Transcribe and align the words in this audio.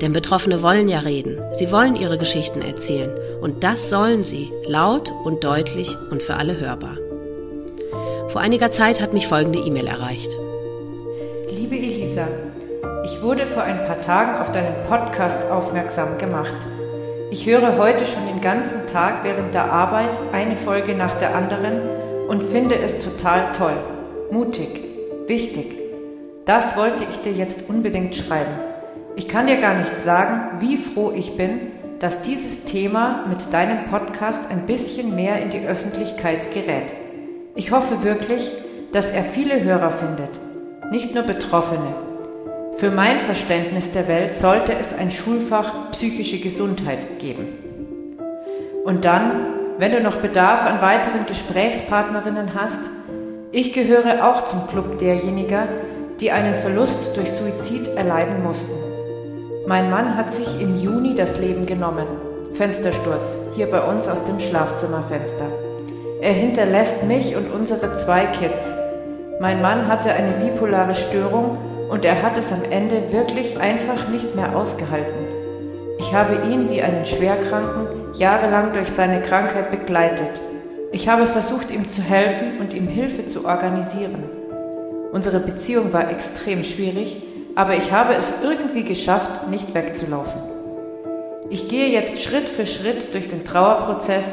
Denn 0.00 0.12
Betroffene 0.12 0.62
wollen 0.62 0.88
ja 0.88 1.00
reden, 1.00 1.40
sie 1.52 1.70
wollen 1.70 1.96
ihre 1.96 2.18
Geschichten 2.18 2.62
erzählen 2.62 3.10
und 3.40 3.64
das 3.64 3.90
sollen 3.90 4.24
sie, 4.24 4.50
laut 4.66 5.12
und 5.24 5.44
deutlich 5.44 5.96
und 6.10 6.22
für 6.22 6.34
alle 6.34 6.58
hörbar. 6.58 6.96
Vor 8.28 8.40
einiger 8.40 8.70
Zeit 8.70 9.00
hat 9.00 9.12
mich 9.12 9.28
folgende 9.28 9.58
E-Mail 9.58 9.86
erreicht. 9.86 10.36
Liebe 11.50 11.76
Elisa, 11.76 12.26
ich 13.04 13.20
wurde 13.20 13.46
vor 13.46 13.62
ein 13.62 13.78
paar 13.86 14.00
Tagen 14.00 14.40
auf 14.40 14.52
deinen 14.52 14.74
Podcast 14.88 15.50
aufmerksam 15.50 16.18
gemacht. 16.18 16.54
Ich 17.30 17.46
höre 17.46 17.78
heute 17.78 18.06
schon 18.06 18.26
den 18.26 18.40
ganzen 18.40 18.86
Tag 18.86 19.24
während 19.24 19.54
der 19.54 19.72
Arbeit 19.72 20.18
eine 20.32 20.56
Folge 20.56 20.94
nach 20.94 21.12
der 21.18 21.34
anderen 21.34 21.80
und 22.28 22.42
finde 22.44 22.76
es 22.78 23.04
total 23.04 23.52
toll, 23.52 23.76
mutig, 24.30 24.68
wichtig. 25.26 25.78
Das 26.46 26.76
wollte 26.76 27.04
ich 27.10 27.18
dir 27.18 27.32
jetzt 27.32 27.68
unbedingt 27.68 28.14
schreiben. 28.14 28.71
Ich 29.14 29.28
kann 29.28 29.46
dir 29.46 29.56
gar 29.56 29.74
nicht 29.74 30.02
sagen, 30.04 30.60
wie 30.60 30.78
froh 30.78 31.12
ich 31.14 31.36
bin, 31.36 31.60
dass 31.98 32.22
dieses 32.22 32.64
Thema 32.64 33.26
mit 33.28 33.52
deinem 33.52 33.84
Podcast 33.90 34.50
ein 34.50 34.66
bisschen 34.66 35.14
mehr 35.14 35.40
in 35.42 35.50
die 35.50 35.66
Öffentlichkeit 35.66 36.52
gerät. 36.54 36.94
Ich 37.54 37.70
hoffe 37.72 38.02
wirklich, 38.02 38.50
dass 38.92 39.12
er 39.12 39.22
viele 39.22 39.62
Hörer 39.62 39.90
findet, 39.90 40.30
nicht 40.90 41.14
nur 41.14 41.24
Betroffene. 41.24 41.94
Für 42.76 42.90
mein 42.90 43.20
Verständnis 43.20 43.92
der 43.92 44.08
Welt 44.08 44.34
sollte 44.34 44.72
es 44.72 44.94
ein 44.94 45.10
Schulfach 45.10 45.92
psychische 45.92 46.38
Gesundheit 46.38 47.18
geben. 47.18 47.48
Und 48.84 49.04
dann, 49.04 49.46
wenn 49.76 49.92
du 49.92 50.00
noch 50.00 50.16
Bedarf 50.16 50.64
an 50.64 50.80
weiteren 50.80 51.26
Gesprächspartnerinnen 51.26 52.54
hast, 52.54 52.80
ich 53.52 53.74
gehöre 53.74 54.26
auch 54.26 54.46
zum 54.46 54.66
Club 54.68 54.98
derjenigen, 54.98 55.68
die 56.20 56.30
einen 56.30 56.54
Verlust 56.60 57.14
durch 57.16 57.30
Suizid 57.30 57.88
erleiden 57.88 58.42
mussten. 58.42 58.91
Mein 59.66 59.90
Mann 59.90 60.16
hat 60.16 60.32
sich 60.32 60.60
im 60.60 60.76
Juni 60.76 61.14
das 61.14 61.38
Leben 61.38 61.66
genommen. 61.66 62.06
Fenstersturz, 62.54 63.36
hier 63.54 63.70
bei 63.70 63.80
uns 63.80 64.08
aus 64.08 64.24
dem 64.24 64.40
Schlafzimmerfenster. 64.40 65.46
Er 66.20 66.32
hinterlässt 66.32 67.04
mich 67.04 67.36
und 67.36 67.48
unsere 67.52 67.96
zwei 67.96 68.26
Kids. 68.26 68.74
Mein 69.40 69.62
Mann 69.62 69.86
hatte 69.86 70.12
eine 70.12 70.32
bipolare 70.32 70.96
Störung 70.96 71.58
und 71.88 72.04
er 72.04 72.22
hat 72.22 72.36
es 72.38 72.52
am 72.52 72.64
Ende 72.70 73.12
wirklich 73.12 73.60
einfach 73.60 74.08
nicht 74.08 74.34
mehr 74.34 74.56
ausgehalten. 74.56 75.26
Ich 75.98 76.12
habe 76.12 76.44
ihn 76.50 76.68
wie 76.68 76.82
einen 76.82 77.06
Schwerkranken 77.06 78.14
jahrelang 78.14 78.72
durch 78.72 78.88
seine 78.88 79.22
Krankheit 79.22 79.70
begleitet. 79.70 80.40
Ich 80.90 81.08
habe 81.08 81.26
versucht, 81.28 81.70
ihm 81.70 81.88
zu 81.88 82.02
helfen 82.02 82.58
und 82.58 82.74
ihm 82.74 82.88
Hilfe 82.88 83.28
zu 83.28 83.44
organisieren. 83.44 84.24
Unsere 85.12 85.38
Beziehung 85.38 85.92
war 85.92 86.10
extrem 86.10 86.64
schwierig 86.64 87.22
aber 87.54 87.76
ich 87.76 87.92
habe 87.92 88.14
es 88.14 88.32
irgendwie 88.42 88.84
geschafft, 88.84 89.48
nicht 89.48 89.74
wegzulaufen. 89.74 90.40
Ich 91.50 91.68
gehe 91.68 91.88
jetzt 91.88 92.20
Schritt 92.22 92.48
für 92.48 92.66
Schritt 92.66 93.12
durch 93.12 93.28
den 93.28 93.44
Trauerprozess, 93.44 94.24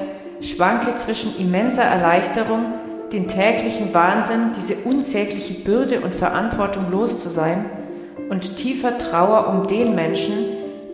schwanke 0.42 0.96
zwischen 0.96 1.38
immenser 1.38 1.84
Erleichterung, 1.84 2.66
den 3.12 3.28
täglichen 3.28 3.94
Wahnsinn, 3.94 4.52
diese 4.56 4.76
unsägliche 4.86 5.54
Bürde 5.56 6.00
und 6.02 6.14
Verantwortung 6.14 6.92
los 6.92 7.20
zu 7.20 7.30
sein, 7.30 7.66
und 8.30 8.58
tiefer 8.58 8.98
Trauer 8.98 9.48
um 9.48 9.68
den 9.68 9.96
Menschen, 9.96 10.34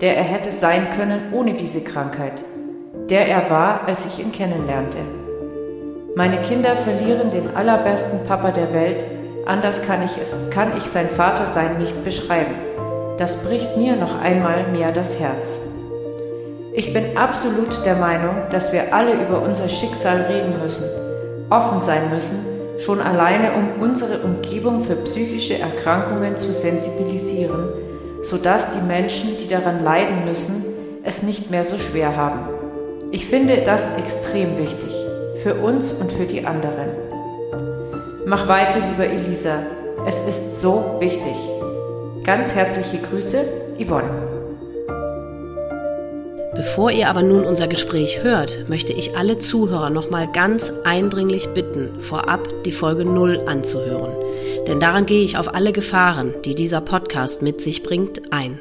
der 0.02 0.18
er 0.18 0.24
hätte 0.24 0.52
sein 0.52 0.88
können 0.98 1.34
ohne 1.34 1.54
diese 1.54 1.84
Krankheit, 1.84 2.34
der 3.10 3.28
er 3.28 3.50
war, 3.50 3.82
als 3.88 4.06
ich 4.06 4.24
ihn 4.24 4.32
kennenlernte. 4.32 4.98
Meine 6.16 6.42
Kinder 6.42 6.78
verlieren 6.78 7.30
den 7.30 7.56
allerbesten 7.56 8.26
Papa 8.26 8.52
der 8.52 8.74
Welt, 8.74 9.06
Anders 9.46 9.84
kann 9.84 10.02
ich 10.02 10.18
es, 10.20 10.36
kann 10.50 10.76
ich 10.76 10.84
sein 10.84 11.08
Vatersein 11.08 11.78
nicht 11.78 12.04
beschreiben. 12.04 12.56
Das 13.20 13.44
bricht 13.44 13.78
mir 13.78 13.96
noch 13.96 14.20
einmal 14.20 14.68
mehr 14.72 14.92
das 14.92 15.20
Herz. 15.20 15.60
Ich 16.74 16.92
bin 16.94 17.16
absolut 17.16 17.86
der 17.86 17.96
Meinung, 17.96 18.36
dass 18.52 18.74
wir 18.74 18.94
alle 18.94 19.14
über 19.14 19.44
unser 19.44 19.70
Schicksal 19.70 20.24
reden 20.24 20.60
müssen, 20.62 20.86
offen 21.52 21.80
sein 21.82 22.10
müssen, 22.10 22.40
schon 22.80 23.00
alleine 23.00 23.54
um 23.54 23.82
unsere 23.82 24.18
Umgebung 24.20 24.84
für 24.84 24.96
psychische 24.96 25.60
Erkrankungen 25.60 26.36
zu 26.38 26.52
sensibilisieren, 26.52 27.70
sodass 28.24 28.74
die 28.74 28.86
Menschen, 28.86 29.38
die 29.40 29.48
daran 29.48 29.84
leiden 29.84 30.26
müssen, 30.26 30.66
es 31.04 31.22
nicht 31.22 31.52
mehr 31.52 31.66
so 31.66 31.78
schwer 31.78 32.18
haben. 32.18 32.40
Ich 33.12 33.28
finde 33.28 33.62
das 33.62 33.96
extrem 33.98 34.58
wichtig, 34.58 34.94
für 35.44 35.54
uns 35.54 35.94
und 35.94 36.12
für 36.12 36.26
die 36.26 36.46
anderen. 36.46 37.05
Mach 38.28 38.48
weiter, 38.48 38.80
lieber 38.80 39.06
Elisa. 39.06 39.64
Es 40.08 40.28
ist 40.28 40.60
so 40.60 40.98
wichtig. 41.00 41.36
Ganz 42.24 42.56
herzliche 42.56 42.98
Grüße, 42.98 43.46
Yvonne. 43.78 44.10
Bevor 46.56 46.90
ihr 46.90 47.08
aber 47.08 47.22
nun 47.22 47.46
unser 47.46 47.68
Gespräch 47.68 48.24
hört, 48.24 48.68
möchte 48.68 48.94
ich 48.94 49.16
alle 49.16 49.38
Zuhörer 49.38 49.92
nochmal 49.92 50.32
ganz 50.32 50.74
eindringlich 50.86 51.50
bitten, 51.50 52.00
vorab 52.00 52.64
die 52.64 52.72
Folge 52.72 53.06
0 53.06 53.44
anzuhören. 53.46 54.16
Denn 54.66 54.80
daran 54.80 55.06
gehe 55.06 55.24
ich 55.24 55.38
auf 55.38 55.54
alle 55.54 55.72
Gefahren, 55.72 56.34
die 56.46 56.56
dieser 56.56 56.82
Podcast 56.82 57.44
mit 57.44 57.62
sich 57.62 57.84
bringt, 57.84 58.34
ein. 58.34 58.60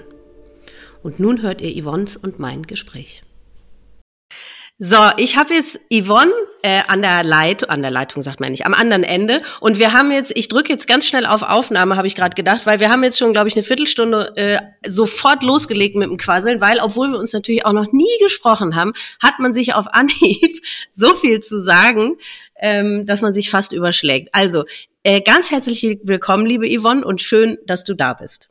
Und 1.02 1.20
nun 1.20 1.40
hört 1.40 1.62
ihr 1.62 1.82
Yvonnes 1.82 2.18
und 2.18 2.38
mein 2.38 2.64
Gespräch. 2.64 3.22
So, 4.76 4.98
ich 5.16 5.38
habe 5.38 5.54
jetzt 5.54 5.80
Yvonne 5.90 6.32
äh, 6.64 6.80
an 6.88 7.02
der 7.02 7.22
Leitung, 7.22 7.68
an 7.68 7.82
der 7.82 7.90
Leitung 7.90 8.22
sagt 8.22 8.40
man 8.40 8.50
nicht, 8.50 8.64
am 8.64 8.72
anderen 8.72 9.04
Ende. 9.04 9.42
Und 9.60 9.78
wir 9.78 9.92
haben 9.92 10.10
jetzt, 10.10 10.32
ich 10.34 10.48
drücke 10.48 10.72
jetzt 10.72 10.86
ganz 10.86 11.06
schnell 11.06 11.26
auf 11.26 11.42
Aufnahme, 11.42 11.96
habe 11.96 12.06
ich 12.06 12.14
gerade 12.14 12.34
gedacht, 12.34 12.64
weil 12.64 12.80
wir 12.80 12.88
haben 12.88 13.04
jetzt 13.04 13.18
schon, 13.18 13.34
glaube 13.34 13.48
ich, 13.48 13.54
eine 13.54 13.62
Viertelstunde 13.62 14.32
äh, 14.36 14.58
sofort 14.88 15.42
losgelegt 15.42 15.94
mit 15.94 16.08
dem 16.08 16.16
Quasseln, 16.16 16.62
weil, 16.62 16.80
obwohl 16.80 17.12
wir 17.12 17.18
uns 17.18 17.34
natürlich 17.34 17.66
auch 17.66 17.74
noch 17.74 17.92
nie 17.92 18.08
gesprochen 18.22 18.76
haben, 18.76 18.94
hat 19.22 19.40
man 19.40 19.52
sich 19.52 19.74
auf 19.74 19.88
Anhieb 19.92 20.64
so 20.90 21.14
viel 21.14 21.40
zu 21.40 21.60
sagen, 21.60 22.16
ähm, 22.58 23.04
dass 23.04 23.20
man 23.20 23.34
sich 23.34 23.50
fast 23.50 23.74
überschlägt. 23.74 24.30
Also, 24.32 24.64
äh, 25.02 25.20
ganz 25.20 25.50
herzlich 25.50 26.00
willkommen, 26.02 26.46
liebe 26.46 26.66
Yvonne, 26.66 27.04
und 27.04 27.20
schön, 27.20 27.58
dass 27.66 27.84
du 27.84 27.92
da 27.92 28.14
bist. 28.14 28.48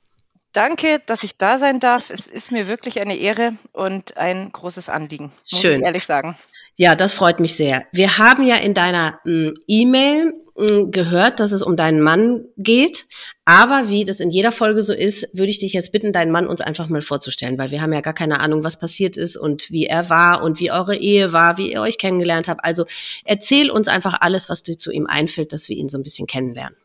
Danke, 0.51 1.01
dass 1.07 1.23
ich 1.23 1.39
da 1.39 1.57
sein 1.57 1.79
darf. 1.79 2.11
Es 2.11 2.27
ist 2.27 2.51
mir 2.51 2.67
wirklich 2.67 3.01
eine 3.01 3.15
Ehre 3.15 3.53
und 3.71 4.17
ein 4.17 4.51
großes 4.51 4.87
Anliegen, 4.87 5.31
muss 5.51 5.61
Schön. 5.61 5.79
ich 5.79 5.83
ehrlich 5.83 6.05
sagen. 6.05 6.37
Ja, 6.77 6.95
das 6.95 7.13
freut 7.13 7.39
mich 7.39 7.55
sehr. 7.55 7.85
Wir 7.91 8.17
haben 8.17 8.43
ja 8.45 8.55
in 8.57 8.73
deiner 8.73 9.19
hm, 9.23 9.53
E-Mail 9.67 10.33
hm, 10.57 10.91
gehört, 10.91 11.39
dass 11.39 11.51
es 11.51 11.61
um 11.61 11.75
deinen 11.75 12.01
Mann 12.01 12.45
geht. 12.57 13.05
Aber 13.45 13.89
wie 13.89 14.05
das 14.05 14.19
in 14.19 14.29
jeder 14.31 14.51
Folge 14.51 14.81
so 14.83 14.93
ist, 14.93 15.27
würde 15.33 15.51
ich 15.51 15.59
dich 15.59 15.73
jetzt 15.73 15.91
bitten, 15.91 16.13
deinen 16.13 16.31
Mann 16.31 16.47
uns 16.47 16.61
einfach 16.61 16.87
mal 16.89 17.01
vorzustellen, 17.01 17.57
weil 17.57 17.71
wir 17.71 17.81
haben 17.81 17.93
ja 17.93 18.01
gar 18.01 18.13
keine 18.13 18.39
Ahnung, 18.39 18.63
was 18.63 18.77
passiert 18.79 19.17
ist 19.17 19.35
und 19.35 19.69
wie 19.69 19.85
er 19.85 20.09
war 20.09 20.43
und 20.43 20.59
wie 20.59 20.71
eure 20.71 20.95
Ehe 20.95 21.33
war, 21.33 21.57
wie 21.57 21.71
ihr 21.71 21.81
euch 21.81 21.97
kennengelernt 21.97 22.47
habt. 22.47 22.63
Also 22.63 22.85
erzähl 23.25 23.69
uns 23.69 23.87
einfach 23.87 24.15
alles, 24.21 24.49
was 24.49 24.63
dir 24.63 24.77
zu 24.77 24.91
ihm 24.91 25.05
einfällt, 25.07 25.53
dass 25.53 25.69
wir 25.69 25.75
ihn 25.75 25.89
so 25.89 25.97
ein 25.97 26.03
bisschen 26.03 26.27
kennenlernen. 26.27 26.77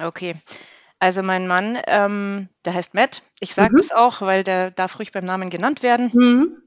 Okay. 0.00 0.34
Also 0.98 1.22
mein 1.22 1.46
Mann, 1.46 1.78
ähm, 1.86 2.48
der 2.64 2.74
heißt 2.74 2.94
Matt. 2.94 3.22
Ich 3.40 3.54
sage 3.54 3.74
Mhm. 3.74 3.78
das 3.78 3.92
auch, 3.92 4.20
weil 4.20 4.44
der 4.44 4.70
darf 4.70 4.98
ruhig 4.98 5.12
beim 5.12 5.24
Namen 5.24 5.50
genannt 5.50 5.82
werden. 5.82 6.10
Mhm. 6.12 6.62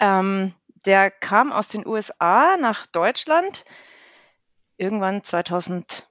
Ähm, 0.00 0.52
der 0.86 1.10
kam 1.10 1.52
aus 1.52 1.68
den 1.68 1.86
USA 1.86 2.56
nach 2.56 2.86
Deutschland 2.86 3.64
irgendwann 4.76 5.24
2008 5.24 6.04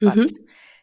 Mhm. 0.00 0.28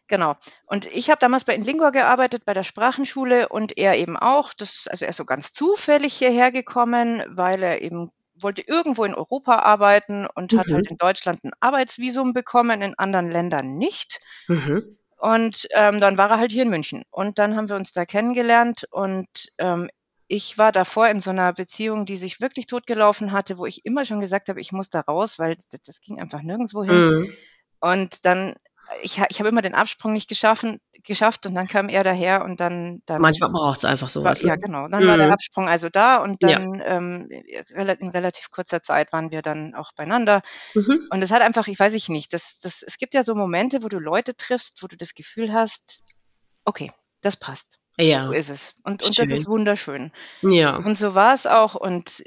Genau. 0.06 0.36
Und 0.66 0.86
ich 0.86 1.08
habe 1.08 1.18
damals 1.18 1.44
bei 1.44 1.54
Inlingua 1.54 1.90
gearbeitet, 1.90 2.44
bei 2.44 2.52
der 2.52 2.64
Sprachenschule 2.64 3.48
und 3.48 3.78
er 3.78 3.96
eben 3.96 4.16
auch. 4.16 4.52
Das 4.52 4.86
also 4.88 5.04
er 5.04 5.10
ist 5.10 5.16
so 5.16 5.24
ganz 5.24 5.52
zufällig 5.52 6.14
hierher 6.14 6.52
gekommen, 6.52 7.22
weil 7.28 7.62
er 7.62 7.80
eben 7.80 8.10
wollte 8.34 8.62
irgendwo 8.62 9.04
in 9.04 9.14
Europa 9.14 9.60
arbeiten 9.60 10.26
und 10.34 10.52
hat 10.52 10.66
halt 10.66 10.86
mhm. 10.86 10.90
in 10.90 10.96
Deutschland 10.98 11.44
ein 11.44 11.52
Arbeitsvisum 11.60 12.32
bekommen, 12.32 12.82
in 12.82 12.98
anderen 12.98 13.30
Ländern 13.30 13.78
nicht. 13.78 14.20
Mhm. 14.48 14.98
Und 15.16 15.68
ähm, 15.70 16.00
dann 16.00 16.18
war 16.18 16.30
er 16.30 16.38
halt 16.38 16.52
hier 16.52 16.64
in 16.64 16.70
München. 16.70 17.04
Und 17.10 17.38
dann 17.38 17.56
haben 17.56 17.68
wir 17.68 17.76
uns 17.76 17.92
da 17.92 18.04
kennengelernt 18.04 18.86
und 18.90 19.28
ähm, 19.58 19.88
ich 20.28 20.58
war 20.58 20.72
davor 20.72 21.08
in 21.08 21.20
so 21.20 21.30
einer 21.30 21.52
Beziehung, 21.52 22.06
die 22.06 22.16
sich 22.16 22.40
wirklich 22.40 22.66
totgelaufen 22.66 23.32
hatte, 23.32 23.58
wo 23.58 23.66
ich 23.66 23.84
immer 23.84 24.04
schon 24.04 24.20
gesagt 24.20 24.48
habe, 24.48 24.60
ich 24.60 24.72
muss 24.72 24.90
da 24.90 25.00
raus, 25.00 25.38
weil 25.38 25.56
das, 25.56 25.82
das 25.82 26.00
ging 26.00 26.20
einfach 26.20 26.42
nirgendwo 26.42 26.82
hin. 26.84 27.08
Mhm. 27.08 27.32
Und 27.80 28.24
dann, 28.24 28.54
ich, 29.02 29.20
ich 29.28 29.38
habe 29.38 29.48
immer 29.48 29.60
den 29.60 29.74
Absprung 29.74 30.14
nicht 30.14 30.28
geschaffen, 30.28 30.80
geschafft 31.02 31.44
und 31.46 31.54
dann 31.54 31.68
kam 31.68 31.90
er 31.90 32.04
daher 32.04 32.44
und 32.44 32.60
dann. 32.60 33.02
dann 33.04 33.20
Manchmal 33.20 33.50
braucht 33.50 33.78
es 33.78 33.84
einfach 33.84 34.08
sowas. 34.08 34.42
War, 34.42 34.48
ja, 34.48 34.54
ne? 34.56 34.62
genau. 34.62 34.88
Dann 34.88 35.06
war 35.06 35.18
der 35.18 35.26
mhm. 35.26 35.32
Absprung 35.34 35.68
also 35.68 35.90
da 35.90 36.16
und 36.16 36.42
Ja. 36.42 36.58
dann 36.58 36.82
ähm, 36.84 37.28
in 37.30 38.08
relativ 38.08 38.50
kurzer 38.50 38.82
Zeit 38.82 39.12
waren 39.12 39.30
wir 39.30 39.42
dann 39.42 39.74
auch 39.74 39.92
beieinander. 39.92 40.40
Mhm. 40.74 41.08
Und 41.10 41.22
es 41.22 41.30
hat 41.30 41.42
einfach, 41.42 41.68
ich 41.68 41.78
weiß 41.78 41.92
ich 41.92 42.08
nicht, 42.08 42.32
das, 42.32 42.58
das, 42.60 42.82
es 42.82 42.96
gibt 42.96 43.12
ja 43.12 43.22
so 43.22 43.34
Momente, 43.34 43.82
wo 43.82 43.88
du 43.88 43.98
Leute 43.98 44.34
triffst, 44.34 44.82
wo 44.82 44.86
du 44.86 44.96
das 44.96 45.14
Gefühl 45.14 45.52
hast, 45.52 46.02
okay, 46.64 46.90
das 47.20 47.36
passt. 47.36 47.78
So 47.98 48.04
Ja, 48.04 48.30
ist 48.32 48.48
es. 48.50 48.74
Und, 48.82 49.02
und 49.02 49.18
das 49.18 49.30
ist 49.30 49.42
schön. 49.44 49.46
wunderschön. 49.52 50.12
Ja. 50.42 50.76
Und 50.76 50.96
so 50.98 51.14
war 51.14 51.34
es 51.34 51.46
auch. 51.46 51.74
Und 51.74 52.22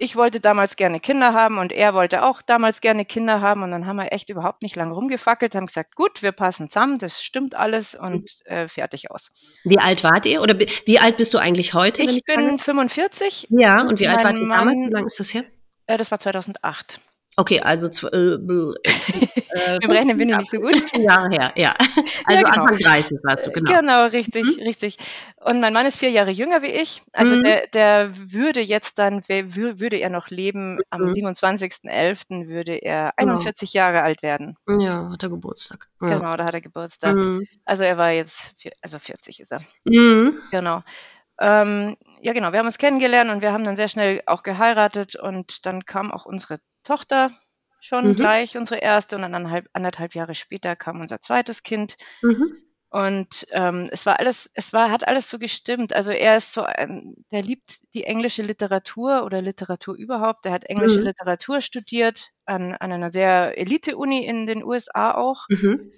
ich 0.00 0.14
wollte 0.14 0.38
damals 0.38 0.76
gerne 0.76 1.00
Kinder 1.00 1.34
haben 1.34 1.58
und 1.58 1.72
er 1.72 1.92
wollte 1.92 2.22
auch 2.24 2.40
damals 2.40 2.80
gerne 2.80 3.04
Kinder 3.04 3.40
haben. 3.40 3.64
Und 3.64 3.72
dann 3.72 3.84
haben 3.86 3.96
wir 3.96 4.12
echt 4.12 4.28
überhaupt 4.30 4.62
nicht 4.62 4.76
lange 4.76 4.92
rumgefackelt, 4.94 5.56
haben 5.56 5.66
gesagt, 5.66 5.96
gut, 5.96 6.22
wir 6.22 6.30
passen 6.30 6.68
zusammen, 6.68 6.98
das 6.98 7.20
stimmt 7.22 7.56
alles 7.56 7.96
und 7.96 8.30
äh, 8.46 8.68
fertig 8.68 9.10
aus. 9.10 9.58
Wie 9.64 9.78
alt 9.78 10.04
wart 10.04 10.24
ihr? 10.26 10.40
Oder 10.40 10.56
wie 10.58 10.98
alt 11.00 11.16
bist 11.16 11.34
du 11.34 11.38
eigentlich 11.38 11.74
heute? 11.74 12.02
Ich 12.02 12.22
fragen 12.24 12.46
bin 12.46 12.56
darf? 12.58 12.62
45, 12.64 13.48
Ja, 13.50 13.82
und 13.82 13.98
wie 13.98 14.06
alt 14.06 14.22
wart 14.24 14.38
ihr 14.38 14.48
damals? 14.48 14.76
Wie 14.78 14.88
lange 14.92 15.06
ist 15.06 15.18
das 15.18 15.34
her? 15.34 15.44
äh, 15.86 15.96
das 15.96 16.12
war 16.12 16.20
2008. 16.20 17.00
Okay, 17.40 17.60
also 17.60 17.86
äh, 18.08 18.16
äh, 18.84 19.86
Rechnen 19.86 20.18
bin 20.18 20.28
ich 20.28 20.34
15 20.34 20.38
nicht 20.38 20.50
so 20.50 20.58
gut. 20.60 20.70
15 20.72 21.02
Jahre 21.04 21.28
her, 21.30 21.52
ja. 21.54 21.74
Ja, 21.96 22.02
Also 22.24 22.44
genau. 22.44 22.62
Anfang 22.62 22.78
30 22.78 23.18
warst 23.22 23.46
du, 23.46 23.52
genau. 23.52 23.72
Genau, 23.72 24.06
richtig, 24.06 24.44
Mhm. 24.56 24.62
richtig. 24.64 24.96
Und 25.36 25.60
mein 25.60 25.72
Mann 25.72 25.86
ist 25.86 25.98
vier 25.98 26.10
Jahre 26.10 26.30
jünger 26.32 26.62
wie 26.62 26.66
ich. 26.66 27.02
Also 27.12 27.36
Mhm. 27.36 27.44
der, 27.44 27.66
der 27.68 28.10
würde 28.32 28.60
jetzt 28.60 28.98
dann, 28.98 29.22
würde 29.28 29.96
er 29.98 30.10
noch 30.10 30.30
leben, 30.30 30.80
am 30.90 31.02
Mhm. 31.02 31.10
27.11. 31.12 32.48
würde 32.48 32.74
er 32.74 33.12
Genau. 33.16 33.34
41 33.34 33.72
Jahre 33.72 34.02
alt 34.02 34.22
werden. 34.22 34.56
Ja, 34.68 35.08
hat 35.12 35.22
er 35.22 35.28
Geburtstag. 35.28 35.86
Ja. 36.00 36.08
Genau, 36.18 36.36
da 36.36 36.44
hat 36.44 36.54
er 36.54 36.60
Geburtstag. 36.60 37.14
Mhm. 37.14 37.46
Also 37.64 37.84
er 37.84 37.98
war 37.98 38.10
jetzt, 38.10 38.54
vier- 38.60 38.72
also 38.82 38.98
40 38.98 39.38
ist 39.40 39.52
er. 39.52 39.60
Mhm. 39.84 40.34
Genau. 40.50 40.82
Ähm, 41.40 41.96
ja, 42.20 42.32
genau. 42.32 42.50
Wir 42.50 42.58
haben 42.58 42.66
uns 42.66 42.78
kennengelernt 42.78 43.30
und 43.30 43.42
wir 43.42 43.52
haben 43.52 43.62
dann 43.64 43.76
sehr 43.76 43.86
schnell 43.88 44.22
auch 44.26 44.42
geheiratet 44.42 45.14
und 45.14 45.64
dann 45.66 45.84
kam 45.84 46.10
auch 46.10 46.26
unsere 46.26 46.58
Tochter 46.88 47.30
schon 47.80 48.14
Mhm. 48.14 48.16
gleich, 48.16 48.56
unsere 48.58 48.80
erste 48.80 49.16
und 49.16 49.22
dann 49.22 49.34
anderthalb, 49.36 49.68
anderthalb 49.74 50.14
Jahre 50.16 50.34
später 50.36 50.76
kam 50.76 51.00
unser 51.02 51.20
zweites 51.22 51.62
Kind. 51.64 51.96
Mhm. 52.22 52.58
Und 52.90 53.46
ähm, 53.52 53.88
es 53.92 54.06
war 54.06 54.18
alles, 54.20 54.50
es 54.54 54.72
war, 54.72 54.90
hat 54.90 55.06
alles 55.08 55.28
so 55.30 55.38
gestimmt. 55.38 55.92
Also 55.94 56.10
er 56.12 56.38
ist 56.38 56.54
so, 56.54 56.64
ein, 56.64 57.16
der 57.32 57.42
liebt 57.42 57.94
die 57.94 58.04
englische 58.04 58.42
Literatur 58.42 59.24
oder 59.24 59.42
Literatur 59.42 59.94
überhaupt. 59.96 60.44
Der 60.46 60.52
hat 60.52 60.64
englische 60.64 61.00
Mhm. 61.00 61.04
Literatur 61.04 61.60
studiert 61.60 62.30
an, 62.46 62.74
an 62.74 62.92
einer 62.92 63.10
sehr 63.12 63.58
Elite-Uni 63.58 64.24
in 64.26 64.46
den 64.46 64.64
USA 64.64 65.14
auch 65.14 65.48
Mhm. 65.50 65.90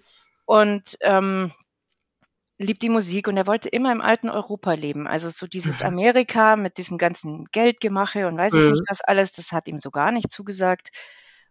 und 0.46 0.96
ähm, 1.02 1.52
liebt 2.60 2.82
die 2.82 2.88
Musik 2.90 3.28
und 3.28 3.36
er 3.38 3.46
wollte 3.48 3.68
immer 3.70 3.92
im 3.92 4.00
alten 4.02 4.30
Europa 4.30 4.74
leben. 4.74 5.06
Also 5.08 5.30
so 5.30 5.46
dieses 5.48 5.82
Mhm. 5.82 5.82
Amerika 5.82 6.56
mit 6.56 6.78
diesem 6.78 6.98
ganzen 6.98 7.46
Geldgemache 7.52 8.28
und 8.28 8.38
weiß 8.38 8.56
ich 8.56 8.68
nicht 8.68 8.82
Mhm. 8.82 8.88
was 8.88 9.00
alles, 9.02 9.32
das 9.32 9.52
hat 9.52 9.68
ihm 9.68 9.80
so 9.80 9.90
gar 9.90 10.12
nicht 10.12 10.30
zugesagt. 10.32 10.90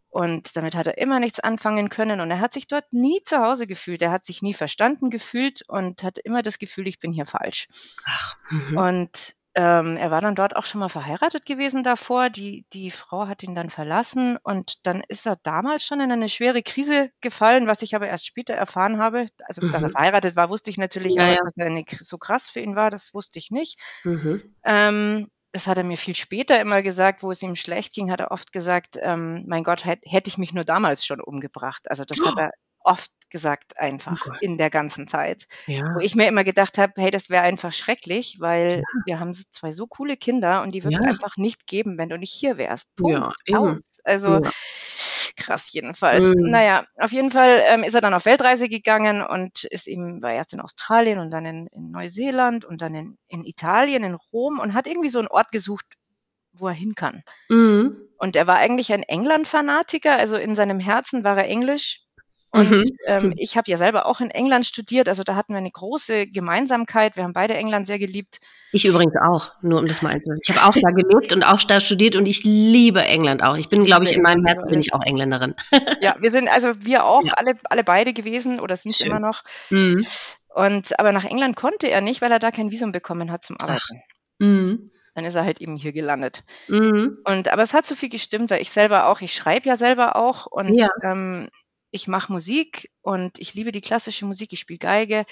Und 0.09 0.55
damit 0.57 0.75
hat 0.75 0.87
er 0.87 0.97
immer 0.99 1.19
nichts 1.19 1.39
anfangen 1.39 1.89
können 1.89 2.21
und 2.21 2.31
er 2.31 2.39
hat 2.39 2.53
sich 2.53 2.67
dort 2.67 2.93
nie 2.93 3.21
zu 3.25 3.39
Hause 3.39 3.67
gefühlt. 3.67 4.01
Er 4.01 4.11
hat 4.11 4.25
sich 4.25 4.41
nie 4.41 4.53
verstanden 4.55 5.09
gefühlt 5.11 5.63
und 5.67 6.03
hatte 6.03 6.21
immer 6.21 6.41
das 6.43 6.59
Gefühl, 6.59 6.87
ich 6.87 6.99
bin 6.99 7.11
hier 7.13 7.25
falsch. 7.27 7.67
Ach. 8.05 8.37
Mhm. 8.51 8.83
Und 8.83 9.35
ähm, 9.59 9.97
er 9.97 10.11
war 10.11 10.21
dann 10.21 10.35
dort 10.35 10.55
auch 10.55 10.65
schon 10.65 10.79
mal 10.79 10.89
verheiratet 10.89 11.45
gewesen 11.45 11.83
davor. 11.83 12.29
Die, 12.29 12.65
die 12.73 12.91
Frau 12.91 13.27
hat 13.27 13.43
ihn 13.43 13.55
dann 13.55 13.69
verlassen 13.69 14.37
und 14.43 14.85
dann 14.87 15.01
ist 15.07 15.25
er 15.27 15.35
damals 15.43 15.83
schon 15.85 15.99
in 16.01 16.11
eine 16.11 16.29
schwere 16.29 16.63
Krise 16.63 17.11
gefallen, 17.21 17.67
was 17.67 17.81
ich 17.81 17.95
aber 17.95 18.07
erst 18.07 18.25
später 18.27 18.53
erfahren 18.55 18.99
habe. 18.99 19.27
Also, 19.45 19.61
dass 19.69 19.83
er 19.83 19.89
Mhm. 19.89 19.91
verheiratet 19.91 20.35
war, 20.35 20.49
wusste 20.49 20.69
ich 20.69 20.77
natürlich, 20.77 21.15
Ja, 21.15 21.21
aber 21.21 21.33
ja. 21.33 21.39
dass 21.43 21.53
er 21.57 21.67
eine, 21.67 21.83
so 21.89 22.17
krass 22.17 22.49
für 22.49 22.61
ihn 22.61 22.75
war, 22.75 22.89
das 22.91 23.13
wusste 23.13 23.39
ich 23.39 23.51
nicht. 23.51 23.79
Mhm. 24.05 24.53
Ähm, 24.63 25.27
das 25.51 25.67
hat 25.67 25.77
er 25.77 25.83
mir 25.83 25.97
viel 25.97 26.15
später 26.15 26.59
immer 26.61 26.81
gesagt, 26.83 27.23
wo 27.23 27.31
es 27.31 27.41
ihm 27.41 27.55
schlecht 27.55 27.93
ging, 27.93 28.11
hat 28.11 28.19
er 28.21 28.31
oft 28.31 28.51
gesagt, 28.51 28.97
ähm, 29.01 29.45
mein 29.47 29.63
Gott, 29.63 29.85
hätt, 29.85 30.01
hätte 30.05 30.29
ich 30.29 30.37
mich 30.37 30.53
nur 30.53 30.63
damals 30.65 31.05
schon 31.05 31.21
umgebracht. 31.21 31.89
Also 31.89 32.05
das 32.05 32.23
hat 32.25 32.37
er 32.37 32.51
oft 32.81 33.11
gesagt 33.29 33.73
Oh 33.77 33.81
einfach 33.81 34.19
Gott. 34.25 34.41
in 34.41 34.57
der 34.57 34.69
ganzen 34.69 35.07
Zeit. 35.07 35.47
Ja. 35.67 35.83
Wo 35.95 35.99
ich 35.99 36.15
mir 36.15 36.27
immer 36.27 36.43
gedacht 36.43 36.77
habe, 36.77 36.93
hey, 36.97 37.11
das 37.11 37.29
wäre 37.29 37.43
einfach 37.43 37.73
schrecklich, 37.73 38.37
weil 38.39 38.77
Ja. 38.79 39.01
wir 39.05 39.19
haben 39.19 39.33
zwei 39.33 39.71
so 39.71 39.87
coole 39.87 40.17
Kinder 40.17 40.61
und 40.63 40.71
die 40.73 40.83
wird 40.83 40.95
es 40.95 40.99
Ja. 41.03 41.09
einfach 41.09 41.37
nicht 41.37 41.67
geben, 41.67 41.97
wenn 41.97 42.09
du 42.09 42.17
nicht 42.17 42.33
hier 42.33 42.57
wärst. 42.57 42.87
Ja, 42.99 43.31
Punkt. 43.45 43.79
Aus. 43.79 43.99
Also 44.03 44.41
Ja. 44.43 44.51
krass 45.37 45.71
jedenfalls. 45.71 46.23
Mhm. 46.23 46.49
Naja, 46.49 46.85
auf 46.97 47.11
jeden 47.11 47.31
Fall 47.31 47.61
ähm, 47.65 47.83
ist 47.83 47.93
er 47.95 48.01
dann 48.01 48.13
auf 48.13 48.25
Weltreise 48.25 48.67
gegangen 48.69 49.21
und 49.25 49.63
ist 49.65 49.87
ihm, 49.87 50.21
war 50.21 50.31
erst 50.33 50.53
in 50.53 50.59
Australien 50.59 51.19
und 51.19 51.31
dann 51.31 51.45
in, 51.45 51.67
in 51.67 51.91
Neuseeland 51.91 52.65
und 52.65 52.81
dann 52.81 52.93
in, 52.95 53.17
in 53.27 53.45
Italien, 53.45 54.03
in 54.03 54.15
Rom 54.33 54.59
und 54.59 54.73
hat 54.73 54.87
irgendwie 54.87 55.09
so 55.09 55.19
einen 55.19 55.27
Ort 55.29 55.51
gesucht, 55.51 55.85
wo 56.53 56.67
er 56.67 56.73
hin 56.73 56.93
kann. 56.95 57.23
Mhm. 57.49 57.95
Und 58.17 58.35
er 58.35 58.47
war 58.47 58.57
eigentlich 58.57 58.91
ein 58.91 59.03
England-Fanatiker, 59.03 60.17
also 60.17 60.35
in 60.35 60.55
seinem 60.55 60.79
Herzen 60.81 61.23
war 61.23 61.37
er 61.37 61.45
Englisch. 61.45 62.01
Und 62.51 62.69
Mhm. 62.71 62.83
ähm, 63.05 63.33
ich 63.37 63.57
habe 63.57 63.69
ja 63.69 63.77
selber 63.77 64.07
auch 64.07 64.21
in 64.21 64.31
England 64.31 64.65
studiert, 64.65 65.07
also 65.07 65.23
da 65.23 65.35
hatten 65.35 65.53
wir 65.53 65.59
eine 65.59 65.69
große 65.69 66.25
Gemeinsamkeit. 66.27 67.15
Wir 67.15 67.23
haben 67.23 67.33
beide 67.33 67.53
England 67.53 67.85
sehr 67.85 67.99
geliebt. 67.99 68.39
Ich 68.71 68.85
übrigens 68.85 69.15
auch, 69.17 69.51
nur 69.61 69.77
um 69.79 69.85
das 69.87 70.01
mal 70.01 70.09
einzuhalten. 70.09 70.41
Ich 70.47 70.55
habe 70.55 70.67
auch 70.67 70.73
da 70.81 70.89
gelebt 70.89 71.31
und 71.31 71.43
auch 71.43 71.61
da 71.61 71.79
studiert 71.79 72.15
und 72.15 72.25
ich 72.25 72.43
liebe 72.43 73.03
England 73.03 73.43
auch. 73.43 73.55
Ich 73.55 73.69
bin, 73.69 73.85
glaube 73.85 74.05
ich, 74.05 74.13
in 74.13 74.23
meinem 74.23 74.45
Herzen 74.45 74.67
bin 74.67 74.79
ich 74.79 74.93
auch 74.93 75.03
Engländerin. 75.03 75.53
Ja, 76.01 76.15
wir 76.19 76.31
sind 76.31 76.49
also 76.49 76.73
wir 76.79 77.05
auch 77.05 77.23
Ja. 77.23 77.33
alle, 77.37 77.53
alle 77.69 77.83
beide 77.83 78.13
gewesen 78.13 78.59
oder 78.59 78.75
sind 78.77 78.95
Schön. 78.95 79.07
immer 79.07 79.19
noch. 79.19 79.43
Mhm. 79.69 80.03
Und 80.55 80.99
aber 80.99 81.11
nach 81.11 81.25
England 81.25 81.55
konnte 81.55 81.87
er 81.87 82.01
nicht, 82.01 82.21
weil 82.21 82.31
er 82.31 82.39
da 82.39 82.49
kein 82.49 82.71
Visum 82.71 82.91
bekommen 82.91 83.31
hat 83.31 83.45
zum 83.45 83.57
Arbeiten. 83.61 84.01
Mhm. 84.39 84.89
Dann 85.13 85.25
ist 85.25 85.35
er 85.35 85.43
halt 85.45 85.61
eben 85.61 85.75
hier 85.75 85.91
gelandet. 85.93 86.43
Mhm. 86.67 87.17
Und 87.25 87.51
aber 87.53 87.61
es 87.61 87.73
hat 87.75 87.85
so 87.85 87.93
viel 87.93 88.09
gestimmt, 88.09 88.49
weil 88.49 88.61
ich 88.61 88.71
selber 88.71 89.07
auch, 89.07 89.21
ich 89.21 89.33
schreibe 89.35 89.67
ja 89.69 89.77
selber 89.77 90.15
auch 90.15 90.47
und 90.47 90.73
Ja. 90.73 90.89
ähm, 91.03 91.47
ich 91.91 92.07
mache 92.07 92.31
Musik 92.31 92.91
und 93.01 93.39
ich 93.39 93.53
liebe 93.53 93.71
die 93.71 93.81
klassische 93.81 94.25
Musik. 94.25 94.53
Ich 94.53 94.59
spiele 94.59 94.79
Geige. 94.79 95.25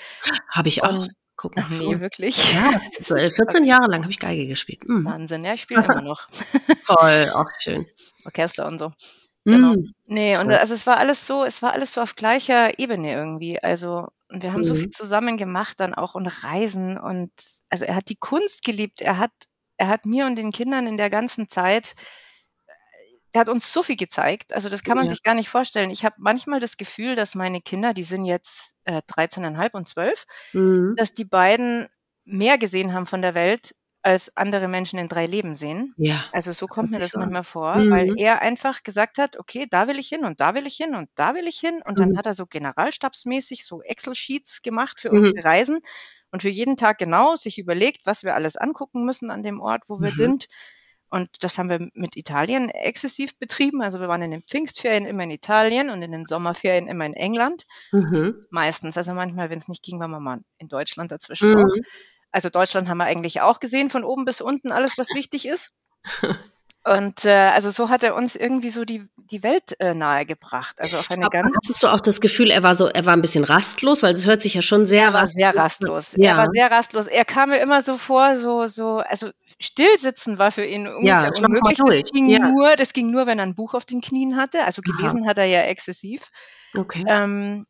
Habe 0.49 0.67
ich 0.69 0.83
auch. 0.83 1.07
Guck 1.35 1.55
mal. 1.57 1.65
nee, 1.69 1.99
wirklich. 1.99 2.37
Ja, 2.53 2.71
so, 3.03 3.15
äh, 3.15 3.29
14 3.31 3.63
Jahre 3.65 3.87
lang 3.87 4.01
habe 4.03 4.11
ich 4.11 4.19
Geige 4.19 4.47
gespielt. 4.47 4.87
Mhm. 4.89 5.05
Wahnsinn, 5.05 5.45
ja, 5.45 5.53
ich 5.53 5.61
spiele 5.61 5.83
immer 5.85 6.01
noch 6.01 6.27
Toll, 6.85 7.29
auch 7.35 7.45
schön. 7.59 7.85
Orchester 8.25 8.65
und 8.67 8.79
so. 8.79 8.91
Genau. 9.45 9.73
Mhm. 9.75 9.93
Nee, 10.07 10.37
und 10.37 10.51
also 10.51 10.73
es 10.73 10.85
war 10.87 10.97
alles 10.97 11.25
so, 11.27 11.43
es 11.45 11.61
war 11.61 11.73
alles 11.73 11.93
so 11.93 12.01
auf 12.01 12.15
gleicher 12.15 12.79
Ebene 12.79 13.13
irgendwie. 13.13 13.61
Also, 13.63 14.07
und 14.29 14.43
wir 14.43 14.51
haben 14.51 14.63
so 14.65 14.73
Mhm. 14.73 14.79
viel 14.79 14.89
zusammen 14.89 15.37
gemacht 15.37 15.79
dann 15.79 15.93
auch 15.93 16.15
und 16.15 16.27
Reisen 16.43 16.97
und 16.97 17.31
also 17.69 17.85
er 17.85 17.95
hat 17.95 18.09
die 18.09 18.17
Kunst 18.17 18.63
geliebt. 18.63 19.01
Er 19.01 19.17
hat, 19.19 19.31
er 19.77 19.87
hat 19.89 20.05
mir 20.05 20.25
und 20.25 20.35
den 20.37 20.51
Kindern 20.51 20.87
in 20.87 20.97
der 20.97 21.09
ganzen 21.09 21.49
Zeit, 21.49 21.93
er 23.37 23.41
hat 23.41 23.49
uns 23.49 23.71
so 23.71 23.83
viel 23.83 23.95
gezeigt. 23.97 24.53
Also 24.53 24.69
das 24.69 24.83
kann 24.83 24.97
man 24.97 25.07
Ja. 25.07 25.07
sich 25.07 25.23
gar 25.23 25.35
nicht 25.35 25.49
vorstellen. 25.49 25.91
Ich 25.91 26.03
habe 26.05 26.15
manchmal 26.19 26.59
das 26.59 26.77
Gefühl, 26.77 27.15
dass 27.15 27.35
meine 27.35 27.61
Kinder, 27.61 27.93
die 27.93 28.03
sind 28.03 28.25
jetzt 28.25 28.75
äh, 28.85 29.01
13,5 29.07 29.75
und 29.75 29.87
12, 29.87 30.25
Mhm. 30.53 30.97
dass 30.97 31.13
die 31.13 31.25
beiden 31.25 31.87
mehr 32.25 32.57
gesehen 32.57 32.93
haben 32.93 33.05
von 33.05 33.21
der 33.21 33.35
Welt, 33.35 33.75
als 34.01 34.35
andere 34.37 34.67
Menschen 34.67 34.99
in 34.99 35.07
drei 35.09 35.25
Leben 35.27 35.55
sehen. 35.55 35.95
Ja. 35.97 36.31
Also 36.31 36.51
so 36.51 36.67
kommt 36.67 36.91
mir 36.91 36.99
das 36.99 37.15
an. 37.15 37.15
manchmal 37.15 37.43
vor, 37.43 37.83
Mhm. 37.83 37.89
weil 37.89 38.09
er 38.15 38.41
einfach 38.41 38.83
gesagt 38.83 39.17
hat, 39.17 39.37
okay, 39.39 39.65
da 39.69 39.87
will 39.87 39.99
ich 39.99 40.07
hin 40.09 40.25
und 40.25 40.39
da 40.41 40.55
will 40.55 40.67
ich 40.67 40.75
hin 40.75 40.95
und 40.95 41.09
da 41.15 41.35
will 41.35 41.47
ich 41.47 41.57
hin. 41.59 41.81
Und 41.85 41.99
dann 41.99 42.09
Mhm. 42.09 42.17
hat 42.17 42.25
er 42.25 42.33
so 42.33 42.45
generalstabsmäßig 42.47 43.65
so 43.65 43.81
Excel-Sheets 43.81 44.61
gemacht 44.61 44.99
für 44.99 45.11
Mhm. 45.11 45.31
unsere 45.33 45.45
Reisen 45.45 45.79
und 46.31 46.41
für 46.41 46.49
jeden 46.49 46.77
Tag 46.77 46.97
genau 46.97 47.35
sich 47.37 47.57
überlegt, 47.59 48.05
was 48.05 48.23
wir 48.23 48.35
alles 48.35 48.57
angucken 48.57 49.05
müssen 49.05 49.29
an 49.31 49.43
dem 49.43 49.61
Ort, 49.61 49.83
wo 49.87 50.01
wir 50.01 50.11
Mhm. 50.11 50.13
sind. 50.13 50.47
Und 51.09 51.29
das 51.41 51.57
haben 51.57 51.69
wir 51.69 51.89
mit 51.93 52.17
Italien 52.17 52.69
exzessiv 52.69 53.37
betrieben. 53.39 53.81
Also 53.81 53.99
wir 53.99 54.07
waren 54.07 54.21
in 54.21 54.31
den 54.31 54.41
Pfingstferien 54.41 55.05
immer 55.05 55.23
in 55.23 55.31
Italien 55.31 55.89
und 55.89 56.01
in 56.01 56.11
den 56.11 56.25
Sommerferien 56.25 56.87
immer 56.87 57.05
in 57.05 57.13
England. 57.13 57.63
Mhm. 57.91 58.35
Meistens. 58.49 58.97
Also 58.97 59.13
manchmal, 59.13 59.49
wenn 59.49 59.59
es 59.59 59.69
nicht 59.69 59.83
ging, 59.83 59.99
waren 59.99 60.11
wir 60.11 60.19
mal 60.19 60.39
in 60.57 60.67
Deutschland 60.67 61.11
dazwischen. 61.11 61.51
Mhm. 61.51 61.83
Also 62.31 62.49
Deutschland 62.49 62.89
haben 62.89 62.97
wir 62.97 63.05
eigentlich 63.05 63.41
auch 63.41 63.59
gesehen, 63.59 63.89
von 63.89 64.03
oben 64.03 64.25
bis 64.25 64.41
unten 64.41 64.71
alles, 64.71 64.97
was 64.97 65.07
wichtig 65.13 65.47
ist. 65.47 65.71
Und 66.95 67.25
äh, 67.25 67.31
also 67.53 67.69
so 67.71 67.89
hat 67.89 68.03
er 68.03 68.15
uns 68.15 68.35
irgendwie 68.35 68.69
so 68.69 68.85
die, 68.85 69.07
die 69.17 69.43
Welt 69.43 69.79
äh, 69.79 69.93
nahegebracht. 69.93 70.79
Also 70.79 70.97
auf 70.99 71.11
eine 71.11 71.25
Aber 71.25 71.31
ganz. 71.31 71.55
hattest 71.55 71.83
du 71.83 71.87
auch 71.87 71.99
das 71.99 72.21
Gefühl, 72.21 72.49
er 72.49 72.63
war 72.63 72.75
so, 72.75 72.87
er 72.87 73.05
war 73.05 73.13
ein 73.13 73.21
bisschen 73.21 73.43
rastlos, 73.43 74.03
weil 74.03 74.13
es 74.13 74.25
hört 74.25 74.41
sich 74.41 74.53
ja 74.53 74.61
schon 74.61 74.85
sehr 74.85 75.07
Er 75.07 75.13
war 75.13 75.19
rastlos 75.21 75.33
sehr 75.35 75.55
rastlos. 75.55 76.15
Ja. 76.17 76.29
Er 76.31 76.37
war 76.37 76.49
sehr 76.49 76.71
rastlos. 76.71 77.07
Er 77.07 77.25
kam 77.25 77.49
mir 77.49 77.57
immer 77.59 77.81
so 77.81 77.97
vor, 77.97 78.37
so, 78.37 78.67
so, 78.67 78.99
also 78.99 79.29
stillsitzen 79.59 80.39
war 80.39 80.51
für 80.51 80.65
ihn 80.65 80.87
ungefähr 80.87 81.29
mal 81.31 81.37
unmöglich. 81.45 81.77
Das 81.77 82.11
ging 82.11 82.29
Ja. 82.29 82.39
nur, 82.39 82.75
das 82.75 82.93
ging 82.93 83.11
nur, 83.11 83.25
wenn 83.27 83.39
er 83.39 83.45
ein 83.45 83.55
Buch 83.55 83.73
auf 83.73 83.85
den 83.85 84.01
Knien 84.01 84.37
hatte. 84.37 84.63
Also 84.63 84.81
Aha. 84.81 84.91
gelesen 84.97 85.27
hat 85.27 85.37
er 85.37 85.45
ja 85.45 85.61
exzessiv. 85.63 86.29
Okay. 86.75 87.03
Ähm, 87.07 87.65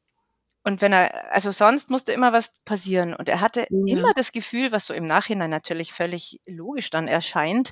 und 0.63 0.81
wenn 0.81 0.93
er, 0.93 1.33
also 1.33 1.51
sonst 1.51 1.89
musste 1.89 2.11
immer 2.11 2.33
was 2.33 2.53
passieren. 2.65 3.13
Und 3.15 3.29
er 3.29 3.41
hatte 3.41 3.67
Ja. 3.69 3.95
immer 3.97 4.13
das 4.15 4.31
Gefühl, 4.31 4.71
was 4.71 4.85
so 4.85 4.93
im 4.93 5.05
Nachhinein 5.05 5.49
natürlich 5.49 5.93
völlig 5.93 6.41
logisch 6.45 6.89
dann 6.89 7.07
erscheint, 7.07 7.71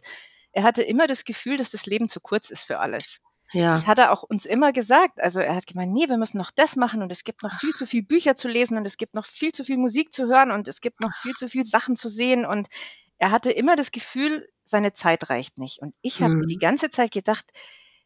er 0.56 0.64
hatte 0.64 0.82
immer 0.84 1.06
das 1.06 1.26
Gefühl, 1.26 1.58
dass 1.58 1.70
das 1.70 1.86
Leben 1.86 2.08
zu 2.08 2.22
kurz 2.22 2.50
ist 2.50 2.64
für 2.64 2.80
alles. 2.80 3.20
ja. 3.52 3.72
Das 3.72 3.86
hat 3.86 4.00
er 4.00 4.12
auch 4.12 4.24
uns 4.24 4.46
immer 4.46 4.72
gesagt. 4.72 5.20
Also 5.20 5.42
er 5.42 5.54
hat 5.54 5.68
gemeint, 5.68 5.92
nee, 5.92 6.08
wir 6.08 6.18
müssen 6.18 6.38
noch 6.38 6.52
das 6.52 6.78
machen 6.78 7.04
und 7.04 7.12
es 7.12 7.26
gibt 7.26 7.44
noch 7.44 7.54
viel 7.54 7.74
zu 7.74 7.86
viel 7.86 8.04
Bücher 8.04 8.36
zu 8.36 8.48
lesen 8.48 8.78
und 8.78 8.86
es 8.86 8.98
gibt 8.98 9.16
noch 9.16 9.26
viel 9.26 9.52
zu 9.52 9.66
viel 9.66 9.78
Musik 9.78 10.14
zu 10.14 10.28
hören 10.28 10.52
und 10.52 10.70
es 10.70 10.80
gibt 10.80 11.02
noch 11.02 11.14
viel 11.14 11.34
zu 11.34 11.50
viel 11.50 11.66
Sachen 11.66 11.98
zu 11.98 12.08
sehen 12.08 12.46
und 12.46 12.68
er 13.18 13.32
hatte 13.32 13.52
immer 13.52 13.76
das 13.76 13.92
Gefühl, 13.92 14.48
seine 14.64 14.94
Zeit 14.94 15.30
reicht 15.30 15.60
nicht. 15.60 15.82
Und 15.82 15.96
ich 16.02 16.22
habe 16.22 16.36
mhm. 16.36 16.48
die 16.48 16.58
ganze 16.58 16.90
Zeit 16.90 17.12
gedacht, 17.12 17.46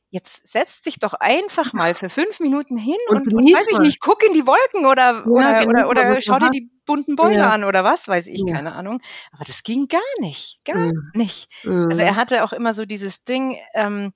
jetzt 0.10 0.48
setzt 0.48 0.86
dich 0.86 1.00
doch 1.00 1.14
einfach 1.14 1.74
mal 1.74 1.94
für 1.94 2.10
fünf 2.10 2.40
Minuten 2.40 2.78
hin 2.78 2.96
und, 3.10 3.28
und, 3.28 3.34
und 3.34 3.44
weiß 3.46 3.68
ich 3.72 3.80
nicht, 3.80 4.00
guck 4.00 4.24
in 4.24 4.34
die 4.34 4.46
Wolken 4.46 4.86
oder, 4.86 5.14
ja, 5.14 5.26
oder, 5.26 5.66
genau, 5.66 5.88
oder, 5.88 6.10
oder 6.10 6.22
schau 6.22 6.40
dir 6.40 6.50
die 6.50 6.70
bunten 6.86 7.16
Bäume 7.16 7.36
ja. 7.36 7.50
an 7.50 7.64
oder 7.64 7.84
was, 7.84 8.08
weiß 8.08 8.28
ich, 8.28 8.44
ja. 8.46 8.56
keine 8.56 8.74
Ahnung. 8.74 9.02
Aber 9.32 9.46
das 9.46 9.64
ging 9.64 9.88
gar 9.88 10.00
nicht, 10.20 10.62
gar 10.66 10.78
mhm. 10.78 11.12
nicht. 11.14 11.48
Mhm. 11.64 11.88
Also 11.90 12.02
er 12.02 12.16
hatte 12.16 12.44
auch 12.44 12.54
immer 12.54 12.74
so 12.74 12.86
dieses 12.86 13.24
Ding, 13.24 13.58
ähm, 13.76 14.12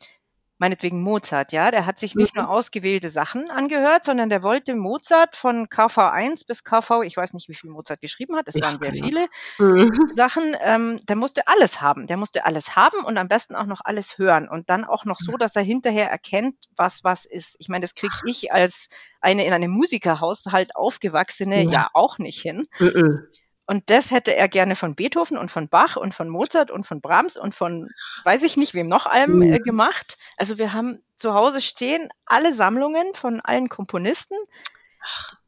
meinetwegen 0.63 1.01
Mozart, 1.01 1.51
ja, 1.51 1.71
der 1.71 1.85
hat 1.85 1.99
sich 1.99 2.15
nicht 2.15 2.37
mhm. 2.37 2.43
nur 2.43 2.49
ausgewählte 2.49 3.09
Sachen 3.09 3.51
angehört, 3.51 4.05
sondern 4.05 4.29
der 4.29 4.43
wollte 4.43 4.75
Mozart 4.75 5.35
von 5.35 5.67
KV1 5.67 6.47
bis 6.47 6.63
KV, 6.63 7.01
ich 7.03 7.17
weiß 7.17 7.33
nicht, 7.33 7.49
wie 7.49 7.53
viel 7.53 7.69
Mozart 7.69 7.99
geschrieben 7.99 8.37
hat, 8.37 8.47
es 8.47 8.61
waren 8.61 8.79
sehr 8.79 8.93
viele 8.93 9.27
mhm. 9.59 9.91
Sachen, 10.15 10.55
ähm, 10.63 11.01
der 11.03 11.17
musste 11.17 11.49
alles 11.49 11.81
haben, 11.81 12.07
der 12.07 12.15
musste 12.15 12.45
alles 12.45 12.77
haben 12.77 13.03
und 13.03 13.17
am 13.17 13.27
besten 13.27 13.57
auch 13.57 13.65
noch 13.65 13.81
alles 13.83 14.17
hören 14.17 14.47
und 14.47 14.69
dann 14.69 14.85
auch 14.85 15.03
noch 15.03 15.19
so, 15.19 15.35
dass 15.35 15.53
er 15.57 15.63
hinterher 15.63 16.09
erkennt, 16.09 16.55
was 16.77 17.03
was 17.03 17.25
ist. 17.25 17.57
Ich 17.59 17.67
meine, 17.67 17.81
das 17.81 17.93
kriege 17.93 18.13
ich 18.25 18.53
als 18.53 18.87
eine 19.19 19.45
in 19.45 19.51
einem 19.51 19.71
Musikerhaushalt 19.71 20.77
aufgewachsene 20.77 21.63
ja, 21.65 21.71
ja 21.71 21.89
auch 21.93 22.19
nicht 22.19 22.41
hin. 22.41 22.67
Mhm. 22.79 23.19
Und 23.65 23.89
das 23.89 24.11
hätte 24.11 24.35
er 24.35 24.49
gerne 24.49 24.75
von 24.75 24.95
Beethoven 24.95 25.37
und 25.37 25.49
von 25.49 25.69
Bach 25.69 25.95
und 25.95 26.13
von 26.13 26.27
Mozart 26.27 26.69
und 26.69 26.85
von 26.85 26.99
Brahms 26.99 27.37
und 27.37 27.55
von 27.55 27.89
weiß 28.25 28.43
ich 28.43 28.57
nicht 28.57 28.73
wem 28.73 28.87
noch 28.87 29.05
allem 29.05 29.41
äh, 29.41 29.59
mhm. 29.59 29.63
gemacht. 29.63 30.17
Also 30.35 30.57
wir 30.57 30.73
haben 30.73 31.01
zu 31.17 31.33
Hause 31.33 31.61
stehen 31.61 32.09
alle 32.25 32.53
Sammlungen 32.53 33.13
von 33.13 33.39
allen 33.39 33.69
Komponisten. 33.69 34.37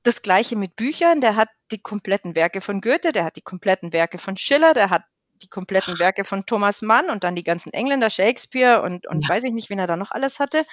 Das 0.03 0.21
gleiche 0.21 0.55
mit 0.55 0.77
Büchern. 0.77 1.19
Der 1.19 1.35
hat 1.35 1.49
die 1.71 1.81
kompletten 1.81 2.35
Werke 2.35 2.61
von 2.61 2.79
Goethe, 2.79 3.11
der 3.11 3.25
hat 3.25 3.35
die 3.35 3.41
kompletten 3.41 3.91
Werke 3.91 4.17
von 4.17 4.37
Schiller, 4.37 4.73
der 4.73 4.89
hat 4.89 5.03
die 5.41 5.49
kompletten 5.49 5.99
Werke 5.99 6.23
von 6.23 6.45
Thomas 6.45 6.81
Mann 6.81 7.09
und 7.09 7.25
dann 7.25 7.35
die 7.35 7.43
ganzen 7.43 7.73
Engländer, 7.73 8.09
Shakespeare 8.09 8.81
und, 8.81 9.07
und 9.07 9.23
ja. 9.23 9.29
weiß 9.29 9.43
ich 9.43 9.53
nicht, 9.53 9.69
wen 9.69 9.79
er 9.79 9.87
da 9.87 9.97
noch 9.97 10.11
alles 10.11 10.39
hatte. 10.39 10.63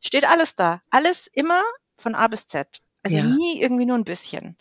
Steht 0.00 0.28
alles 0.28 0.56
da. 0.56 0.82
Alles 0.90 1.28
immer 1.28 1.62
von 1.96 2.16
A 2.16 2.26
bis 2.26 2.46
Z. 2.46 2.66
Also 3.04 3.18
ja. 3.18 3.24
nie 3.24 3.60
irgendwie 3.60 3.86
nur 3.86 3.96
ein 3.96 4.04
bisschen. 4.04 4.56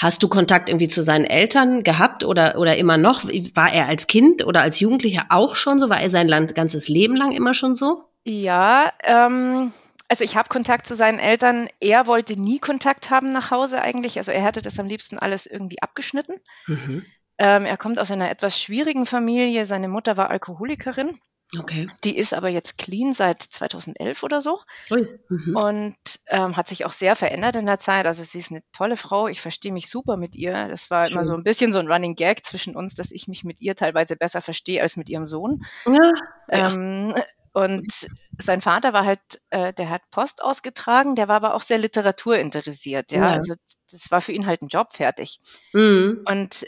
Hast 0.00 0.22
du 0.22 0.28
Kontakt 0.28 0.68
irgendwie 0.68 0.88
zu 0.88 1.02
seinen 1.02 1.24
Eltern 1.24 1.82
gehabt 1.82 2.24
oder, 2.24 2.58
oder 2.58 2.76
immer 2.76 2.96
noch? 2.96 3.24
War 3.24 3.72
er 3.72 3.86
als 3.86 4.06
Kind 4.06 4.44
oder 4.44 4.62
als 4.62 4.80
Jugendlicher 4.80 5.26
auch 5.28 5.54
schon 5.54 5.78
so? 5.78 5.88
War 5.88 6.00
er 6.00 6.10
sein 6.10 6.28
Land, 6.28 6.54
ganzes 6.54 6.88
Leben 6.88 7.16
lang 7.16 7.32
immer 7.32 7.54
schon 7.54 7.74
so? 7.74 8.04
Ja, 8.24 8.92
ähm, 9.02 9.72
also 10.08 10.24
ich 10.24 10.36
habe 10.36 10.48
Kontakt 10.48 10.86
zu 10.86 10.96
seinen 10.96 11.18
Eltern. 11.18 11.68
Er 11.80 12.06
wollte 12.06 12.38
nie 12.38 12.58
Kontakt 12.58 13.10
haben 13.10 13.32
nach 13.32 13.50
Hause 13.50 13.80
eigentlich. 13.80 14.18
Also 14.18 14.32
er 14.32 14.42
hätte 14.42 14.62
das 14.62 14.78
am 14.78 14.88
liebsten 14.88 15.18
alles 15.18 15.46
irgendwie 15.46 15.80
abgeschnitten. 15.80 16.34
Mhm. 16.66 17.04
Ähm, 17.40 17.64
er 17.64 17.78
kommt 17.78 17.98
aus 17.98 18.10
einer 18.10 18.30
etwas 18.30 18.60
schwierigen 18.60 19.06
Familie. 19.06 19.64
Seine 19.64 19.88
Mutter 19.88 20.18
war 20.18 20.28
Alkoholikerin. 20.28 21.18
Okay. 21.58 21.88
Die 22.04 22.16
ist 22.16 22.34
aber 22.34 22.48
jetzt 22.48 22.76
clean 22.78 23.14
seit 23.14 23.42
2011 23.42 24.22
oder 24.22 24.40
so 24.40 24.60
Ui. 24.90 25.08
Mhm. 25.28 25.56
und 25.56 25.96
ähm, 26.28 26.56
hat 26.56 26.68
sich 26.68 26.84
auch 26.84 26.92
sehr 26.92 27.16
verändert 27.16 27.56
in 27.56 27.66
der 27.66 27.78
Zeit. 27.78 28.06
Also 28.06 28.22
sie 28.22 28.38
ist 28.38 28.52
eine 28.52 28.60
tolle 28.72 28.96
Frau. 28.96 29.26
Ich 29.26 29.40
verstehe 29.40 29.72
mich 29.72 29.88
super 29.88 30.16
mit 30.18 30.36
ihr. 30.36 30.68
Das 30.68 30.90
war 30.90 31.06
Schön. 31.06 31.14
immer 31.14 31.26
so 31.26 31.34
ein 31.34 31.42
bisschen 31.42 31.72
so 31.72 31.80
ein 31.80 31.90
Running 31.90 32.14
Gag 32.14 32.44
zwischen 32.44 32.76
uns, 32.76 32.94
dass 32.94 33.10
ich 33.10 33.26
mich 33.26 33.42
mit 33.42 33.60
ihr 33.62 33.74
teilweise 33.74 34.16
besser 34.16 34.42
verstehe 34.42 34.82
als 34.82 34.96
mit 34.96 35.08
ihrem 35.08 35.26
Sohn. 35.26 35.64
Ja, 35.86 36.12
ähm. 36.50 37.14
Und 37.52 38.08
sein 38.38 38.60
Vater 38.60 38.92
war 38.92 39.04
halt, 39.04 39.18
äh, 39.50 39.72
der 39.72 39.90
hat 39.90 40.02
Post 40.12 40.40
ausgetragen, 40.40 41.16
der 41.16 41.26
war 41.26 41.34
aber 41.34 41.54
auch 41.54 41.62
sehr 41.62 41.78
literaturinteressiert, 41.78 43.10
ja. 43.10 43.22
ja. 43.22 43.30
Also 43.32 43.54
das 43.90 44.08
war 44.12 44.20
für 44.20 44.30
ihn 44.30 44.46
halt 44.46 44.62
ein 44.62 44.68
Job 44.68 44.94
fertig. 44.94 45.40
Mhm. 45.72 46.24
Und 46.26 46.64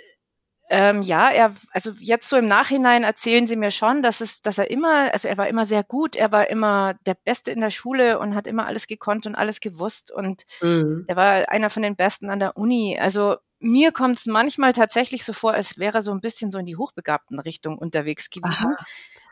ähm, 0.75 1.03
ja, 1.03 1.29
er, 1.29 1.55
also 1.73 1.91
jetzt 1.99 2.31
so 2.31 2.39
im 2.39 2.49
Nachhinein 2.49 3.05
erzählen 3.05 3.47
sie 3.47 3.57
mir 3.57 3.71
schon, 3.71 4.01
dass 4.01 4.23
es, 4.23 4.41
dass 4.41 4.57
er 4.57 4.71
immer, 4.71 5.13
also 5.13 5.29
er 5.29 5.37
war 5.37 5.47
immer 5.47 5.67
sehr 5.67 5.85
gut, 5.85 6.17
er 6.17 6.33
war 6.33 6.49
immer 6.49 6.95
der 7.05 7.13
Beste 7.13 7.51
in 7.51 7.61
der 7.61 7.69
Schule 7.69 8.19
und 8.19 8.35
hat 8.35 8.47
immer 8.47 8.65
alles 8.65 8.87
gekonnt 8.87 9.27
und 9.27 9.35
alles 9.35 9.61
gewusst 9.61 10.11
und 10.11 10.45
mhm. 10.63 11.05
er 11.09 11.17
war 11.17 11.51
einer 11.51 11.69
von 11.69 11.83
den 11.83 11.95
Besten 11.95 12.31
an 12.31 12.39
der 12.39 12.57
Uni. 12.57 12.99
Also 12.99 13.37
mir 13.61 13.93
kommt 13.93 14.17
es 14.17 14.25
manchmal 14.25 14.73
tatsächlich 14.73 15.25
so 15.25 15.35
vor, 15.35 15.53
als 15.53 15.79
wäre 15.79 15.99
er 15.99 16.03
so 16.03 16.11
ein 16.11 16.23
bisschen 16.23 16.51
so 16.51 16.59
in 16.59 16.65
die 16.65 16.77
hochbegabten 16.77 17.39
Richtung 17.39 17.77
unterwegs 17.77 18.31
gewesen, 18.31 18.73
Aha. 18.75 18.85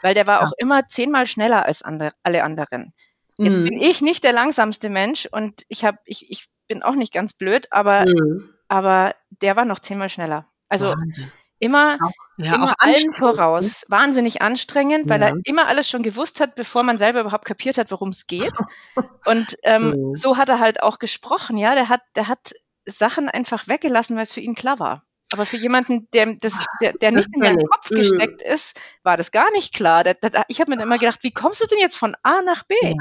weil 0.02 0.12
der 0.12 0.26
war 0.26 0.42
ja. 0.42 0.46
auch 0.46 0.52
immer 0.58 0.88
zehnmal 0.88 1.26
schneller 1.26 1.64
als 1.64 1.80
andere, 1.80 2.10
alle 2.22 2.44
anderen. 2.44 2.92
Jetzt 3.38 3.56
mhm. 3.56 3.64
bin 3.64 3.80
ich 3.80 4.02
nicht 4.02 4.24
der 4.24 4.34
langsamste 4.34 4.90
Mensch 4.90 5.26
und 5.32 5.64
ich 5.68 5.86
habe, 5.86 5.96
ich, 6.04 6.30
ich 6.30 6.48
bin 6.68 6.82
auch 6.82 6.96
nicht 6.96 7.14
ganz 7.14 7.32
blöd, 7.32 7.66
aber, 7.70 8.04
mhm. 8.04 8.50
aber 8.68 9.14
der 9.30 9.56
war 9.56 9.64
noch 9.64 9.78
zehnmal 9.78 10.10
schneller. 10.10 10.49
Also 10.70 10.86
Wahnsinn. 10.86 11.30
immer, 11.58 11.98
auch, 12.02 12.12
ja, 12.38 12.54
immer 12.54 12.74
allen 12.78 13.12
voraus. 13.12 13.84
Wahnsinnig 13.88 14.40
anstrengend, 14.40 15.10
weil 15.10 15.20
ja. 15.20 15.28
er 15.28 15.34
immer 15.44 15.66
alles 15.66 15.90
schon 15.90 16.02
gewusst 16.02 16.40
hat, 16.40 16.54
bevor 16.54 16.82
man 16.82 16.96
selber 16.96 17.20
überhaupt 17.20 17.44
kapiert 17.44 17.76
hat, 17.76 17.90
worum 17.90 18.08
es 18.10 18.26
geht. 18.26 18.54
Und 19.26 19.58
ähm, 19.64 19.90
mhm. 19.90 20.16
so 20.16 20.38
hat 20.38 20.48
er 20.48 20.60
halt 20.60 20.82
auch 20.82 20.98
gesprochen, 20.98 21.58
ja. 21.58 21.74
Der 21.74 21.90
hat, 21.90 22.00
der 22.16 22.28
hat 22.28 22.54
Sachen 22.86 23.28
einfach 23.28 23.68
weggelassen, 23.68 24.16
weil 24.16 24.22
es 24.22 24.32
für 24.32 24.40
ihn 24.40 24.54
klar 24.54 24.78
war. 24.78 25.02
Aber 25.32 25.46
für 25.46 25.56
jemanden, 25.56 26.08
der, 26.12 26.34
das, 26.40 26.54
der, 26.80 26.92
der 26.94 27.12
nicht 27.12 27.28
in 27.34 27.42
seinen 27.42 27.64
Kopf 27.68 27.90
mhm. 27.90 27.96
gesteckt 27.96 28.42
ist, 28.42 28.78
war 29.04 29.16
das 29.16 29.30
gar 29.30 29.50
nicht 29.52 29.72
klar. 29.72 30.02
Der, 30.02 30.14
der, 30.14 30.44
ich 30.48 30.60
habe 30.60 30.74
mir 30.74 30.82
immer 30.82 30.98
gedacht, 30.98 31.20
wie 31.22 31.30
kommst 31.30 31.60
du 31.62 31.66
denn 31.66 31.78
jetzt 31.78 31.96
von 31.96 32.16
A 32.22 32.42
nach 32.42 32.64
B? 32.64 32.74
Ja. 32.82 32.94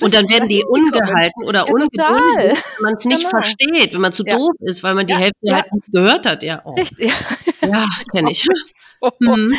Und 0.00 0.12
dann 0.12 0.28
werden 0.28 0.48
die 0.48 0.64
ungehalten 0.64 1.44
oder 1.44 1.66
ja, 1.66 1.72
ungebunden, 1.72 2.36
wenn 2.36 2.56
man 2.82 2.94
es 2.94 3.04
nicht 3.04 3.18
genau. 3.18 3.30
versteht, 3.30 3.94
wenn 3.94 4.00
man 4.00 4.12
zu 4.12 4.24
ja. 4.24 4.36
doof 4.36 4.54
ist, 4.60 4.82
weil 4.82 4.94
man 4.94 5.06
die 5.06 5.14
Hälfte 5.14 5.54
halt 5.54 5.72
nicht 5.72 5.92
gehört 5.92 6.26
hat. 6.26 6.42
Ja, 6.42 6.62
oh. 6.64 6.74
Richtig. 6.74 7.12
ja 7.62 7.84
kenne 8.10 8.30
ich. 8.32 8.44
So. 9.00 9.12
Mhm. 9.20 9.52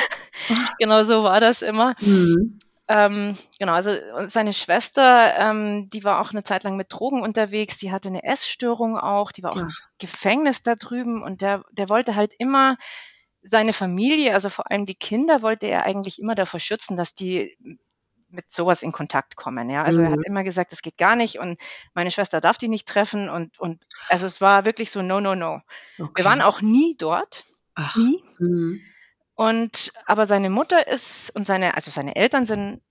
Genau 0.79 1.03
so 1.03 1.23
war 1.23 1.39
das 1.39 1.61
immer. 1.61 1.95
Mhm. 2.01 2.59
Ähm, 2.89 3.35
genau, 3.59 3.73
also 3.73 3.91
seine 4.27 4.53
Schwester, 4.53 5.35
ähm, 5.37 5.89
die 5.89 6.05
war 6.05 6.21
auch 6.21 6.31
eine 6.31 6.43
Zeit 6.43 6.63
lang 6.63 6.77
mit 6.77 6.87
Drogen 6.89 7.21
unterwegs, 7.21 7.77
die 7.77 7.91
hatte 7.91 8.07
eine 8.07 8.23
Essstörung 8.23 8.97
auch, 8.97 9.33
die 9.33 9.43
war 9.43 9.51
auch 9.51 9.57
ja. 9.57 9.63
im 9.63 9.73
Gefängnis 9.99 10.63
da 10.63 10.75
drüben 10.75 11.21
und 11.21 11.41
der, 11.41 11.63
der 11.71 11.89
wollte 11.89 12.15
halt 12.15 12.33
immer 12.39 12.77
seine 13.41 13.73
Familie, 13.73 14.33
also 14.33 14.49
vor 14.49 14.71
allem 14.71 14.85
die 14.85 14.95
Kinder, 14.95 15.41
wollte 15.41 15.67
er 15.67 15.83
eigentlich 15.83 16.19
immer 16.19 16.35
davor 16.35 16.59
schützen, 16.59 16.95
dass 16.95 17.13
die 17.13 17.57
mit 18.29 18.51
sowas 18.51 18.83
in 18.83 18.91
Kontakt 18.91 19.35
kommen. 19.35 19.69
Ja, 19.69 19.83
also 19.83 19.99
mhm. 19.99 20.05
er 20.05 20.11
hat 20.11 20.19
mhm. 20.19 20.25
immer 20.25 20.43
gesagt, 20.43 20.71
das 20.71 20.81
geht 20.81 20.97
gar 20.97 21.15
nicht 21.15 21.39
und 21.39 21.59
meine 21.93 22.11
Schwester 22.11 22.41
darf 22.41 22.57
die 22.57 22.67
nicht 22.67 22.87
treffen 22.87 23.29
und 23.29 23.59
und 23.59 23.83
also 24.09 24.25
es 24.25 24.41
war 24.41 24.65
wirklich 24.65 24.91
so 24.91 25.01
no 25.01 25.19
no 25.19 25.35
no. 25.35 25.61
Okay. 25.97 26.11
Wir 26.15 26.25
waren 26.25 26.41
auch 26.41 26.61
nie 26.61 26.95
dort, 26.97 27.43
Ach. 27.75 27.95
nie. 27.95 28.21
Mhm. 28.39 28.81
Und 29.37 29.93
aber 30.07 30.25
seine 30.25 30.49
Mutter 30.49 30.87
ist 30.87 31.29
und 31.35 31.45
seine, 31.45 31.75
also 31.75 31.91
seine 31.91 32.15
Eltern 32.15 32.47
sind 32.47 32.81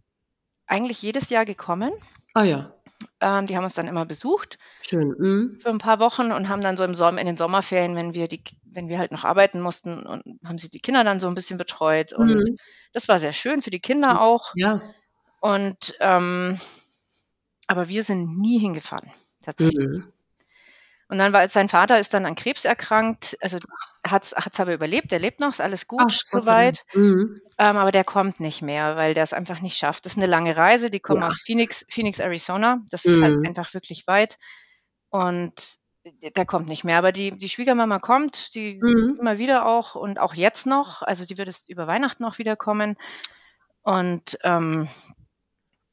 eigentlich 0.69 1.03
jedes 1.03 1.29
Jahr 1.29 1.45
gekommen. 1.45 1.93
Ah 2.35 2.45
ja. 2.45 2.73
Ähm, 3.21 3.47
die 3.47 3.57
haben 3.57 3.65
uns 3.65 3.75
dann 3.75 3.89
immer 3.89 4.07
besucht. 4.07 4.57
Schön. 4.81 5.09
Mhm. 5.19 5.59
Für 5.61 5.71
ein 5.71 5.79
paar 5.79 5.99
Wochen 5.99 6.31
und 6.31 6.49
haben 6.49 6.63
dann 6.63 6.77
so 6.77 6.85
im 6.85 6.95
Sommer, 6.95 7.21
in 7.21 7.27
den 7.27 7.37
Sommerferien, 7.37 7.97
wenn 7.97 8.15
wir 8.15 8.29
die, 8.29 8.45
wenn 8.65 8.89
wir 8.89 9.01
halt 9.01 9.11
noch 9.11 9.25
arbeiten 9.25 9.61
mussten, 9.61 10.07
und 10.07 10.23
haben 10.45 10.57
sie 10.57 10.71
die 10.71 10.79
Kinder 10.79 11.03
dann 11.03 11.19
so 11.19 11.27
ein 11.27 11.35
bisschen 11.35 11.59
betreut. 11.59 12.13
Und 12.13 12.29
mhm. 12.29 12.57
das 12.93 13.09
war 13.09 13.19
sehr 13.19 13.33
schön 13.33 13.61
für 13.61 13.71
die 13.71 13.81
Kinder 13.81 14.21
auch. 14.21 14.53
Ja. 14.55 14.81
Und 15.41 15.97
ähm, 15.99 16.61
aber 17.67 17.89
wir 17.89 18.05
sind 18.05 18.39
nie 18.39 18.61
hingefahren, 18.61 19.11
tatsächlich. 19.43 19.89
Mhm. 19.89 20.13
Und 21.09 21.19
dann 21.19 21.33
war 21.33 21.49
sein 21.49 21.69
Vater 21.69 22.01
ist 22.01 22.15
dann 22.15 22.27
an 22.27 22.35
Krebs 22.35 22.65
erkrankt, 22.65 23.37
also 23.41 23.59
hat 24.05 24.25
es 24.25 24.61
aber 24.61 24.75
überlebt, 24.75 25.13
er 25.13 25.21
lebt 25.21 25.41
noch, 25.41 25.51
ist 25.51 25.61
alles 25.61 25.87
gut 25.87 26.03
Ach, 26.11 26.21
soweit. 26.27 26.85
Mhm. 26.95 27.41
Ähm, 27.59 27.77
aber 27.77 27.93
der 27.93 28.05
kommt 28.05 28.41
nicht 28.41 28.63
mehr, 28.63 28.97
weil 28.97 29.15
der 29.15 29.23
es 29.23 29.33
einfach 29.33 29.61
nicht 29.61 29.77
schafft. 29.77 30.05
Das 30.05 30.15
ist 30.15 30.19
eine 30.19 30.27
lange 30.27 30.57
Reise, 30.57 30.91
die 30.91 31.01
kommen 31.01 31.21
ja. 31.21 31.29
aus 31.29 31.41
Phoenix, 31.41 31.87
Phoenix, 31.89 32.19
Arizona. 32.19 32.83
Das 32.91 33.05
ist 33.05 33.23
halt 33.23 33.37
mhm. 33.37 33.47
einfach 33.47 33.73
wirklich 33.73 34.07
weit. 34.07 34.37
Und 35.11 35.79
der 36.37 36.47
kommt 36.47 36.69
nicht 36.69 36.85
mehr. 36.85 36.99
Aber 36.99 37.13
die, 37.13 37.37
die 37.37 37.49
Schwiegermama 37.49 37.99
kommt, 37.99 38.55
die 38.55 38.79
mhm. 38.83 39.17
immer 39.19 39.39
wieder 39.39 39.67
auch 39.67 39.95
und 39.95 40.19
auch 40.19 40.35
jetzt 40.35 40.67
noch. 40.67 41.03
Also 41.03 41.25
die 41.25 41.39
wird 41.39 41.49
es 41.49 41.69
über 41.69 41.87
Weihnachten 41.87 42.23
noch 42.23 42.39
wiederkommen. 42.39 42.97
Und 43.83 44.39
ähm, 44.43 44.89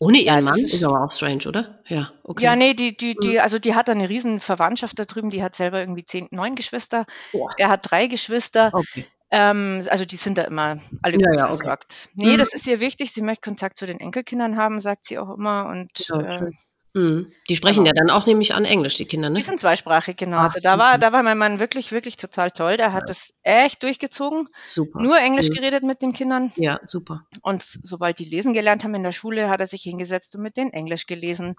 ohne 0.03 0.19
ihren 0.19 0.45
ja, 0.45 0.51
Mann 0.51 0.60
ist, 0.60 0.74
ist, 0.74 0.83
aber 0.83 1.03
auch 1.03 1.12
strange, 1.12 1.48
oder? 1.48 1.79
Ja, 1.88 2.12
okay. 2.24 2.43
Ja, 2.43 2.55
nee, 2.55 2.74
die, 2.74 2.95
die, 2.95 3.15
die, 3.15 3.36
hm. 3.36 3.39
also 3.41 3.60
die 3.60 3.75
hat 3.75 3.89
eine 3.89 4.10
riesen 4.10 4.39
Verwandtschaft 4.39 5.00
da 5.00 5.05
drüben, 5.05 5.29
die 5.29 5.43
hat 5.43 5.55
selber 5.55 5.79
irgendwie 5.79 6.05
zehn, 6.05 6.27
neun 6.31 6.55
Geschwister. 6.55 7.05
Boah. 7.31 7.50
Er 7.57 7.69
hat 7.69 7.89
drei 7.89 8.07
Geschwister. 8.07 8.72
Okay. 8.74 9.05
Ähm, 9.31 9.83
also 9.89 10.05
die 10.05 10.15
sind 10.15 10.38
da 10.38 10.43
immer 10.43 10.77
alle 11.01 11.17
gut 11.17 11.25
ja, 11.25 11.33
ja, 11.33 11.48
versorgt. 11.48 12.10
Okay. 12.13 12.27
Nee, 12.27 12.33
mhm. 12.33 12.38
das 12.38 12.53
ist 12.53 12.67
ihr 12.67 12.79
wichtig. 12.79 13.12
Sie 13.12 13.22
möchte 13.22 13.50
Kontakt 13.50 13.79
zu 13.79 13.88
den 13.88 14.00
Enkelkindern 14.00 14.57
haben, 14.57 14.79
sagt 14.79 15.05
sie 15.05 15.17
auch 15.17 15.36
immer. 15.36 15.65
Und 15.65 16.07
ja, 16.07 16.19
äh. 16.19 16.51
Die 16.96 17.56
sprechen 17.56 17.84
genau. 17.84 17.88
ja 17.88 17.94
dann 17.94 18.12
auch 18.12 18.28
nämlich 18.28 18.54
an 18.54 18.66
Englisch, 18.66 18.98
die 18.98 19.06
Kinder, 19.06 19.32
ne? 19.32 19.38
Die 19.38 19.44
sind 19.44 19.60
zweisprachig, 19.60 20.16
genau. 20.16 20.38
Ach, 20.38 20.44
also 20.44 20.60
da 20.62 20.78
war, 20.78 21.00
da 21.00 21.12
war 21.12 21.24
mein 21.24 21.40
Mann 21.40 21.60
wirklich, 21.60 21.92
wirklich 21.92 22.18
total 22.18 22.52
toll. 22.52 22.78
Der 22.78 22.94
hat 22.94 23.04
ja. 23.04 23.08
das 23.08 23.34
echt 23.42 23.82
durchgezogen. 23.82 24.48
Super. 24.68 25.02
Nur 25.02 25.18
Englisch 25.18 25.50
mhm. 25.50 25.54
geredet 25.56 25.84
mit 25.84 26.04
den 26.04 26.14
Kindern. 26.14 26.52
Ja, 26.56 26.80
super. 26.86 27.26
Und 27.42 27.64
sobald 27.64 28.20
die 28.20 28.26
lesen 28.26 28.54
gelernt 28.54 28.84
haben 28.84 28.94
in 28.94 29.02
der 29.02 29.12
Schule, 29.12 29.50
hat 29.50 29.60
er 29.60 29.66
sich 29.66 29.82
hingesetzt 29.82 30.36
und 30.36 30.44
mit 30.44 30.56
denen 30.56 30.72
Englisch 30.72 31.08
gelesen. 31.08 31.56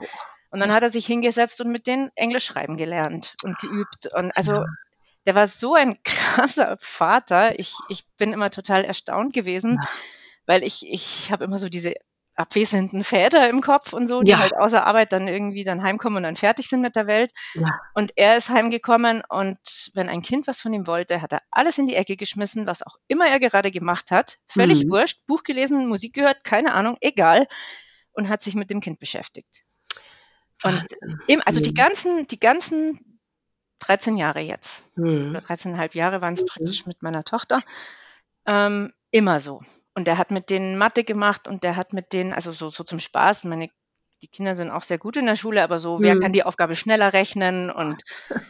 Und 0.50 0.60
dann 0.60 0.72
hat 0.72 0.84
er 0.84 0.90
sich 0.90 1.04
hingesetzt 1.04 1.60
und 1.60 1.72
mit 1.72 1.88
denen 1.88 2.10
Englisch 2.14 2.44
schreiben 2.44 2.76
gelernt 2.76 3.34
und 3.42 3.58
geübt. 3.58 4.06
Und 4.14 4.30
also 4.36 4.52
ja. 4.52 4.64
der 5.26 5.34
war 5.34 5.48
so 5.48 5.74
ein 5.74 6.00
krasser 6.04 6.76
Vater. 6.78 7.58
Ich, 7.58 7.74
ich 7.88 8.04
bin 8.18 8.32
immer 8.32 8.52
total 8.52 8.84
erstaunt 8.84 9.34
gewesen, 9.34 9.80
ja. 9.82 9.88
weil 10.46 10.62
ich, 10.62 10.86
ich 10.88 11.32
habe 11.32 11.42
immer 11.42 11.58
so 11.58 11.68
diese 11.68 11.94
abwesenden 12.36 13.04
Väter 13.04 13.48
im 13.48 13.60
Kopf 13.60 13.92
und 13.92 14.08
so, 14.08 14.22
die 14.22 14.32
ja. 14.32 14.38
halt 14.38 14.56
außer 14.56 14.84
Arbeit 14.84 15.12
dann 15.12 15.28
irgendwie 15.28 15.64
dann 15.64 15.82
heimkommen 15.82 16.18
und 16.18 16.22
dann 16.24 16.36
fertig 16.36 16.68
sind 16.68 16.80
mit 16.80 16.96
der 16.96 17.06
Welt. 17.06 17.32
Ja. 17.54 17.78
Und 17.94 18.12
er 18.16 18.36
ist 18.36 18.48
heimgekommen 18.48 19.22
und 19.28 19.58
wenn 19.94 20.08
ein 20.08 20.22
Kind 20.22 20.46
was 20.46 20.60
von 20.60 20.72
ihm 20.72 20.86
wollte, 20.86 21.22
hat 21.22 21.32
er 21.32 21.42
alles 21.50 21.78
in 21.78 21.86
die 21.86 21.94
Ecke 21.94 22.16
geschmissen, 22.16 22.66
was 22.66 22.82
auch 22.82 22.96
immer 23.06 23.26
er 23.26 23.38
gerade 23.38 23.70
gemacht 23.70 24.10
hat. 24.10 24.38
Völlig 24.48 24.84
mhm. 24.84 24.90
wurscht, 24.90 25.26
Buch 25.26 25.42
gelesen, 25.44 25.86
Musik 25.86 26.14
gehört, 26.14 26.44
keine 26.44 26.74
Ahnung, 26.74 26.96
egal. 27.00 27.46
Und 28.12 28.28
hat 28.28 28.42
sich 28.42 28.54
mit 28.54 28.70
dem 28.70 28.80
Kind 28.80 28.98
beschäftigt. 28.98 29.64
Und 30.62 30.86
eben, 31.28 31.42
also 31.42 31.60
die 31.60 31.70
mhm. 31.70 31.74
ganzen, 31.74 32.26
die 32.28 32.40
ganzen 32.40 33.20
13 33.80 34.16
Jahre 34.16 34.40
jetzt, 34.40 34.96
mhm. 34.96 35.30
oder 35.30 35.40
13,5 35.40 35.96
Jahre 35.96 36.20
waren 36.20 36.34
es 36.34 36.42
mhm. 36.42 36.46
praktisch 36.46 36.86
mit 36.86 37.02
meiner 37.02 37.24
Tochter, 37.24 37.60
ähm, 38.46 38.92
immer 39.10 39.40
so. 39.40 39.62
Und 39.94 40.06
der 40.06 40.18
hat 40.18 40.30
mit 40.30 40.50
denen 40.50 40.76
Mathe 40.76 41.04
gemacht 41.04 41.46
und 41.46 41.62
der 41.62 41.76
hat 41.76 41.92
mit 41.92 42.12
denen, 42.12 42.32
also 42.32 42.52
so, 42.52 42.70
so 42.70 42.82
zum 42.84 42.98
Spaß, 42.98 43.44
meine 43.44 43.68
die 44.24 44.28
Kinder 44.28 44.56
sind 44.56 44.70
auch 44.70 44.82
sehr 44.82 44.96
gut 44.96 45.18
in 45.18 45.26
der 45.26 45.36
Schule, 45.36 45.62
aber 45.62 45.78
so, 45.78 46.00
wer 46.00 46.18
kann 46.18 46.30
mhm. 46.30 46.32
die 46.32 46.44
Aufgabe 46.44 46.76
schneller 46.76 47.12
rechnen 47.12 47.70
und 47.70 48.02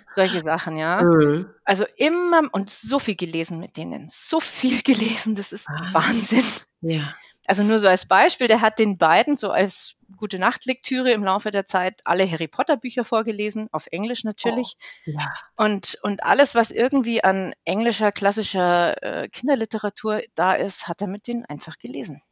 solche 0.09 0.41
Sachen, 0.41 0.77
ja. 0.77 1.03
Mhm. 1.03 1.51
Also 1.65 1.85
immer 1.97 2.43
und 2.53 2.71
so 2.71 3.01
viel 3.01 3.17
gelesen 3.17 3.59
mit 3.59 3.77
denen, 3.77 4.07
so 4.09 4.39
viel 4.39 4.83
gelesen, 4.83 5.35
das 5.35 5.51
ist 5.51 5.69
ah. 5.69 5.89
Wahnsinn. 5.91 6.45
Ja. 6.81 7.13
Also 7.47 7.63
nur 7.63 7.79
so 7.79 7.89
als 7.89 8.07
Beispiel, 8.07 8.49
der 8.49 8.61
hat 8.61 8.79
den 8.79 8.97
beiden 8.97 9.37
so 9.37 9.51
als 9.51 9.97
gute 10.17 10.39
Nachtlektüre 10.39 11.13
im 11.13 11.25
Laufe 11.25 11.51
der 11.51 11.67
Zeit 11.67 12.01
alle 12.05 12.31
Harry 12.31 12.49
Potter 12.49 12.77
Bücher 12.77 13.05
vorgelesen, 13.05 13.69
auf 13.73 13.87
Englisch 13.91 14.25
natürlich. 14.25 14.77
Oh, 15.07 15.11
ja. 15.11 15.33
Und, 15.57 15.99
und 16.03 16.23
alles, 16.23 16.55
was 16.55 16.71
irgendwie 16.71 17.23
an 17.23 17.55
englischer, 17.65 18.13
klassischer 18.13 19.03
äh, 19.03 19.29
Kinderliteratur 19.29 20.23
da 20.35 20.55
ist, 20.55 20.89
hat 20.89 21.03
er 21.03 21.09
mit 21.09 21.27
denen 21.27 21.45
einfach 21.45 21.79
gelesen. 21.79 22.23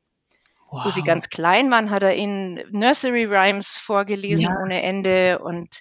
Wow. 0.71 0.87
Wo 0.87 0.91
sie 0.91 1.03
ganz 1.03 1.29
klein 1.29 1.71
waren, 1.71 1.91
hat 1.91 2.03
er 2.03 2.15
ihnen 2.15 2.63
Nursery 2.71 3.25
Rhymes 3.25 3.77
vorgelesen 3.77 4.45
ja. 4.47 4.59
ohne 4.63 4.83
Ende 4.83 5.41
und 5.41 5.79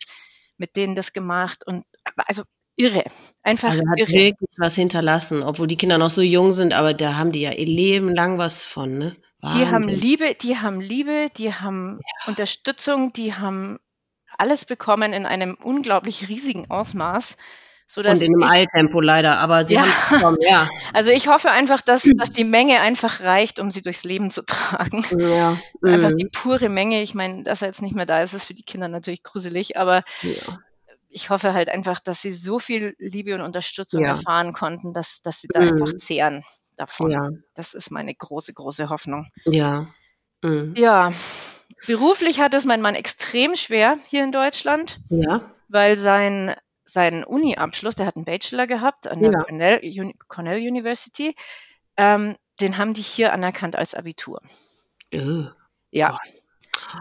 mit 0.57 0.75
denen 0.75 0.95
das 0.95 1.13
gemacht. 1.13 1.65
Und 1.65 1.85
also 2.17 2.43
irre. 2.75 3.03
Einfach 3.43 3.69
also 3.69 3.83
hat 3.89 3.99
irre. 3.99 4.11
wirklich 4.11 4.49
was 4.57 4.75
hinterlassen, 4.75 5.43
obwohl 5.43 5.67
die 5.67 5.77
Kinder 5.77 5.97
noch 5.97 6.09
so 6.09 6.21
jung 6.21 6.53
sind, 6.53 6.73
aber 6.73 6.93
da 6.93 7.15
haben 7.15 7.31
die 7.31 7.41
ja 7.41 7.51
ihr 7.51 7.65
Leben 7.65 8.13
lang 8.13 8.37
was 8.37 8.63
von, 8.63 8.97
ne? 8.97 9.15
Die 9.43 9.65
haben 9.65 9.87
Liebe, 9.87 10.35
die 10.39 10.57
haben 10.57 10.79
Liebe, 10.81 11.29
die 11.35 11.51
haben 11.51 11.99
ja. 11.99 12.29
Unterstützung, 12.29 13.11
die 13.11 13.33
haben 13.33 13.79
alles 14.37 14.65
bekommen 14.65 15.13
in 15.13 15.25
einem 15.25 15.57
unglaublich 15.61 16.29
riesigen 16.29 16.69
Ausmaß. 16.69 17.37
Sodass 17.87 18.19
und 18.19 18.25
in 18.25 18.35
einem 18.35 18.49
Eiltempo 18.49 19.01
leider, 19.01 19.37
aber 19.39 19.65
sie 19.65 19.73
ja. 19.73 19.81
haben 19.81 19.89
es 19.89 20.09
bekommen, 20.11 20.37
ja. 20.41 20.69
Also 20.93 21.09
ich 21.09 21.27
hoffe 21.27 21.49
einfach, 21.49 21.81
dass, 21.81 22.03
dass 22.17 22.31
die 22.31 22.43
Menge 22.43 22.81
einfach 22.81 23.21
reicht, 23.21 23.59
um 23.59 23.71
sie 23.71 23.81
durchs 23.81 24.03
Leben 24.03 24.29
zu 24.29 24.43
tragen. 24.45 25.03
Ja. 25.17 25.57
Einfach 25.83 26.11
mhm. 26.11 26.17
die 26.17 26.29
pure 26.31 26.69
Menge. 26.69 27.01
Ich 27.01 27.15
meine, 27.15 27.41
dass 27.41 27.63
er 27.63 27.69
jetzt 27.69 27.81
nicht 27.81 27.95
mehr 27.95 28.05
da 28.05 28.21
ist, 28.21 28.33
ist 28.33 28.45
für 28.45 28.53
die 28.53 28.63
Kinder 28.63 28.87
natürlich 28.87 29.23
gruselig, 29.23 29.75
aber 29.75 30.03
ja 30.21 30.57
ich 31.11 31.29
hoffe 31.29 31.53
halt 31.53 31.69
einfach, 31.69 31.99
dass 31.99 32.21
sie 32.21 32.31
so 32.31 32.59
viel 32.59 32.95
Liebe 32.97 33.35
und 33.35 33.41
Unterstützung 33.41 34.01
ja. 34.01 34.09
erfahren 34.09 34.53
konnten, 34.53 34.93
dass, 34.93 35.21
dass 35.21 35.41
sie 35.41 35.47
da 35.47 35.61
mhm. 35.61 35.69
einfach 35.69 35.93
zehren 35.97 36.43
davon. 36.77 37.11
Ja. 37.11 37.29
Das 37.53 37.73
ist 37.73 37.91
meine 37.91 38.13
große, 38.15 38.53
große 38.53 38.89
Hoffnung. 38.89 39.29
Ja. 39.45 39.87
Mhm. 40.41 40.73
Ja. 40.75 41.11
Beruflich 41.85 42.39
hat 42.39 42.53
es 42.53 42.65
mein 42.65 42.81
Mann 42.81 42.95
extrem 42.95 43.55
schwer 43.55 43.97
hier 44.07 44.23
in 44.23 44.31
Deutschland. 44.31 44.99
Ja. 45.09 45.51
Weil 45.67 45.95
sein, 45.95 46.55
sein 46.85 47.23
Uni-Abschluss, 47.23 47.95
der 47.95 48.05
hat 48.05 48.15
einen 48.15 48.25
Bachelor 48.25 48.67
gehabt 48.67 49.07
an 49.07 49.19
der 49.19 49.31
ja. 49.31 49.43
Cornell, 49.43 49.79
Uni, 49.83 50.15
Cornell, 50.27 50.59
University, 50.59 51.35
ähm, 51.97 52.35
den 52.59 52.77
haben 52.77 52.93
die 52.93 53.01
hier 53.01 53.33
anerkannt 53.33 53.75
als 53.75 53.95
Abitur. 53.95 54.41
Oh. 55.13 55.45
Ja. 55.91 56.11
Gott. 56.11 56.40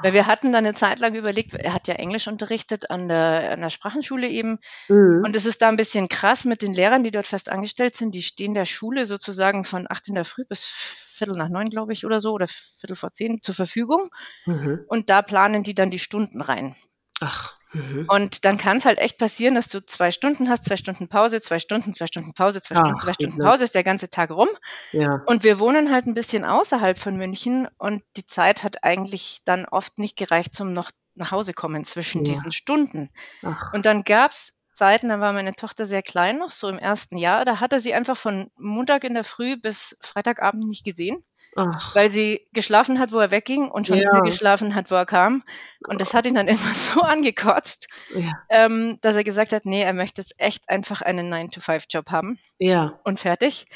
Weil 0.02 0.12
wir 0.12 0.26
hatten 0.26 0.52
dann 0.52 0.64
eine 0.64 0.74
Zeit 0.74 0.98
lang 0.98 1.14
überlegt, 1.14 1.54
er 1.54 1.72
hat 1.72 1.88
ja 1.88 1.94
Englisch 1.94 2.28
unterrichtet 2.28 2.90
an 2.90 3.08
der, 3.08 3.52
an 3.52 3.60
der 3.60 3.70
Sprachenschule 3.70 4.28
eben. 4.28 4.58
Mhm. 4.88 5.22
Und 5.24 5.36
es 5.36 5.46
ist 5.46 5.62
da 5.62 5.68
ein 5.68 5.76
bisschen 5.76 6.08
krass 6.08 6.44
mit 6.44 6.62
den 6.62 6.74
Lehrern, 6.74 7.04
die 7.04 7.10
dort 7.10 7.26
fest 7.26 7.48
angestellt 7.48 7.96
sind. 7.96 8.14
Die 8.14 8.22
stehen 8.22 8.54
der 8.54 8.66
Schule 8.66 9.06
sozusagen 9.06 9.64
von 9.64 9.86
acht 9.88 10.08
in 10.08 10.14
der 10.14 10.24
Früh 10.24 10.44
bis 10.44 10.64
Viertel 10.64 11.36
nach 11.36 11.48
neun, 11.48 11.68
glaube 11.68 11.92
ich, 11.92 12.06
oder 12.06 12.18
so, 12.18 12.32
oder 12.32 12.48
Viertel 12.48 12.96
vor 12.96 13.12
zehn 13.12 13.42
zur 13.42 13.54
Verfügung. 13.54 14.10
Mhm. 14.46 14.84
Und 14.88 15.10
da 15.10 15.22
planen 15.22 15.62
die 15.62 15.74
dann 15.74 15.90
die 15.90 15.98
Stunden 15.98 16.40
rein. 16.40 16.74
Ach. 17.20 17.59
Mhm. 17.72 18.06
Und 18.08 18.44
dann 18.44 18.58
kann 18.58 18.78
es 18.78 18.84
halt 18.84 18.98
echt 18.98 19.18
passieren, 19.18 19.54
dass 19.54 19.68
du 19.68 19.84
zwei 19.84 20.10
Stunden 20.10 20.48
hast, 20.48 20.64
zwei 20.64 20.76
Stunden 20.76 21.08
Pause, 21.08 21.40
zwei 21.40 21.58
Stunden, 21.58 21.92
zwei 21.92 22.06
Stunden 22.06 22.32
Pause, 22.34 22.60
zwei 22.62 22.76
Ach, 22.76 22.80
Stunden, 22.80 23.00
zwei 23.00 23.12
Stunden 23.12 23.38
Pause, 23.38 23.64
ist 23.64 23.74
der 23.74 23.84
ganze 23.84 24.10
Tag 24.10 24.30
rum. 24.30 24.48
Ja. 24.92 25.22
Und 25.26 25.44
wir 25.44 25.58
wohnen 25.58 25.90
halt 25.92 26.06
ein 26.06 26.14
bisschen 26.14 26.44
außerhalb 26.44 26.98
von 26.98 27.16
München 27.16 27.68
und 27.78 28.02
die 28.16 28.26
Zeit 28.26 28.64
hat 28.64 28.82
eigentlich 28.82 29.42
dann 29.44 29.66
oft 29.66 29.98
nicht 29.98 30.16
gereicht 30.16 30.54
zum 30.54 30.72
noch 30.72 30.90
nach 31.14 31.30
Hause 31.30 31.52
kommen 31.52 31.84
zwischen 31.84 32.24
ja. 32.24 32.32
diesen 32.32 32.52
Stunden. 32.52 33.10
Ach. 33.42 33.72
Und 33.72 33.86
dann 33.86 34.04
gab 34.04 34.30
es 34.30 34.54
Zeiten, 34.74 35.10
da 35.10 35.20
war 35.20 35.34
meine 35.34 35.52
Tochter 35.52 35.84
sehr 35.84 36.02
klein 36.02 36.38
noch, 36.38 36.50
so 36.50 36.68
im 36.68 36.78
ersten 36.78 37.18
Jahr, 37.18 37.44
da 37.44 37.60
hatte 37.60 37.80
sie 37.80 37.92
einfach 37.92 38.16
von 38.16 38.50
Montag 38.56 39.04
in 39.04 39.12
der 39.12 39.24
Früh 39.24 39.56
bis 39.56 39.96
Freitagabend 40.00 40.66
nicht 40.66 40.84
gesehen. 40.84 41.22
Ach. 41.56 41.94
weil 41.94 42.10
sie 42.10 42.46
geschlafen 42.52 42.98
hat, 42.98 43.12
wo 43.12 43.18
er 43.18 43.30
wegging 43.30 43.70
und 43.70 43.86
schon 43.86 43.98
ja. 43.98 44.04
wieder 44.04 44.22
geschlafen 44.22 44.74
hat, 44.74 44.90
wo 44.90 44.94
er 44.94 45.06
kam. 45.06 45.42
Und 45.88 46.00
das 46.00 46.14
hat 46.14 46.26
ihn 46.26 46.34
dann 46.34 46.48
immer 46.48 46.58
so 46.74 47.00
angekotzt, 47.02 47.88
ja. 48.14 48.32
ähm, 48.48 48.98
dass 49.00 49.16
er 49.16 49.24
gesagt 49.24 49.52
hat, 49.52 49.66
nee, 49.66 49.82
er 49.82 49.92
möchte 49.92 50.20
jetzt 50.20 50.34
echt 50.38 50.68
einfach 50.68 51.02
einen 51.02 51.32
9-to-5-Job 51.32 52.10
haben. 52.10 52.38
Ja. 52.58 53.00
Und 53.04 53.18
fertig. 53.18 53.66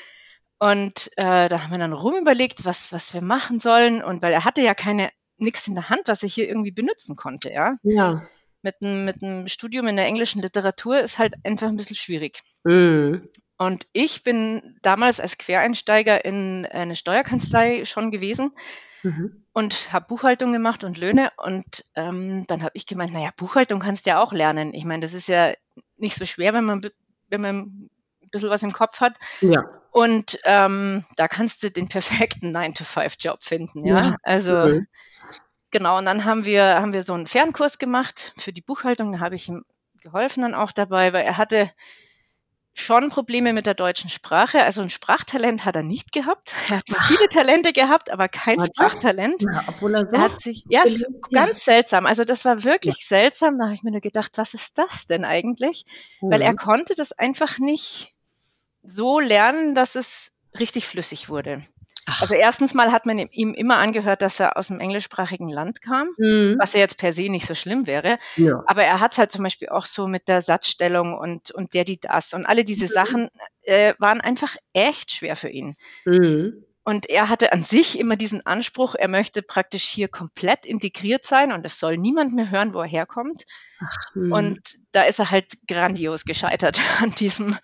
Und 0.58 1.10
äh, 1.16 1.48
da 1.48 1.62
haben 1.62 1.70
wir 1.72 1.78
dann 1.78 1.92
rumüberlegt, 1.92 2.64
was, 2.64 2.92
was 2.92 3.12
wir 3.12 3.22
machen 3.22 3.58
sollen. 3.58 4.02
Und 4.02 4.22
weil 4.22 4.32
er 4.32 4.44
hatte 4.44 4.62
ja 4.62 4.74
keine 4.74 5.10
nichts 5.37 5.66
in 5.68 5.74
der 5.74 5.90
Hand, 5.90 6.02
was 6.06 6.22
er 6.22 6.28
hier 6.28 6.48
irgendwie 6.48 6.70
benutzen 6.70 7.16
konnte, 7.16 7.52
ja. 7.52 7.76
Ja. 7.82 8.26
Mit 8.62 8.76
einem 8.80 9.04
mit 9.04 9.22
einem 9.22 9.48
Studium 9.48 9.88
in 9.88 9.96
der 9.96 10.06
englischen 10.06 10.40
Literatur 10.40 10.98
ist 11.00 11.18
halt 11.18 11.34
einfach 11.44 11.68
ein 11.68 11.76
bisschen 11.76 11.96
schwierig. 11.96 12.40
Mhm. 12.64 13.28
Und 13.56 13.86
ich 13.92 14.24
bin 14.24 14.78
damals 14.82 15.20
als 15.20 15.38
Quereinsteiger 15.38 16.24
in 16.24 16.66
eine 16.66 16.96
Steuerkanzlei 16.96 17.84
schon 17.84 18.10
gewesen 18.10 18.52
mhm. 19.02 19.44
und 19.52 19.92
habe 19.92 20.06
Buchhaltung 20.08 20.52
gemacht 20.52 20.82
und 20.82 20.98
Löhne. 20.98 21.30
Und 21.36 21.84
ähm, 21.94 22.44
dann 22.48 22.62
habe 22.62 22.72
ich 22.74 22.86
gemeint, 22.86 23.12
naja, 23.12 23.30
Buchhaltung 23.36 23.78
kannst 23.78 24.06
du 24.06 24.10
ja 24.10 24.20
auch 24.20 24.32
lernen. 24.32 24.74
Ich 24.74 24.84
meine, 24.84 25.02
das 25.02 25.14
ist 25.14 25.28
ja 25.28 25.52
nicht 25.96 26.16
so 26.16 26.24
schwer, 26.24 26.52
wenn 26.52 26.64
man, 26.64 26.86
wenn 27.28 27.40
man 27.40 27.58
ein 27.58 27.90
bisschen 28.30 28.50
was 28.50 28.64
im 28.64 28.72
Kopf 28.72 29.00
hat. 29.00 29.16
Ja. 29.40 29.64
Und 29.92 30.40
ähm, 30.42 31.04
da 31.16 31.28
kannst 31.28 31.62
du 31.62 31.70
den 31.70 31.86
perfekten 31.86 32.54
9-to-5-Job 32.56 33.44
finden, 33.44 33.86
ja. 33.86 34.00
ja. 34.00 34.16
Also 34.24 34.56
mhm. 34.56 34.88
genau, 35.70 35.98
und 35.98 36.06
dann 36.06 36.24
haben 36.24 36.44
wir, 36.44 36.80
haben 36.80 36.92
wir 36.92 37.04
so 37.04 37.14
einen 37.14 37.28
Fernkurs 37.28 37.78
gemacht 37.78 38.32
für 38.36 38.52
die 38.52 38.62
Buchhaltung. 38.62 39.12
Da 39.12 39.20
habe 39.20 39.36
ich 39.36 39.48
ihm 39.48 39.64
geholfen 40.02 40.42
dann 40.42 40.54
auch 40.54 40.72
dabei, 40.72 41.12
weil 41.12 41.24
er 41.24 41.38
hatte 41.38 41.70
schon 42.74 43.08
Probleme 43.08 43.52
mit 43.52 43.66
der 43.66 43.74
deutschen 43.74 44.10
Sprache. 44.10 44.62
Also 44.62 44.82
ein 44.82 44.90
Sprachtalent 44.90 45.64
hat 45.64 45.76
er 45.76 45.82
nicht 45.82 46.12
gehabt. 46.12 46.54
Er 46.70 46.78
hat 46.78 46.84
viele 47.06 47.28
Talente 47.28 47.72
gehabt, 47.72 48.10
aber 48.10 48.28
kein 48.28 48.58
aber 48.58 48.66
Sprachtalent. 48.66 49.42
Ja, 49.42 49.64
obwohl 49.68 49.94
er 49.94 50.04
so 50.04 50.16
er 50.16 50.22
hat 50.22 50.40
sich, 50.40 50.64
ja, 50.68 50.82
ist 50.82 51.04
ganz 51.30 51.64
seltsam. 51.64 52.06
Also 52.06 52.24
das 52.24 52.44
war 52.44 52.64
wirklich 52.64 52.96
ja. 53.00 53.06
seltsam. 53.06 53.58
Da 53.58 53.66
habe 53.66 53.74
ich 53.74 53.82
mir 53.82 53.92
nur 53.92 54.00
gedacht, 54.00 54.32
was 54.37 54.54
ist 54.54 54.78
das 54.78 55.06
denn 55.06 55.24
eigentlich? 55.24 55.84
Mhm. 56.20 56.30
Weil 56.30 56.42
er 56.42 56.52
mhm. 56.52 56.56
konnte 56.56 56.94
das 56.94 57.12
einfach 57.12 57.58
nicht 57.58 58.14
so 58.82 59.20
lernen, 59.20 59.74
dass 59.74 59.94
es 59.94 60.32
richtig 60.58 60.87
flüssig 60.87 61.28
wurde. 61.28 61.62
Ach. 62.06 62.22
Also 62.22 62.34
erstens 62.34 62.74
mal 62.74 62.92
hat 62.92 63.06
man 63.06 63.18
ihm 63.18 63.54
immer 63.54 63.78
angehört, 63.78 64.20
dass 64.20 64.38
er 64.38 64.56
aus 64.58 64.70
einem 64.70 64.80
englischsprachigen 64.80 65.48
Land 65.48 65.80
kam, 65.80 66.08
mhm. 66.18 66.56
was 66.58 66.74
ja 66.74 66.80
jetzt 66.80 66.98
per 66.98 67.12
se 67.12 67.30
nicht 67.30 67.46
so 67.46 67.54
schlimm 67.54 67.86
wäre. 67.86 68.18
Ja. 68.36 68.62
Aber 68.66 68.84
er 68.84 69.00
hat 69.00 69.16
halt 69.16 69.32
zum 69.32 69.42
Beispiel 69.42 69.70
auch 69.70 69.86
so 69.86 70.06
mit 70.06 70.28
der 70.28 70.42
Satzstellung 70.42 71.16
und, 71.16 71.50
und 71.50 71.72
der, 71.72 71.84
die, 71.84 71.98
das 71.98 72.34
und 72.34 72.44
alle 72.44 72.64
diese 72.64 72.84
mhm. 72.84 72.88
Sachen 72.88 73.28
äh, 73.62 73.94
waren 73.98 74.20
einfach 74.20 74.56
echt 74.74 75.12
schwer 75.12 75.34
für 75.34 75.48
ihn. 75.48 75.76
Mhm. 76.04 76.64
Und 76.86 77.08
er 77.08 77.30
hatte 77.30 77.54
an 77.54 77.62
sich 77.62 77.98
immer 77.98 78.16
diesen 78.16 78.44
Anspruch, 78.44 78.94
er 78.94 79.08
möchte 79.08 79.40
praktisch 79.40 79.84
hier 79.84 80.08
komplett 80.08 80.66
integriert 80.66 81.24
sein 81.24 81.50
und 81.50 81.64
es 81.64 81.78
soll 81.78 81.96
niemand 81.96 82.34
mehr 82.34 82.50
hören, 82.50 82.74
wo 82.74 82.80
er 82.80 82.86
herkommt. 82.86 83.44
Ach, 83.80 84.14
mhm. 84.14 84.32
und 84.32 84.60
da 84.92 85.04
ist 85.04 85.18
er 85.18 85.30
halt 85.30 85.46
grandios 85.66 86.24
gescheitert 86.24 86.78
an 87.00 87.14
diesem. 87.14 87.56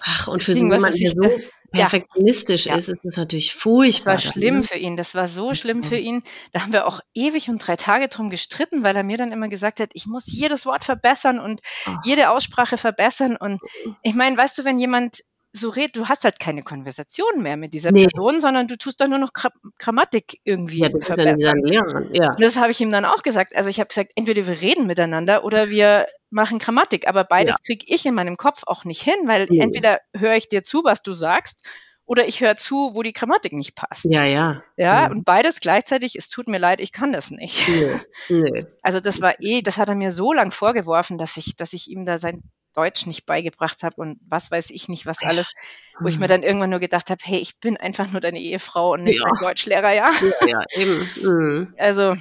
Ach, 0.00 0.26
und 0.26 0.42
für 0.42 0.52
Ding, 0.52 0.68
so 0.68 0.74
jemanden, 0.74 0.98
der 0.98 1.10
so 1.10 1.40
perfektionistisch 1.74 2.66
ja. 2.66 2.76
ist, 2.76 2.88
ist 2.88 3.04
das 3.04 3.16
natürlich 3.16 3.54
furchtbar. 3.54 4.14
Das 4.14 4.26
war 4.26 4.32
schlimm 4.32 4.56
ne? 4.56 4.62
für 4.62 4.78
ihn. 4.78 4.96
Das 4.96 5.14
war 5.14 5.28
so 5.28 5.54
schlimm 5.54 5.82
für 5.82 5.96
ihn. 5.96 6.22
Da 6.52 6.62
haben 6.62 6.72
wir 6.72 6.86
auch 6.86 7.00
ewig 7.14 7.48
und 7.48 7.58
drei 7.58 7.76
Tage 7.76 8.08
drum 8.08 8.30
gestritten, 8.30 8.82
weil 8.82 8.96
er 8.96 9.02
mir 9.02 9.18
dann 9.18 9.32
immer 9.32 9.48
gesagt 9.48 9.80
hat, 9.80 9.90
ich 9.92 10.06
muss 10.06 10.26
jedes 10.26 10.66
Wort 10.66 10.84
verbessern 10.84 11.38
und 11.38 11.60
jede 12.04 12.30
Aussprache 12.30 12.76
verbessern. 12.76 13.36
Und 13.36 13.60
ich 14.02 14.14
meine, 14.14 14.36
weißt 14.36 14.58
du, 14.58 14.64
wenn 14.64 14.78
jemand 14.78 15.20
so 15.56 15.68
redet, 15.68 15.96
du 15.96 16.08
hast 16.08 16.24
halt 16.24 16.40
keine 16.40 16.62
Konversation 16.62 17.40
mehr 17.42 17.56
mit 17.56 17.74
dieser 17.74 17.92
nee. 17.92 18.06
Person, 18.06 18.40
sondern 18.40 18.66
du 18.66 18.76
tust 18.76 19.00
dann 19.00 19.10
nur 19.10 19.20
noch 19.20 19.32
Gra 19.32 19.50
Grammatik 19.78 20.40
irgendwie 20.42 20.80
ja, 20.80 20.90
verbessern. 21.00 21.68
Ja. 22.12 22.34
das 22.38 22.56
habe 22.56 22.72
ich 22.72 22.80
ihm 22.80 22.90
dann 22.90 23.04
auch 23.04 23.22
gesagt. 23.22 23.54
Also 23.54 23.70
ich 23.70 23.78
habe 23.78 23.88
gesagt, 23.88 24.10
entweder 24.16 24.46
wir 24.46 24.60
reden 24.60 24.86
miteinander 24.86 25.44
oder 25.44 25.70
wir 25.70 26.06
machen 26.34 26.58
Grammatik, 26.58 27.08
aber 27.08 27.24
beides 27.24 27.54
ja. 27.54 27.64
kriege 27.64 27.86
ich 27.88 28.04
in 28.04 28.14
meinem 28.14 28.36
Kopf 28.36 28.62
auch 28.66 28.84
nicht 28.84 29.02
hin, 29.02 29.14
weil 29.26 29.46
nee. 29.48 29.60
entweder 29.60 30.00
höre 30.14 30.36
ich 30.36 30.48
dir 30.48 30.62
zu, 30.62 30.84
was 30.84 31.02
du 31.02 31.14
sagst, 31.14 31.66
oder 32.06 32.28
ich 32.28 32.40
höre 32.40 32.56
zu, 32.56 32.90
wo 32.92 33.02
die 33.02 33.14
Grammatik 33.14 33.54
nicht 33.54 33.74
passt. 33.74 34.04
Ja, 34.04 34.24
ja. 34.24 34.62
Ja, 34.76 35.04
ja. 35.04 35.10
und 35.10 35.24
beides 35.24 35.60
gleichzeitig, 35.60 36.16
es 36.16 36.28
tut 36.28 36.48
mir 36.48 36.58
leid, 36.58 36.80
ich 36.80 36.92
kann 36.92 37.12
das 37.12 37.30
nicht. 37.30 37.66
Nee, 37.66 38.00
nee. 38.28 38.66
Also 38.82 39.00
das 39.00 39.22
war 39.22 39.40
eh, 39.40 39.62
das 39.62 39.78
hat 39.78 39.88
er 39.88 39.94
mir 39.94 40.12
so 40.12 40.32
lang 40.32 40.50
vorgeworfen, 40.50 41.16
dass 41.16 41.36
ich, 41.38 41.56
dass 41.56 41.72
ich 41.72 41.90
ihm 41.90 42.04
da 42.04 42.18
sein 42.18 42.42
Deutsch 42.74 43.06
nicht 43.06 43.24
beigebracht 43.24 43.82
habe 43.84 43.94
und 43.96 44.18
was 44.28 44.50
weiß 44.50 44.70
ich 44.70 44.88
nicht, 44.88 45.06
was 45.06 45.22
alles, 45.22 45.52
wo 46.00 46.08
ich 46.08 46.18
mir 46.18 46.26
mhm. 46.26 46.30
dann 46.30 46.42
irgendwann 46.42 46.70
nur 46.70 46.80
gedacht 46.80 47.08
habe, 47.08 47.20
hey, 47.24 47.38
ich 47.38 47.58
bin 47.60 47.76
einfach 47.76 48.10
nur 48.10 48.20
deine 48.20 48.40
Ehefrau 48.40 48.92
und 48.92 49.04
nicht 49.04 49.20
ja. 49.20 49.26
dein 49.26 49.48
Deutschlehrer, 49.48 49.92
ja. 49.92 50.10
Ja, 50.40 50.46
ja 50.48 50.64
eben. 50.74 51.08
Mhm. 51.22 51.74
Also, 51.78 52.14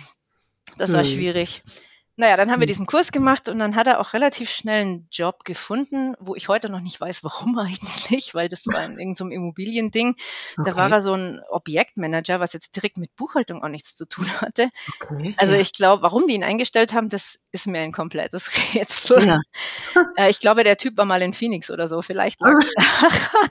das 0.77 0.93
war 0.93 1.03
mhm. 1.03 1.07
schwierig. 1.07 1.63
Naja, 2.15 2.37
dann 2.37 2.51
haben 2.51 2.59
wir 2.59 2.65
hm. 2.65 2.67
diesen 2.67 2.85
Kurs 2.85 3.11
gemacht 3.11 3.49
und 3.49 3.57
dann 3.57 3.75
hat 3.75 3.87
er 3.87 3.99
auch 3.99 4.13
relativ 4.13 4.51
schnell 4.51 4.81
einen 4.81 5.07
Job 5.11 5.45
gefunden, 5.45 6.15
wo 6.19 6.35
ich 6.35 6.47
heute 6.47 6.69
noch 6.69 6.79
nicht 6.79 7.01
weiß, 7.01 7.23
warum 7.23 7.57
eigentlich, 7.57 8.35
weil 8.35 8.49
das 8.49 8.67
war 8.67 8.83
in 8.83 8.99
irgendeinem 8.99 9.15
so 9.15 9.27
Immobiliending. 9.29 10.09
Okay. 10.09 10.69
Da 10.69 10.75
war 10.75 10.91
er 10.91 11.01
so 11.01 11.13
ein 11.13 11.41
Objektmanager, 11.49 12.39
was 12.39 12.53
jetzt 12.53 12.75
direkt 12.75 12.97
mit 12.97 13.15
Buchhaltung 13.15 13.63
auch 13.63 13.69
nichts 13.69 13.95
zu 13.95 14.05
tun 14.05 14.27
hatte. 14.41 14.69
Okay, 15.01 15.33
also 15.37 15.53
ja. 15.53 15.59
ich 15.59 15.73
glaube, 15.73 16.03
warum 16.03 16.27
die 16.27 16.35
ihn 16.35 16.43
eingestellt 16.43 16.93
haben, 16.93 17.09
das 17.09 17.39
ist 17.51 17.65
mir 17.65 17.79
ein 17.79 17.91
komplettes 17.91 18.51
Rätsel. 18.73 19.25
Ja. 19.25 19.39
Äh, 20.15 20.29
ich 20.29 20.39
glaube, 20.39 20.63
der 20.63 20.77
Typ 20.77 20.97
war 20.97 21.05
mal 21.05 21.21
in 21.21 21.33
Phoenix 21.33 21.71
oder 21.71 21.87
so, 21.87 22.01
vielleicht 22.01 22.39
lag 22.41 22.53
es 22.59 22.73
daran. 22.75 23.49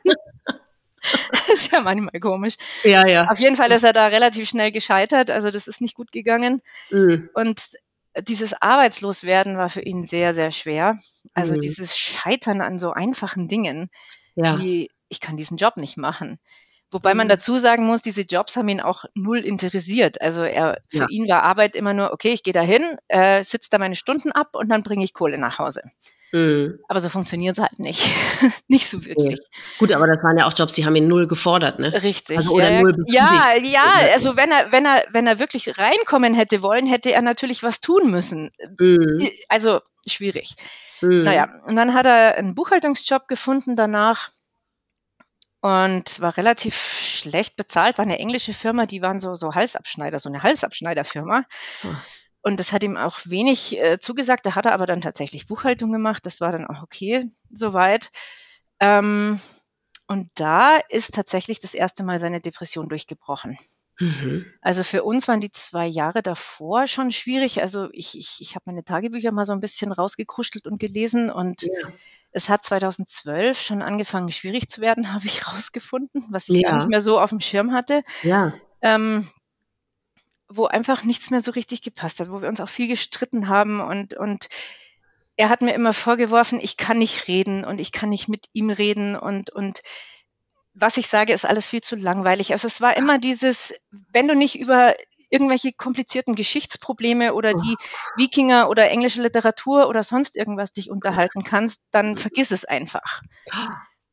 das 1.32 1.48
ist 1.48 1.72
ja 1.72 1.80
manchmal 1.80 2.20
komisch. 2.20 2.56
Ja, 2.84 3.06
ja. 3.06 3.24
Auf 3.24 3.38
jeden 3.38 3.56
Fall 3.56 3.70
ist 3.72 3.84
er 3.84 3.92
da 3.92 4.06
relativ 4.06 4.48
schnell 4.48 4.70
gescheitert. 4.70 5.30
Also 5.30 5.50
das 5.50 5.66
ist 5.66 5.80
nicht 5.80 5.94
gut 5.94 6.12
gegangen. 6.12 6.60
Mhm. 6.90 7.30
Und 7.34 7.72
dieses 8.20 8.52
Arbeitsloswerden 8.54 9.56
war 9.56 9.68
für 9.68 9.80
ihn 9.80 10.06
sehr, 10.06 10.34
sehr 10.34 10.50
schwer. 10.50 10.96
Also 11.34 11.54
mhm. 11.54 11.60
dieses 11.60 11.96
Scheitern 11.96 12.60
an 12.60 12.78
so 12.78 12.92
einfachen 12.92 13.48
Dingen, 13.48 13.90
ja. 14.34 14.58
wie 14.58 14.90
ich 15.08 15.20
kann 15.20 15.36
diesen 15.36 15.56
Job 15.56 15.76
nicht 15.76 15.96
machen. 15.96 16.38
Wobei 16.92 17.14
man 17.14 17.26
mhm. 17.26 17.30
dazu 17.30 17.58
sagen 17.58 17.86
muss, 17.86 18.02
diese 18.02 18.20
Jobs 18.20 18.56
haben 18.56 18.68
ihn 18.68 18.82
auch 18.82 19.06
null 19.14 19.38
interessiert. 19.38 20.20
Also 20.20 20.42
er, 20.42 20.78
für 20.88 20.98
ja. 20.98 21.06
ihn 21.08 21.28
war 21.28 21.42
Arbeit 21.42 21.74
immer 21.74 21.94
nur, 21.94 22.12
okay, 22.12 22.32
ich 22.32 22.42
gehe 22.42 22.52
da 22.52 22.60
hin, 22.60 22.82
äh, 23.08 23.42
sitze 23.42 23.70
da 23.70 23.78
meine 23.78 23.96
Stunden 23.96 24.30
ab 24.30 24.50
und 24.52 24.68
dann 24.68 24.82
bringe 24.82 25.02
ich 25.02 25.14
Kohle 25.14 25.38
nach 25.38 25.58
Hause. 25.58 25.82
Mhm. 26.32 26.78
Aber 26.88 27.00
so 27.00 27.08
funktioniert 27.08 27.56
es 27.56 27.62
halt 27.62 27.78
nicht. 27.78 28.02
nicht 28.68 28.88
so 28.88 29.04
wirklich. 29.06 29.38
Ja. 29.38 29.46
Gut, 29.78 29.92
aber 29.92 30.06
das 30.06 30.22
waren 30.22 30.36
ja 30.36 30.46
auch 30.46 30.54
Jobs, 30.56 30.74
die 30.74 30.84
haben 30.84 30.96
ihn 30.96 31.08
null 31.08 31.26
gefordert, 31.26 31.78
ne? 31.78 31.92
Richtig. 32.02 32.36
Also, 32.36 32.52
oder 32.52 32.70
ja, 32.70 32.80
null 32.82 33.04
ja, 33.06 33.54
ja, 33.62 33.84
also 34.12 34.36
wenn 34.36 34.50
er, 34.50 34.70
wenn 34.70 34.84
er, 34.84 35.04
wenn 35.12 35.26
er 35.26 35.38
wirklich 35.38 35.78
reinkommen 35.78 36.34
hätte 36.34 36.62
wollen, 36.62 36.86
hätte 36.86 37.12
er 37.12 37.22
natürlich 37.22 37.62
was 37.62 37.80
tun 37.80 38.10
müssen. 38.10 38.50
Mhm. 38.78 39.30
Also 39.48 39.80
schwierig. 40.06 40.56
Mhm. 41.00 41.24
Naja, 41.24 41.48
und 41.66 41.76
dann 41.76 41.94
hat 41.94 42.04
er 42.04 42.36
einen 42.36 42.54
Buchhaltungsjob 42.54 43.28
gefunden 43.28 43.76
danach 43.76 44.28
und 45.62 46.20
war 46.20 46.36
relativ 46.36 46.74
schlecht 46.76 47.56
bezahlt. 47.56 47.96
War 47.96 48.04
eine 48.04 48.18
englische 48.18 48.52
Firma, 48.52 48.84
die 48.84 49.00
waren 49.00 49.20
so, 49.20 49.36
so 49.36 49.54
Halsabschneider, 49.54 50.18
so 50.18 50.28
eine 50.28 50.42
Halsabschneiderfirma. 50.42 51.44
Hm. 51.82 51.96
Und 52.42 52.58
das 52.58 52.72
hat 52.72 52.82
ihm 52.82 52.96
auch 52.96 53.20
wenig 53.24 53.78
äh, 53.78 54.00
zugesagt. 54.00 54.44
Da 54.44 54.56
hat 54.56 54.66
er 54.66 54.74
aber 54.74 54.86
dann 54.86 55.00
tatsächlich 55.00 55.46
Buchhaltung 55.46 55.92
gemacht. 55.92 56.26
Das 56.26 56.40
war 56.40 56.50
dann 56.50 56.66
auch 56.66 56.82
okay 56.82 57.24
soweit. 57.52 58.10
Ähm, 58.80 59.40
und 60.08 60.30
da 60.34 60.78
ist 60.88 61.14
tatsächlich 61.14 61.60
das 61.60 61.74
erste 61.74 62.02
Mal 62.02 62.18
seine 62.18 62.40
Depression 62.40 62.88
durchgebrochen. 62.88 63.56
Mhm. 63.98 64.46
Also 64.60 64.82
für 64.82 65.04
uns 65.04 65.28
waren 65.28 65.40
die 65.40 65.52
zwei 65.52 65.86
Jahre 65.86 66.22
davor 66.22 66.86
schon 66.86 67.10
schwierig. 67.10 67.60
Also 67.60 67.88
ich, 67.92 68.16
ich, 68.16 68.38
ich 68.40 68.54
habe 68.54 68.64
meine 68.66 68.84
Tagebücher 68.84 69.32
mal 69.32 69.46
so 69.46 69.52
ein 69.52 69.60
bisschen 69.60 69.92
rausgekruschelt 69.92 70.66
und 70.66 70.78
gelesen 70.78 71.30
und 71.30 71.62
ja. 71.62 71.88
Es 72.32 72.48
hat 72.48 72.64
2012 72.64 73.60
schon 73.60 73.82
angefangen, 73.82 74.30
schwierig 74.30 74.68
zu 74.68 74.80
werden, 74.80 75.12
habe 75.12 75.26
ich 75.26 75.46
rausgefunden, 75.46 76.24
was 76.30 76.48
ich 76.48 76.62
ja. 76.62 76.70
gar 76.70 76.78
nicht 76.78 76.88
mehr 76.88 77.02
so 77.02 77.20
auf 77.20 77.30
dem 77.30 77.40
Schirm 77.40 77.72
hatte. 77.72 78.02
Ja. 78.22 78.52
Ähm, 78.80 79.28
wo 80.48 80.66
einfach 80.66 81.04
nichts 81.04 81.30
mehr 81.30 81.42
so 81.42 81.52
richtig 81.52 81.82
gepasst 81.82 82.20
hat, 82.20 82.30
wo 82.30 82.42
wir 82.42 82.48
uns 82.48 82.60
auch 82.60 82.68
viel 82.68 82.88
gestritten 82.88 83.48
haben 83.48 83.80
und, 83.80 84.14
und 84.14 84.48
er 85.36 85.48
hat 85.48 85.62
mir 85.62 85.72
immer 85.72 85.94
vorgeworfen, 85.94 86.60
ich 86.60 86.76
kann 86.76 86.98
nicht 86.98 87.26
reden 87.26 87.64
und 87.64 87.80
ich 87.80 87.90
kann 87.90 88.10
nicht 88.10 88.28
mit 88.28 88.46
ihm 88.52 88.68
reden 88.68 89.16
und, 89.16 89.48
und 89.48 89.80
was 90.74 90.96
ich 90.96 91.06
sage, 91.06 91.32
ist 91.32 91.44
alles 91.44 91.66
viel 91.66 91.80
zu 91.80 91.96
langweilig. 91.96 92.52
Also 92.52 92.66
es 92.66 92.80
war 92.80 92.96
immer 92.96 93.18
dieses, 93.18 93.74
wenn 94.12 94.28
du 94.28 94.34
nicht 94.34 94.58
über 94.58 94.94
irgendwelche 95.30 95.72
komplizierten 95.72 96.34
Geschichtsprobleme 96.34 97.32
oder 97.34 97.54
die 97.54 97.76
Wikinger 98.16 98.68
oder 98.68 98.90
englische 98.90 99.22
Literatur 99.22 99.88
oder 99.88 100.02
sonst 100.02 100.36
irgendwas 100.36 100.72
dich 100.72 100.90
unterhalten 100.90 101.42
kannst, 101.42 101.80
dann 101.90 102.16
vergiss 102.16 102.50
es 102.50 102.64
einfach. 102.66 103.22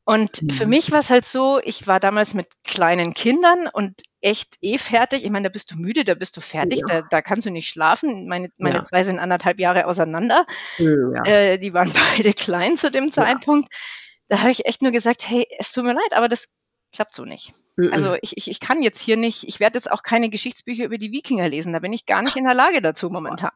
Und 0.04 0.40
für 0.50 0.64
mhm. 0.64 0.70
mich 0.70 0.90
war 0.90 1.00
es 1.00 1.10
halt 1.10 1.26
so, 1.26 1.60
ich 1.62 1.86
war 1.86 2.00
damals 2.00 2.34
mit 2.34 2.48
kleinen 2.64 3.12
Kindern 3.14 3.68
und 3.72 4.02
echt 4.22 4.56
eh 4.60 4.78
fertig. 4.78 5.24
Ich 5.24 5.30
meine, 5.30 5.48
da 5.48 5.52
bist 5.52 5.70
du 5.70 5.76
müde, 5.76 6.04
da 6.04 6.14
bist 6.14 6.36
du 6.36 6.40
fertig, 6.40 6.80
ja. 6.80 7.02
da, 7.02 7.06
da 7.08 7.22
kannst 7.22 7.46
du 7.46 7.50
nicht 7.50 7.68
schlafen. 7.68 8.26
Meine, 8.26 8.48
meine 8.56 8.78
ja. 8.78 8.84
zwei 8.84 9.04
sind 9.04 9.18
anderthalb 9.18 9.60
Jahre 9.60 9.86
auseinander. 9.86 10.46
Ja. 10.78 11.22
Äh, 11.24 11.58
die 11.58 11.74
waren 11.74 11.92
beide 12.16 12.32
klein 12.32 12.76
zu 12.76 12.90
dem 12.90 13.12
Zeitpunkt. 13.12 13.72
Da 14.30 14.38
habe 14.38 14.50
ich 14.50 14.64
echt 14.64 14.80
nur 14.80 14.92
gesagt, 14.92 15.28
hey, 15.28 15.46
es 15.58 15.72
tut 15.72 15.84
mir 15.84 15.92
leid, 15.92 16.12
aber 16.12 16.28
das 16.28 16.48
klappt 16.92 17.14
so 17.14 17.24
nicht. 17.24 17.52
Also 17.92 18.16
ich, 18.22 18.36
ich, 18.36 18.48
ich 18.48 18.60
kann 18.60 18.80
jetzt 18.80 19.00
hier 19.00 19.16
nicht, 19.16 19.44
ich 19.46 19.60
werde 19.60 19.76
jetzt 19.78 19.90
auch 19.90 20.02
keine 20.02 20.30
Geschichtsbücher 20.30 20.84
über 20.84 20.98
die 20.98 21.12
Wikinger 21.12 21.48
lesen, 21.48 21.72
da 21.72 21.80
bin 21.80 21.92
ich 21.92 22.06
gar 22.06 22.22
nicht 22.22 22.36
in 22.36 22.44
der 22.44 22.54
Lage 22.54 22.80
dazu 22.80 23.10
momentan. 23.10 23.50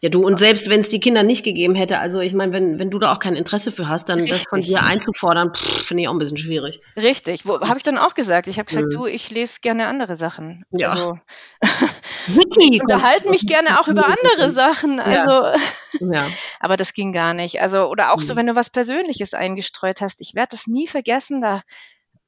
Ja, 0.00 0.10
du, 0.10 0.24
und 0.24 0.38
selbst 0.38 0.70
wenn 0.70 0.78
es 0.78 0.88
die 0.88 1.00
Kinder 1.00 1.24
nicht 1.24 1.44
gegeben 1.44 1.74
hätte, 1.74 1.98
also 1.98 2.20
ich 2.20 2.32
meine, 2.32 2.52
wenn, 2.52 2.78
wenn 2.78 2.88
du 2.88 3.00
da 3.00 3.12
auch 3.12 3.18
kein 3.18 3.34
Interesse 3.34 3.72
für 3.72 3.88
hast, 3.88 4.08
dann 4.08 4.20
Richtig. 4.20 4.44
das 4.44 4.48
von 4.48 4.60
dir 4.60 4.84
einzufordern, 4.84 5.52
finde 5.54 6.02
ich 6.02 6.08
auch 6.08 6.12
ein 6.12 6.20
bisschen 6.20 6.36
schwierig. 6.36 6.80
Richtig, 6.96 7.44
habe 7.44 7.78
ich 7.78 7.82
dann 7.82 7.98
auch 7.98 8.14
gesagt. 8.14 8.46
Ich 8.46 8.60
habe 8.60 8.66
gesagt, 8.66 8.86
mhm. 8.86 8.90
du, 8.90 9.06
ich 9.06 9.30
lese 9.30 9.58
gerne 9.60 9.88
andere 9.88 10.14
Sachen. 10.14 10.64
Ja. 10.70 10.90
Also, 10.90 11.18
ich 12.60 12.80
unterhalte 12.80 13.28
mich 13.28 13.44
gerne 13.48 13.80
auch 13.80 13.88
über 13.88 14.06
andere 14.06 14.50
Sachen. 14.50 15.00
Also, 15.00 15.30
ja. 15.30 16.12
ja. 16.12 16.26
aber 16.60 16.76
das 16.76 16.92
ging 16.92 17.12
gar 17.12 17.34
nicht. 17.34 17.60
Also, 17.60 17.86
oder 17.88 18.12
auch 18.12 18.18
mhm. 18.18 18.22
so, 18.22 18.36
wenn 18.36 18.46
du 18.46 18.54
was 18.54 18.70
Persönliches 18.70 19.34
eingestreut 19.34 20.00
hast. 20.00 20.20
Ich 20.20 20.36
werde 20.36 20.50
das 20.52 20.68
nie 20.68 20.86
vergessen, 20.86 21.40
da 21.40 21.62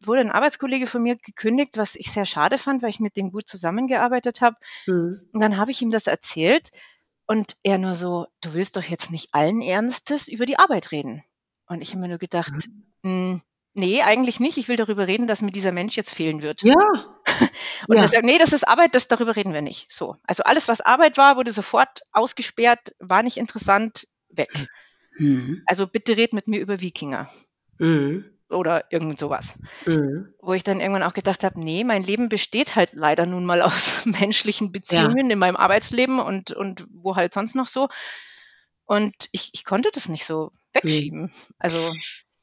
wurde 0.01 0.23
ein 0.23 0.33
Arbeitskollege 0.33 0.89
von 0.89 1.03
mir 1.03 1.15
gekündigt, 1.17 1.77
was 1.77 1.95
ich 1.95 2.11
sehr 2.11 2.27
schade 2.27 2.59
fand, 2.59 2.83
weil 2.83 2.91
ich 2.91 2.99
mit 2.99 3.17
dem 3.17 3.31
gut 3.31 3.49
zusammengearbeitet 3.49 4.41
habe. 4.41 4.57
Mhm. 4.87 5.21
Und 5.33 5.41
dann 5.41 5.57
habe 5.57 5.71
ich 5.71 5.83
ihm 5.83 5.93
das 5.93 6.09
erzählt 6.09 6.71
und 7.31 7.57
er 7.63 7.79
nur 7.79 7.95
so, 7.95 8.27
du 8.41 8.55
willst 8.55 8.77
doch 8.77 8.83
jetzt 8.83 9.13
nicht 9.13 9.29
allen 9.35 9.63
Ernstes 9.63 10.27
über 10.27 10.47
die 10.47 10.59
Arbeit 10.59 10.91
reden. 10.91 11.23
Und 11.69 11.81
ich 11.81 11.91
habe 11.91 12.01
mir 12.01 12.09
nur 12.09 12.19
gedacht, 12.19 12.53
mhm. 13.03 13.41
nee, 13.73 14.03
eigentlich 14.03 14.41
nicht. 14.41 14.59
Ich 14.59 14.67
will 14.67 14.75
darüber 14.75 15.07
reden, 15.07 15.29
dass 15.29 15.41
mir 15.41 15.53
dieser 15.53 15.71
Mensch 15.71 15.97
jetzt 15.97 16.13
fehlen 16.13 16.43
wird. 16.43 16.63
Ja. 16.63 16.75
Und 17.87 17.95
ja. 17.95 18.03
er 18.03 18.09
sagt, 18.09 18.25
nee, 18.25 18.39
das 18.39 18.53
ist 18.53 18.67
Arbeit, 18.67 18.97
das 18.97 19.07
darüber 19.07 19.37
reden 19.37 19.53
wir 19.53 19.63
nicht. 19.63 19.93
So. 19.93 20.17
Also 20.25 20.43
alles, 20.43 20.67
was 20.67 20.81
Arbeit 20.81 21.19
war, 21.19 21.37
wurde 21.37 21.53
sofort 21.53 22.01
ausgesperrt, 22.11 22.97
war 22.99 23.23
nicht 23.23 23.37
interessant, 23.37 24.09
weg. 24.29 24.67
Mhm. 25.17 25.63
Also 25.67 25.87
bitte 25.87 26.17
red 26.17 26.33
mit 26.33 26.49
mir 26.49 26.59
über 26.59 26.81
Wikinger. 26.81 27.31
Mhm 27.79 28.40
oder 28.51 28.85
irgend 28.91 29.19
sowas. 29.19 29.59
Mhm. 29.87 30.35
Wo 30.41 30.53
ich 30.53 30.63
dann 30.63 30.81
irgendwann 30.81 31.03
auch 31.03 31.15
gedacht 31.15 31.45
habe, 31.45 31.61
nee, 31.61 31.85
mein 31.85 32.03
Leben 32.03 32.29
besteht 32.29 32.77
halt 32.77 32.91
leider 32.93 33.27
nun 33.27 33.45
mal 33.47 33.63
aus 33.63 34.05
menschlichen 34.07 34.73
Beziehungen 34.73 35.27
ja. 35.27 35.33
in 35.33 35.39
meinem 35.39 35.57
Arbeitsleben 35.57 36.21
und, 36.21 36.53
und 36.53 36.87
wo 36.91 37.17
halt 37.17 37.35
sonst 37.35 37.55
noch 37.55 37.69
so. 37.69 37.89
Und 38.85 39.15
ich, 39.33 39.51
ich 39.53 39.65
konnte 39.65 39.91
das 39.93 40.09
nicht 40.09 40.25
so 40.25 40.51
wegschieben. 40.73 41.23
Mhm. 41.23 41.31
Also 41.59 41.93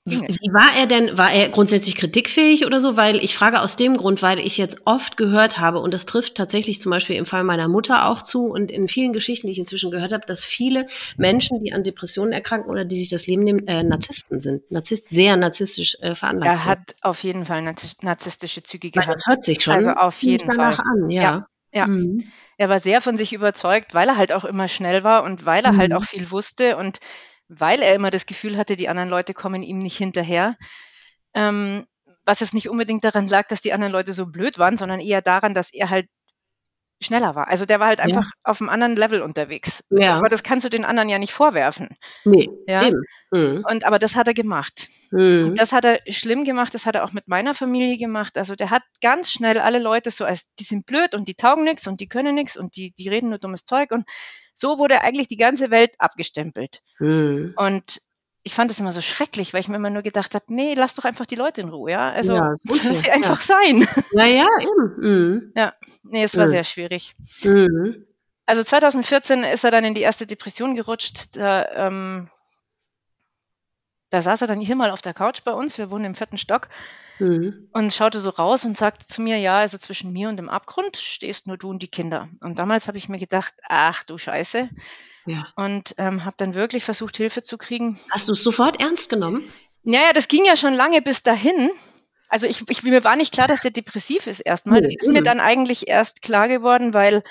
wie 0.10 0.54
war 0.54 0.78
er 0.78 0.88
denn, 0.88 1.18
war 1.18 1.32
er 1.32 1.50
grundsätzlich 1.50 1.96
kritikfähig 1.96 2.66
oder 2.66 2.80
so? 2.80 2.96
Weil 2.96 3.18
ich 3.18 3.36
frage 3.36 3.62
aus 3.62 3.76
dem 3.76 3.98
Grund, 3.98 4.22
weil 4.22 4.40
ich 4.40 4.58
jetzt 4.58 4.80
oft 4.86 5.18
gehört 5.18 5.60
habe, 5.60 5.80
und 5.80 5.94
das 5.94 6.06
trifft 6.06 6.36
tatsächlich 6.36 6.80
zum 6.80 6.92
Beispiel 6.92 7.16
im 7.16 7.26
Fall 7.26 7.44
meiner 7.44 7.68
Mutter 7.68 8.08
auch 8.08 8.22
zu 8.22 8.46
und 8.46 8.72
in 8.72 8.88
vielen 8.88 9.14
Geschichten, 9.14 9.48
die 9.48 9.54
ich 9.54 9.60
inzwischen 9.60 9.92
gehört 9.92 10.14
habe, 10.14 10.26
dass 10.26 10.44
viele 10.44 10.88
Menschen, 11.18 11.64
die 11.64 11.74
an 11.74 11.84
Depressionen 11.84 12.32
erkranken 12.32 12.72
oder 12.72 12.86
die 12.86 12.98
sich 12.98 13.10
das 13.10 13.28
Leben 13.28 13.44
nehmen, 13.44 13.68
äh, 13.68 13.84
Narzissten 13.84 14.40
sind. 14.40 14.72
Narzisst, 14.72 15.10
sehr 15.10 15.36
narzisstisch 15.36 15.98
äh, 16.02 16.16
veranlagt 16.16 16.52
Er 16.52 16.66
hat 16.66 16.96
auf 17.02 17.24
jeden 17.24 17.46
Fall 17.46 17.62
narzisstische 18.02 18.64
Züge 18.64 18.92
gehabt. 18.92 19.08
Weil 19.08 19.14
das 19.14 19.28
hört 19.28 19.44
sich 19.44 19.62
schon 19.62 19.74
also 19.74 19.92
auf 19.92 20.22
jeden 20.24 20.48
danach 20.48 20.78
Fall. 20.78 20.86
an, 20.86 21.10
ja. 21.10 21.22
ja. 21.22 21.48
Ja, 21.74 21.86
mhm. 21.86 22.24
er 22.58 22.70
war 22.70 22.80
sehr 22.80 23.02
von 23.02 23.18
sich 23.18 23.34
überzeugt, 23.34 23.94
weil 23.94 24.08
er 24.08 24.18
halt 24.18 24.32
auch 24.32 24.46
immer 24.46 24.68
schnell 24.70 25.04
war 25.04 25.24
und 25.24 25.46
weil 25.46 25.64
er 25.64 25.72
halt 25.72 25.76
mhm. 25.76 25.82
halt 25.82 25.94
auch 25.94 26.04
viel 26.06 26.32
wusste 26.32 26.78
und 26.78 27.00
weil 27.48 27.82
er 27.82 27.96
immer 27.96 28.12
das 28.12 28.26
Gefühl 28.26 28.58
hatte, 28.58 28.76
die 28.76 28.90
anderen 28.90 29.10
Leute 29.10 29.34
kommen 29.34 29.64
ihm 29.64 29.78
nicht 29.78 29.98
hinterher, 29.98 30.58
ähm, 31.34 31.86
was 32.26 32.42
jetzt 32.42 32.54
nicht 32.54 32.70
unbedingt 32.70 33.04
daran 33.04 33.28
lag, 33.28 33.48
dass 33.48 33.62
die 33.62 33.74
anderen 33.74 33.94
Leute 33.94 34.14
so 34.14 34.26
blöd 34.26 34.60
waren, 34.60 34.78
sondern 34.78 35.00
eher 35.00 35.22
daran, 35.22 35.54
dass 35.54 35.74
er 35.74 35.90
halt 35.90 36.08
schneller 37.02 37.36
war. 37.36 37.48
Also 37.48 37.66
der 37.66 37.80
war 37.80 37.88
halt 37.88 38.00
einfach 38.00 38.24
ja. 38.24 38.32
auf 38.44 38.60
einem 38.60 38.70
anderen 38.70 38.96
Level 38.96 39.22
unterwegs. 39.22 39.84
Ja. 39.90 40.16
Aber 40.16 40.30
das 40.30 40.44
kannst 40.44 40.66
du 40.66 40.70
den 40.70 40.84
anderen 40.84 41.10
ja 41.10 41.20
nicht 41.20 41.32
vorwerfen. 41.32 41.90
Nee, 42.26 42.50
ja? 42.68 42.90
Mhm. 43.32 43.64
Und 43.70 43.84
aber 43.86 44.00
das 44.00 44.16
hat 44.16 44.28
er 44.28 44.34
gemacht. 44.34 44.88
Mhm. 45.12 45.54
Das 45.56 45.72
hat 45.74 45.86
er 45.86 46.00
schlimm 46.10 46.44
gemacht, 46.44 46.74
das 46.74 46.86
hat 46.86 46.96
er 46.96 47.04
auch 47.04 47.14
mit 47.14 47.28
meiner 47.28 47.54
Familie 47.54 47.98
gemacht. 47.98 48.38
Also 48.38 48.56
der 48.56 48.72
hat 48.72 48.82
ganz 49.02 49.32
schnell 49.32 49.60
alle 49.60 49.80
Leute 49.80 50.10
so 50.12 50.26
als 50.26 50.48
die 50.60 50.64
sind 50.64 50.86
blöd 50.86 51.14
und 51.14 51.28
die 51.28 51.36
taugen 51.36 51.64
nichts 51.64 51.88
und 51.88 52.00
die 52.00 52.08
können 52.08 52.36
nichts 52.36 52.58
und 52.58 52.76
die, 52.76 52.92
die 52.92 53.10
reden 53.10 53.30
nur 53.30 53.38
dummes 53.38 53.64
Zeug. 53.64 53.92
Und 53.92 54.06
so 54.58 54.80
wurde 54.80 55.02
eigentlich 55.02 55.28
die 55.28 55.38
ganze 55.38 55.70
Welt 55.70 55.92
abgestempelt. 56.00 56.82
Mhm. 57.00 57.54
Und 57.56 58.02
ich 58.42 58.54
fand 58.54 58.72
das 58.72 58.80
immer 58.80 58.92
so 58.92 59.02
schrecklich, 59.02 59.54
weil 59.54 59.60
ich 59.60 59.68
mir 59.68 59.76
immer 59.76 59.90
nur 59.90 60.02
gedacht 60.02 60.34
habe, 60.34 60.46
nee, 60.48 60.74
lass 60.74 60.96
doch 60.96 61.06
einfach 61.06 61.26
die 61.26 61.36
Leute 61.36 61.62
in 61.62 61.70
Ruhe, 61.70 61.92
ja. 61.92 62.12
Also 62.12 62.34
ja, 62.34 62.56
lass 62.84 63.02
sie 63.02 63.12
einfach 63.12 63.42
ja. 63.42 63.56
sein. 63.56 63.88
Ja, 64.14 64.26
ja, 64.26 64.48
eben. 64.62 64.96
Mhm. 65.00 65.54
Ja, 65.56 65.74
nee, 66.04 66.24
es 66.24 66.36
war 66.38 66.48
mhm. 66.48 66.52
sehr 66.52 66.64
schwierig. 66.64 67.16
Mhm. 67.44 68.08
Also 68.46 68.64
2014 68.64 69.44
ist 69.44 69.64
er 69.64 69.72
dann 69.72 69.84
in 69.84 69.94
die 69.94 70.02
erste 70.02 70.26
Depression 70.26 70.76
gerutscht. 70.76 71.36
Da, 71.36 71.88
ähm, 71.88 72.30
da 74.10 74.22
saß 74.22 74.42
er 74.42 74.48
dann 74.48 74.62
hier 74.62 74.76
mal 74.76 74.92
auf 74.92 75.02
der 75.02 75.14
Couch 75.14 75.44
bei 75.44 75.52
uns, 75.52 75.78
wir 75.78 75.92
wohnen 75.92 76.06
im 76.06 76.16
vierten 76.16 76.38
Stock, 76.38 76.70
mhm. 77.20 77.70
und 77.74 77.94
schaute 77.94 78.20
so 78.20 78.30
raus 78.30 78.66
und 78.66 78.78
sagte 78.78 79.08
zu 79.08 79.22
mir, 79.22 79.38
ja, 79.38 79.58
also 79.58 79.78
zwischen 79.78 80.14
mir 80.14 80.30
und 80.30 80.38
dem 80.38 80.50
Abgrund 80.50 80.98
stehst 80.98 81.48
nur 81.48 81.58
du 81.58 81.70
und 81.70 81.82
die 81.82 81.90
Kinder. 81.90 82.30
Und 82.42 82.60
damals 82.60 82.88
habe 82.88 82.98
ich 82.98 83.10
mir 83.10 83.20
gedacht, 83.20 83.54
ach 83.68 84.04
du 84.04 84.18
Scheiße, 84.18 84.70
ja. 85.28 85.46
Und 85.58 85.94
ähm, 85.98 86.24
habe 86.24 86.36
dann 86.38 86.56
wirklich 86.56 86.86
versucht, 86.86 87.18
Hilfe 87.18 87.44
zu 87.44 87.58
kriegen. 87.58 88.00
Hast 88.12 88.30
du 88.30 88.32
es 88.32 88.44
sofort 88.44 88.80
ernst 88.80 89.10
genommen? 89.10 89.44
Naja, 89.84 90.14
das 90.14 90.30
ging 90.30 90.46
ja 90.46 90.56
schon 90.56 90.74
lange 90.74 91.02
bis 91.02 91.22
dahin. 91.22 91.70
Also 92.30 92.48
ich, 92.48 92.64
ich, 92.70 92.84
mir 92.84 93.04
war 93.04 93.16
nicht 93.18 93.34
klar, 93.34 93.48
dass 93.48 93.62
der 93.62 93.72
depressiv 93.72 94.28
ist 94.28 94.40
erstmal. 94.40 94.82
Das 94.82 94.94
ist 94.94 95.10
mir 95.10 95.22
dann 95.22 95.40
eigentlich 95.40 95.88
erst 95.88 96.22
klar 96.22 96.48
geworden, 96.48 96.94
weil 96.94 97.24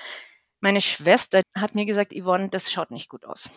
meine 0.60 0.80
Schwester 0.80 1.40
hat 1.54 1.74
mir 1.74 1.86
gesagt, 1.86 2.12
Yvonne, 2.14 2.48
das 2.50 2.70
schaut 2.70 2.90
nicht 2.90 3.08
gut 3.08 3.24
aus. 3.24 3.50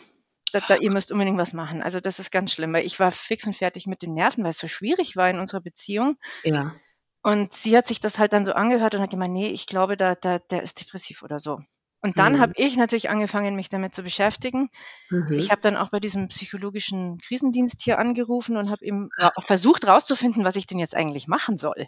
Da, 0.52 0.62
da, 0.68 0.76
ihr 0.76 0.92
müsst 0.92 1.12
unbedingt 1.12 1.38
was 1.38 1.54
machen. 1.54 1.82
Also 1.82 2.00
das 2.00 2.20
ist 2.20 2.32
ganz 2.32 2.52
schlimm, 2.52 2.74
weil 2.74 2.86
ich 2.86 3.00
war 3.00 3.12
fix 3.12 3.46
und 3.46 3.56
fertig 3.56 3.88
mit 3.88 4.02
den 4.02 4.14
Nerven, 4.14 4.44
weil 4.44 4.52
es 4.52 4.60
so 4.60 4.68
schwierig 4.68 5.16
war 5.16 5.30
in 5.30 5.40
unserer 5.40 5.62
Beziehung. 5.62 6.18
Ja. 6.44 6.76
Und 7.22 7.54
sie 7.54 7.76
hat 7.78 7.88
sich 7.88 8.00
das 8.00 8.18
halt 8.18 8.34
dann 8.34 8.46
so 8.46 8.54
angehört 8.54 8.96
und 8.96 9.02
hat 9.02 9.10
gemeint, 9.10 9.34
nee, 9.34 9.48
ich 9.48 9.68
glaube, 9.68 9.98
da, 9.98 10.16
da, 10.16 10.40
der 10.40 10.64
ist 10.64 10.80
depressiv 10.80 11.22
oder 11.22 11.40
so. 11.40 11.60
Und 12.02 12.18
dann 12.18 12.34
mhm. 12.34 12.40
habe 12.40 12.54
ich 12.56 12.78
natürlich 12.78 13.10
angefangen, 13.10 13.56
mich 13.56 13.68
damit 13.68 13.94
zu 13.94 14.04
beschäftigen. 14.04 14.70
Mhm. 15.10 15.34
Ich 15.34 15.52
habe 15.52 15.60
dann 15.62 15.76
auch 15.76 15.90
bei 15.90 16.00
diesem 16.00 16.30
psychologischen 16.30 17.18
Krisendienst 17.20 17.82
hier 17.82 18.00
angerufen 18.00 18.56
und 18.56 18.70
habe 18.70 18.86
eben 18.86 19.10
versucht 19.40 19.86
herauszufinden, 19.86 20.46
was 20.46 20.56
ich 20.56 20.66
denn 20.66 20.80
jetzt 20.80 20.96
eigentlich 20.96 21.28
machen 21.28 21.58
soll. 21.58 21.88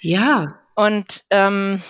Ja. 0.00 0.58
Und 0.74 1.24
ähm, 1.30 1.80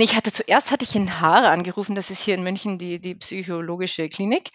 ich 0.00 0.16
hatte 0.16 0.32
zuerst 0.32 0.70
hatte 0.70 0.84
ich 0.84 0.94
in 0.94 1.20
Haare 1.20 1.48
angerufen, 1.48 1.94
das 1.94 2.10
ist 2.10 2.22
hier 2.22 2.34
in 2.34 2.42
München 2.42 2.78
die, 2.78 3.00
die 3.00 3.14
psychologische 3.14 4.08
Klinik, 4.08 4.50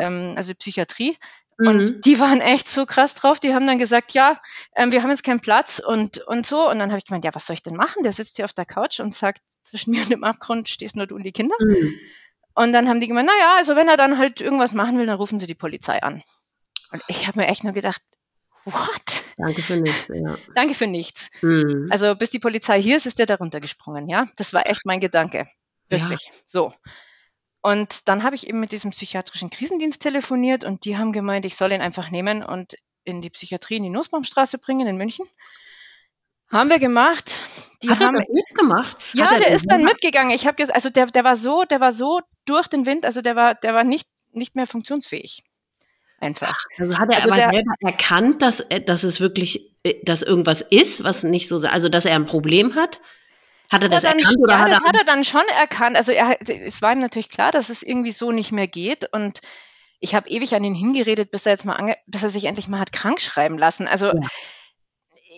ähm, 0.00 0.34
also 0.36 0.54
Psychiatrie. 0.54 1.16
Mhm. 1.58 1.68
Und 1.68 2.06
die 2.06 2.18
waren 2.18 2.40
echt 2.40 2.68
so 2.68 2.86
krass 2.86 3.14
drauf. 3.14 3.38
Die 3.38 3.54
haben 3.54 3.66
dann 3.66 3.78
gesagt, 3.78 4.12
ja, 4.12 4.40
ähm, 4.74 4.92
wir 4.92 5.02
haben 5.02 5.10
jetzt 5.10 5.24
keinen 5.24 5.40
Platz 5.40 5.78
und, 5.78 6.18
und 6.18 6.46
so. 6.46 6.68
Und 6.70 6.78
dann 6.78 6.90
habe 6.90 6.98
ich 6.98 7.04
gemeint, 7.04 7.24
ja, 7.24 7.34
was 7.34 7.46
soll 7.46 7.54
ich 7.54 7.62
denn 7.62 7.76
machen? 7.76 8.02
Der 8.02 8.12
sitzt 8.12 8.36
hier 8.36 8.46
auf 8.46 8.52
der 8.52 8.64
Couch 8.64 9.00
und 9.00 9.14
sagt, 9.14 9.42
zwischen 9.64 9.90
mir 9.92 10.02
und 10.02 10.10
dem 10.10 10.24
Abgrund 10.24 10.68
stehst 10.68 10.96
nur 10.96 11.06
du 11.06 11.16
und 11.16 11.22
die 11.22 11.32
Kinder. 11.32 11.54
Mhm. 11.60 11.94
Und 12.54 12.72
dann 12.72 12.88
haben 12.88 13.00
die 13.00 13.08
gemeint, 13.08 13.28
naja, 13.28 13.56
also 13.56 13.76
wenn 13.76 13.88
er 13.88 13.96
dann 13.96 14.18
halt 14.18 14.40
irgendwas 14.40 14.72
machen 14.72 14.98
will, 14.98 15.06
dann 15.06 15.16
rufen 15.16 15.38
sie 15.38 15.46
die 15.46 15.54
Polizei 15.54 16.02
an. 16.02 16.22
Und 16.92 17.02
ich 17.06 17.28
habe 17.28 17.40
mir 17.40 17.46
echt 17.46 17.62
nur 17.62 17.72
gedacht, 17.72 18.02
what? 18.64 19.24
Danke 19.36 19.62
für 19.62 19.76
nichts, 19.76 20.08
ja. 20.08 20.36
Danke 20.54 20.74
für 20.74 20.86
nichts. 20.86 21.30
Mhm. 21.42 21.88
Also 21.90 22.14
bis 22.14 22.30
die 22.30 22.38
Polizei 22.38 22.80
hier 22.80 22.96
ist, 22.96 23.06
ist 23.06 23.18
der 23.18 23.26
darunter 23.26 23.60
gesprungen, 23.60 24.08
ja. 24.08 24.26
Das 24.36 24.52
war 24.52 24.68
echt 24.68 24.84
mein 24.84 25.00
Gedanke. 25.00 25.46
Wirklich. 25.88 26.24
Ja. 26.26 26.32
So. 26.46 26.72
Und 27.62 28.08
dann 28.08 28.22
habe 28.22 28.34
ich 28.36 28.46
eben 28.46 28.60
mit 28.60 28.72
diesem 28.72 28.90
psychiatrischen 28.90 29.50
Krisendienst 29.50 30.00
telefoniert 30.00 30.64
und 30.64 30.84
die 30.84 30.96
haben 30.96 31.12
gemeint, 31.12 31.44
ich 31.44 31.56
soll 31.56 31.72
ihn 31.72 31.82
einfach 31.82 32.10
nehmen 32.10 32.42
und 32.42 32.74
in 33.04 33.22
die 33.22 33.30
Psychiatrie 33.30 33.76
in 33.76 33.82
die 33.82 33.90
Nussbaumstraße 33.90 34.58
bringen 34.58 34.86
in 34.86 34.96
München. 34.96 35.26
Haben 36.50 36.70
wir 36.70 36.78
gemacht. 36.78 37.32
Die 37.82 37.90
Hat 37.90 38.00
haben, 38.00 38.16
er 38.16 38.22
das 38.22 38.34
mitgemacht? 38.34 38.96
Ja, 39.12 39.38
der 39.38 39.48
ist 39.48 39.66
dann 39.70 39.84
mitgegangen. 39.84 40.34
Ich 40.34 40.46
habe 40.46 40.72
also 40.74 40.90
der, 40.90 41.06
der 41.06 41.24
war 41.24 41.36
so, 41.36 41.64
der 41.64 41.80
war 41.80 41.92
so 41.92 42.20
durch 42.44 42.66
den 42.68 42.86
Wind, 42.86 43.04
also 43.04 43.22
der 43.22 43.36
war, 43.36 43.54
der 43.54 43.74
war 43.74 43.84
nicht, 43.84 44.08
nicht 44.32 44.56
mehr 44.56 44.66
funktionsfähig. 44.66 45.44
Einfach. 46.20 46.58
Also 46.78 46.98
hat 46.98 47.10
er 47.10 47.16
also 47.16 47.30
aber 47.30 47.50
selber 47.50 47.74
erkannt, 47.80 48.42
dass, 48.42 48.60
äh, 48.60 48.82
dass 48.82 49.04
es 49.04 49.20
wirklich, 49.20 49.74
äh, 49.84 49.94
dass 50.04 50.20
irgendwas 50.20 50.60
ist, 50.60 51.02
was 51.02 51.24
nicht 51.24 51.48
so, 51.48 51.56
also 51.66 51.88
dass 51.88 52.04
er 52.04 52.14
ein 52.14 52.26
Problem 52.26 52.74
hat? 52.74 53.00
Hat 53.70 53.82
er 53.82 53.88
das 53.88 54.02
dann, 54.02 54.18
erkannt 54.18 54.36
oder 54.38 54.52
ja, 54.52 54.58
hat 54.58 54.70
das 54.70 54.82
er 54.82 54.88
hat 54.88 54.96
er 54.96 55.04
dann 55.04 55.24
schon 55.24 55.48
erkannt. 55.58 55.96
Also 55.96 56.12
er, 56.12 56.36
es 56.42 56.82
war 56.82 56.92
ihm 56.92 57.00
natürlich 57.00 57.30
klar, 57.30 57.52
dass 57.52 57.70
es 57.70 57.82
irgendwie 57.82 58.12
so 58.12 58.32
nicht 58.32 58.52
mehr 58.52 58.66
geht 58.66 59.10
und 59.12 59.40
ich 60.00 60.14
habe 60.14 60.28
ewig 60.28 60.54
an 60.54 60.64
ihn 60.64 60.74
hingeredet, 60.74 61.30
bis 61.30 61.46
er 61.46 61.52
jetzt 61.52 61.64
mal 61.64 61.96
bis 62.06 62.22
er 62.22 62.30
sich 62.30 62.44
endlich 62.46 62.68
mal 62.68 62.80
hat 62.80 62.92
krank 62.92 63.20
schreiben 63.20 63.56
lassen. 63.56 63.86
Also 63.86 64.08
ja. 64.08 64.28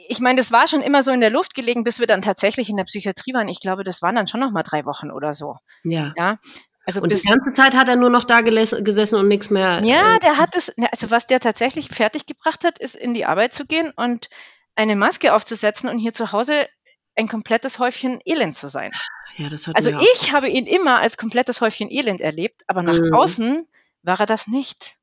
ich 0.08 0.20
meine, 0.20 0.38
das 0.38 0.50
war 0.50 0.66
schon 0.66 0.80
immer 0.80 1.02
so 1.02 1.12
in 1.12 1.20
der 1.20 1.30
Luft 1.30 1.54
gelegen, 1.54 1.84
bis 1.84 2.00
wir 2.00 2.06
dann 2.06 2.22
tatsächlich 2.22 2.70
in 2.70 2.76
der 2.76 2.84
Psychiatrie 2.84 3.34
waren. 3.34 3.48
Ich 3.48 3.60
glaube, 3.60 3.84
das 3.84 4.02
waren 4.02 4.16
dann 4.16 4.26
schon 4.26 4.40
noch 4.40 4.50
mal 4.50 4.62
drei 4.62 4.84
Wochen 4.86 5.10
oder 5.10 5.34
so. 5.34 5.56
Ja. 5.84 6.12
Ja. 6.16 6.38
Also 6.84 7.00
und 7.00 7.12
die 7.12 7.22
ganze 7.22 7.52
Zeit 7.52 7.74
hat 7.74 7.88
er 7.88 7.96
nur 7.96 8.10
noch 8.10 8.24
da 8.24 8.40
gesessen 8.40 9.16
und 9.16 9.28
nichts 9.28 9.50
mehr. 9.50 9.82
Ja, 9.84 10.16
äh, 10.16 10.18
der 10.18 10.38
hat 10.38 10.56
es, 10.56 10.72
also 10.90 11.10
was 11.10 11.26
der 11.26 11.38
tatsächlich 11.38 11.88
fertig 11.88 12.26
gebracht 12.26 12.64
hat, 12.64 12.78
ist 12.78 12.96
in 12.96 13.14
die 13.14 13.24
Arbeit 13.24 13.54
zu 13.54 13.66
gehen 13.66 13.92
und 13.94 14.28
eine 14.74 14.96
Maske 14.96 15.32
aufzusetzen 15.32 15.88
und 15.88 15.98
hier 15.98 16.12
zu 16.12 16.32
Hause 16.32 16.66
ein 17.14 17.28
komplettes 17.28 17.78
Häufchen 17.78 18.20
Elend 18.24 18.56
zu 18.56 18.68
sein. 18.68 18.90
Ja, 19.36 19.48
das 19.48 19.68
also 19.68 19.90
ich 20.14 20.32
habe 20.32 20.48
ihn 20.48 20.66
immer 20.66 20.98
als 20.98 21.16
komplettes 21.16 21.60
Häufchen 21.60 21.90
Elend 21.90 22.20
erlebt, 22.20 22.62
aber 22.66 22.82
nach 22.82 22.98
mhm. 22.98 23.14
außen 23.14 23.68
war 24.02 24.18
er 24.20 24.26
das 24.26 24.46
nicht. 24.46 24.96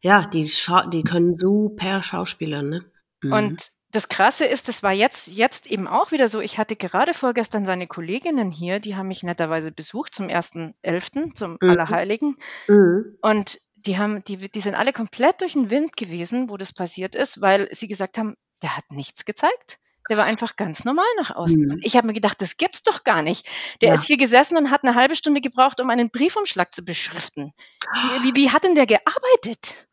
Ja, 0.00 0.26
die, 0.26 0.48
Scha 0.48 0.86
die 0.86 1.02
können 1.02 1.34
super 1.34 2.02
Schauspieler, 2.02 2.62
ne? 2.62 2.84
Mhm. 3.22 3.32
Und 3.32 3.70
das 3.92 4.08
Krasse 4.08 4.44
ist, 4.44 4.68
das 4.68 4.82
war 4.82 4.92
jetzt, 4.92 5.26
jetzt 5.28 5.66
eben 5.66 5.88
auch 5.88 6.12
wieder 6.12 6.28
so. 6.28 6.40
Ich 6.40 6.58
hatte 6.58 6.76
gerade 6.76 7.14
vorgestern 7.14 7.66
seine 7.66 7.86
Kolleginnen 7.86 8.50
hier, 8.50 8.78
die 8.80 8.94
haben 8.96 9.08
mich 9.08 9.22
netterweise 9.22 9.72
besucht 9.72 10.14
zum 10.14 10.28
1.11., 10.28 11.34
zum 11.34 11.58
mhm. 11.60 11.70
Allerheiligen. 11.70 12.36
Mhm. 12.68 13.18
Und 13.20 13.60
die 13.74 13.98
haben, 13.98 14.22
die, 14.24 14.36
die 14.36 14.60
sind 14.60 14.74
alle 14.74 14.92
komplett 14.92 15.40
durch 15.40 15.54
den 15.54 15.70
Wind 15.70 15.96
gewesen, 15.96 16.50
wo 16.50 16.56
das 16.56 16.72
passiert 16.72 17.14
ist, 17.14 17.40
weil 17.40 17.68
sie 17.72 17.88
gesagt 17.88 18.18
haben, 18.18 18.36
der 18.62 18.76
hat 18.76 18.84
nichts 18.90 19.24
gezeigt. 19.24 19.78
Der 20.08 20.16
war 20.16 20.24
einfach 20.24 20.56
ganz 20.56 20.84
normal 20.84 21.06
nach 21.18 21.30
außen. 21.30 21.60
Mhm. 21.60 21.80
Ich 21.82 21.96
habe 21.96 22.06
mir 22.06 22.12
gedacht, 22.12 22.40
das 22.40 22.56
gibt's 22.56 22.82
doch 22.82 23.04
gar 23.04 23.22
nicht. 23.22 23.46
Der 23.80 23.88
ja. 23.88 23.94
ist 23.94 24.04
hier 24.04 24.16
gesessen 24.16 24.56
und 24.56 24.70
hat 24.70 24.84
eine 24.84 24.94
halbe 24.94 25.16
Stunde 25.16 25.40
gebraucht, 25.40 25.80
um 25.80 25.90
einen 25.90 26.10
Briefumschlag 26.10 26.72
zu 26.72 26.82
beschriften. 26.84 27.52
Wie, 27.92 28.24
wie, 28.24 28.36
wie 28.36 28.50
hat 28.50 28.64
denn 28.64 28.74
der 28.74 28.86
gearbeitet? 28.86 29.88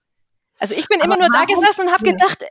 Also 0.60 0.75
ich 0.75 0.88
bin 0.88 1.01
Aber 1.01 1.15
immer 1.15 1.27
nur 1.27 1.29
da 1.29 1.45
gesessen 1.45 1.88
und 1.88 1.93
habe 1.93 2.03
gedacht, 2.03 2.43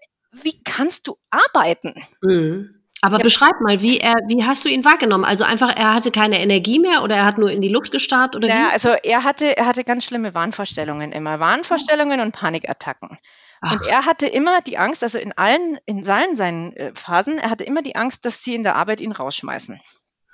wie 0.43 0.63
kannst 0.63 1.09
du 1.09 1.17
arbeiten? 1.31 1.95
Mhm. 2.23 2.77
Aber 3.03 3.19
ja. 3.19 3.23
beschreib 3.23 3.61
mal, 3.61 3.83
wie 3.83 3.99
er, 3.99 4.15
wie 4.27 4.45
hast 4.45 4.65
du 4.65 4.69
ihn 4.69 4.85
wahrgenommen? 4.85 5.25
Also 5.25 5.45
einfach, 5.45 5.75
er 5.77 5.95
hatte 5.95 6.11
keine 6.11 6.41
Energie 6.41 6.79
mehr 6.79 7.03
oder 7.03 7.17
er 7.17 7.25
hat 7.27 7.39
nur 7.39 7.51
in 7.51 7.61
die 7.61 7.69
Luft 7.69 7.93
gestarrt 7.93 8.35
oder 8.35 8.49
naja, 8.49 8.69
wie? 8.69 8.73
also 8.73 8.89
er 8.89 9.23
hatte, 9.23 9.57
er 9.57 9.67
hatte 9.67 9.85
ganz 9.85 10.05
schlimme 10.07 10.35
Wahnvorstellungen 10.35 11.13
immer, 11.13 11.39
Wahnvorstellungen 11.39 12.21
und 12.21 12.33
Panikattacken. 12.33 13.19
Ach. 13.61 13.73
Und 13.73 13.87
er 13.87 14.07
hatte 14.07 14.27
immer 14.27 14.63
die 14.63 14.79
Angst, 14.79 15.03
also 15.03 15.19
in 15.19 15.33
allen, 15.33 15.79
in 15.85 16.09
allen 16.09 16.37
seinen 16.37 16.73
äh, 16.75 16.93
Phasen, 16.95 17.39
er 17.39 17.51
hatte 17.51 17.65
immer 17.65 17.83
die 17.83 17.97
Angst, 17.97 18.25
dass 18.25 18.43
sie 18.43 18.55
in 18.55 18.63
der 18.63 18.77
Arbeit 18.77 19.01
ihn 19.01 19.13
rausschmeißen. 19.13 19.79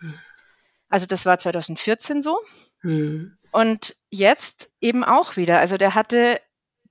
Hm. 0.01 0.15
Also 0.89 1.07
das 1.07 1.27
war 1.27 1.39
2014 1.39 2.23
so. 2.23 2.39
Hm. 2.83 3.37
Und 3.51 3.97
jetzt 4.11 4.71
eben 4.81 5.05
auch 5.05 5.37
wieder. 5.37 5.59
Also 5.59 5.79
der 5.79 5.95
hatte, 5.95 6.41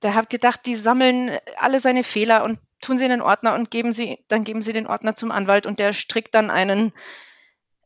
der 0.02 0.14
hat 0.14 0.28
gedacht, 0.28 0.60
die 0.66 0.74
sammeln 0.74 1.38
alle 1.58 1.80
seine 1.80 2.04
Fehler 2.04 2.44
und 2.44 2.58
tun 2.82 2.98
sie 2.98 3.04
in 3.04 3.10
den 3.10 3.22
Ordner 3.22 3.54
und 3.54 3.70
geben 3.70 3.92
sie, 3.92 4.18
dann 4.28 4.44
geben 4.44 4.62
sie 4.62 4.72
den 4.72 4.86
Ordner 4.86 5.16
zum 5.16 5.30
Anwalt 5.30 5.66
und 5.66 5.78
der 5.78 5.92
strickt 5.92 6.34
dann 6.34 6.50
einen, 6.50 6.92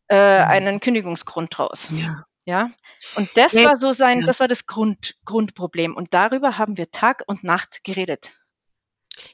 äh, 0.08 0.16
hm. 0.16 0.48
einen 0.48 0.80
Kündigungsgrund 0.80 1.56
draus. 1.56 1.88
Ja. 1.90 2.24
Ja, 2.48 2.70
und 3.16 3.28
das 3.34 3.54
ja, 3.54 3.64
war 3.64 3.76
so 3.76 3.92
sein, 3.92 4.20
ja. 4.20 4.26
das 4.26 4.38
war 4.38 4.46
das 4.46 4.66
Grund, 4.66 5.16
Grundproblem. 5.24 5.96
Und 5.96 6.14
darüber 6.14 6.58
haben 6.58 6.78
wir 6.78 6.92
Tag 6.92 7.24
und 7.26 7.42
Nacht 7.42 7.82
geredet. 7.82 8.34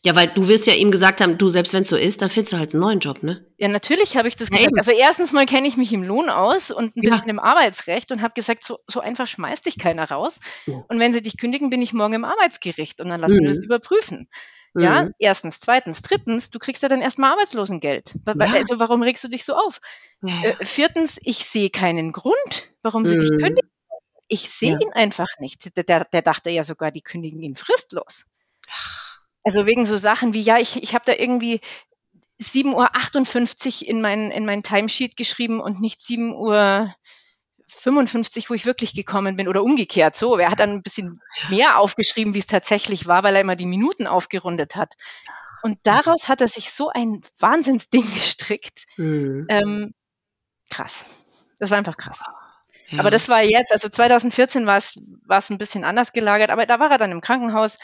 Ja, 0.05 0.15
weil 0.17 0.29
du 0.29 0.49
wirst 0.49 0.67
ja 0.67 0.75
ihm 0.75 0.91
gesagt 0.91 1.21
haben, 1.21 1.39
du, 1.39 1.49
selbst 1.49 1.73
wenn 1.73 1.83
es 1.83 1.89
so 1.89 1.97
ist, 1.97 2.23
dann 2.23 2.31
findest 2.31 2.53
du 2.53 2.59
halt 2.59 2.73
einen 2.73 2.81
neuen 2.81 3.01
Job, 3.01 3.23
ne? 3.23 3.47
Ja, 3.59 3.69
natürlich 3.69 4.17
habe 4.17 4.29
ich 4.29 4.37
das 4.37 4.49
gesagt. 4.49 4.67
Eben. 4.67 4.79
Also 4.79 4.93
erstens 4.93 5.33
mal 5.33 5.45
kenne 5.45 5.67
ich 5.67 5.77
mich 5.77 5.93
im 5.93 6.03
Lohn 6.03 6.31
aus 6.31 6.71
und 6.71 6.97
ein 6.97 7.01
bisschen 7.01 7.29
im 7.29 7.39
Arbeitsrecht 7.39 8.13
und 8.13 8.23
habe 8.23 8.33
gesagt, 8.35 8.65
so, 8.65 8.79
so 8.87 9.01
einfach 9.01 9.27
schmeißt 9.27 9.67
dich 9.67 9.79
keiner 9.79 10.09
raus. 10.09 10.39
Und 10.67 10.99
wenn 10.99 11.13
sie 11.13 11.21
dich 11.23 11.37
kündigen, 11.37 11.69
bin 11.69 11.83
ich 11.83 11.93
morgen 11.93 12.15
im 12.15 12.25
Arbeitsgericht 12.25 13.01
und 13.01 13.09
dann 13.09 13.21
lassen 13.21 13.37
mhm. 13.37 13.43
wir 13.43 13.49
das 13.49 13.59
überprüfen. 13.59 14.29
Ja, 14.75 15.05
mhm. 15.05 15.15
erstens. 15.19 15.61
Zweitens. 15.61 16.03
Drittens, 16.03 16.51
du 16.51 16.59
kriegst 16.59 16.83
ja 16.83 16.89
dann 16.89 17.03
erstmal 17.03 17.33
Arbeitslosengeld. 17.33 18.15
Ja. 18.27 18.35
Also 18.55 18.79
warum 18.79 19.03
regst 19.03 19.23
du 19.25 19.29
dich 19.29 19.45
so 19.45 19.55
auf? 19.55 19.81
Ja, 20.23 20.35
ja. 20.43 20.51
Äh, 20.51 20.65
viertens, 20.65 21.19
ich 21.23 21.39
sehe 21.39 21.71
keinen 21.71 22.13
Grund, 22.13 22.73
warum 22.83 23.05
sie 23.05 23.17
mhm. 23.17 23.21
dich 23.21 23.31
kündigen. 23.31 23.71
Ich 24.29 24.49
sehe 24.49 24.79
ihn 24.81 24.93
einfach 24.95 25.29
nicht. 25.41 25.77
Der, 25.77 26.05
der 26.05 26.23
dachte 26.23 26.49
ja 26.49 26.65
sogar, 26.65 26.91
die 26.91 27.03
kündigen 27.03 27.43
ihn 27.43 27.55
fristlos. 27.55 28.25
Also 29.45 29.67
wegen 29.67 29.85
so 29.85 29.99
Sachen 29.99 30.33
wie, 30.33 30.41
ja, 30.41 30.57
ich, 30.59 30.83
ich 30.83 30.95
habe 30.95 31.05
da 31.05 31.13
irgendwie, 31.13 31.61
7.58 32.43 33.83
Uhr 33.83 33.89
in 33.89 34.01
mein, 34.01 34.31
in 34.31 34.45
mein 34.45 34.63
Timesheet 34.63 35.17
geschrieben 35.17 35.61
und 35.61 35.81
nicht 35.81 36.01
7 36.01 36.35
Uhr 36.35 36.93
55, 37.83 38.49
wo 38.49 38.55
ich 38.55 38.65
wirklich 38.65 38.95
gekommen 38.95 39.35
bin 39.35 39.49
oder 39.49 39.63
umgekehrt 39.65 40.15
so. 40.15 40.39
Er 40.39 40.51
hat 40.51 40.61
dann 40.61 40.71
ein 40.71 40.83
bisschen 40.83 41.21
mehr 41.51 41.79
aufgeschrieben, 41.79 42.33
wie 42.33 42.39
es 42.39 42.47
tatsächlich 42.47 43.09
war, 43.09 43.25
weil 43.25 43.35
er 43.35 43.41
immer 43.41 43.57
die 43.57 43.67
Minuten 43.67 44.07
aufgerundet 44.07 44.77
hat. 44.77 44.95
Und 45.63 45.79
daraus 45.83 46.29
hat 46.29 46.41
er 46.41 46.49
sich 46.49 46.73
so 46.73 46.91
ein 46.91 47.23
Wahnsinnsding 47.39 48.03
gestrickt. 48.15 48.85
Mhm. 48.97 49.47
Ähm, 49.49 49.95
krass. 50.71 51.05
Das 51.59 51.71
war 51.71 51.79
einfach 51.79 51.97
krass. 51.97 52.23
Ja. 52.89 53.01
Aber 53.01 53.11
das 53.11 53.29
war 53.29 53.43
jetzt, 53.43 53.73
also 53.73 53.89
2014 53.89 54.65
war 54.65 54.79
es, 54.79 55.01
war 55.27 55.39
es 55.39 55.51
ein 55.51 55.59
bisschen 55.59 55.83
anders 55.83 56.13
gelagert, 56.13 56.51
aber 56.51 56.67
da 56.67 56.79
war 56.79 56.91
er 56.91 56.99
dann 56.99 57.11
im 57.11 57.21
Krankenhaus, 57.21 57.79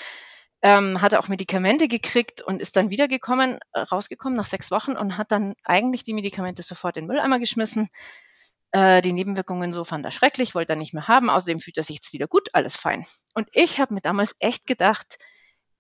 ähm, 0.62 1.00
hatte 1.00 1.18
auch 1.18 1.28
Medikamente 1.28 1.88
gekriegt 1.88 2.40
und 2.40 2.61
ist 2.61 2.76
dann 2.76 2.90
wiedergekommen, 2.90 3.58
äh, 3.72 3.80
rausgekommen 3.80 4.37
nach 4.37 4.44
sechs 4.44 4.70
Wochen 4.70 4.92
und 4.92 5.16
hat 5.16 5.32
dann 5.32 5.54
eigentlich 5.64 6.04
die 6.04 6.14
Medikamente 6.14 6.62
sofort 6.62 6.96
in 6.96 7.04
den 7.04 7.08
Mülleimer 7.08 7.38
geschmissen. 7.40 7.88
Äh, 8.72 9.00
die 9.00 9.12
Nebenwirkungen 9.12 9.72
so 9.72 9.85
fand 9.85 10.04
er 10.04 10.11
schrecklich, 10.11 10.54
wollte 10.54 10.74
er 10.74 10.78
nicht 10.78 10.94
mehr 10.94 11.09
haben. 11.09 11.31
Außerdem 11.31 11.61
fühlt 11.61 11.76
er 11.78 11.85
sich 11.85 11.96
jetzt 11.96 12.12
wieder 12.12 12.26
gut, 12.26 12.48
alles 12.52 12.76
fein. 12.76 13.04
Und 13.35 13.48
ich 13.52 13.81
habe 13.81 13.94
mir 13.94 14.00
damals 14.00 14.35
echt 14.38 14.66
gedacht, 14.66 15.18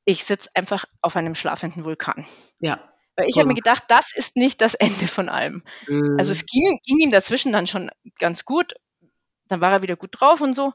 ich 0.04 0.24
sitze 0.24 0.48
einfach 0.54 0.86
auf 1.02 1.16
einem 1.16 1.34
schlafenden 1.34 1.84
Vulkan. 1.84 2.24
Ja. 2.60 2.80
Weil 3.14 3.26
ich 3.28 3.36
habe 3.36 3.48
mir 3.48 3.54
gedacht, 3.54 3.84
das 3.88 4.14
ist 4.14 4.36
nicht 4.36 4.60
das 4.60 4.74
Ende 4.74 5.06
von 5.06 5.28
allem. 5.28 5.62
Mhm. 5.86 6.16
Also 6.18 6.30
es 6.30 6.46
ging, 6.46 6.78
ging 6.84 6.98
ihm 7.00 7.10
dazwischen 7.10 7.52
dann 7.52 7.66
schon 7.66 7.90
ganz 8.18 8.44
gut. 8.44 8.74
Dann 9.48 9.60
war 9.60 9.72
er 9.72 9.82
wieder 9.82 9.96
gut 9.96 10.10
drauf 10.12 10.40
und 10.40 10.54
so. 10.54 10.72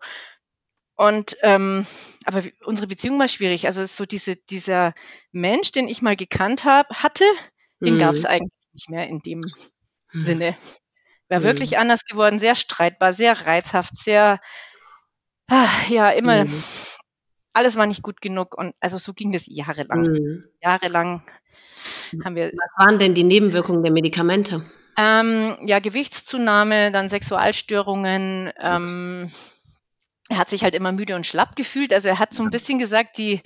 Und 0.96 1.38
ähm, 1.42 1.88
aber 2.26 2.44
unsere 2.66 2.88
Beziehung 2.88 3.18
war 3.18 3.28
schwierig. 3.28 3.66
Also 3.66 3.86
so 3.86 4.06
diese, 4.06 4.36
dieser 4.36 4.94
Mensch, 5.32 5.72
den 5.72 5.88
ich 5.88 6.04
mal 6.04 6.16
gekannt 6.16 6.66
habe, 6.66 6.90
hatte, 6.94 7.26
den 7.82 7.96
mhm. 7.96 8.00
gab 8.00 8.14
es 8.14 8.26
eigentlich 8.26 8.60
nicht 8.74 8.90
mehr 8.90 9.08
in 9.08 9.20
dem 9.20 9.42
mhm. 10.12 10.24
Sinne. 10.24 10.56
War 11.30 11.40
mhm. 11.40 11.44
wirklich 11.44 11.78
anders 11.78 12.06
geworden, 12.06 12.40
sehr 12.40 12.56
streitbar, 12.56 13.14
sehr 13.14 13.46
reizhaft, 13.46 13.98
sehr 13.98 14.40
ah, 15.50 15.70
ja 15.90 16.10
immer 16.10 16.46
mhm. 16.46 16.54
alles 17.54 17.76
war 17.76 17.86
nicht 17.86 18.04
gut 18.04 18.22
genug 18.22 18.58
und 18.58 18.76
also 18.80 18.98
so 18.98 19.14
ging 19.14 19.32
das 19.32 19.44
jahrelang. 19.48 20.02
Mhm. 20.02 20.44
Jahrelang 20.62 21.24
haben 22.24 22.36
wir. 22.36 22.48
Was 22.48 22.86
waren 22.86 23.00
denn 23.00 23.14
die 23.14 23.24
Nebenwirkungen 23.24 23.84
der 23.84 23.92
Medikamente? 23.92 24.64
Ähm, 24.98 25.58
ja, 25.62 25.80
Gewichtszunahme, 25.80 26.92
dann 26.92 27.10
Sexualstörungen. 27.10 28.52
Ähm, 28.60 29.30
er 30.30 30.38
hat 30.38 30.50
sich 30.50 30.64
halt 30.64 30.76
immer 30.76 30.92
müde 30.92 31.16
und 31.16 31.26
schlapp 31.26 31.56
gefühlt. 31.56 31.94
Also 31.94 32.10
er 32.10 32.20
hat 32.20 32.34
so 32.34 32.44
ein 32.44 32.52
bisschen 32.52 32.80
gesagt, 32.80 33.18
die, 33.18 33.42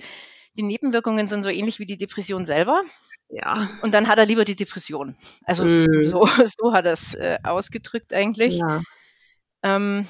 die 0.58 0.64
Nebenwirkungen 0.64 1.28
sind 1.28 1.44
so 1.44 1.50
ähnlich 1.50 1.78
wie 1.78 1.86
die 1.86 1.96
Depression 1.96 2.44
selber. 2.44 2.82
Ja. 3.30 3.70
Und 3.82 3.94
dann 3.94 4.08
hat 4.08 4.18
er 4.18 4.26
lieber 4.26 4.44
die 4.44 4.56
Depression. 4.56 5.16
Also 5.44 5.64
mm. 5.64 6.02
so, 6.02 6.26
so 6.58 6.72
hat 6.72 6.84
er 6.84 6.92
es 6.92 7.14
äh, 7.14 7.38
ausgedrückt 7.44 8.12
eigentlich. 8.12 8.58
Ja. 8.58 8.82
Ähm, 9.62 10.06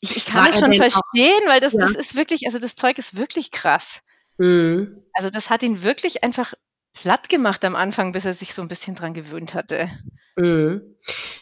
ich, 0.00 0.16
ich, 0.16 0.24
kann 0.24 0.44
War 0.44 0.46
das 0.46 0.60
schon 0.60 0.72
verstehen, 0.72 1.42
auch, 1.44 1.48
weil 1.48 1.60
das, 1.60 1.72
ja. 1.72 1.80
das 1.80 1.90
ist 1.90 2.14
wirklich, 2.14 2.46
also 2.46 2.58
das 2.58 2.76
Zeug 2.76 2.98
ist 2.98 3.16
wirklich 3.16 3.50
krass. 3.50 4.00
Mm. 4.38 4.84
Also 5.12 5.28
das 5.28 5.50
hat 5.50 5.62
ihn 5.64 5.82
wirklich 5.82 6.22
einfach 6.22 6.54
platt 7.00 7.28
gemacht 7.28 7.64
am 7.64 7.76
Anfang, 7.76 8.12
bis 8.12 8.24
er 8.24 8.34
sich 8.34 8.52
so 8.52 8.62
ein 8.62 8.68
bisschen 8.68 8.94
dran 8.94 9.14
gewöhnt 9.14 9.54
hatte. 9.54 9.88
Mhm. 10.36 10.82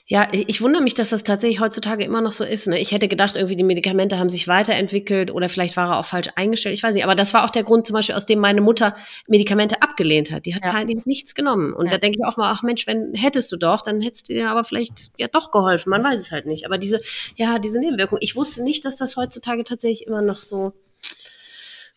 Ja, 0.07 0.29
ich 0.33 0.62
wundere 0.62 0.83
mich, 0.83 0.94
dass 0.94 1.11
das 1.11 1.25
tatsächlich 1.25 1.61
heutzutage 1.61 2.05
immer 2.05 2.21
noch 2.21 2.33
so 2.33 2.44
ist. 2.44 2.68
Ne? 2.68 2.79
Ich 2.79 2.92
hätte 2.92 3.09
gedacht, 3.09 3.35
irgendwie 3.35 3.57
die 3.57 3.64
Medikamente 3.64 4.18
haben 4.18 4.31
sich 4.31 4.47
weiterentwickelt 4.47 5.33
oder 5.33 5.49
vielleicht 5.49 5.77
war 5.77 5.90
er 5.90 5.99
auch 5.99 6.05
falsch 6.05 6.29
eingestellt. 6.37 6.75
Ich 6.75 6.83
weiß 6.83 6.94
nicht. 6.94 7.05
Aber 7.05 7.16
das 7.16 7.35
war 7.35 7.44
auch 7.44 7.51
der 7.51 7.64
Grund 7.64 7.87
zum 7.87 7.94
Beispiel, 7.94 8.14
aus 8.14 8.25
dem 8.25 8.38
meine 8.38 8.61
Mutter 8.61 8.94
Medikamente 9.27 9.83
abgelehnt 9.83 10.31
hat. 10.31 10.47
Die 10.47 10.55
hat, 10.55 10.62
ja. 10.64 10.71
kein, 10.71 10.87
die 10.87 10.97
hat 10.97 11.07
nichts 11.07 11.35
genommen. 11.35 11.73
Und 11.73 11.87
ja. 11.87 11.92
da 11.92 11.99
denke 11.99 12.18
ich 12.21 12.27
auch 12.27 12.37
mal, 12.37 12.53
ach 12.53 12.62
Mensch, 12.62 12.87
wenn 12.87 13.14
hättest 13.14 13.51
du 13.51 13.57
doch, 13.57 13.83
dann 13.83 14.01
hättest 14.01 14.29
du 14.29 14.35
dir 14.35 14.49
aber 14.49 14.64
vielleicht 14.64 15.11
ja 15.18 15.27
doch 15.27 15.51
geholfen. 15.51 15.90
Man 15.90 16.05
weiß 16.05 16.21
es 16.21 16.31
halt 16.31 16.47
nicht. 16.47 16.64
Aber 16.64 16.79
diese, 16.79 17.01
ja, 17.35 17.59
diese 17.59 17.81
Nebenwirkung. 17.81 18.18
Ich 18.21 18.37
wusste 18.37 18.62
nicht, 18.62 18.85
dass 18.85 18.97
das 18.97 19.16
heutzutage 19.16 19.64
tatsächlich 19.64 20.07
immer 20.07 20.23
noch 20.23 20.40
so 20.40 20.73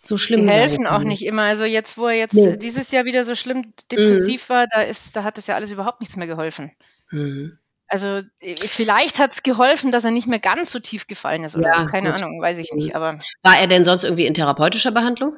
so 0.04 0.18
schlimm 0.18 0.48
Die 0.48 0.50
helfen 0.50 0.88
auch 0.88 1.04
nicht 1.04 1.26
immer. 1.26 1.44
Also 1.44 1.64
jetzt, 1.64 1.98
wo 1.98 2.08
er 2.08 2.18
jetzt 2.18 2.34
nee. 2.34 2.58
dieses 2.58 2.92
Jahr 2.92 3.06
wieder 3.06 3.24
so 3.24 3.36
schlimm 3.36 3.74
depressiv 3.92 4.50
mhm. 4.50 4.54
war, 4.54 4.68
da 4.68 4.82
ist, 4.82 5.16
da 5.16 5.24
hat 5.24 5.38
das 5.38 5.48
ja 5.48 5.56
alles 5.56 5.72
überhaupt 5.72 6.02
nichts 6.02 6.16
mehr 6.16 6.28
geholfen. 6.28 6.72
Mhm. 7.12 7.58
Also 7.88 8.22
äh, 8.40 8.56
vielleicht 8.56 9.20
hat 9.20 9.32
es 9.32 9.44
geholfen, 9.44 9.92
dass 9.92 10.04
er 10.04 10.12
nicht 10.12 10.28
mehr 10.28 10.40
ganz 10.40 10.72
so 10.72 10.80
tief 10.80 11.08
gefallen 11.08 11.44
ist 11.44 11.56
oder 11.56 11.68
ja, 11.68 11.86
keine 11.86 12.12
gut. 12.12 12.22
Ahnung, 12.22 12.42
weiß 12.42 12.58
ich 12.58 12.72
nicht. 12.74 12.90
Mhm. 12.90 12.96
Aber 12.96 13.20
war 13.44 13.60
er 13.60 13.68
denn 13.68 13.84
sonst 13.84 14.04
irgendwie 14.04 14.26
in 14.26 14.34
therapeutischer 14.34 14.92
Behandlung? 14.92 15.36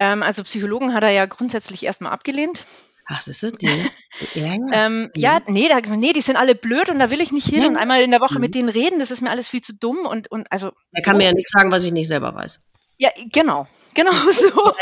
Ähm, 0.00 0.22
also 0.22 0.42
Psychologen 0.42 0.92
hat 0.92 1.04
er 1.04 1.10
ja 1.10 1.26
grundsätzlich 1.26 1.84
erstmal 1.84 2.12
abgelehnt. 2.12 2.64
Ach, 3.06 3.22
das 3.22 3.38
sind 3.38 3.60
die? 3.60 3.68
ja, 4.34 4.54
ähm, 4.72 5.10
ja, 5.14 5.40
nee, 5.46 5.68
da, 5.68 5.80
nee, 5.94 6.12
die 6.12 6.20
sind 6.20 6.36
alle 6.36 6.54
blöd 6.54 6.88
und 6.88 6.98
da 6.98 7.10
will 7.10 7.20
ich 7.20 7.32
nicht 7.32 7.46
hin 7.46 7.62
ja. 7.62 7.68
und 7.68 7.76
einmal 7.76 8.02
in 8.02 8.10
der 8.10 8.20
Woche 8.20 8.36
mhm. 8.36 8.40
mit 8.40 8.54
denen 8.54 8.70
reden, 8.70 8.98
das 8.98 9.10
ist 9.10 9.20
mir 9.20 9.30
alles 9.30 9.46
viel 9.46 9.60
zu 9.60 9.74
dumm 9.74 10.06
und, 10.06 10.30
und 10.30 10.50
also. 10.50 10.72
Er 10.92 11.02
kann 11.02 11.14
so. 11.14 11.18
mir 11.18 11.24
ja 11.24 11.32
nichts 11.32 11.50
sagen, 11.50 11.70
was 11.70 11.84
ich 11.84 11.92
nicht 11.92 12.08
selber 12.08 12.34
weiß. 12.34 12.58
Ja, 12.98 13.10
genau. 13.32 13.66
Genau 13.94 14.12
so. 14.12 14.72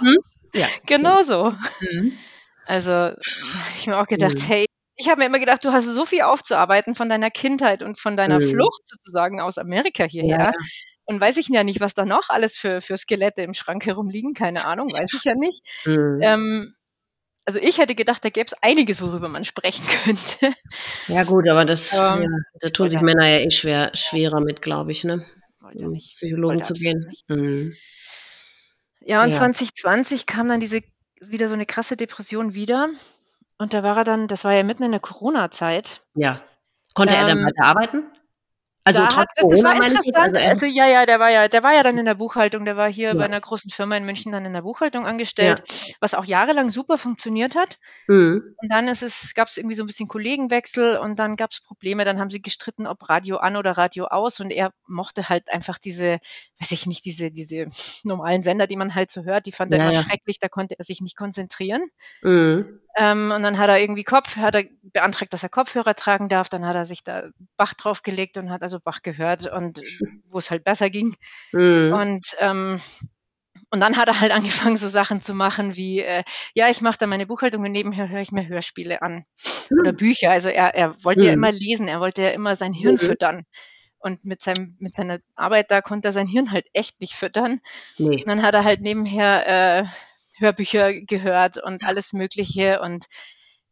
Hm? 0.00 0.18
Ja. 0.54 0.66
Genau 0.86 1.22
so. 1.22 1.52
Mhm. 1.80 2.12
Also, 2.66 3.10
ich 3.74 3.86
habe 3.86 3.96
mir 3.96 4.02
auch 4.02 4.06
gedacht, 4.06 4.36
mhm. 4.36 4.46
hey, 4.46 4.66
ich 4.96 5.08
habe 5.08 5.20
mir 5.20 5.26
immer 5.26 5.38
gedacht, 5.38 5.64
du 5.64 5.72
hast 5.72 5.86
so 5.86 6.04
viel 6.04 6.22
aufzuarbeiten 6.22 6.94
von 6.94 7.08
deiner 7.08 7.30
Kindheit 7.30 7.82
und 7.82 7.98
von 7.98 8.16
deiner 8.16 8.40
mhm. 8.40 8.50
Flucht 8.50 8.82
sozusagen 8.84 9.40
aus 9.40 9.58
Amerika 9.58 10.04
hierher. 10.04 10.38
Ja. 10.38 10.52
Und 11.04 11.20
weiß 11.20 11.36
ich 11.38 11.48
ja 11.48 11.64
nicht, 11.64 11.80
was 11.80 11.94
da 11.94 12.04
noch 12.04 12.28
alles 12.28 12.56
für, 12.56 12.80
für 12.80 12.96
Skelette 12.96 13.42
im 13.42 13.54
Schrank 13.54 13.84
herumliegen. 13.86 14.34
Keine 14.34 14.64
Ahnung, 14.64 14.92
weiß 14.92 15.14
ich 15.14 15.24
ja 15.24 15.34
nicht. 15.34 15.62
Mhm. 15.84 16.20
Ähm, 16.22 16.74
also 17.44 17.58
ich 17.58 17.78
hätte 17.78 17.94
gedacht, 17.94 18.24
da 18.24 18.28
gäbe 18.28 18.46
es 18.46 18.54
einiges, 18.62 19.02
worüber 19.02 19.28
man 19.28 19.44
sprechen 19.44 19.84
könnte. 20.04 20.56
Ja 21.08 21.24
gut, 21.24 21.48
aber 21.48 21.64
das, 21.64 21.92
ähm, 21.92 22.22
ja, 22.22 22.28
da 22.60 22.68
tun 22.68 22.88
sich 22.88 23.00
Männer 23.00 23.28
ja 23.28 23.38
eh 23.38 23.50
schwer, 23.50 23.90
schwerer 23.94 24.40
mit, 24.40 24.62
glaube 24.62 24.92
ich, 24.92 25.02
ne? 25.02 25.26
Wollte 25.62 25.88
nicht. 25.88 26.12
Psychologen 26.12 26.56
wollte 26.56 26.74
zu 26.74 26.74
gehen. 26.74 27.10
Mhm. 27.28 27.74
Ja, 29.00 29.22
und 29.22 29.30
ja. 29.30 29.36
2020 29.36 30.26
kam 30.26 30.48
dann 30.48 30.60
diese 30.60 30.80
wieder 31.20 31.48
so 31.48 31.54
eine 31.54 31.66
krasse 31.66 31.96
Depression 31.96 32.54
wieder. 32.54 32.88
Und 33.58 33.74
da 33.74 33.82
war 33.82 33.96
er 33.96 34.04
dann, 34.04 34.28
das 34.28 34.44
war 34.44 34.52
ja 34.52 34.62
mitten 34.62 34.82
in 34.82 34.90
der 34.90 35.00
Corona-Zeit. 35.00 36.00
Ja. 36.14 36.42
Konnte 36.94 37.14
ähm, 37.14 37.20
er 37.20 37.26
dann 37.26 37.38
ähm, 37.38 37.46
weiter 37.46 37.64
arbeiten? 37.64 38.04
Also 38.84 39.00
da 39.00 39.16
hat, 39.16 39.28
das 39.36 39.62
war 39.62 39.76
interessant. 39.76 40.36
Also, 40.36 40.48
also, 40.48 40.66
ja, 40.66 40.88
ja, 40.88 41.06
der 41.06 41.20
war 41.20 41.30
ja, 41.30 41.46
der 41.46 41.62
war 41.62 41.72
ja 41.72 41.84
dann 41.84 41.98
in 41.98 42.04
der 42.04 42.16
Buchhaltung, 42.16 42.64
der 42.64 42.76
war 42.76 42.90
hier 42.90 43.08
ja. 43.08 43.14
bei 43.14 43.24
einer 43.24 43.40
großen 43.40 43.70
Firma 43.70 43.96
in 43.96 44.04
München 44.04 44.32
dann 44.32 44.44
in 44.44 44.52
der 44.52 44.62
Buchhaltung 44.62 45.06
angestellt, 45.06 45.62
ja. 45.66 45.94
was 46.00 46.14
auch 46.14 46.24
jahrelang 46.24 46.70
super 46.70 46.98
funktioniert 46.98 47.54
hat. 47.54 47.78
Mhm. 48.08 48.56
Und 48.56 48.72
dann 48.72 48.88
ist 48.88 49.02
es, 49.02 49.34
gab 49.34 49.46
es 49.46 49.56
irgendwie 49.56 49.76
so 49.76 49.84
ein 49.84 49.86
bisschen 49.86 50.08
Kollegenwechsel 50.08 50.96
und 50.96 51.18
dann 51.18 51.36
gab 51.36 51.52
es 51.52 51.60
Probleme. 51.60 52.04
Dann 52.04 52.18
haben 52.18 52.30
sie 52.30 52.42
gestritten, 52.42 52.88
ob 52.88 53.08
Radio 53.08 53.36
an 53.36 53.56
oder 53.56 53.72
Radio 53.72 54.06
aus. 54.06 54.40
Und 54.40 54.50
er 54.50 54.72
mochte 54.88 55.28
halt 55.28 55.48
einfach 55.52 55.78
diese, 55.78 56.18
weiß 56.58 56.72
ich 56.72 56.86
nicht, 56.86 57.04
diese, 57.04 57.30
diese 57.30 57.68
normalen 58.02 58.42
Sender, 58.42 58.66
die 58.66 58.76
man 58.76 58.96
halt 58.96 59.12
so 59.12 59.22
hört, 59.22 59.46
die 59.46 59.52
fand 59.52 59.72
er 59.72 59.78
immer 59.78 60.02
schrecklich, 60.02 60.38
da 60.40 60.48
konnte 60.48 60.76
er 60.76 60.84
sich 60.84 61.00
nicht 61.00 61.16
konzentrieren. 61.16 61.86
Mhm. 62.22 62.80
Ähm, 62.96 63.32
und 63.34 63.42
dann 63.42 63.58
hat 63.58 63.70
er 63.70 63.78
irgendwie 63.78 64.04
Kopf, 64.04 64.36
hat 64.36 64.54
er 64.54 64.64
beantragt, 64.82 65.32
dass 65.32 65.42
er 65.42 65.48
Kopfhörer 65.48 65.94
tragen 65.94 66.28
darf. 66.28 66.48
Dann 66.48 66.66
hat 66.66 66.76
er 66.76 66.84
sich 66.84 67.04
da 67.04 67.24
Bach 67.56 67.74
draufgelegt 67.74 68.36
und 68.38 68.50
hat 68.50 68.62
also 68.62 68.80
Bach 68.80 69.02
gehört 69.02 69.46
und 69.46 69.80
wo 70.30 70.38
es 70.38 70.50
halt 70.50 70.64
besser 70.64 70.90
ging. 70.90 71.14
Mhm. 71.52 71.92
Und 71.92 72.36
ähm, 72.38 72.80
und 73.72 73.80
dann 73.80 73.96
hat 73.96 74.08
er 74.08 74.20
halt 74.20 74.32
angefangen, 74.32 74.76
so 74.76 74.86
Sachen 74.86 75.22
zu 75.22 75.32
machen 75.32 75.76
wie, 75.76 76.00
äh, 76.00 76.24
ja, 76.54 76.68
ich 76.68 76.82
mache 76.82 76.98
da 76.98 77.06
meine 77.06 77.26
Buchhaltung 77.26 77.64
und 77.64 77.72
nebenher 77.72 78.10
höre 78.10 78.20
ich 78.20 78.30
mir 78.30 78.46
Hörspiele 78.46 79.00
an 79.00 79.24
mhm. 79.70 79.80
oder 79.80 79.92
Bücher. 79.94 80.30
Also 80.30 80.50
er, 80.50 80.74
er 80.74 81.02
wollte 81.02 81.22
mhm. 81.22 81.26
ja 81.26 81.32
immer 81.32 81.52
lesen, 81.52 81.88
er 81.88 82.00
wollte 82.00 82.22
ja 82.22 82.30
immer 82.30 82.54
sein 82.54 82.74
Hirn 82.74 82.96
mhm. 82.96 82.98
füttern. 82.98 83.44
Und 83.98 84.24
mit, 84.24 84.42
seinem, 84.42 84.76
mit 84.80 84.94
seiner 84.94 85.20
Arbeit 85.36 85.70
da 85.70 85.80
konnte 85.80 86.08
er 86.08 86.12
sein 86.12 86.26
Hirn 86.26 86.50
halt 86.50 86.66
echt 86.72 87.00
nicht 87.00 87.14
füttern. 87.14 87.60
Nee. 87.98 88.16
Und 88.16 88.26
dann 88.26 88.42
hat 88.42 88.54
er 88.54 88.64
halt 88.64 88.80
nebenher 88.80 89.46
äh, 89.46 89.84
Hörbücher 90.38 90.92
gehört 90.92 91.58
und 91.62 91.84
alles 91.84 92.12
Mögliche. 92.12 92.80
Und 92.80 93.06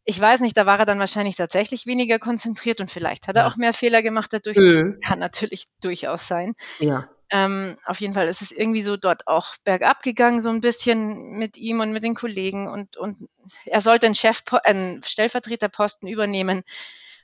ich 0.03 0.19
weiß 0.19 0.41
nicht, 0.41 0.57
da 0.57 0.65
war 0.65 0.79
er 0.79 0.85
dann 0.85 0.99
wahrscheinlich 0.99 1.35
tatsächlich 1.35 1.85
weniger 1.85 2.19
konzentriert 2.19 2.81
und 2.81 2.89
vielleicht 2.89 3.27
hat 3.27 3.35
er 3.35 3.43
ja. 3.43 3.47
auch 3.47 3.55
mehr 3.55 3.73
Fehler 3.73 4.01
gemacht 4.01 4.33
dadurch. 4.33 4.57
Mhm. 4.57 4.93
Das 4.93 4.99
kann 5.07 5.19
natürlich 5.19 5.65
durchaus 5.81 6.27
sein. 6.27 6.55
Ja. 6.79 7.09
Ähm, 7.33 7.77
auf 7.85 8.01
jeden 8.01 8.13
Fall 8.13 8.27
ist 8.27 8.41
es 8.41 8.51
irgendwie 8.51 8.81
so 8.81 8.97
dort 8.97 9.25
auch 9.27 9.55
bergab 9.63 10.03
gegangen, 10.03 10.41
so 10.41 10.49
ein 10.49 10.59
bisschen 10.59 11.37
mit 11.37 11.57
ihm 11.57 11.79
und 11.79 11.93
mit 11.93 12.03
den 12.03 12.13
Kollegen 12.13 12.67
und, 12.67 12.97
und 12.97 13.29
er 13.65 13.79
sollte 13.79 14.05
einen 14.05 14.15
Chef, 14.15 14.43
einen 14.65 15.01
Stellvertreterposten 15.01 16.09
übernehmen. 16.09 16.63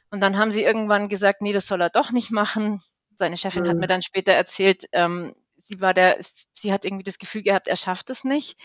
Und 0.09 0.21
dann 0.21 0.37
haben 0.37 0.51
sie 0.51 0.63
irgendwann 0.63 1.09
gesagt, 1.09 1.41
nee, 1.41 1.51
das 1.51 1.67
soll 1.67 1.81
er 1.81 1.89
doch 1.89 2.11
nicht 2.11 2.31
machen. 2.31 2.81
Seine 3.17 3.35
Chefin 3.35 3.63
mhm. 3.63 3.67
hat 3.67 3.77
mir 3.77 3.87
dann 3.87 4.01
später 4.01 4.31
erzählt, 4.31 4.85
ähm, 4.93 5.35
sie 5.61 5.81
war 5.81 5.93
der, 5.93 6.17
sie 6.53 6.71
hat 6.71 6.85
irgendwie 6.85 7.03
das 7.03 7.19
Gefühl 7.19 7.41
gehabt, 7.41 7.67
er 7.67 7.75
schafft 7.75 8.09
es 8.09 8.23
nicht. 8.23 8.57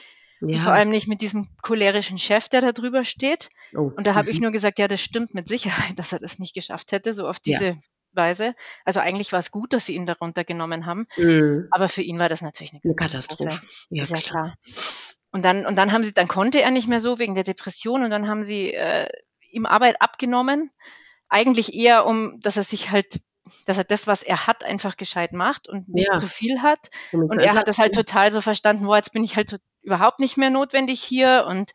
Ja. 0.44 0.60
vor 0.60 0.72
allem 0.72 0.90
nicht 0.90 1.06
mit 1.06 1.20
diesem 1.20 1.48
cholerischen 1.62 2.18
Chef, 2.18 2.48
der 2.48 2.60
da 2.60 2.72
drüber 2.72 3.04
steht. 3.04 3.48
Oh. 3.74 3.92
Und 3.96 4.06
da 4.06 4.14
habe 4.14 4.30
ich 4.30 4.36
mhm. 4.36 4.44
nur 4.44 4.52
gesagt, 4.52 4.78
ja, 4.78 4.88
das 4.88 5.00
stimmt 5.00 5.34
mit 5.34 5.48
Sicherheit, 5.48 5.96
dass 5.98 6.12
er 6.12 6.18
das 6.18 6.38
nicht 6.38 6.54
geschafft 6.54 6.92
hätte, 6.92 7.14
so 7.14 7.28
auf 7.28 7.38
diese 7.38 7.66
ja. 7.66 7.76
Weise. 8.12 8.54
Also 8.84 9.00
eigentlich 9.00 9.32
war 9.32 9.38
es 9.38 9.50
gut, 9.50 9.72
dass 9.72 9.86
sie 9.86 9.94
ihn 9.94 10.06
darunter 10.06 10.44
genommen 10.44 10.86
haben. 10.86 11.06
Mhm. 11.16 11.68
Aber 11.70 11.88
für 11.88 12.02
ihn 12.02 12.18
war 12.18 12.28
das 12.28 12.42
natürlich 12.42 12.72
eine, 12.72 12.80
eine 12.84 12.94
Katastrophe. 12.94 13.60
Ja, 13.90 14.02
ist 14.02 14.10
ja 14.10 14.20
klar. 14.20 14.56
Und 15.30 15.44
dann, 15.44 15.64
und 15.64 15.76
dann 15.76 15.92
haben 15.92 16.04
sie, 16.04 16.12
dann 16.12 16.28
konnte 16.28 16.60
er 16.60 16.70
nicht 16.70 16.88
mehr 16.88 17.00
so 17.00 17.18
wegen 17.18 17.34
der 17.34 17.44
Depression 17.44 18.04
und 18.04 18.10
dann 18.10 18.28
haben 18.28 18.44
sie 18.44 18.74
äh, 18.74 19.08
ihm 19.50 19.64
Arbeit 19.64 20.00
abgenommen. 20.00 20.70
Eigentlich 21.28 21.74
eher, 21.74 22.04
um, 22.04 22.38
dass 22.40 22.58
er 22.58 22.64
sich 22.64 22.90
halt, 22.90 23.20
dass 23.64 23.78
er 23.78 23.84
das, 23.84 24.06
was 24.06 24.22
er 24.22 24.46
hat, 24.46 24.62
einfach 24.62 24.98
gescheit 24.98 25.32
macht 25.32 25.68
und 25.68 25.88
nicht 25.88 26.10
ja. 26.12 26.18
zu 26.18 26.26
viel 26.26 26.60
hat. 26.60 26.90
Und, 27.12 27.30
und 27.30 27.38
er 27.38 27.54
hat 27.54 27.66
das 27.68 27.78
halt 27.78 27.94
total 27.94 28.30
so 28.30 28.42
verstanden, 28.42 28.86
wo 28.86 28.94
jetzt 28.94 29.12
bin 29.12 29.24
ich 29.24 29.36
halt 29.36 29.58
überhaupt 29.82 30.20
nicht 30.20 30.36
mehr 30.36 30.50
notwendig 30.50 31.02
hier 31.02 31.44
und 31.48 31.72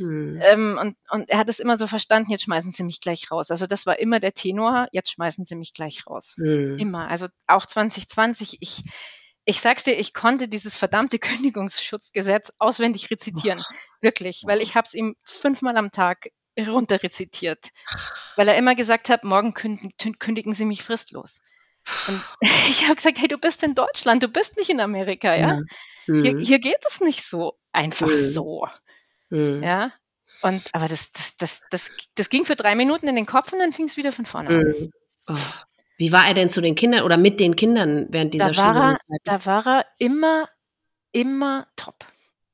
hm. 0.00 0.40
Ähm, 0.42 0.78
und, 0.80 0.96
und 1.10 1.30
er 1.30 1.38
hat 1.38 1.48
es 1.48 1.60
immer 1.60 1.76
so 1.76 1.86
verstanden, 1.86 2.30
jetzt 2.30 2.44
schmeißen 2.44 2.72
sie 2.72 2.84
mich 2.84 3.00
gleich 3.00 3.30
raus. 3.30 3.50
Also 3.50 3.66
das 3.66 3.84
war 3.84 3.98
immer 3.98 4.18
der 4.18 4.32
Tenor, 4.32 4.88
jetzt 4.92 5.10
schmeißen 5.12 5.44
sie 5.44 5.56
mich 5.56 5.74
gleich 5.74 6.06
raus. 6.06 6.34
Hm. 6.38 6.78
Immer. 6.78 7.08
Also 7.08 7.28
auch 7.46 7.66
2020, 7.66 8.58
ich, 8.60 8.82
ich 9.44 9.60
sag's 9.60 9.84
dir, 9.84 9.98
ich 9.98 10.14
konnte 10.14 10.48
dieses 10.48 10.76
verdammte 10.76 11.18
Kündigungsschutzgesetz 11.52 12.50
auswendig 12.58 13.10
rezitieren. 13.10 13.60
Oh. 13.60 13.74
Wirklich, 14.00 14.44
weil 14.46 14.62
ich 14.62 14.74
habe 14.74 14.86
es 14.86 14.94
ihm 14.94 15.16
fünfmal 15.22 15.76
am 15.76 15.92
Tag 15.92 16.28
runterrezitiert. 16.58 17.70
Weil 18.36 18.48
er 18.48 18.56
immer 18.56 18.74
gesagt 18.74 19.08
hat, 19.08 19.24
morgen 19.24 19.54
kündigen, 19.54 20.18
kündigen 20.18 20.52
Sie 20.52 20.64
mich 20.64 20.82
fristlos. 20.82 21.40
Und 22.08 22.22
ich 22.40 22.84
habe 22.84 22.96
gesagt, 22.96 23.20
hey, 23.20 23.28
du 23.28 23.38
bist 23.38 23.62
in 23.62 23.74
Deutschland, 23.74 24.22
du 24.22 24.28
bist 24.28 24.56
nicht 24.56 24.70
in 24.70 24.80
Amerika, 24.80 25.34
ja? 25.34 25.48
ja. 25.48 25.60
Mhm. 26.06 26.22
Hier, 26.22 26.38
hier, 26.38 26.58
geht 26.58 26.84
es 26.88 27.00
nicht 27.00 27.24
so 27.24 27.58
einfach 27.72 28.08
mhm. 28.08 28.30
so. 28.30 28.66
Mhm. 29.30 29.62
Ja. 29.62 29.92
Und 30.42 30.62
aber 30.72 30.88
das, 30.88 31.12
das, 31.12 31.36
das, 31.36 31.62
das, 31.70 31.90
das 32.14 32.30
ging 32.30 32.44
für 32.44 32.56
drei 32.56 32.74
Minuten 32.74 33.08
in 33.08 33.16
den 33.16 33.26
Kopf 33.26 33.52
und 33.52 33.58
dann 33.58 33.72
fing 33.72 33.86
es 33.86 33.96
wieder 33.96 34.12
von 34.12 34.26
vorne 34.26 34.48
an. 34.48 34.56
Mhm. 34.58 34.92
Oh. 35.28 35.34
Wie 35.98 36.12
war 36.12 36.26
er 36.26 36.34
denn 36.34 36.48
zu 36.48 36.62
den 36.62 36.74
Kindern 36.74 37.02
oder 37.02 37.18
mit 37.18 37.40
den 37.40 37.56
Kindern 37.56 38.06
während 38.08 38.32
dieser 38.32 38.52
da 38.52 38.74
war 38.74 38.92
er, 38.92 39.18
Da 39.24 39.44
war 39.44 39.66
er 39.66 39.86
immer, 39.98 40.48
immer 41.12 41.66
top. 41.76 42.06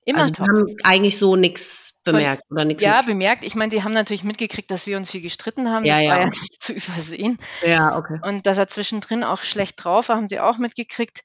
Immer 0.07 0.20
also 0.20 0.32
top. 0.32 0.48
haben 0.48 0.66
eigentlich 0.84 1.18
so 1.18 1.36
nichts 1.36 1.94
bemerkt 2.04 2.44
Von, 2.46 2.57
oder 2.57 2.64
nichts. 2.64 2.82
Ja, 2.82 2.98
mit. 2.98 3.07
bemerkt. 3.07 3.44
Ich 3.44 3.57
meine, 3.57 3.70
die 3.70 3.82
haben 3.82 3.92
natürlich 3.92 4.24
mitgekriegt, 4.24 4.70
dass 4.70 4.86
wir 4.86 4.96
uns 4.96 5.11
viel 5.11 5.20
gestritten 5.20 5.68
haben. 5.68 5.84
Ja, 5.84 5.94
das 5.94 6.04
ja. 6.04 6.11
war 6.11 6.18
ja 6.20 6.24
nicht 6.26 6.62
zu 6.62 6.72
übersehen. 6.72 7.38
Ja, 7.66 7.98
okay. 7.98 8.20
Und 8.22 8.46
dass 8.46 8.57
er 8.57 8.68
zwischendrin 8.68 9.24
auch 9.24 9.42
schlecht 9.42 9.82
drauf 9.82 10.09
war, 10.09 10.16
haben 10.16 10.28
sie 10.28 10.40
auch 10.40 10.59
mitgekriegt. 10.59 11.22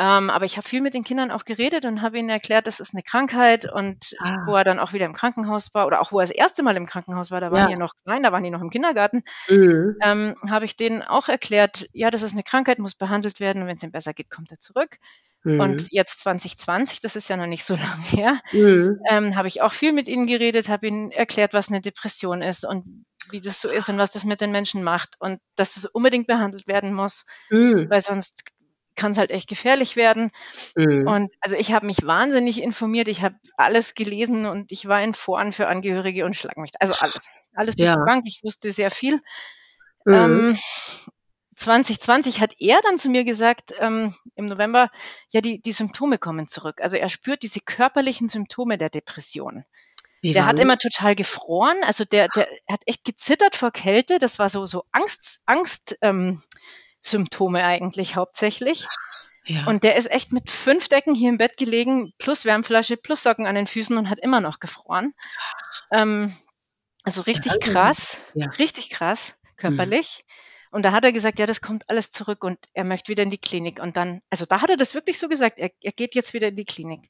Ähm, 0.00 0.30
aber 0.30 0.46
ich 0.46 0.56
habe 0.56 0.66
viel 0.66 0.80
mit 0.80 0.94
den 0.94 1.04
Kindern 1.04 1.30
auch 1.30 1.44
geredet 1.44 1.84
und 1.84 2.00
habe 2.00 2.18
ihnen 2.18 2.30
erklärt, 2.30 2.66
das 2.66 2.80
ist 2.80 2.94
eine 2.94 3.02
Krankheit 3.02 3.70
und 3.70 4.16
ah. 4.18 4.38
wo 4.46 4.56
er 4.56 4.64
dann 4.64 4.78
auch 4.78 4.94
wieder 4.94 5.04
im 5.04 5.12
Krankenhaus 5.12 5.74
war 5.74 5.86
oder 5.86 6.00
auch 6.00 6.10
wo 6.10 6.20
er 6.20 6.26
das 6.26 6.34
erste 6.34 6.62
Mal 6.62 6.74
im 6.78 6.86
Krankenhaus 6.86 7.30
war, 7.30 7.42
da 7.42 7.50
waren 7.50 7.60
ja. 7.60 7.66
die 7.66 7.72
ja 7.72 7.78
noch 7.78 7.92
klein, 8.02 8.22
da 8.22 8.32
waren 8.32 8.42
die 8.42 8.48
noch 8.48 8.62
im 8.62 8.70
Kindergarten, 8.70 9.22
mhm. 9.50 9.96
ähm, 10.00 10.36
habe 10.48 10.64
ich 10.64 10.78
denen 10.78 11.02
auch 11.02 11.28
erklärt, 11.28 11.86
ja, 11.92 12.10
das 12.10 12.22
ist 12.22 12.32
eine 12.32 12.42
Krankheit, 12.42 12.78
muss 12.78 12.94
behandelt 12.94 13.40
werden 13.40 13.60
und 13.60 13.68
wenn 13.68 13.76
es 13.76 13.82
ihm 13.82 13.92
besser 13.92 14.14
geht, 14.14 14.30
kommt 14.30 14.50
er 14.50 14.58
zurück. 14.58 14.96
Mhm. 15.44 15.60
Und 15.60 15.86
jetzt 15.90 16.20
2020, 16.20 17.00
das 17.00 17.14
ist 17.14 17.28
ja 17.28 17.36
noch 17.36 17.46
nicht 17.46 17.64
so 17.66 17.74
lange 17.74 18.02
her, 18.04 18.40
mhm. 18.52 19.00
ähm, 19.10 19.36
habe 19.36 19.48
ich 19.48 19.60
auch 19.60 19.74
viel 19.74 19.92
mit 19.92 20.08
ihnen 20.08 20.26
geredet, 20.26 20.70
habe 20.70 20.86
ihnen 20.86 21.10
erklärt, 21.10 21.52
was 21.52 21.68
eine 21.68 21.82
Depression 21.82 22.40
ist 22.40 22.64
und 22.64 23.04
wie 23.30 23.42
das 23.42 23.60
so 23.60 23.68
ist 23.68 23.90
und 23.90 23.98
was 23.98 24.12
das 24.12 24.24
mit 24.24 24.40
den 24.40 24.50
Menschen 24.50 24.82
macht 24.82 25.16
und 25.18 25.40
dass 25.56 25.74
das 25.74 25.84
unbedingt 25.84 26.26
behandelt 26.26 26.66
werden 26.66 26.94
muss, 26.94 27.26
mhm. 27.50 27.90
weil 27.90 28.00
sonst 28.00 28.44
kann 28.96 29.12
es 29.12 29.18
halt 29.18 29.30
echt 29.30 29.48
gefährlich 29.48 29.96
werden. 29.96 30.30
Mhm. 30.76 31.06
Und 31.06 31.32
also 31.40 31.56
ich 31.56 31.72
habe 31.72 31.86
mich 31.86 32.04
wahnsinnig 32.04 32.62
informiert, 32.62 33.08
ich 33.08 33.22
habe 33.22 33.36
alles 33.56 33.94
gelesen 33.94 34.46
und 34.46 34.72
ich 34.72 34.86
war 34.86 35.02
in 35.02 35.14
Foren 35.14 35.52
für 35.52 35.68
Angehörige 35.68 36.24
und 36.24 36.36
schlag 36.36 36.56
mich. 36.56 36.72
Also 36.80 36.94
alles. 36.94 37.50
Alles 37.54 37.76
durch 37.76 37.88
ja. 37.88 37.96
die 37.96 38.04
Bank. 38.04 38.24
Ich 38.26 38.40
wusste 38.42 38.72
sehr 38.72 38.90
viel. 38.90 39.20
Mhm. 40.04 40.14
Ähm, 40.14 40.58
2020 41.56 42.40
hat 42.40 42.54
er 42.58 42.80
dann 42.82 42.98
zu 42.98 43.10
mir 43.10 43.24
gesagt, 43.24 43.74
ähm, 43.78 44.14
im 44.34 44.46
November, 44.46 44.90
ja, 45.30 45.42
die, 45.42 45.60
die 45.60 45.72
Symptome 45.72 46.16
kommen 46.16 46.48
zurück. 46.48 46.80
Also 46.80 46.96
er 46.96 47.10
spürt 47.10 47.42
diese 47.42 47.60
körperlichen 47.60 48.28
Symptome 48.28 48.78
der 48.78 48.88
Depression. 48.88 49.64
Wie 50.22 50.32
der 50.32 50.46
hat 50.46 50.58
immer 50.58 50.76
total 50.76 51.14
gefroren, 51.14 51.78
also 51.82 52.04
der, 52.04 52.28
der 52.28 52.46
hat 52.68 52.82
echt 52.84 53.04
gezittert 53.04 53.56
vor 53.56 53.70
Kälte. 53.70 54.18
Das 54.18 54.38
war 54.38 54.50
so, 54.50 54.66
so 54.66 54.84
Angst, 54.92 55.40
Angst, 55.46 55.96
ähm, 56.02 56.42
Symptome 57.02 57.64
eigentlich 57.64 58.16
hauptsächlich. 58.16 58.86
Ja. 59.46 59.66
Und 59.66 59.84
der 59.84 59.96
ist 59.96 60.10
echt 60.10 60.32
mit 60.32 60.50
fünf 60.50 60.88
Decken 60.88 61.14
hier 61.14 61.30
im 61.30 61.38
Bett 61.38 61.56
gelegen, 61.56 62.12
plus 62.18 62.44
Wärmflasche, 62.44 62.96
plus 62.96 63.22
Socken 63.22 63.46
an 63.46 63.54
den 63.54 63.66
Füßen 63.66 63.96
und 63.96 64.08
hat 64.08 64.18
immer 64.20 64.40
noch 64.40 64.60
gefroren. 64.60 65.14
Ähm, 65.92 66.34
also 67.02 67.22
richtig 67.22 67.58
krass, 67.60 68.18
ja. 68.34 68.48
richtig 68.58 68.90
krass, 68.90 69.38
körperlich. 69.56 70.24
Mhm. 70.24 70.32
Und 70.72 70.82
da 70.84 70.92
hat 70.92 71.04
er 71.04 71.12
gesagt, 71.12 71.38
ja, 71.40 71.46
das 71.46 71.60
kommt 71.60 71.88
alles 71.88 72.12
zurück 72.12 72.44
und 72.44 72.58
er 72.74 72.84
möchte 72.84 73.08
wieder 73.08 73.22
in 73.22 73.30
die 73.30 73.38
Klinik. 73.38 73.80
Und 73.80 73.96
dann, 73.96 74.22
also 74.30 74.44
da 74.46 74.60
hat 74.60 74.70
er 74.70 74.76
das 74.76 74.94
wirklich 74.94 75.18
so 75.18 75.28
gesagt, 75.28 75.58
er, 75.58 75.70
er 75.82 75.92
geht 75.92 76.14
jetzt 76.14 76.32
wieder 76.32 76.48
in 76.48 76.56
die 76.56 76.64
Klinik. 76.64 77.08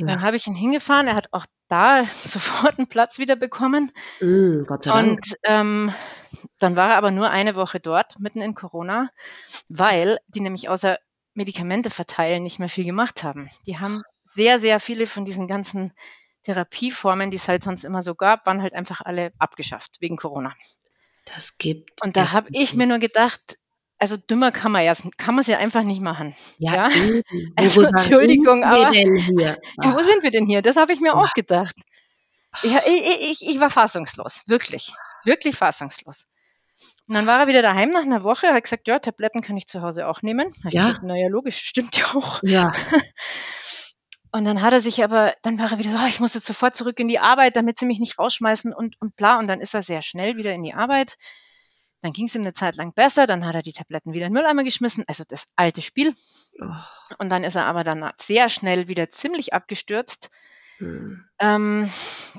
Ja. 0.00 0.06
Dann 0.06 0.22
habe 0.22 0.36
ich 0.36 0.46
ihn 0.46 0.54
hingefahren, 0.54 1.06
er 1.06 1.14
hat 1.14 1.28
auch 1.32 1.46
da 1.68 2.04
sofort 2.12 2.78
einen 2.78 2.88
Platz 2.88 3.18
wieder 3.18 3.36
bekommen. 3.36 3.92
Mm, 4.20 4.64
Gott 4.64 4.82
sei 4.82 4.90
Dank. 4.90 5.10
Und 5.10 5.36
ähm, 5.44 5.92
dann 6.58 6.76
war 6.76 6.90
er 6.90 6.96
aber 6.96 7.10
nur 7.10 7.30
eine 7.30 7.54
Woche 7.54 7.80
dort, 7.80 8.18
mitten 8.18 8.40
in 8.40 8.54
Corona, 8.54 9.10
weil 9.68 10.18
die 10.28 10.40
nämlich 10.40 10.68
außer 10.68 10.98
Medikamente 11.34 11.90
verteilen 11.90 12.42
nicht 12.42 12.58
mehr 12.58 12.68
viel 12.68 12.84
gemacht 12.84 13.22
haben. 13.22 13.48
Die 13.66 13.78
haben 13.78 14.02
sehr, 14.24 14.58
sehr 14.58 14.80
viele 14.80 15.06
von 15.06 15.24
diesen 15.24 15.46
ganzen 15.46 15.92
Therapieformen, 16.42 17.30
die 17.30 17.36
es 17.36 17.48
halt 17.48 17.62
sonst 17.62 17.84
immer 17.84 18.02
so 18.02 18.14
gab, 18.14 18.46
waren 18.46 18.62
halt 18.62 18.74
einfach 18.74 19.00
alle 19.04 19.32
abgeschafft 19.38 19.96
wegen 20.00 20.16
Corona. 20.16 20.54
Das 21.26 21.58
gibt. 21.58 22.02
Und 22.02 22.16
da 22.16 22.32
habe 22.32 22.48
ich 22.52 22.74
mir 22.74 22.86
nur 22.86 22.98
gedacht, 22.98 23.58
also 24.00 24.16
dümmer 24.16 24.50
kann 24.50 24.72
man 24.72 24.82
ja, 24.82 24.94
kann 25.18 25.34
man 25.34 25.42
es 25.42 25.46
ja 25.46 25.58
einfach 25.58 25.82
nicht 25.82 26.00
machen. 26.00 26.34
Ja. 26.58 26.88
ja? 26.88 26.88
Also 27.56 27.82
Entschuldigung, 27.82 28.64
aber 28.64 28.92
ja, 28.94 29.56
wo 29.94 30.02
sind 30.02 30.22
wir 30.22 30.30
denn 30.30 30.46
hier? 30.46 30.62
Das 30.62 30.76
habe 30.76 30.92
ich 30.92 31.00
mir 31.00 31.14
auch 31.14 31.32
gedacht. 31.34 31.74
Ich, 32.62 32.74
ich, 32.74 33.48
ich, 33.48 33.60
war 33.60 33.70
fassungslos, 33.70 34.42
wirklich, 34.46 34.92
wirklich 35.24 35.54
fassungslos. 35.54 36.24
Und 37.06 37.14
dann 37.14 37.26
war 37.26 37.40
er 37.40 37.46
wieder 37.46 37.62
daheim 37.62 37.90
nach 37.90 38.02
einer 38.02 38.24
Woche, 38.24 38.52
hat 38.52 38.64
gesagt, 38.64 38.88
ja, 38.88 38.98
Tabletten 38.98 39.42
kann 39.42 39.56
ich 39.56 39.66
zu 39.66 39.82
Hause 39.82 40.08
auch 40.08 40.22
nehmen. 40.22 40.50
Da 40.62 40.70
ja. 40.70 40.86
Gedacht, 40.86 41.02
naja, 41.02 41.28
logisch, 41.28 41.58
stimmt 41.58 41.96
ja 41.96 42.06
auch. 42.14 42.40
Ja. 42.42 42.72
Und 44.32 44.44
dann 44.44 44.62
hat 44.62 44.72
er 44.72 44.80
sich 44.80 45.02
aber, 45.04 45.34
dann 45.42 45.58
war 45.58 45.72
er 45.72 45.78
wieder 45.78 45.90
so, 45.90 45.98
oh, 45.98 46.08
ich 46.08 46.20
muss 46.20 46.34
jetzt 46.34 46.46
sofort 46.46 46.74
zurück 46.74 46.98
in 47.00 47.08
die 47.08 47.18
Arbeit, 47.18 47.56
damit 47.56 47.78
sie 47.78 47.86
mich 47.86 47.98
nicht 47.98 48.16
rausschmeißen 48.16 48.72
und, 48.72 49.00
und 49.00 49.16
bla. 49.16 49.38
Und 49.40 49.48
dann 49.48 49.60
ist 49.60 49.74
er 49.74 49.82
sehr 49.82 50.02
schnell 50.02 50.36
wieder 50.36 50.52
in 50.52 50.62
die 50.62 50.72
Arbeit 50.72 51.16
dann 52.02 52.12
ging 52.12 52.26
es 52.26 52.34
ihm 52.34 52.42
eine 52.42 52.54
Zeit 52.54 52.76
lang 52.76 52.94
besser, 52.94 53.26
dann 53.26 53.44
hat 53.44 53.54
er 53.54 53.62
die 53.62 53.72
Tabletten 53.72 54.12
wieder 54.12 54.26
in 54.26 54.32
den 54.32 54.38
Mülleimer 54.38 54.64
geschmissen, 54.64 55.04
also 55.06 55.24
das 55.28 55.48
alte 55.56 55.82
Spiel. 55.82 56.14
Oh. 56.60 56.66
Und 57.18 57.30
dann 57.30 57.44
ist 57.44 57.56
er 57.56 57.66
aber 57.66 57.84
dann 57.84 58.10
sehr 58.18 58.48
schnell 58.48 58.88
wieder 58.88 59.10
ziemlich 59.10 59.52
abgestürzt. 59.52 60.30
Mhm. 60.78 61.24
Ähm, 61.38 61.90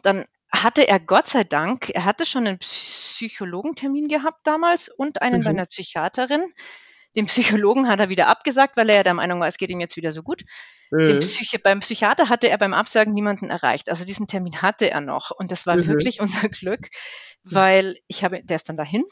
dann 0.03 0.25
hatte 0.51 0.87
er 0.87 0.99
Gott 0.99 1.27
sei 1.27 1.43
Dank, 1.43 1.89
er 1.89 2.05
hatte 2.05 2.25
schon 2.25 2.47
einen 2.47 2.59
Psychologentermin 2.59 4.07
gehabt 4.07 4.45
damals 4.45 4.89
und 4.89 5.21
einen 5.21 5.41
mhm. 5.41 5.43
bei 5.43 5.49
einer 5.51 5.65
Psychiaterin. 5.65 6.51
Den 7.15 7.25
Psychologen 7.27 7.87
hat 7.87 7.99
er 7.99 8.09
wieder 8.09 8.27
abgesagt, 8.27 8.77
weil 8.77 8.89
er 8.89 8.97
ja 8.97 9.03
der 9.03 9.13
Meinung 9.13 9.39
war, 9.41 9.47
es 9.47 9.57
geht 9.57 9.69
ihm 9.69 9.81
jetzt 9.81 9.97
wieder 9.97 10.11
so 10.11 10.23
gut. 10.23 10.43
Mhm. 10.91 11.19
Psychi 11.19 11.57
beim 11.57 11.81
Psychiater 11.81 12.29
hatte 12.29 12.49
er 12.49 12.57
beim 12.57 12.73
Absagen 12.73 13.13
niemanden 13.13 13.49
erreicht. 13.49 13.89
Also 13.89 14.05
diesen 14.05 14.27
Termin 14.27 14.61
hatte 14.61 14.89
er 14.89 15.01
noch. 15.01 15.31
Und 15.31 15.51
das 15.51 15.67
war 15.67 15.75
mhm. 15.75 15.87
wirklich 15.87 16.19
unser 16.21 16.49
Glück, 16.49 16.89
weil 17.43 17.97
ich 18.07 18.23
habe, 18.23 18.43
der 18.43 18.55
ist 18.55 18.69
dann 18.69 18.77
dahin 18.77 19.03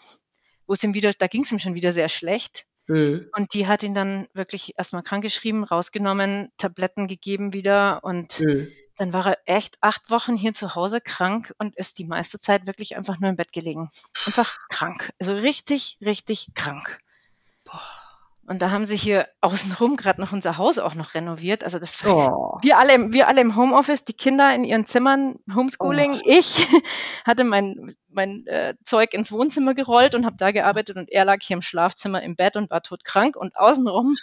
wo 0.69 0.73
es 0.73 0.83
ihm 0.83 0.93
wieder, 0.93 1.11
da 1.17 1.25
ging 1.25 1.43
es 1.43 1.51
ihm 1.51 1.57
schon 1.57 1.73
wieder 1.73 1.91
sehr 1.91 2.09
schlecht. 2.09 2.67
Mhm. 2.87 3.27
Und 3.35 3.53
die 3.55 3.65
hat 3.65 3.81
ihn 3.81 3.95
dann 3.95 4.27
wirklich 4.33 4.75
erstmal 4.77 5.01
krankgeschrieben, 5.01 5.63
rausgenommen, 5.63 6.51
Tabletten 6.57 7.07
gegeben 7.07 7.53
wieder 7.53 8.03
und 8.03 8.39
mhm. 8.39 8.71
dann 8.95 9.11
war 9.11 9.25
er 9.25 9.37
echt 9.45 9.77
acht 9.81 10.11
Wochen 10.11 10.35
hier 10.35 10.53
zu 10.53 10.75
Hause 10.75 11.01
krank 11.01 11.53
und 11.57 11.75
ist 11.75 11.97
die 11.97 12.05
meiste 12.05 12.39
Zeit 12.39 12.67
wirklich 12.67 12.95
einfach 12.95 13.19
nur 13.19 13.31
im 13.31 13.35
Bett 13.35 13.51
gelegen. 13.51 13.89
Einfach 14.27 14.59
krank. 14.69 15.11
Also 15.19 15.33
richtig, 15.33 15.97
richtig 16.05 16.49
krank. 16.53 16.99
Und 18.49 18.63
da 18.63 18.71
haben 18.71 18.87
sie 18.87 18.97
hier 18.97 19.27
außenrum 19.41 19.95
gerade 19.95 20.19
noch 20.19 20.31
unser 20.31 20.57
Haus 20.57 20.79
auch 20.79 20.95
noch 20.95 21.13
renoviert. 21.13 21.63
Also 21.63 21.77
das 21.77 22.03
oh. 22.03 22.57
wir 22.63 22.79
alle, 22.79 23.13
wir 23.13 23.27
alle 23.27 23.41
im 23.41 23.55
Homeoffice, 23.55 24.05
die 24.05 24.13
Kinder 24.13 24.53
in 24.55 24.63
ihren 24.63 24.87
Zimmern, 24.87 25.35
Homeschooling. 25.53 26.13
Oh. 26.15 26.21
Ich 26.25 26.67
hatte 27.25 27.43
mein, 27.43 27.93
mein 28.09 28.47
äh, 28.47 28.73
Zeug 28.83 29.13
ins 29.13 29.31
Wohnzimmer 29.31 29.75
gerollt 29.75 30.15
und 30.15 30.25
habe 30.25 30.35
da 30.35 30.49
gearbeitet 30.49 30.97
und 30.97 31.11
er 31.11 31.25
lag 31.25 31.37
hier 31.41 31.57
im 31.57 31.61
Schlafzimmer 31.61 32.23
im 32.23 32.35
Bett 32.35 32.55
und 32.55 32.71
war 32.71 32.81
todkrank. 32.81 33.35
Und 33.35 33.55
außenrum 33.55 34.17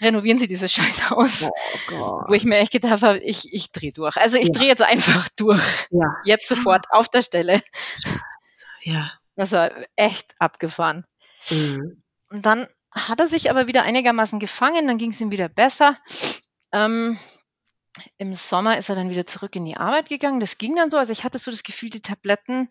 renovieren 0.00 0.38
sie 0.38 0.46
dieses 0.46 0.72
scheiß 0.72 1.10
Haus. 1.10 1.50
Oh 1.90 2.22
wo 2.28 2.34
ich 2.34 2.44
mir 2.44 2.58
echt 2.58 2.72
gedacht 2.72 3.02
habe, 3.02 3.18
ich, 3.18 3.52
ich 3.52 3.72
drehe 3.72 3.92
durch. 3.92 4.16
Also 4.16 4.36
ich 4.36 4.48
ja. 4.48 4.52
drehe 4.52 4.68
jetzt 4.68 4.82
einfach 4.82 5.28
durch. 5.34 5.88
Ja. 5.90 6.14
Jetzt 6.24 6.46
sofort 6.46 6.86
auf 6.90 7.08
der 7.08 7.22
Stelle. 7.22 7.60
Ja. 8.82 9.10
Das 9.34 9.50
war 9.50 9.72
echt 9.96 10.36
abgefahren. 10.38 11.04
Mhm. 11.50 12.00
Und 12.30 12.46
dann 12.46 12.68
hat 12.94 13.20
er 13.20 13.26
sich 13.26 13.50
aber 13.50 13.66
wieder 13.66 13.82
einigermaßen 13.82 14.38
gefangen, 14.38 14.86
dann 14.86 14.98
ging 14.98 15.12
es 15.12 15.20
ihm 15.20 15.30
wieder 15.30 15.48
besser. 15.48 15.98
Ähm, 16.72 17.18
Im 18.18 18.34
Sommer 18.34 18.78
ist 18.78 18.88
er 18.88 18.94
dann 18.94 19.10
wieder 19.10 19.26
zurück 19.26 19.56
in 19.56 19.64
die 19.64 19.76
Arbeit 19.76 20.08
gegangen. 20.08 20.40
Das 20.40 20.58
ging 20.58 20.76
dann 20.76 20.90
so. 20.90 20.98
Also 20.98 21.12
ich 21.12 21.24
hatte 21.24 21.38
so 21.38 21.50
das 21.50 21.62
Gefühl, 21.62 21.90
die 21.90 22.02
Tabletten 22.02 22.68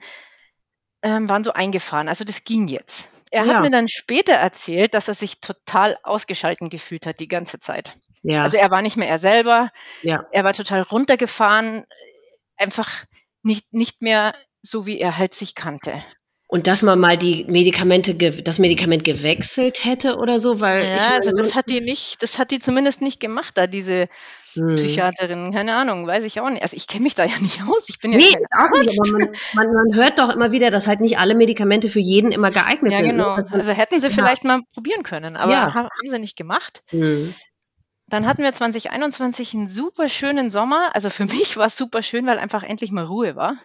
ähm, 1.04 1.30
waren 1.30 1.44
so 1.44 1.54
eingefahren. 1.54 2.08
Also 2.08 2.24
das 2.24 2.44
ging 2.44 2.68
jetzt. 2.68 3.10
Er 3.32 3.46
ja. 3.46 3.56
hat 3.56 3.62
mir 3.64 3.72
dann 3.72 3.88
später 3.88 4.34
erzählt, 4.34 4.94
dass 4.94 5.08
er 5.08 5.16
sich 5.16 5.40
total 5.40 5.98
ausgeschalten 6.04 6.70
gefühlt 6.70 7.06
hat 7.06 7.20
die 7.20 7.28
ganze 7.28 7.60
Zeit. 7.60 7.96
Ja. 8.24 8.44
Also 8.44 8.58
er 8.58 8.70
war 8.70 8.82
nicht 8.82 8.98
mehr 8.98 9.10
er 9.10 9.20
selber. 9.20 9.72
Ja. 10.04 10.26
Er 10.32 10.44
war 10.44 10.54
total 10.54 10.82
runtergefahren, 10.82 11.86
einfach 12.58 13.06
nicht, 13.42 13.74
nicht 13.74 14.02
mehr 14.02 14.36
so 14.62 14.86
wie 14.86 15.00
er 15.00 15.18
halt 15.18 15.34
sich 15.34 15.56
kannte. 15.56 16.04
Und 16.54 16.68
dass 16.68 16.82
man 16.82 16.99
mal 16.99 17.18
die 17.18 17.45
Medikamente, 17.47 18.14
das 18.14 18.60
Medikament 18.60 19.06
gewechselt 19.06 19.86
hätte 19.86 20.18
oder 20.18 20.38
so, 20.38 20.60
weil. 20.60 20.84
Ja, 20.84 21.12
also 21.12 21.32
das 21.32 21.56
hat 21.56 21.70
die 21.70 21.80
nicht, 21.80 22.22
das 22.22 22.38
hat 22.38 22.52
die 22.52 22.60
zumindest 22.60 23.02
nicht 23.02 23.22
gemacht, 23.22 23.54
da 23.56 23.68
diese 23.68 24.10
hm. 24.56 24.76
Psychiaterin, 24.76 25.54
keine 25.54 25.74
Ahnung, 25.76 26.06
weiß 26.06 26.26
ich 26.26 26.41
auch 26.41 26.49
nicht. 26.49 26.62
Also 26.62 26.76
ich 26.76 26.88
kenne 26.88 27.04
mich 27.04 27.16
da 27.16 27.24
ja 27.24 27.39
nicht 27.39 27.62
aus. 27.66 27.86
Ich 27.88 27.99
bin 27.99 28.12
ja 28.12 28.18
nee, 28.18 28.36
auch 28.52 28.78
nicht, 28.82 28.99
aber 28.99 29.12
man, 29.18 29.30
man, 29.54 29.74
man, 29.74 29.95
hört 29.95 30.20
doch 30.20 30.28
immer 30.28 30.52
wieder, 30.52 30.72
dass 30.72 30.88
halt 30.88 30.99
nicht 30.99 31.20
alle 31.20 31.36
Medikamente 31.36 31.88
für 31.88 32.02
jeden 32.02 32.34
immer 32.34 32.49
geeignet 32.49 32.91
ja, 32.91 32.97
sind. 32.97 33.18
Ja, 33.18 33.38
ne? 33.38 33.43
genau. 33.45 33.56
Also 33.58 33.72
hätten 33.72 34.02
sie 34.02 34.08
ja. 34.08 34.14
vielleicht 34.14 34.43
mal 34.43 34.60
probieren 34.74 35.04
können, 35.04 35.38
aber 35.38 35.54
ja. 35.54 35.74
haben, 35.74 35.88
haben, 35.88 36.10
sie 36.10 36.20
nicht 36.20 36.36
gemacht. 36.36 36.84
Hm. 36.89 37.34
Dann 38.08 38.28
hatten 38.28 38.43
wir 38.43 38.52
2021 38.52 39.54
einen 39.54 39.70
super 39.70 40.10
schönen 40.10 40.52
Sommer. 40.52 40.93
Also 40.95 41.10
für 41.10 41.24
mich 41.34 41.56
war 41.56 41.68
es 41.68 41.78
super 41.78 42.04
schön, 42.04 42.26
weil 42.26 42.39
einfach 42.39 42.64
endlich 42.64 42.91
mal 42.91 43.06
Ruhe 43.06 43.38
war. 43.38 43.56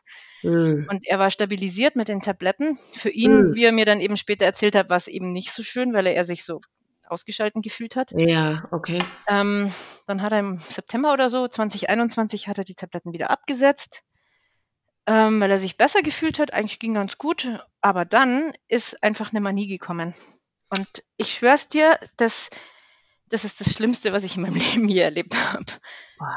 Mhm. 0.46 0.86
Und 0.90 1.06
er 1.06 1.18
war 1.18 1.30
stabilisiert 1.30 1.96
mit 1.96 2.08
den 2.08 2.20
Tabletten. 2.20 2.76
Für 2.94 3.10
ihn, 3.10 3.48
mhm. 3.48 3.54
wie 3.54 3.64
er 3.64 3.72
mir 3.72 3.84
dann 3.84 4.00
eben 4.00 4.16
später 4.16 4.44
erzählt 4.44 4.76
hat, 4.76 4.88
war 4.90 4.96
es 4.96 5.08
eben 5.08 5.32
nicht 5.32 5.52
so 5.52 5.62
schön, 5.62 5.92
weil 5.92 6.06
er 6.06 6.24
sich 6.24 6.44
so 6.44 6.60
ausgeschalten 7.08 7.62
gefühlt 7.62 7.96
hat. 7.96 8.12
Ja, 8.16 8.66
okay. 8.70 9.02
Ähm, 9.28 9.72
dann 10.06 10.22
hat 10.22 10.32
er 10.32 10.40
im 10.40 10.58
September 10.58 11.12
oder 11.12 11.30
so, 11.30 11.46
2021, 11.46 12.48
hat 12.48 12.58
er 12.58 12.64
die 12.64 12.74
Tabletten 12.74 13.12
wieder 13.12 13.30
abgesetzt, 13.30 14.02
ähm, 15.06 15.40
weil 15.40 15.50
er 15.50 15.58
sich 15.58 15.76
besser 15.76 16.02
gefühlt 16.02 16.38
hat. 16.38 16.52
Eigentlich 16.52 16.78
ging 16.78 16.94
ganz 16.94 17.18
gut. 17.18 17.48
Aber 17.80 18.04
dann 18.04 18.52
ist 18.68 19.02
einfach 19.02 19.32
eine 19.32 19.40
Manie 19.40 19.68
gekommen. 19.68 20.14
Und 20.76 21.04
ich 21.16 21.32
schwör's 21.32 21.68
dir, 21.68 21.98
dass 22.16 22.50
das 23.28 23.44
ist 23.44 23.60
das 23.60 23.72
Schlimmste, 23.72 24.12
was 24.12 24.24
ich 24.24 24.36
in 24.36 24.42
meinem 24.42 24.54
Leben 24.74 24.88
je 24.88 25.00
erlebt 25.00 25.34
habe. 25.52 25.64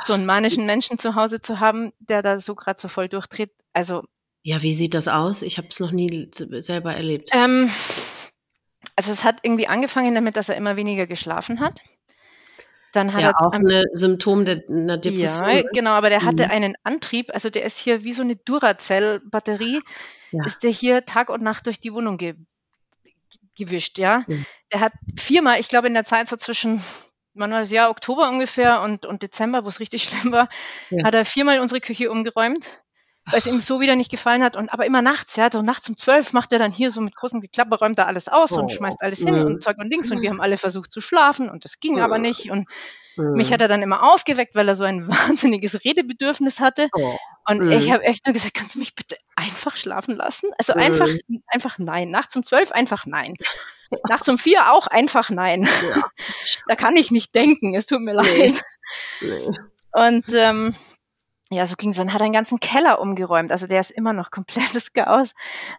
So 0.04 0.14
einen 0.14 0.26
manischen 0.26 0.66
Menschen 0.66 1.00
zu 1.00 1.16
Hause 1.16 1.40
zu 1.40 1.60
haben, 1.60 1.94
der 2.00 2.22
da 2.22 2.40
so 2.40 2.56
gerade 2.56 2.80
so 2.80 2.88
voll 2.88 3.08
durchdreht. 3.08 3.52
Also. 3.74 4.04
Ja, 4.44 4.62
wie 4.62 4.74
sieht 4.74 4.94
das 4.94 5.08
aus? 5.08 5.42
Ich 5.42 5.58
habe 5.58 5.68
es 5.70 5.80
noch 5.80 5.92
nie 5.92 6.30
selber 6.34 6.94
erlebt. 6.94 7.30
Ähm, 7.34 7.70
also 8.96 9.12
es 9.12 9.24
hat 9.24 9.40
irgendwie 9.44 9.68
angefangen 9.68 10.16
damit, 10.16 10.38
dass 10.38 10.50
er 10.50 10.56
immer 10.56 10.76
weniger 10.76 11.08
geschlafen 11.08 11.60
hat. 11.60 11.80
Dann 12.92 13.14
hat 13.14 13.22
ja, 13.22 13.30
er 13.30 13.46
auch 13.46 13.52
ein 13.52 13.84
Symptom 13.94 14.46
der, 14.46 14.64
einer 14.68 14.98
Depression. 14.98 15.48
Ja, 15.48 15.62
genau, 15.74 15.92
aber 15.92 16.10
der 16.10 16.24
hatte 16.24 16.46
mhm. 16.46 16.52
einen 16.52 16.74
Antrieb, 16.84 17.30
also 17.32 17.50
der 17.50 17.64
ist 17.64 17.78
hier 17.78 18.04
wie 18.04 18.14
so 18.14 18.24
eine 18.24 18.36
Duracell-Batterie, 18.36 19.82
ja. 20.32 20.46
ist 20.46 20.64
der 20.64 20.72
hier 20.72 21.06
Tag 21.06 21.30
und 21.30 21.44
Nacht 21.44 21.68
durch 21.68 21.80
die 21.80 21.94
Wohnung 21.94 22.18
ge 22.18 22.36
gewischt, 23.60 24.00
ja. 24.00 24.24
Mhm. 24.28 24.46
Der 24.74 24.80
hat 24.80 24.94
viermal, 25.18 25.60
ich 25.60 25.70
glaube 25.70 25.88
in 25.88 25.94
der 25.94 26.06
Zeit 26.06 26.28
so 26.28 26.36
zwischen, 26.36 26.82
war 27.34 27.48
das 27.48 27.72
Jahr, 27.72 27.90
Oktober 27.90 28.30
ungefähr 28.30 28.82
und, 28.82 29.06
und 29.06 29.22
Dezember, 29.22 29.64
wo 29.64 29.70
es 29.70 29.80
richtig 29.80 30.04
schlimm 30.10 30.32
war, 30.32 30.50
ja. 30.90 31.04
hat 31.06 31.14
er 31.14 31.26
viermal 31.26 31.60
unsere 31.60 31.82
Küche 31.82 32.10
umgeräumt 32.12 32.68
weil 33.32 33.38
es 33.38 33.46
ihm 33.46 33.60
so 33.60 33.80
wieder 33.80 33.96
nicht 33.96 34.10
gefallen 34.10 34.44
hat. 34.44 34.56
Und 34.56 34.70
aber 34.74 34.88
immer 34.88 35.04
nachts, 35.04 35.36
ja, 35.36 35.52
so 35.52 35.62
nachts 35.62 35.88
um 35.88 35.96
zwölf 35.96 36.34
macht 36.34 36.52
er 36.52 36.58
dann 36.58 36.72
hier 36.72 36.92
so 36.92 37.00
mit 37.00 37.16
großem 37.16 37.42
Geklapper, 37.42 37.78
räumt 37.78 38.00
er 38.00 38.08
alles 38.08 38.28
aus 38.28 38.54
oh. 38.54 38.60
und 38.60 38.72
schmeißt 38.72 39.04
alles 39.04 39.20
hin 39.20 39.36
mhm. 39.36 39.46
und 39.46 39.64
Zeug 39.64 39.78
und 39.78 39.88
Links. 39.88 40.10
Und 40.10 40.22
wir 40.22 40.32
haben 40.32 40.42
alle 40.42 40.58
versucht 40.58 40.92
zu 40.92 41.00
schlafen 41.00 41.48
und 41.48 41.64
das 41.64 41.80
ging 41.80 42.00
aber 42.00 42.18
nicht. 42.18 42.50
Und 42.50 42.68
Mhm. 43.20 43.34
Mich 43.34 43.52
hat 43.52 43.62
er 43.62 43.68
dann 43.68 43.82
immer 43.82 44.04
aufgeweckt, 44.14 44.56
weil 44.56 44.68
er 44.68 44.76
so 44.76 44.84
ein 44.84 45.08
wahnsinniges 45.08 45.84
Redebedürfnis 45.84 46.60
hatte. 46.60 46.88
Oh. 46.94 47.18
Und 47.50 47.66
mhm. 47.66 47.72
ich 47.72 47.92
habe 47.92 48.04
echt 48.04 48.28
nur 48.28 48.34
gesagt, 48.34 48.54
kannst 48.54 48.76
du 48.76 48.80
mich 48.80 48.94
bitte 48.94 49.18
einfach 49.36 49.76
schlafen 49.76 50.16
lassen? 50.16 50.52
Also 50.60 50.74
mhm. 50.74 50.82
einfach, 50.82 51.08
einfach 51.48 51.80
nein. 51.80 52.12
Nachts 52.12 52.36
um 52.36 52.46
zwölf 52.46 52.72
einfach 52.72 53.08
nein. 53.08 53.34
Nachts 54.08 54.30
um 54.30 54.38
vier 54.38 54.72
auch 54.72 54.86
einfach 54.86 55.32
nein. 55.32 55.64
Ja. 55.64 56.04
da 56.68 56.76
kann 56.76 56.96
ich 56.96 57.10
nicht 57.10 57.34
denken, 57.34 57.74
es 57.74 57.88
tut 57.88 58.02
mir 58.02 58.14
nee. 58.14 58.50
leid. 58.50 58.62
Nee. 59.22 59.60
Und 59.94 60.26
ähm, 60.34 60.76
ja, 61.52 61.66
so 61.66 61.76
ging 61.76 61.90
es. 61.92 61.98
Dann 61.98 62.14
hat 62.14 62.22
er 62.22 62.26
einen 62.26 62.34
ganzen 62.34 62.60
Keller 62.60 63.02
umgeräumt. 63.02 63.52
Also 63.52 63.66
der 63.66 63.80
ist 63.80 63.92
immer 63.92 64.14
noch 64.14 64.30
komplettes 64.32 64.94
Chaos. 64.94 65.34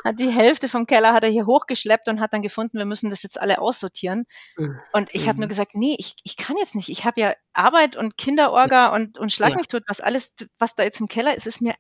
Hat 0.05 0.19
die 0.19 0.31
Hälfte 0.31 0.69
vom 0.69 0.87
Keller 0.87 1.13
hat 1.13 1.23
er 1.23 1.31
hier 1.31 1.47
hochgeschleppt 1.47 2.09
und 2.09 2.21
hat 2.21 2.33
dann 2.33 2.43
gefunden, 2.43 2.79
wir 2.79 2.87
müssen 2.87 3.11
das 3.11 3.23
jetzt 3.23 3.41
alle 3.41 3.61
aussortieren. 3.61 4.25
Mhm. 4.57 4.81
Und 4.93 5.09
ich 5.13 5.29
habe 5.29 5.39
nur 5.39 5.47
mhm. 5.47 5.51
gesagt, 5.51 5.75
nee, 5.75 5.97
ich, 5.99 6.17
ich 6.25 6.37
kann 6.37 6.57
jetzt 6.57 6.75
nicht. 6.75 6.89
Ich 6.89 7.05
habe 7.05 7.21
ja 7.21 7.35
Arbeit 7.53 7.97
und 7.97 8.17
Kinderorga 8.17 8.89
und, 8.95 9.19
und 9.19 9.33
Schlag 9.33 9.55
mich 9.55 9.69
tot. 9.69 9.85
Was 9.87 10.01
alles, 10.01 10.35
was 10.59 10.75
da 10.75 10.83
jetzt 10.83 11.01
im 11.01 11.09
Keller 11.09 11.37
ist, 11.37 11.47
ist 11.47 11.61
mir 11.61 11.75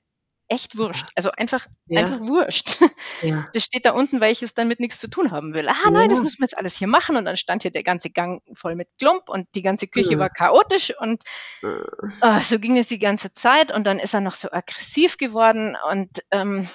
echt 0.50 0.76
wurscht. 0.76 1.06
Also 1.14 1.30
einfach, 1.32 1.66
ja. 1.86 2.00
einfach 2.00 2.20
wurscht. 2.20 2.80
Ja. 3.22 3.46
Das 3.52 3.64
steht 3.64 3.84
da 3.84 3.92
unten, 3.92 4.20
weil 4.20 4.32
ich 4.32 4.42
es 4.42 4.54
dann 4.54 4.66
mit 4.66 4.80
nichts 4.80 4.98
zu 4.98 5.08
tun 5.08 5.30
haben 5.30 5.52
will. 5.52 5.68
Ah 5.68 5.90
nein, 5.90 6.08
ja. 6.08 6.08
das 6.08 6.22
müssen 6.22 6.38
wir 6.38 6.44
jetzt 6.44 6.56
alles 6.56 6.76
hier 6.76 6.88
machen. 6.88 7.16
Und 7.16 7.26
dann 7.26 7.36
stand 7.36 7.62
hier 7.62 7.70
der 7.70 7.82
ganze 7.82 8.08
Gang 8.08 8.42
voll 8.54 8.74
mit 8.74 8.88
Klump 8.98 9.28
und 9.28 9.46
die 9.54 9.62
ganze 9.62 9.86
Küche 9.88 10.18
war 10.18 10.30
chaotisch 10.30 10.92
und 10.98 11.22
oh, 11.62 12.38
so 12.42 12.58
ging 12.58 12.78
es 12.78 12.86
die 12.86 12.98
ganze 12.98 13.32
Zeit. 13.32 13.72
Und 13.72 13.86
dann 13.86 13.98
ist 13.98 14.14
er 14.14 14.20
noch 14.20 14.34
so 14.34 14.50
aggressiv 14.50 15.18
geworden 15.18 15.76
und 15.90 16.22
ähm, 16.30 16.66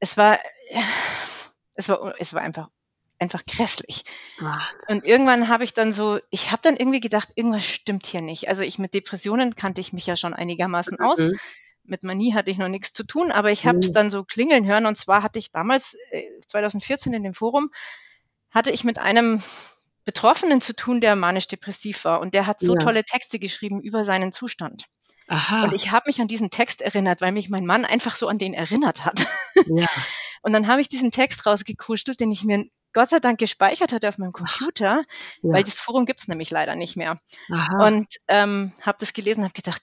es 0.00 0.16
war, 0.16 0.40
es 1.74 1.88
war, 1.88 2.14
es 2.18 2.34
war 2.34 2.42
einfach 2.42 2.68
einfach 3.20 3.44
grässlich. 3.44 4.02
Ach. 4.42 4.72
Und 4.88 5.04
irgendwann 5.04 5.48
habe 5.48 5.62
ich 5.62 5.74
dann 5.74 5.92
so, 5.92 6.18
ich 6.30 6.50
habe 6.50 6.62
dann 6.62 6.76
irgendwie 6.76 7.00
gedacht, 7.00 7.28
irgendwas 7.34 7.66
stimmt 7.66 8.06
hier 8.06 8.22
nicht. 8.22 8.48
Also 8.48 8.62
ich 8.62 8.78
mit 8.78 8.94
Depressionen 8.94 9.54
kannte 9.54 9.80
ich 9.80 9.92
mich 9.92 10.06
ja 10.06 10.16
schon 10.16 10.34
einigermaßen 10.34 10.98
aus. 10.98 11.20
Mit 11.90 12.04
Manie 12.04 12.34
hatte 12.34 12.50
ich 12.50 12.58
noch 12.58 12.68
nichts 12.68 12.92
zu 12.92 13.04
tun, 13.04 13.32
aber 13.32 13.50
ich 13.50 13.66
habe 13.66 13.78
es 13.78 13.88
mhm. 13.88 13.94
dann 13.94 14.10
so 14.10 14.24
klingeln 14.24 14.66
hören. 14.66 14.86
Und 14.86 14.96
zwar 14.96 15.22
hatte 15.22 15.38
ich 15.38 15.50
damals, 15.50 15.96
2014 16.46 17.12
äh, 17.12 17.16
in 17.16 17.22
dem 17.24 17.34
Forum, 17.34 17.70
hatte 18.50 18.70
ich 18.70 18.84
mit 18.84 18.98
einem 18.98 19.42
Betroffenen 20.04 20.60
zu 20.60 20.74
tun, 20.74 21.00
der 21.00 21.16
manisch-depressiv 21.16 22.04
war. 22.04 22.20
Und 22.20 22.32
der 22.34 22.46
hat 22.46 22.60
so 22.60 22.74
ja. 22.74 22.80
tolle 22.80 23.04
Texte 23.04 23.38
geschrieben 23.38 23.80
über 23.80 24.04
seinen 24.04 24.32
Zustand. 24.32 24.86
Aha. 25.26 25.64
Und 25.64 25.74
ich 25.74 25.90
habe 25.90 26.04
mich 26.06 26.20
an 26.20 26.28
diesen 26.28 26.50
Text 26.50 26.80
erinnert, 26.80 27.20
weil 27.20 27.32
mich 27.32 27.50
mein 27.50 27.66
Mann 27.66 27.84
einfach 27.84 28.16
so 28.16 28.28
an 28.28 28.38
den 28.38 28.54
erinnert 28.54 29.04
hat. 29.04 29.26
Ja. 29.66 29.86
Und 30.42 30.54
dann 30.54 30.68
habe 30.68 30.80
ich 30.80 30.88
diesen 30.88 31.10
Text 31.10 31.44
rausgekuschelt, 31.44 32.18
den 32.18 32.32
ich 32.32 32.44
mir 32.44 32.64
Gott 32.92 33.10
sei 33.10 33.18
Dank 33.18 33.38
gespeichert 33.38 33.92
hatte 33.92 34.08
auf 34.08 34.16
meinem 34.16 34.32
Computer, 34.32 35.04
ja. 35.42 35.52
weil 35.52 35.62
das 35.62 35.74
Forum 35.74 36.06
gibt 36.06 36.20
es 36.20 36.28
nämlich 36.28 36.50
leider 36.50 36.74
nicht 36.74 36.96
mehr. 36.96 37.18
Aha. 37.52 37.86
Und 37.86 38.06
ähm, 38.26 38.72
habe 38.80 38.96
das 38.98 39.12
gelesen, 39.12 39.44
habe 39.44 39.52
gedacht, 39.52 39.82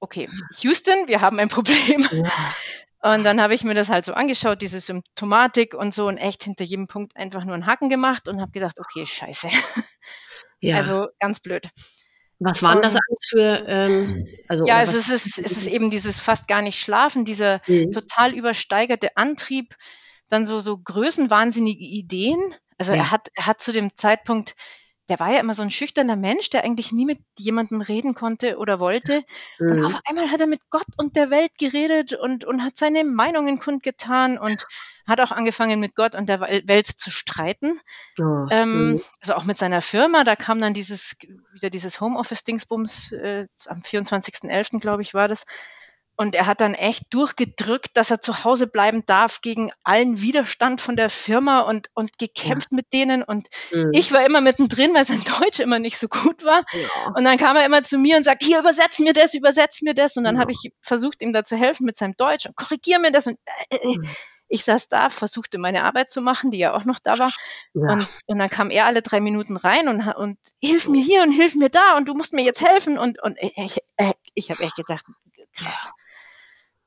okay, 0.00 0.28
Houston, 0.60 1.08
wir 1.08 1.20
haben 1.20 1.38
ein 1.38 1.48
Problem. 1.48 2.06
Ja. 2.10 3.14
Und 3.14 3.22
dann 3.22 3.40
habe 3.40 3.54
ich 3.54 3.62
mir 3.62 3.74
das 3.74 3.90
halt 3.90 4.04
so 4.04 4.12
angeschaut, 4.14 4.60
diese 4.60 4.80
Symptomatik 4.80 5.74
und 5.74 5.94
so 5.94 6.08
und 6.08 6.18
echt 6.18 6.42
hinter 6.42 6.64
jedem 6.64 6.88
Punkt 6.88 7.16
einfach 7.16 7.44
nur 7.44 7.54
einen 7.54 7.66
Haken 7.66 7.88
gemacht 7.88 8.28
und 8.28 8.40
habe 8.40 8.50
gedacht, 8.50 8.80
okay, 8.80 9.06
scheiße. 9.06 9.48
Ja. 10.60 10.76
Also 10.78 11.06
ganz 11.20 11.38
blöd. 11.38 11.68
Was 12.40 12.62
waren 12.62 12.82
das 12.82 12.94
alles 12.94 13.26
für, 13.28 13.64
ähm, 13.66 14.26
also? 14.48 14.64
Ja, 14.66 14.76
also 14.76 14.98
es 14.98 15.08
ist, 15.08 15.38
es 15.38 15.52
ist 15.56 15.66
eben 15.66 15.90
dieses 15.90 16.20
fast 16.20 16.46
gar 16.48 16.62
nicht 16.62 16.80
schlafen, 16.80 17.24
dieser 17.24 17.60
mhm. 17.66 17.90
total 17.92 18.32
übersteigerte 18.32 19.16
Antrieb, 19.16 19.74
dann 20.28 20.46
so, 20.46 20.60
so 20.60 20.78
größenwahnsinnige 20.78 21.84
Ideen. 21.84 22.40
Also 22.76 22.92
ja. 22.92 22.98
er 22.98 23.10
hat, 23.10 23.28
er 23.34 23.46
hat 23.46 23.60
zu 23.60 23.72
dem 23.72 23.96
Zeitpunkt 23.96 24.54
der 25.08 25.20
war 25.20 25.32
ja 25.32 25.40
immer 25.40 25.54
so 25.54 25.62
ein 25.62 25.70
schüchterner 25.70 26.16
Mensch, 26.16 26.50
der 26.50 26.64
eigentlich 26.64 26.92
nie 26.92 27.06
mit 27.06 27.18
jemandem 27.38 27.80
reden 27.80 28.14
konnte 28.14 28.58
oder 28.58 28.78
wollte. 28.80 29.24
Mhm. 29.58 29.70
Und 29.70 29.84
auf 29.84 30.00
einmal 30.04 30.30
hat 30.30 30.40
er 30.40 30.46
mit 30.46 30.60
Gott 30.70 30.86
und 30.96 31.16
der 31.16 31.30
Welt 31.30 31.52
geredet 31.58 32.12
und, 32.12 32.44
und 32.44 32.62
hat 32.62 32.76
seine 32.76 33.04
Meinungen 33.04 33.58
kundgetan 33.58 34.38
und 34.38 34.66
hat 35.06 35.20
auch 35.20 35.32
angefangen 35.32 35.80
mit 35.80 35.94
Gott 35.94 36.14
und 36.14 36.28
der 36.28 36.40
Welt 36.40 36.86
zu 36.86 37.10
streiten. 37.10 37.80
Oh, 38.20 38.46
ähm, 38.50 38.90
mhm. 38.90 39.02
Also 39.20 39.34
auch 39.34 39.44
mit 39.44 39.56
seiner 39.56 39.80
Firma, 39.80 40.24
da 40.24 40.36
kam 40.36 40.60
dann 40.60 40.74
dieses, 40.74 41.16
wieder 41.52 41.70
dieses 41.70 42.00
Homeoffice-Dingsbums, 42.00 43.12
äh, 43.12 43.46
am 43.66 43.80
24.11. 43.80 44.80
glaube 44.80 45.02
ich 45.02 45.14
war 45.14 45.26
das. 45.26 45.46
Und 46.20 46.34
er 46.34 46.46
hat 46.46 46.60
dann 46.60 46.74
echt 46.74 47.14
durchgedrückt, 47.14 47.90
dass 47.96 48.10
er 48.10 48.20
zu 48.20 48.42
Hause 48.42 48.66
bleiben 48.66 49.06
darf 49.06 49.40
gegen 49.40 49.70
allen 49.84 50.20
Widerstand 50.20 50.80
von 50.80 50.96
der 50.96 51.10
Firma 51.10 51.60
und, 51.60 51.90
und 51.94 52.18
gekämpft 52.18 52.72
ja. 52.72 52.76
mit 52.76 52.92
denen. 52.92 53.22
Und 53.22 53.46
mhm. 53.70 53.92
ich 53.92 54.10
war 54.10 54.26
immer 54.26 54.40
mittendrin, 54.40 54.92
weil 54.94 55.06
sein 55.06 55.22
Deutsch 55.40 55.60
immer 55.60 55.78
nicht 55.78 55.96
so 55.96 56.08
gut 56.08 56.44
war. 56.44 56.64
Ja. 56.72 57.12
Und 57.14 57.22
dann 57.22 57.38
kam 57.38 57.56
er 57.56 57.64
immer 57.64 57.84
zu 57.84 57.98
mir 57.98 58.16
und 58.16 58.24
sagt, 58.24 58.42
hier, 58.42 58.58
übersetz 58.58 58.98
mir 58.98 59.12
das, 59.12 59.32
übersetz 59.34 59.80
mir 59.80 59.94
das. 59.94 60.16
Und 60.16 60.24
dann 60.24 60.34
ja. 60.34 60.40
habe 60.40 60.50
ich 60.50 60.72
versucht, 60.82 61.22
ihm 61.22 61.32
da 61.32 61.44
zu 61.44 61.56
helfen 61.56 61.86
mit 61.86 61.96
seinem 61.96 62.16
Deutsch 62.16 62.46
und 62.46 62.56
korrigier 62.56 62.98
mir 62.98 63.12
das. 63.12 63.28
Und 63.28 63.38
äh, 63.70 63.76
äh 63.76 63.96
mhm. 63.96 64.08
ich 64.48 64.64
saß 64.64 64.88
da, 64.88 65.10
versuchte 65.10 65.58
meine 65.58 65.84
Arbeit 65.84 66.10
zu 66.10 66.20
machen, 66.20 66.50
die 66.50 66.58
ja 66.58 66.74
auch 66.74 66.84
noch 66.84 66.98
da 66.98 67.16
war. 67.20 67.32
Und, 67.74 68.08
und 68.26 68.38
dann 68.40 68.50
kam 68.50 68.70
er 68.70 68.86
alle 68.86 69.02
drei 69.02 69.20
Minuten 69.20 69.56
rein 69.56 69.86
und, 69.86 70.04
und 70.16 70.36
hilf 70.60 70.88
mir 70.88 71.00
hier 71.00 71.22
und 71.22 71.30
hilf 71.30 71.54
mir 71.54 71.70
da 71.70 71.96
und 71.96 72.08
du 72.08 72.14
musst 72.14 72.32
mir 72.32 72.42
jetzt 72.42 72.60
helfen. 72.60 72.98
Und, 72.98 73.22
und 73.22 73.38
ich, 73.40 73.78
äh, 73.98 74.14
ich 74.34 74.50
habe 74.50 74.64
echt 74.64 74.74
gedacht, 74.74 75.04
krass. 75.54 75.92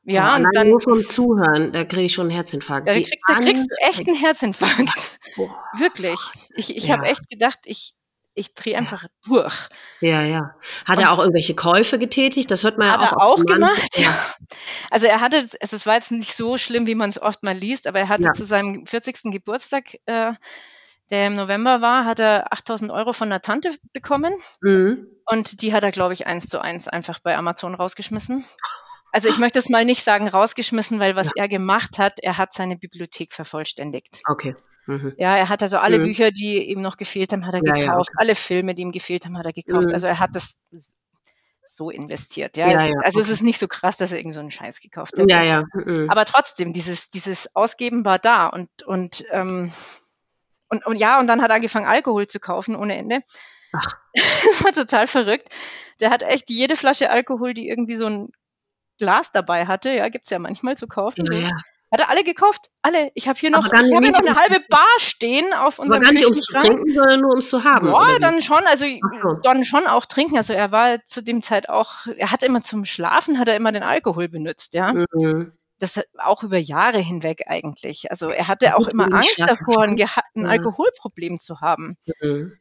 Ja, 0.04 0.36
und 0.36 0.48
dann 0.54 0.70
nur 0.70 0.82
vom 0.82 1.02
Zuhören, 1.08 1.72
da 1.72 1.84
kriege 1.84 2.04
ich 2.04 2.14
schon 2.14 2.28
einen 2.28 2.36
Herzinfarkt. 2.36 2.88
Da, 2.88 2.94
krieg, 2.94 3.08
da 3.28 3.36
kriegst 3.36 3.66
du 3.70 3.88
echt 3.88 4.08
einen 4.08 4.18
Herzinfarkt. 4.18 5.20
Boah. 5.36 5.64
Wirklich. 5.78 6.20
Ich, 6.56 6.76
ich 6.76 6.88
ja. 6.88 6.98
habe 6.98 7.08
echt 7.08 7.30
gedacht, 7.30 7.60
ich, 7.66 7.94
ich 8.34 8.56
drehe 8.56 8.78
einfach 8.78 9.06
durch. 9.26 9.70
Ja, 10.00 10.24
ja. 10.24 10.56
Hat 10.86 10.98
und 10.98 11.04
er 11.04 11.12
auch 11.12 11.20
irgendwelche 11.20 11.54
Käufe 11.54 12.00
getätigt? 12.00 12.50
Das 12.50 12.64
hört 12.64 12.80
man 12.80 12.88
ja 12.88 12.98
auch. 12.98 13.02
Hat 13.02 13.12
er 13.12 13.22
auch 13.22 13.46
gemacht, 13.46 13.98
ja. 13.98 14.10
Also 14.90 15.08
er 15.08 15.22
hatte, 15.22 15.48
also 15.62 15.76
es 15.76 15.86
war 15.86 15.96
jetzt 15.96 16.12
nicht 16.12 16.36
so 16.36 16.58
schlimm, 16.58 16.88
wie 16.88 16.96
man 16.96 17.10
es 17.10 17.22
oft 17.22 17.44
mal 17.44 17.56
liest, 17.56 17.88
aber 17.88 18.00
er 18.00 18.10
hatte 18.10 18.24
ja. 18.24 18.32
zu 18.32 18.44
seinem 18.44 18.86
40. 18.88 19.32
Geburtstag, 19.32 19.94
äh, 20.06 20.34
der 21.12 21.28
im 21.28 21.36
November 21.36 21.82
war, 21.82 22.06
hat 22.06 22.20
er 22.20 22.52
8000 22.52 22.92
Euro 22.92 23.14
von 23.14 23.28
einer 23.28 23.42
Tante 23.42 23.72
bekommen. 23.94 24.34
Mhm. 24.62 25.08
Und 25.26 25.62
die 25.62 25.74
hat 25.74 25.84
er, 25.84 25.92
glaube 25.92 26.14
ich, 26.14 26.26
eins 26.26 26.48
zu 26.48 26.60
eins 26.60 26.88
einfach 26.88 27.20
bei 27.20 27.38
Amazon 27.38 27.76
rausgeschmissen. 27.76 28.44
Also 29.12 29.28
ich 29.28 29.38
möchte 29.38 29.60
es 29.60 29.70
mal 29.70 29.86
nicht 29.86 30.04
sagen 30.04 30.28
rausgeschmissen, 30.28 31.00
weil 31.00 31.16
was 31.16 31.28
ja. 31.28 31.44
er 31.44 31.48
gemacht 31.48 31.98
hat, 32.00 32.20
er 32.22 32.38
hat 32.38 32.54
seine 32.54 32.78
Bibliothek 32.78 33.34
vervollständigt. 33.34 34.22
Okay. 34.28 34.56
Mhm. 34.88 35.14
Ja, 35.18 35.38
er 35.38 35.50
hat 35.50 35.62
also 35.62 35.78
alle 35.78 36.00
mhm. 36.00 36.04
Bücher, 36.04 36.32
die 36.32 36.70
ihm 36.70 36.82
noch 36.82 36.98
gefehlt 36.98 37.32
haben, 37.32 37.46
hat 37.46 37.54
er 37.54 37.64
ja, 37.64 37.74
gekauft. 37.74 37.88
Ja, 37.88 37.98
okay. 37.98 38.14
Alle 38.18 38.36
Filme, 38.36 38.74
die 38.74 38.82
ihm 38.82 38.92
gefehlt 38.92 39.26
haben, 39.26 39.38
hat 39.38 39.46
er 39.46 39.54
gekauft. 39.54 39.88
Mhm. 39.88 39.94
Also 39.94 40.08
er 40.08 40.20
hat 40.20 40.32
das 40.34 40.58
so 41.68 41.90
investiert. 41.90 42.58
Ja, 42.58 42.70
ja, 42.70 42.86
ja 42.86 42.94
also 43.04 43.20
okay. 43.20 43.28
es 43.28 43.30
ist 43.30 43.42
nicht 43.42 43.60
so 43.60 43.68
krass, 43.68 43.98
dass 43.98 44.12
er 44.12 44.18
irgend 44.18 44.36
so 44.36 44.42
einen 44.42 44.52
Scheiß 44.52 44.80
gekauft 44.80 45.18
hat. 45.18 45.30
Ja, 45.30 45.44
ja. 45.44 45.64
Mhm. 45.74 46.10
Aber 46.10 46.26
trotzdem, 46.26 46.74
dieses, 46.74 47.10
dieses 47.10 47.56
Ausgeben 47.56 48.06
war 48.06 48.20
da 48.20 48.48
und, 48.48 48.70
und, 48.84 49.26
ähm, 49.32 49.72
und, 50.70 50.86
und 50.86 50.98
ja, 50.98 51.20
und 51.20 51.28
dann 51.28 51.42
hat 51.42 51.50
er 51.50 51.56
angefangen, 51.56 51.86
Alkohol 51.86 52.28
zu 52.28 52.40
kaufen 52.40 52.76
ohne 52.76 52.96
Ende. 52.96 53.22
Ach. 53.74 53.94
das 54.14 54.64
war 54.64 54.72
total 54.74 55.08
verrückt. 55.08 55.50
Der 56.00 56.10
hat 56.10 56.24
echt 56.24 56.50
jede 56.50 56.76
Flasche 56.76 57.10
Alkohol, 57.10 57.54
die 57.54 57.68
irgendwie 57.68 57.96
so 57.96 58.08
ein 58.08 58.30
Glas 59.02 59.32
dabei 59.32 59.66
hatte, 59.66 59.90
ja, 59.90 60.10
gibt's 60.10 60.30
ja 60.30 60.38
manchmal 60.38 60.78
zu 60.78 60.88
kaufen. 60.88 61.26
Ja, 61.26 61.32
so. 61.32 61.38
ja. 61.40 61.52
Hat 61.92 62.00
er 62.00 62.10
alle 62.10 62.24
gekauft? 62.24 62.70
Alle. 62.84 63.12
Ich 63.16 63.28
habe 63.28 63.38
hier 63.38 63.50
noch, 63.50 63.66
ich 63.66 63.74
hab 63.74 63.84
hier 63.84 64.12
noch 64.12 64.20
eine 64.20 64.36
halbe 64.36 64.64
Bar 64.70 64.86
stehen 65.00 65.52
auf 65.54 65.80
unserem 65.80 66.02
Aber 66.02 66.06
gar 66.06 66.14
nicht 66.14 66.24
ums 66.24 66.40
zu 66.40 66.54
trinken, 66.54 66.94
sondern 66.94 67.20
nur 67.20 67.32
ums 67.32 67.50
zu 67.50 67.64
haben. 67.64 67.88
Ja, 67.88 68.20
dann 68.20 68.44
schon, 68.44 68.64
also 68.66 68.86
so. 68.86 69.40
dann 69.44 69.66
schon 69.66 69.88
auch 69.88 70.06
trinken. 70.06 70.38
Also 70.38 70.54
er 70.54 70.72
war 70.72 71.04
zu 71.04 71.22
dem 71.22 71.42
Zeit 71.42 71.68
auch, 71.68 72.06
er 72.16 72.32
hat 72.32 72.44
immer 72.44 72.64
zum 72.64 72.86
Schlafen, 72.86 73.40
hat 73.40 73.48
er 73.48 73.56
immer 73.56 73.72
den 73.72 73.84
Alkohol 73.84 74.30
benutzt, 74.30 74.76
ja. 74.76 74.94
Mhm. 74.94 75.52
Das 75.80 76.00
auch 76.20 76.44
über 76.44 76.60
Jahre 76.60 77.00
hinweg 77.00 77.46
eigentlich. 77.48 78.12
Also 78.12 78.30
er 78.30 78.48
hatte 78.48 78.78
auch 78.78 78.88
immer 78.88 79.12
Angst 79.12 79.40
davor, 79.40 79.82
ein, 79.82 80.00
ein 80.36 80.46
Alkoholproblem 80.46 81.40
zu 81.40 81.60
haben. 81.60 81.98
Mhm. 82.22 82.54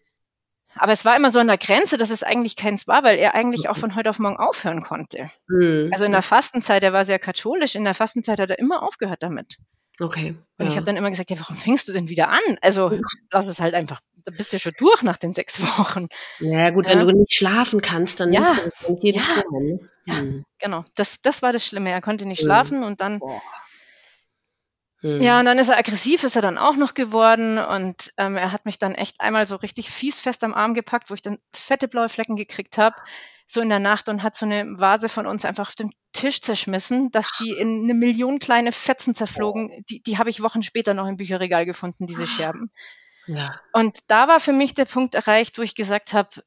Aber 0.76 0.92
es 0.92 1.04
war 1.04 1.16
immer 1.16 1.30
so 1.30 1.38
an 1.38 1.48
der 1.48 1.58
Grenze, 1.58 1.98
dass 1.98 2.10
es 2.10 2.22
eigentlich 2.22 2.56
keins 2.56 2.86
war, 2.86 3.02
weil 3.02 3.18
er 3.18 3.34
eigentlich 3.34 3.68
auch 3.68 3.76
von 3.76 3.94
heute 3.96 4.10
auf 4.10 4.18
morgen 4.18 4.36
aufhören 4.36 4.80
konnte. 4.80 5.30
Mhm. 5.48 5.90
Also 5.92 6.04
in 6.04 6.12
der 6.12 6.22
Fastenzeit, 6.22 6.82
er 6.82 6.92
war 6.92 7.04
sehr 7.04 7.18
katholisch, 7.18 7.74
in 7.74 7.84
der 7.84 7.94
Fastenzeit 7.94 8.40
hat 8.40 8.50
er 8.50 8.58
immer 8.58 8.82
aufgehört 8.82 9.22
damit. 9.22 9.56
Okay. 9.98 10.34
Und 10.56 10.64
ja. 10.64 10.70
ich 10.70 10.76
habe 10.76 10.86
dann 10.86 10.96
immer 10.96 11.10
gesagt, 11.10 11.30
ja, 11.30 11.38
warum 11.38 11.56
fängst 11.56 11.86
du 11.88 11.92
denn 11.92 12.08
wieder 12.08 12.30
an? 12.30 12.40
Also 12.62 12.98
lass 13.30 13.48
es 13.48 13.60
halt 13.60 13.74
einfach, 13.74 14.00
da 14.24 14.32
bist 14.32 14.52
du 14.52 14.56
ja 14.56 14.60
schon 14.60 14.72
durch 14.78 15.02
nach 15.02 15.18
den 15.18 15.32
sechs 15.32 15.60
Wochen. 15.78 16.08
Ja 16.38 16.70
gut, 16.70 16.88
ja. 16.88 16.98
wenn 16.98 17.06
du 17.06 17.12
nicht 17.12 17.34
schlafen 17.34 17.82
kannst, 17.82 18.20
dann 18.20 18.32
ja. 18.32 18.40
nimmst 18.40 18.82
du 18.86 18.92
nicht 18.92 19.04
jedes 19.04 19.26
ja. 19.28 19.42
Mal. 19.50 19.60
Ne? 19.60 19.80
Ja, 20.06 20.14
mhm. 20.14 20.44
genau. 20.58 20.84
Das, 20.94 21.20
das 21.20 21.42
war 21.42 21.52
das 21.52 21.66
Schlimme. 21.66 21.90
Er 21.90 22.00
konnte 22.00 22.26
nicht 22.26 22.42
mhm. 22.42 22.46
schlafen 22.46 22.82
und 22.82 23.00
dann 23.00 23.18
Boah. 23.18 23.42
Mhm. 25.02 25.20
Ja, 25.20 25.38
und 25.40 25.46
dann 25.46 25.58
ist 25.58 25.68
er 25.68 25.78
aggressiv, 25.78 26.24
ist 26.24 26.36
er 26.36 26.42
dann 26.42 26.58
auch 26.58 26.76
noch 26.76 26.94
geworden 26.94 27.58
und 27.58 28.12
ähm, 28.18 28.36
er 28.36 28.52
hat 28.52 28.66
mich 28.66 28.78
dann 28.78 28.94
echt 28.94 29.20
einmal 29.20 29.46
so 29.46 29.56
richtig 29.56 29.90
fies 29.90 30.20
fest 30.20 30.44
am 30.44 30.54
Arm 30.54 30.74
gepackt, 30.74 31.10
wo 31.10 31.14
ich 31.14 31.22
dann 31.22 31.38
fette 31.54 31.88
blaue 31.88 32.08
Flecken 32.08 32.36
gekriegt 32.36 32.76
habe, 32.76 32.96
so 33.46 33.60
in 33.60 33.70
der 33.70 33.78
Nacht 33.78 34.08
und 34.08 34.22
hat 34.22 34.36
so 34.36 34.46
eine 34.46 34.78
Vase 34.78 35.08
von 35.08 35.26
uns 35.26 35.44
einfach 35.44 35.68
auf 35.68 35.74
den 35.74 35.90
Tisch 36.12 36.40
zerschmissen, 36.40 37.10
dass 37.10 37.32
die 37.40 37.50
in 37.50 37.84
eine 37.84 37.94
Million 37.94 38.38
kleine 38.38 38.72
Fetzen 38.72 39.14
zerflogen. 39.14 39.84
Die, 39.88 40.02
die 40.02 40.18
habe 40.18 40.30
ich 40.30 40.42
Wochen 40.42 40.62
später 40.62 40.92
noch 40.92 41.06
im 41.06 41.16
Bücherregal 41.16 41.64
gefunden, 41.64 42.06
diese 42.06 42.26
Scherben. 42.26 42.70
Ja. 43.26 43.60
Und 43.72 43.98
da 44.08 44.28
war 44.28 44.40
für 44.40 44.52
mich 44.52 44.74
der 44.74 44.86
Punkt 44.86 45.14
erreicht, 45.14 45.58
wo 45.58 45.62
ich 45.62 45.74
gesagt 45.74 46.12
habe, 46.12 46.28
äh, 46.36 46.42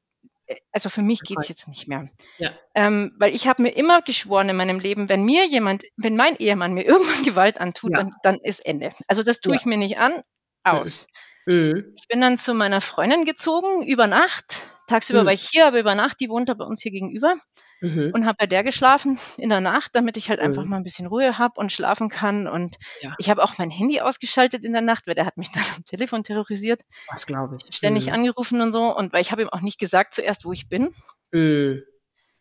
also 0.71 0.89
für 0.89 1.01
mich 1.01 1.21
geht's 1.21 1.47
jetzt 1.47 1.67
nicht 1.67 1.87
mehr. 1.87 2.09
Ja. 2.37 2.51
Ähm, 2.75 3.13
weil 3.17 3.33
ich 3.33 3.47
habe 3.47 3.63
mir 3.63 3.69
immer 3.69 4.01
geschworen 4.01 4.49
in 4.49 4.55
meinem 4.55 4.79
Leben, 4.79 5.09
wenn 5.09 5.23
mir 5.23 5.45
jemand, 5.45 5.83
wenn 5.97 6.15
mein 6.15 6.35
Ehemann 6.37 6.73
mir 6.73 6.85
irgendwann 6.85 7.23
Gewalt 7.23 7.59
antut, 7.59 7.91
ja. 7.91 7.99
dann, 7.99 8.15
dann 8.23 8.35
ist 8.39 8.65
Ende. 8.65 8.91
Also 9.07 9.23
das 9.23 9.39
tue 9.39 9.53
ja. 9.53 9.59
ich 9.59 9.65
mir 9.65 9.77
nicht 9.77 9.97
an, 9.97 10.21
aus. 10.63 11.07
Mhm. 11.45 11.93
Ich 11.97 12.07
bin 12.07 12.21
dann 12.21 12.37
zu 12.37 12.53
meiner 12.53 12.81
Freundin 12.81 13.25
gezogen 13.25 13.85
über 13.85 14.07
Nacht 14.07 14.61
Tagsüber 14.87 15.21
mhm. 15.21 15.25
war 15.27 15.33
ich 15.33 15.49
hier, 15.49 15.67
aber 15.67 15.79
über 15.79 15.95
Nacht, 15.95 16.19
die 16.19 16.29
wohnt 16.29 16.49
da 16.49 16.53
bei 16.53 16.65
uns 16.65 16.81
hier 16.81 16.91
gegenüber 16.91 17.35
mhm. 17.81 18.11
und 18.13 18.25
habe 18.25 18.35
bei 18.39 18.47
der 18.47 18.63
geschlafen 18.63 19.17
in 19.37 19.49
der 19.49 19.61
Nacht, 19.61 19.91
damit 19.93 20.17
ich 20.17 20.29
halt 20.29 20.39
mhm. 20.39 20.47
einfach 20.47 20.65
mal 20.65 20.77
ein 20.77 20.83
bisschen 20.83 21.07
Ruhe 21.07 21.37
habe 21.37 21.59
und 21.59 21.71
schlafen 21.71 22.09
kann. 22.09 22.47
Und 22.47 22.75
ja. 23.01 23.13
ich 23.17 23.29
habe 23.29 23.43
auch 23.43 23.57
mein 23.57 23.69
Handy 23.69 24.01
ausgeschaltet 24.01 24.65
in 24.65 24.73
der 24.73 24.81
Nacht, 24.81 25.07
weil 25.07 25.15
der 25.15 25.25
hat 25.25 25.37
mich 25.37 25.51
dann 25.53 25.63
am 25.75 25.85
Telefon 25.85 26.23
terrorisiert. 26.23 26.81
Das 27.11 27.25
glaube 27.25 27.57
ich. 27.57 27.75
Ständig 27.75 28.07
mhm. 28.07 28.13
angerufen 28.13 28.61
und 28.61 28.73
so. 28.73 28.95
Und 28.95 29.13
weil 29.13 29.21
ich 29.21 29.31
habe 29.31 29.41
ihm 29.41 29.49
auch 29.49 29.61
nicht 29.61 29.79
gesagt 29.79 30.15
zuerst, 30.15 30.45
wo 30.45 30.51
ich 30.51 30.67
bin. 30.67 30.93
Mhm. 31.31 31.83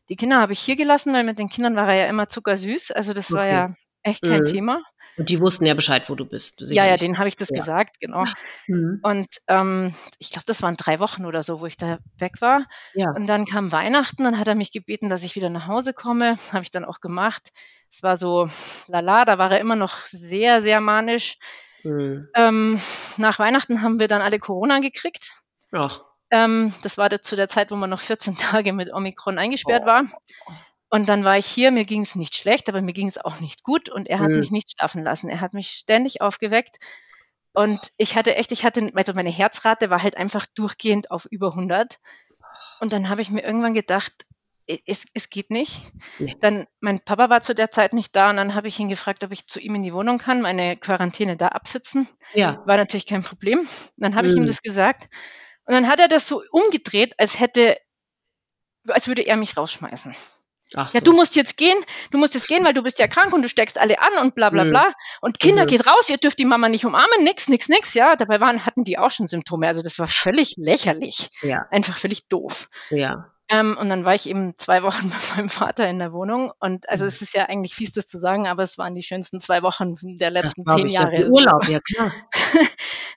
Die 0.09 0.17
Kinder 0.17 0.41
habe 0.41 0.53
ich 0.53 0.61
hier 0.61 0.77
gelassen, 0.77 1.13
weil 1.13 1.25
mit 1.25 1.39
den 1.39 1.49
Kindern 1.49 1.77
war 1.77 1.89
er 1.89 1.95
ja 1.95 2.07
immer 2.07 2.29
zuckersüß. 2.29 2.91
Also 2.91 3.13
das 3.13 3.31
okay. 3.31 3.39
war 3.39 3.47
ja 3.47 3.75
echt 4.03 4.23
kein 4.23 4.41
mhm. 4.41 4.47
Thema. 4.47 4.83
Und 5.19 5.29
die 5.29 5.41
wussten 5.41 5.67
ja 5.67 5.75
Bescheid, 5.75 6.09
wo 6.09 6.15
du 6.15 6.25
bist. 6.25 6.61
Du 6.61 6.65
ja, 6.65 6.87
ja, 6.87 6.97
denen 6.97 7.19
habe 7.19 7.29
ich 7.29 7.37
das 7.37 7.51
ja. 7.51 7.59
gesagt, 7.59 8.01
genau. 8.01 8.25
Mhm. 8.67 9.01
Und 9.03 9.29
ähm, 9.47 9.95
ich 10.19 10.31
glaube, 10.31 10.47
das 10.47 10.63
waren 10.63 10.77
drei 10.77 11.01
Wochen 11.01 11.27
oder 11.27 11.43
so, 11.43 11.61
wo 11.61 11.67
ich 11.67 11.77
da 11.77 11.99
weg 12.19 12.41
war. 12.41 12.65
Ja. 12.95 13.11
Und 13.11 13.27
dann 13.27 13.45
kam 13.45 13.73
Weihnachten, 13.73 14.25
dann 14.25 14.39
hat 14.39 14.49
er 14.49 14.55
mich 14.55 14.73
gebeten, 14.73 15.11
dass 15.11 15.23
ich 15.23 15.37
wieder 15.37 15.51
nach 15.51 15.67
Hause 15.67 15.93
komme. 15.93 16.37
Habe 16.53 16.63
ich 16.63 16.71
dann 16.71 16.85
auch 16.85 17.01
gemacht. 17.01 17.51
Es 17.91 18.03
war 18.03 18.17
so, 18.17 18.49
lala, 18.87 19.27
da 19.27 19.37
war 19.37 19.53
er 19.53 19.61
immer 19.61 19.77
noch 19.77 19.99
sehr, 20.07 20.63
sehr 20.63 20.81
manisch. 20.81 21.37
Mhm. 21.83 22.29
Ähm, 22.35 22.81
nach 23.19 23.39
Weihnachten 23.39 23.83
haben 23.83 24.01
wir 24.01 24.09
dann 24.09 24.23
alle 24.23 24.39
Corona 24.39 24.79
gekriegt. 24.79 25.33
Ach. 25.73 26.03
Ähm, 26.31 26.73
das 26.83 26.97
war 26.97 27.11
zu 27.21 27.37
der 27.37 27.49
Zeit, 27.49 27.71
wo 27.71 27.77
man 27.77 27.91
noch 27.91 28.01
14 28.01 28.35
Tage 28.39 28.73
mit 28.73 28.91
Omikron 28.93 29.39
eingesperrt 29.39 29.83
oh. 29.85 29.89
war. 29.89 30.05
Und 30.95 31.09
dann 31.09 31.25
war 31.25 31.39
ich 31.39 31.47
hier, 31.47 31.71
mir 31.71 31.87
ging 31.87 32.03
es 32.03 32.17
nicht 32.17 32.37
schlecht, 32.37 32.69
aber 32.69 32.83
mir 32.83 32.93
ging 32.93 33.09
es 33.09 33.17
auch 33.17 33.41
nicht 33.41 33.63
gut 33.63 33.89
und 33.89 34.07
er 34.09 34.19
hat 34.19 34.29
mhm. 34.29 34.41
mich 34.41 34.51
nicht 34.51 34.73
schlafen 34.73 35.03
lassen. 35.03 35.31
Er 35.31 35.41
hat 35.41 35.55
mich 35.55 35.71
ständig 35.71 36.21
aufgeweckt 36.21 36.77
und 37.55 37.81
ich 37.97 38.15
hatte 38.15 38.37
echt, 38.37 38.53
ich 38.53 38.63
hatte, 38.63 38.91
also 38.95 39.15
meine 39.15 39.31
Herzrate 39.31 39.89
war 39.89 40.03
halt 40.03 40.19
einfach 40.19 40.45
durchgehend 40.55 41.11
auf 41.11 41.25
über 41.31 41.49
100. 41.49 41.99
Und 42.81 42.93
dann 42.93 43.09
habe 43.09 43.23
ich 43.23 43.31
mir 43.31 43.43
irgendwann 43.43 43.73
gedacht, 43.73 44.13
es, 44.67 45.07
es 45.15 45.31
geht 45.31 45.51
nicht. 45.51 45.81
Nee. 46.19 46.37
Dann, 46.41 46.67
mein 46.81 47.01
Papa 47.01 47.31
war 47.31 47.41
zu 47.41 47.55
der 47.55 47.71
Zeit 47.71 47.95
nicht 47.95 48.15
da 48.15 48.29
und 48.29 48.37
dann 48.37 48.55
habe 48.55 48.69
ich 48.69 48.79
ihn 48.79 48.91
gefragt, 48.91 49.25
ob 49.25 49.33
ich 49.33 49.49
zu 49.49 49.61
ihm 49.61 49.75
in 49.75 49.85
die 49.85 49.95
Wohnung 49.95 50.19
kann, 50.19 50.43
meine 50.43 50.77
Quarantäne 50.77 51.39
da 51.39 51.49
absitzen. 51.49 52.07
Ja. 52.35 52.63
War 52.67 52.77
natürlich 52.77 53.07
kein 53.07 53.23
Problem. 53.23 53.61
Und 53.61 53.69
dann 53.97 54.15
habe 54.15 54.27
mhm. 54.27 54.31
ich 54.31 54.37
ihm 54.37 54.43
mhm. 54.43 54.49
das 54.49 54.61
gesagt. 54.61 55.09
Und 55.65 55.73
dann 55.73 55.89
hat 55.89 56.01
er 56.01 56.09
das 56.09 56.29
so 56.29 56.43
umgedreht, 56.51 57.15
als 57.19 57.41
hätte, 57.41 57.79
als 58.89 59.09
würde 59.09 59.23
er 59.23 59.39
mich 59.39 59.57
rausschmeißen. 59.57 60.15
Ach 60.75 60.93
ja, 60.93 61.01
so. 61.01 61.05
du 61.05 61.13
musst 61.13 61.37
jetzt 61.37 61.57
gehen, 61.57 61.77
du 62.11 62.19
musst 62.19 62.35
jetzt 62.35 62.49
gehen, 62.49 62.65
weil 62.65 62.75
du 62.75 62.83
bist 62.83 62.99
ja 62.99 63.07
krank 63.07 63.33
und 63.33 63.43
du 63.43 63.49
steckst 63.49 63.79
alle 63.79 64.01
an 64.01 64.19
und 64.21 64.35
bla 64.35 64.51
bla 64.51 64.65
bla. 64.65 64.93
Und 65.21 65.39
Kinder, 65.39 65.65
mhm. 65.65 65.69
geht 65.69 65.87
raus, 65.87 66.09
ihr 66.09 66.19
dürft 66.19 66.39
die 66.39 66.45
Mama 66.45 66.69
nicht 66.69 66.85
umarmen, 66.85 67.23
nix, 67.25 67.49
nix, 67.49 67.69
nix, 67.69 67.95
ja. 67.95 68.17
Dabei 68.17 68.41
waren, 68.41 68.65
hatten 68.65 68.85
die 68.85 68.99
auch 68.99 69.11
schon 69.11 69.27
Symptome. 69.27 69.69
Also 69.69 69.83
das 69.83 69.99
war 69.99 70.07
völlig 70.07 70.55
lächerlich. 70.57 71.29
Ja. 71.43 71.67
Einfach 71.71 71.99
völlig 71.99 72.29
doof. 72.29 72.69
Ja. 72.91 73.33
Ähm, 73.53 73.77
und 73.79 73.91
dann 73.91 74.07
war 74.07 74.15
ich 74.15 74.29
eben 74.29 74.55
zwei 74.57 74.83
Wochen 74.83 75.05
mit 75.09 75.37
meinem 75.37 75.49
Vater 75.51 75.89
in 75.89 75.99
der 75.99 76.13
Wohnung. 76.13 76.53
Und 76.59 76.89
also 76.89 77.05
mhm. 77.05 77.09
es 77.09 77.21
ist 77.21 77.35
ja 77.35 77.47
eigentlich 77.47 77.75
fies, 77.75 77.93
das 77.93 78.07
zu 78.07 78.19
sagen, 78.19 78.49
aber 78.49 78.63
es 78.63 78.79
waren 78.79 78.95
die 78.95 79.03
schönsten 79.03 79.41
zwei 79.41 79.63
Wochen 79.63 79.95
der 80.19 80.31
letzten 80.31 80.65
zehn 80.67 80.89
Jahre. 80.89 81.21
Ja, 81.21 81.29
Urlaub, 81.29 81.69
ja 81.69 81.81
klar. 81.81 82.11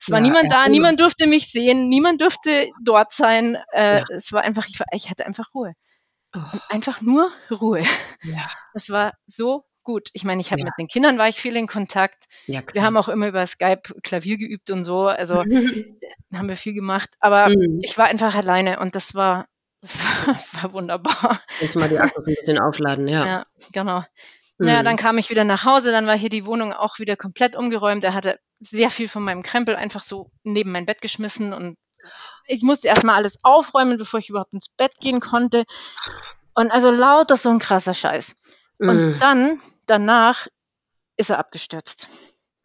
es 0.02 0.12
war 0.12 0.20
ja, 0.20 0.24
niemand 0.24 0.52
da, 0.52 0.68
niemand 0.68 1.00
durfte 1.00 1.26
mich 1.26 1.52
sehen, 1.52 1.88
niemand 1.88 2.22
durfte 2.22 2.70
dort 2.84 3.14
sein. 3.14 3.58
Äh, 3.72 4.00
ja. 4.00 4.06
Es 4.10 4.34
war 4.34 4.42
einfach, 4.42 4.66
ich, 4.68 4.80
war, 4.80 4.88
ich 4.92 5.10
hatte 5.10 5.26
einfach 5.26 5.54
Ruhe. 5.54 5.74
Oh. 6.36 6.58
einfach 6.70 7.02
nur 7.02 7.32
Ruhe. 7.50 7.84
Ja. 8.24 8.50
Das 8.74 8.90
war 8.90 9.14
so 9.26 9.64
gut. 9.84 10.10
Ich 10.14 10.26
meine, 10.26 10.42
ich 10.42 10.52
habe 10.52 10.60
ja. 10.60 10.66
mit 10.66 10.74
den 10.78 10.88
Kindern 10.88 11.18
war 11.18 11.30
ich 11.30 11.38
viel 11.38 11.56
in 11.56 11.68
Kontakt. 11.68 12.26
Ja, 12.48 12.62
wir 12.74 12.84
haben 12.84 12.98
auch 12.98 13.08
immer 13.08 13.28
über 13.28 13.48
Skype 13.48 13.84
Klavier 14.04 14.38
geübt 14.38 14.70
und 14.70 14.84
so. 14.84 15.08
Also 15.08 15.40
haben 16.34 16.48
wir 16.50 16.58
viel 16.58 16.74
gemacht. 16.74 17.10
Aber 17.20 17.48
mhm. 17.50 17.80
ich 17.84 17.98
war 17.98 18.08
einfach 18.08 18.36
alleine 18.36 18.80
und 18.80 18.96
das 18.96 19.16
war, 19.16 19.48
das 19.82 19.98
war, 20.04 20.36
war 20.64 20.74
wunderbar. 20.74 21.40
Jetzt 21.62 21.76
mal 21.76 21.88
die 21.88 22.00
Akkus 22.00 22.28
ein 22.28 22.36
bisschen 22.36 22.60
aufladen, 22.60 23.08
ja. 23.08 23.26
Ja, 23.26 23.46
genau. 23.72 24.04
Mhm. 24.58 24.84
Dann 24.84 24.98
kam 24.98 25.18
ich 25.18 25.30
wieder 25.30 25.44
nach 25.46 25.64
Hause, 25.64 25.92
dann 25.92 26.08
war 26.08 26.18
hier 26.18 26.30
die 26.30 26.46
Wohnung 26.46 26.74
auch 26.74 27.00
wieder 27.00 27.16
komplett 27.16 27.56
umgeräumt. 27.56 28.04
Er 28.04 28.14
hatte 28.14 28.40
sehr 28.60 28.90
viel 28.90 29.08
von 29.08 29.24
meinem 29.24 29.44
Krempel 29.44 29.76
einfach 29.76 30.04
so 30.04 30.32
neben 30.44 30.72
mein 30.72 30.86
Bett 30.86 31.02
geschmissen 31.02 31.54
und 31.54 31.78
ich 32.48 32.62
musste 32.62 32.88
erstmal 32.88 33.16
alles 33.16 33.38
aufräumen, 33.44 33.98
bevor 33.98 34.20
ich 34.20 34.30
überhaupt 34.30 34.54
ins 34.54 34.70
Bett 34.70 34.94
gehen 35.00 35.20
konnte. 35.20 35.66
Und 36.54 36.72
also 36.72 36.92
lauter 36.92 37.38
so 37.38 37.50
ein 37.50 37.60
krasser 37.60 37.94
Scheiß. 37.94 38.36
Und 38.80 39.16
mm. 39.16 39.20
dann, 39.20 39.60
danach, 39.86 40.48
ist 41.18 41.30
er 41.30 41.40
abgestürzt. 41.40 42.08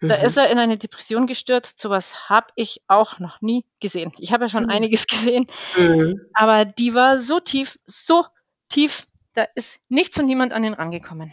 Mhm. 0.00 0.08
Da 0.08 0.14
ist 0.16 0.36
er 0.36 0.50
in 0.50 0.58
eine 0.58 0.78
Depression 0.78 1.26
gestürzt. 1.26 1.78
Sowas 1.78 2.28
habe 2.28 2.48
ich 2.56 2.82
auch 2.88 3.18
noch 3.18 3.40
nie 3.40 3.64
gesehen. 3.80 4.12
Ich 4.18 4.32
habe 4.32 4.44
ja 4.44 4.48
schon 4.48 4.64
mhm. 4.64 4.70
einiges 4.70 5.06
gesehen, 5.06 5.46
mhm. 5.76 6.20
aber 6.34 6.64
die 6.64 6.94
war 6.94 7.18
so 7.18 7.40
tief, 7.40 7.78
so 7.86 8.26
tief, 8.68 9.06
da 9.34 9.46
ist 9.54 9.80
nichts 9.88 10.18
und 10.18 10.26
niemand 10.26 10.52
an 10.52 10.64
ihn 10.64 10.74
rangekommen. 10.74 11.32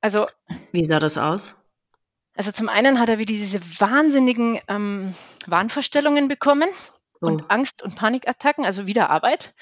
Also. 0.00 0.26
Wie 0.72 0.84
sah 0.84 1.00
das 1.00 1.18
aus? 1.18 1.56
Also 2.34 2.52
zum 2.52 2.68
einen 2.68 3.00
hat 3.00 3.08
er 3.08 3.18
wie 3.18 3.26
diese 3.26 3.60
wahnsinnigen 3.80 4.60
ähm, 4.68 5.12
Wahnvorstellungen 5.46 6.28
bekommen 6.28 6.68
und 7.20 7.42
oh. 7.42 7.46
Angst- 7.48 7.82
und 7.82 7.96
Panikattacken, 7.96 8.64
also 8.64 8.86
wieder 8.86 9.10
Arbeit. 9.10 9.54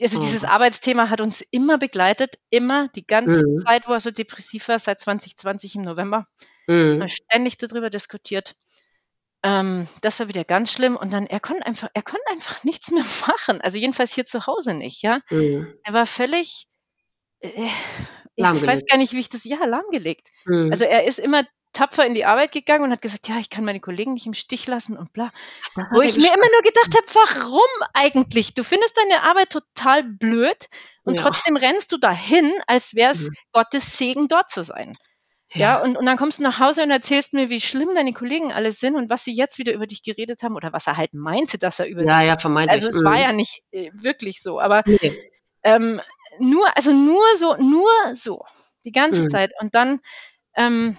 Also 0.00 0.20
dieses 0.20 0.44
oh. 0.44 0.48
Arbeitsthema 0.48 1.08
hat 1.08 1.20
uns 1.20 1.42
immer 1.50 1.78
begleitet, 1.78 2.38
immer 2.50 2.88
die 2.88 3.06
ganze 3.06 3.46
mhm. 3.46 3.58
Zeit, 3.64 3.88
wo 3.88 3.92
er 3.92 4.00
so 4.00 4.10
depressiv 4.10 4.68
war, 4.68 4.78
seit 4.78 5.00
2020 5.00 5.76
im 5.76 5.82
November. 5.82 6.26
Mhm. 6.66 7.06
Ständig 7.08 7.56
darüber 7.56 7.88
diskutiert. 7.88 8.54
Ähm, 9.42 9.88
das 10.02 10.18
war 10.18 10.28
wieder 10.28 10.44
ganz 10.44 10.72
schlimm. 10.72 10.96
Und 10.96 11.12
dann, 11.12 11.26
er 11.26 11.40
konnte 11.40 11.64
einfach, 11.64 11.88
er 11.94 12.02
konnte 12.02 12.26
einfach 12.30 12.62
nichts 12.64 12.90
mehr 12.90 13.04
machen. 13.26 13.60
Also 13.62 13.78
jedenfalls 13.78 14.14
hier 14.14 14.26
zu 14.26 14.46
Hause 14.46 14.74
nicht, 14.74 15.02
ja. 15.02 15.20
Mhm. 15.30 15.72
Er 15.84 15.94
war 15.94 16.06
völlig, 16.06 16.66
äh, 17.40 17.48
ich 18.34 18.44
weiß 18.44 18.84
gar 18.86 18.98
nicht, 18.98 19.14
wie 19.14 19.20
ich 19.20 19.30
das, 19.30 19.44
ja, 19.44 19.64
lahmgelegt. 19.64 20.28
Mhm. 20.44 20.70
Also 20.72 20.84
er 20.84 21.04
ist 21.04 21.18
immer 21.18 21.44
tapfer 21.76 22.06
in 22.06 22.14
die 22.14 22.24
Arbeit 22.24 22.52
gegangen 22.52 22.84
und 22.84 22.90
hat 22.90 23.02
gesagt, 23.02 23.28
ja, 23.28 23.38
ich 23.38 23.50
kann 23.50 23.64
meine 23.64 23.80
Kollegen 23.80 24.14
nicht 24.14 24.26
im 24.26 24.34
Stich 24.34 24.66
lassen 24.66 24.96
und 24.96 25.12
bla. 25.12 25.30
Wo 25.92 26.00
ich 26.00 26.16
mir 26.16 26.28
immer 26.28 26.36
nur 26.36 26.62
gedacht 26.62 26.94
habe, 26.94 27.28
warum 27.36 27.88
eigentlich? 27.92 28.54
Du 28.54 28.64
findest 28.64 28.96
deine 28.96 29.22
Arbeit 29.22 29.50
total 29.50 30.02
blöd 30.02 30.66
und 31.04 31.14
ja. 31.14 31.22
trotzdem 31.22 31.56
rennst 31.56 31.92
du 31.92 31.98
dahin, 31.98 32.50
als 32.66 32.94
wäre 32.94 33.12
es 33.12 33.28
mhm. 33.28 33.34
Gottes 33.52 33.98
Segen, 33.98 34.28
dort 34.28 34.50
zu 34.50 34.64
sein. 34.64 34.92
Ja, 35.52 35.60
ja 35.60 35.82
und, 35.82 35.96
und 35.96 36.06
dann 36.06 36.16
kommst 36.16 36.38
du 36.38 36.42
nach 36.42 36.58
Hause 36.58 36.82
und 36.82 36.90
erzählst 36.90 37.34
mir, 37.34 37.50
wie 37.50 37.60
schlimm 37.60 37.90
deine 37.94 38.12
Kollegen 38.12 38.52
alle 38.52 38.72
sind 38.72 38.96
und 38.96 39.10
was 39.10 39.24
sie 39.24 39.32
jetzt 39.32 39.58
wieder 39.58 39.74
über 39.74 39.86
dich 39.86 40.02
geredet 40.02 40.42
haben 40.42 40.56
oder 40.56 40.72
was 40.72 40.86
er 40.86 40.96
halt 40.96 41.12
meinte, 41.12 41.58
dass 41.58 41.78
er 41.78 41.86
über 41.86 42.02
Ja, 42.02 42.22
ja, 42.22 42.38
vermeintlich. 42.38 42.82
Also 42.82 42.88
es 42.88 43.02
mhm. 43.02 43.06
war 43.06 43.20
ja 43.20 43.32
nicht 43.32 43.62
äh, 43.70 43.90
wirklich 43.92 44.42
so, 44.42 44.60
aber 44.60 44.82
nee. 44.86 45.12
ähm, 45.62 46.00
nur, 46.38 46.76
also 46.76 46.92
nur 46.92 47.22
so, 47.38 47.56
nur 47.56 47.90
so, 48.14 48.44
die 48.84 48.92
ganze 48.92 49.24
mhm. 49.24 49.30
Zeit. 49.30 49.52
Und 49.60 49.74
dann 49.74 50.00
ähm, 50.56 50.96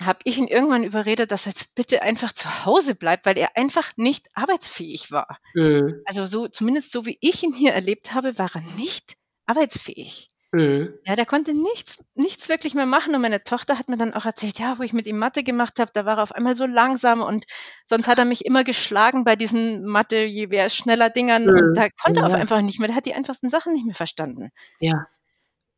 habe 0.00 0.20
ich 0.24 0.38
ihn 0.38 0.48
irgendwann 0.48 0.84
überredet, 0.84 1.32
dass 1.32 1.46
er 1.46 1.52
jetzt 1.52 1.74
bitte 1.74 2.02
einfach 2.02 2.32
zu 2.32 2.64
Hause 2.64 2.94
bleibt, 2.94 3.26
weil 3.26 3.38
er 3.38 3.56
einfach 3.56 3.92
nicht 3.96 4.28
arbeitsfähig 4.34 5.10
war. 5.10 5.38
Mhm. 5.54 6.02
Also 6.04 6.26
so, 6.26 6.48
zumindest 6.48 6.92
so 6.92 7.06
wie 7.06 7.18
ich 7.20 7.42
ihn 7.42 7.52
hier 7.52 7.72
erlebt 7.72 8.14
habe, 8.14 8.38
war 8.38 8.50
er 8.54 8.62
nicht 8.76 9.16
arbeitsfähig. 9.46 10.30
Mhm. 10.52 10.94
Ja, 11.04 11.14
der 11.14 11.26
konnte 11.26 11.54
nichts, 11.54 12.02
nichts 12.14 12.48
wirklich 12.48 12.74
mehr 12.74 12.86
machen. 12.86 13.14
Und 13.14 13.20
meine 13.20 13.44
Tochter 13.44 13.78
hat 13.78 13.88
mir 13.88 13.96
dann 13.96 14.14
auch 14.14 14.24
erzählt, 14.24 14.58
ja, 14.58 14.78
wo 14.78 14.82
ich 14.82 14.92
mit 14.92 15.06
ihm 15.06 15.18
Mathe 15.18 15.44
gemacht 15.44 15.78
habe, 15.78 15.92
da 15.94 16.04
war 16.04 16.18
er 16.18 16.22
auf 16.22 16.32
einmal 16.32 16.56
so 16.56 16.66
langsam 16.66 17.22
und 17.22 17.44
sonst 17.86 18.08
hat 18.08 18.18
er 18.18 18.24
mich 18.24 18.44
immer 18.44 18.64
geschlagen 18.64 19.24
bei 19.24 19.36
diesen 19.36 19.84
Mathe, 19.84 20.24
je 20.24 20.50
wer 20.50 20.66
ist 20.66 20.74
schneller 20.74 21.08
Dingern. 21.08 21.44
Mhm. 21.44 21.50
Und 21.50 21.74
da 21.74 21.88
konnte 21.90 22.20
er 22.20 22.26
auf 22.26 22.34
einfach 22.34 22.60
nicht 22.62 22.80
mehr. 22.80 22.88
Der 22.88 22.96
hat 22.96 23.06
die 23.06 23.14
einfachsten 23.14 23.48
Sachen 23.48 23.72
nicht 23.72 23.86
mehr 23.86 23.94
verstanden. 23.94 24.50
Ja. 24.80 25.06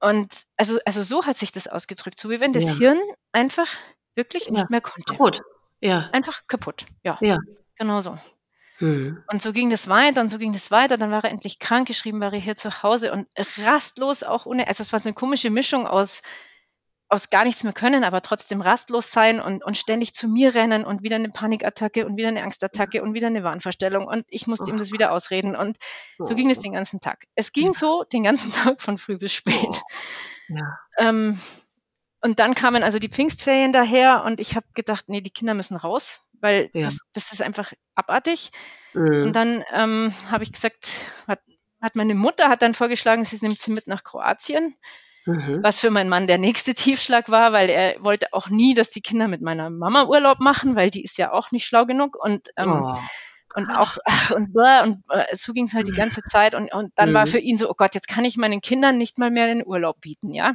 Und 0.01 0.33
also, 0.57 0.79
also 0.85 1.03
so 1.03 1.27
hat 1.27 1.39
sich 1.39 1.53
das 1.53 1.69
ausgedrückt, 1.69 2.19
so 2.19 2.31
wie 2.31 2.41
wenn 2.41 2.53
das 2.53 2.65
ja. 2.65 2.75
Hirn 2.75 3.01
einfach 3.31 3.69
wirklich 4.15 4.47
ja. 4.47 4.53
nicht 4.53 4.71
mehr 4.71 4.81
konnte. 4.81 5.13
Kaputt. 5.13 5.43
Ja. 5.81 6.11
Einfach 6.13 6.47
kaputt. 6.47 6.87
Ja. 7.03 7.19
Ja. 7.21 7.39
Genau 7.77 8.01
so. 8.01 8.19
Mhm. 8.81 9.23
Und 9.31 9.43
so 9.43 9.53
ging 9.53 9.71
das 9.71 9.89
weiter 9.89 10.21
und 10.21 10.29
so 10.29 10.39
ging 10.39 10.53
das 10.53 10.71
weiter. 10.71 10.97
Dann 10.97 11.11
war 11.11 11.25
er 11.25 11.31
endlich 11.31 11.59
krank 11.59 11.87
geschrieben, 11.87 12.21
war 12.21 12.33
er 12.33 12.41
hier 12.41 12.57
zu 12.57 12.83
Hause 12.83 13.13
und 13.13 13.29
rastlos 13.59 14.23
auch 14.23 14.47
ohne, 14.47 14.67
also 14.69 14.83
es 14.83 14.93
war 14.93 14.99
so 14.99 15.09
eine 15.09 15.15
komische 15.15 15.51
Mischung 15.51 15.87
aus, 15.87 16.23
aus 17.09 17.31
gar 17.31 17.45
nichts 17.45 17.63
mehr 17.63 17.73
können, 17.73 18.05
aber 18.05 18.23
trotzdem 18.23 18.61
rastlos 18.61 19.13
sein 19.13 19.41
und, 19.41 19.63
und 19.63 19.77
ständig 19.77 20.15
zu 20.15 20.29
mir 20.29 20.55
rennen 20.55 20.85
und 20.85 21.03
wieder 21.03 21.17
eine 21.17 21.29
Panikattacke 21.29 22.07
und 22.07 22.17
wieder 22.17 22.29
eine 22.29 22.43
Angstattacke 22.43 23.03
und 23.03 23.15
wieder 23.15 23.27
eine 23.27 23.45
Wahnvorstellung 23.45 24.07
und 24.07 24.25
ich 24.29 24.47
musste 24.47 24.65
oh. 24.67 24.69
ihm 24.71 24.79
das 24.79 24.93
wieder 24.93 25.13
ausreden 25.13 25.55
und 25.55 25.77
so 26.19 26.35
ging 26.35 26.51
es 26.51 26.59
oh. 26.59 26.63
den 26.63 26.73
ganzen 26.73 27.01
Tag. 27.01 27.27
Es 27.35 27.53
ging 27.53 27.75
so 27.75 28.05
den 28.05 28.25
ganzen 28.25 28.51
Tag 28.65 28.81
von 28.81 28.99
früh 28.99 29.19
bis 29.19 29.33
spät. 29.33 29.55
Oh. 29.61 29.79
Ja. 30.49 30.79
Ähm, 30.99 31.39
und 32.23 32.39
dann 32.39 32.55
kamen 32.55 32.83
also 32.83 32.99
die 32.99 33.09
Pfingstferien 33.09 33.73
daher 33.73 34.25
und 34.25 34.41
ich 34.41 34.57
habe 34.57 34.67
gedacht, 34.75 35.09
nee, 35.09 35.21
die 35.21 35.31
Kinder 35.31 35.55
müssen 35.55 35.77
raus 35.77 36.21
weil 36.43 36.69
ja. 36.75 36.83
das, 36.83 36.99
das, 37.15 37.33
ist 37.33 37.41
einfach 37.41 37.73
abartig. 37.95 38.51
Mhm. 38.93 39.23
Und 39.23 39.33
dann 39.33 39.65
ähm, 39.73 40.13
habe 40.31 40.45
ich 40.45 40.53
gesagt, 40.53 40.93
hat, 41.27 41.41
hat 41.81 41.97
meine 41.97 42.15
Mutter 42.15 42.49
hat 42.49 42.61
dann 42.61 42.75
vorgeschlagen, 42.75 43.25
sie 43.25 43.39
nimmt 43.41 43.61
sie 43.61 43.71
mit 43.71 43.87
nach 43.87 44.05
Kroatien. 44.05 44.75
Mhm. 45.25 45.61
Was 45.63 45.79
für 45.79 45.91
meinen 45.91 46.09
Mann 46.09 46.27
der 46.27 46.39
nächste 46.39 46.75
Tiefschlag 46.75 47.31
war, 47.31 47.53
weil 47.53 47.71
er 47.71 48.03
wollte 48.03 48.27
auch 48.33 48.49
nie, 48.49 48.75
dass 48.75 48.91
die 48.91 49.01
Kinder 49.01 49.29
mit 49.29 49.41
meiner 49.41 49.71
Mama 49.71 50.07
Urlaub 50.07 50.41
machen, 50.41 50.75
weil 50.75 50.91
die 50.91 51.05
ist 51.05 51.17
ja 51.17 51.33
auch 51.33 51.53
nicht 51.53 51.65
schlau 51.65 51.87
genug 51.87 52.17
und 52.21 52.49
ähm, 52.57 52.83
oh. 52.83 52.99
und 53.55 53.71
auch 53.71 53.99
und 54.35 54.53
und 54.57 55.05
äh, 55.11 55.37
so 55.37 55.53
ging 55.53 55.67
es 55.67 55.75
halt 55.75 55.87
die 55.87 55.93
ganze 55.93 56.23
Zeit 56.23 56.57
und 56.57 56.75
und 56.75 56.91
dann 56.97 57.11
mhm. 57.11 57.15
war 57.15 57.27
für 57.27 57.39
ihn 57.39 57.57
so, 57.57 57.71
oh 57.71 57.75
Gott, 57.75 57.95
jetzt 57.95 58.09
kann 58.09 58.25
ich 58.25 58.37
meinen 58.37 58.61
Kindern 58.61 58.99
nicht 58.99 59.17
mal 59.17 59.31
mehr 59.31 59.47
den 59.47 59.65
Urlaub 59.65 60.01
bieten, 60.01 60.35
ja. 60.35 60.55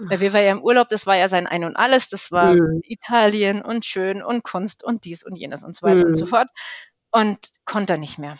Weil 0.00 0.20
wir 0.20 0.32
waren 0.32 0.44
ja 0.44 0.52
im 0.52 0.62
Urlaub, 0.62 0.88
das 0.88 1.06
war 1.06 1.16
ja 1.16 1.28
sein 1.28 1.46
Ein 1.46 1.64
und 1.64 1.76
Alles, 1.76 2.08
das 2.08 2.30
war 2.30 2.54
mhm. 2.54 2.80
Italien 2.84 3.62
und 3.62 3.84
schön 3.84 4.22
und 4.22 4.44
Kunst 4.44 4.84
und 4.84 5.04
dies 5.04 5.24
und 5.24 5.36
jenes 5.36 5.64
und 5.64 5.74
so 5.74 5.86
weiter 5.86 6.00
mhm. 6.00 6.04
und 6.06 6.14
so 6.14 6.24
mhm. 6.24 6.28
fort. 6.28 6.48
Und 7.10 7.38
konnte 7.64 7.94
er 7.94 7.98
nicht 7.98 8.18
mehr. 8.18 8.38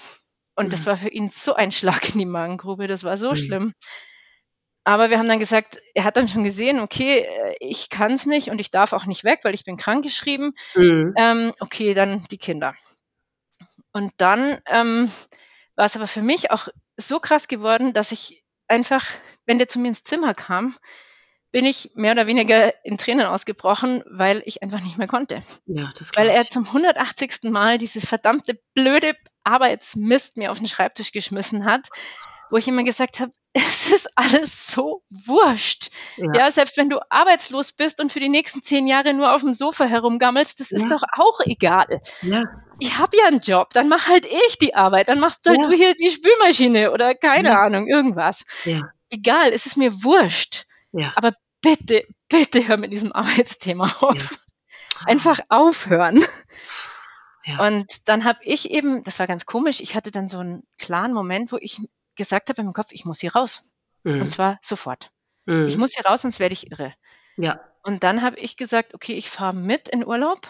Und 0.54 0.66
mhm. 0.66 0.70
das 0.70 0.86
war 0.86 0.96
für 0.96 1.08
ihn 1.08 1.28
so 1.28 1.54
ein 1.54 1.72
Schlag 1.72 2.12
in 2.12 2.18
die 2.18 2.26
Magengrube, 2.26 2.86
das 2.86 3.04
war 3.04 3.16
so 3.16 3.30
mhm. 3.30 3.36
schlimm. 3.36 3.74
Aber 4.84 5.10
wir 5.10 5.18
haben 5.18 5.28
dann 5.28 5.38
gesagt, 5.38 5.80
er 5.94 6.04
hat 6.04 6.16
dann 6.16 6.28
schon 6.28 6.44
gesehen, 6.44 6.80
okay, 6.80 7.18
äh, 7.18 7.54
ich 7.60 7.90
kann 7.90 8.12
es 8.12 8.24
nicht 8.24 8.48
und 8.48 8.58
ich 8.58 8.70
darf 8.70 8.94
auch 8.94 9.04
nicht 9.04 9.22
weg, 9.22 9.40
weil 9.42 9.52
ich 9.52 9.64
bin 9.64 9.76
krankgeschrieben. 9.76 10.54
Mhm. 10.74 11.14
Ähm, 11.16 11.52
okay, 11.60 11.92
dann 11.92 12.24
die 12.30 12.38
Kinder. 12.38 12.74
Und 13.92 14.12
dann 14.16 14.58
ähm, 14.66 15.10
war 15.76 15.84
es 15.84 15.96
aber 15.96 16.06
für 16.06 16.22
mich 16.22 16.50
auch 16.50 16.68
so 16.96 17.20
krass 17.20 17.48
geworden, 17.48 17.92
dass 17.92 18.12
ich 18.12 18.42
einfach, 18.66 19.04
wenn 19.44 19.58
der 19.58 19.68
zu 19.68 19.78
mir 19.78 19.88
ins 19.88 20.04
Zimmer 20.04 20.34
kam, 20.34 20.74
bin 21.50 21.64
ich 21.64 21.90
mehr 21.94 22.12
oder 22.12 22.26
weniger 22.26 22.72
in 22.84 22.98
Tränen 22.98 23.26
ausgebrochen, 23.26 24.02
weil 24.06 24.42
ich 24.44 24.62
einfach 24.62 24.82
nicht 24.82 24.98
mehr 24.98 25.08
konnte. 25.08 25.42
Ja, 25.66 25.92
das 25.96 26.10
weil 26.14 26.28
er 26.28 26.48
zum 26.48 26.66
180. 26.66 27.44
Mal 27.44 27.78
dieses 27.78 28.06
verdammte 28.06 28.60
blöde 28.74 29.14
Arbeitsmist 29.44 30.36
mir 30.36 30.50
auf 30.50 30.58
den 30.58 30.68
Schreibtisch 30.68 31.12
geschmissen 31.12 31.64
hat, 31.64 31.88
wo 32.50 32.58
ich 32.58 32.68
immer 32.68 32.84
gesagt 32.84 33.20
habe, 33.20 33.32
es 33.54 33.90
ist 33.90 34.10
alles 34.14 34.66
so 34.68 35.02
wurscht. 35.08 35.90
Ja. 36.16 36.32
ja. 36.34 36.50
selbst 36.50 36.76
wenn 36.76 36.90
du 36.90 37.00
arbeitslos 37.08 37.72
bist 37.72 37.98
und 38.00 38.12
für 38.12 38.20
die 38.20 38.28
nächsten 38.28 38.62
zehn 38.62 38.86
Jahre 38.86 39.14
nur 39.14 39.34
auf 39.34 39.40
dem 39.40 39.54
Sofa 39.54 39.86
herumgammelst, 39.86 40.60
das 40.60 40.70
ja. 40.70 40.76
ist 40.76 40.90
doch 40.90 41.02
auch 41.16 41.40
egal. 41.46 42.02
Ja. 42.20 42.44
Ich 42.78 42.98
habe 42.98 43.16
ja 43.16 43.26
einen 43.26 43.40
Job, 43.40 43.70
dann 43.70 43.88
mach 43.88 44.06
halt 44.06 44.26
ich 44.26 44.58
die 44.58 44.74
Arbeit, 44.74 45.08
dann 45.08 45.18
machst 45.18 45.46
halt 45.46 45.58
du 45.58 45.70
hier 45.70 45.94
die 45.94 46.10
Spülmaschine 46.10 46.92
oder 46.92 47.14
keine 47.14 47.58
Ahnung, 47.58 47.88
irgendwas. 47.88 48.44
Egal, 49.10 49.50
es 49.52 49.64
ist 49.64 49.78
mir 49.78 50.04
wurscht. 50.04 50.67
Ja. 50.92 51.12
Aber 51.16 51.32
bitte, 51.60 52.06
bitte 52.28 52.66
hör 52.66 52.76
mit 52.76 52.92
diesem 52.92 53.12
Arbeitsthema 53.12 53.84
auf. 54.00 54.30
Ja. 54.30 55.06
Einfach 55.06 55.40
aufhören. 55.48 56.24
Ja. 57.44 57.66
Und 57.66 58.08
dann 58.08 58.24
habe 58.24 58.40
ich 58.42 58.70
eben, 58.70 59.02
das 59.04 59.18
war 59.18 59.26
ganz 59.26 59.46
komisch, 59.46 59.80
ich 59.80 59.94
hatte 59.94 60.10
dann 60.10 60.28
so 60.28 60.38
einen 60.38 60.64
klaren 60.76 61.14
Moment, 61.14 61.50
wo 61.50 61.56
ich 61.56 61.80
gesagt 62.14 62.50
habe 62.50 62.60
im 62.60 62.72
Kopf, 62.72 62.88
ich 62.90 63.04
muss 63.04 63.20
hier 63.20 63.32
raus. 63.32 63.62
Mhm. 64.02 64.22
Und 64.22 64.30
zwar 64.30 64.58
sofort. 64.62 65.10
Mhm. 65.46 65.66
Ich 65.66 65.78
muss 65.78 65.94
hier 65.94 66.04
raus, 66.04 66.22
sonst 66.22 66.40
werde 66.40 66.52
ich 66.52 66.70
irre. 66.70 66.94
Ja. 67.36 67.60
Und 67.82 68.02
dann 68.04 68.22
habe 68.22 68.38
ich 68.38 68.56
gesagt, 68.56 68.94
okay, 68.94 69.14
ich 69.14 69.30
fahre 69.30 69.54
mit 69.54 69.88
in 69.88 70.06
Urlaub 70.06 70.46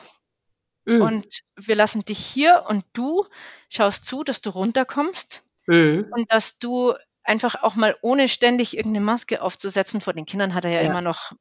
mhm. 0.87 1.03
und 1.03 1.27
wir 1.57 1.77
lassen 1.77 2.05
dich 2.05 2.19
hier 2.19 2.65
und 2.69 2.85
du 2.95 3.27
schaust 3.69 4.05
zu, 4.07 4.25
dass 4.25 4.41
du 4.41 4.51
runterkommst 4.51 5.45
mhm. 5.67 6.09
und 6.11 6.33
dass 6.33 6.59
du 6.59 6.95
einfach 7.29 7.63
auch 7.63 7.77
mal 7.77 7.97
ohne 8.01 8.29
ständig 8.29 8.77
irgendeine 8.77 9.05
Maske 9.05 9.43
aufzusetzen. 9.43 10.01
Vor 10.01 10.15
den 10.15 10.27
Kindern 10.27 10.55
hat 10.55 10.65
er 10.65 10.71
ja, 10.71 10.83
ja. 10.83 10.91
immer 10.91 11.03
noch 11.03 11.33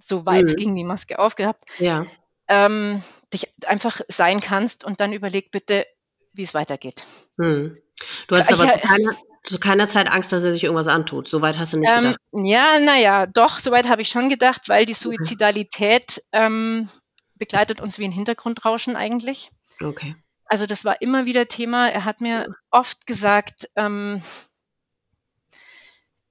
so 0.00 0.26
weit 0.26 0.46
mhm. 0.46 0.56
ging 0.56 0.76
die 0.76 0.84
Maske 0.84 1.18
aufgehabt. 1.18 1.64
Ja. 1.78 2.06
Ähm, 2.48 3.02
dich 3.32 3.48
einfach 3.66 4.00
sein 4.08 4.40
kannst 4.40 4.84
und 4.84 5.00
dann 5.00 5.12
überleg 5.12 5.50
bitte, 5.50 5.86
wie 6.32 6.42
es 6.42 6.54
weitergeht. 6.54 7.04
Mhm. 7.36 7.78
Du 8.26 8.36
hast 8.36 8.52
aber 8.52 8.64
zu 8.64 8.78
keiner, 8.78 9.12
zu 9.42 9.58
keiner, 9.58 9.88
Zeit 9.88 10.08
Angst, 10.08 10.32
dass 10.32 10.44
er 10.44 10.52
sich 10.52 10.64
irgendwas 10.64 10.86
antut. 10.86 11.28
Soweit 11.28 11.58
hast 11.58 11.72
du 11.72 11.78
nicht 11.78 11.90
ähm, 11.90 12.04
gedacht. 12.04 12.20
Ja, 12.32 12.78
naja, 12.78 13.26
doch, 13.26 13.58
soweit 13.58 13.88
habe 13.88 14.02
ich 14.02 14.08
schon 14.08 14.28
gedacht, 14.28 14.68
weil 14.68 14.86
die 14.86 14.94
Suizidalität 14.94 16.22
ähm, 16.32 16.88
begleitet 17.34 17.80
uns 17.80 17.98
wie 17.98 18.04
ein 18.04 18.12
Hintergrundrauschen 18.12 18.96
eigentlich. 18.96 19.50
Okay. 19.82 20.16
Also 20.46 20.64
das 20.66 20.84
war 20.84 21.02
immer 21.02 21.26
wieder 21.26 21.48
Thema. 21.48 21.90
Er 21.90 22.04
hat 22.04 22.20
mir 22.20 22.54
oft 22.70 23.06
gesagt, 23.06 23.68
ähm, 23.76 24.22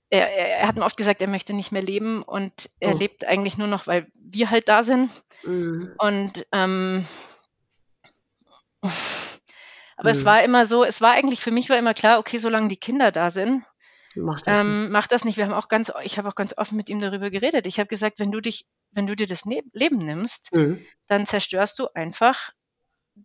er, 0.09 0.27
er, 0.29 0.67
hat 0.67 0.75
mir 0.75 0.85
oft 0.85 0.97
gesagt, 0.97 1.21
er 1.21 1.27
möchte 1.27 1.53
nicht 1.53 1.71
mehr 1.71 1.81
leben 1.81 2.23
und 2.23 2.69
er 2.79 2.95
oh. 2.95 2.97
lebt 2.97 3.25
eigentlich 3.25 3.57
nur 3.57 3.67
noch, 3.67 3.87
weil 3.87 4.07
wir 4.13 4.49
halt 4.49 4.69
da 4.69 4.83
sind. 4.83 5.11
Mhm. 5.43 5.93
Und 5.97 6.45
ähm, 6.51 7.05
aber 8.81 10.13
mhm. 10.13 10.17
es 10.19 10.25
war 10.25 10.43
immer 10.43 10.65
so, 10.65 10.83
es 10.83 11.01
war 11.01 11.11
eigentlich 11.11 11.41
für 11.41 11.51
mich 11.51 11.69
war 11.69 11.77
immer 11.77 11.93
klar, 11.93 12.19
okay, 12.19 12.37
solange 12.37 12.69
die 12.69 12.77
Kinder 12.77 13.11
da 13.11 13.31
sind, 13.31 13.63
mach 14.15 14.41
das, 14.41 14.59
ähm, 14.59 14.81
nicht. 14.81 14.91
Mach 14.91 15.07
das 15.07 15.25
nicht. 15.25 15.37
Wir 15.37 15.45
haben 15.45 15.53
auch 15.53 15.67
ganz, 15.67 15.91
ich 16.03 16.17
habe 16.17 16.29
auch 16.29 16.35
ganz 16.35 16.53
offen 16.57 16.77
mit 16.77 16.89
ihm 16.89 16.99
darüber 16.99 17.29
geredet. 17.29 17.67
Ich 17.67 17.79
habe 17.79 17.87
gesagt, 17.87 18.19
wenn 18.19 18.31
du 18.31 18.39
dich, 18.39 18.65
wenn 18.91 19.07
du 19.07 19.15
dir 19.15 19.27
das 19.27 19.45
ne 19.45 19.61
Leben 19.73 19.97
nimmst, 19.97 20.53
mhm. 20.53 20.83
dann 21.07 21.25
zerstörst 21.25 21.79
du 21.79 21.87
einfach 21.93 22.51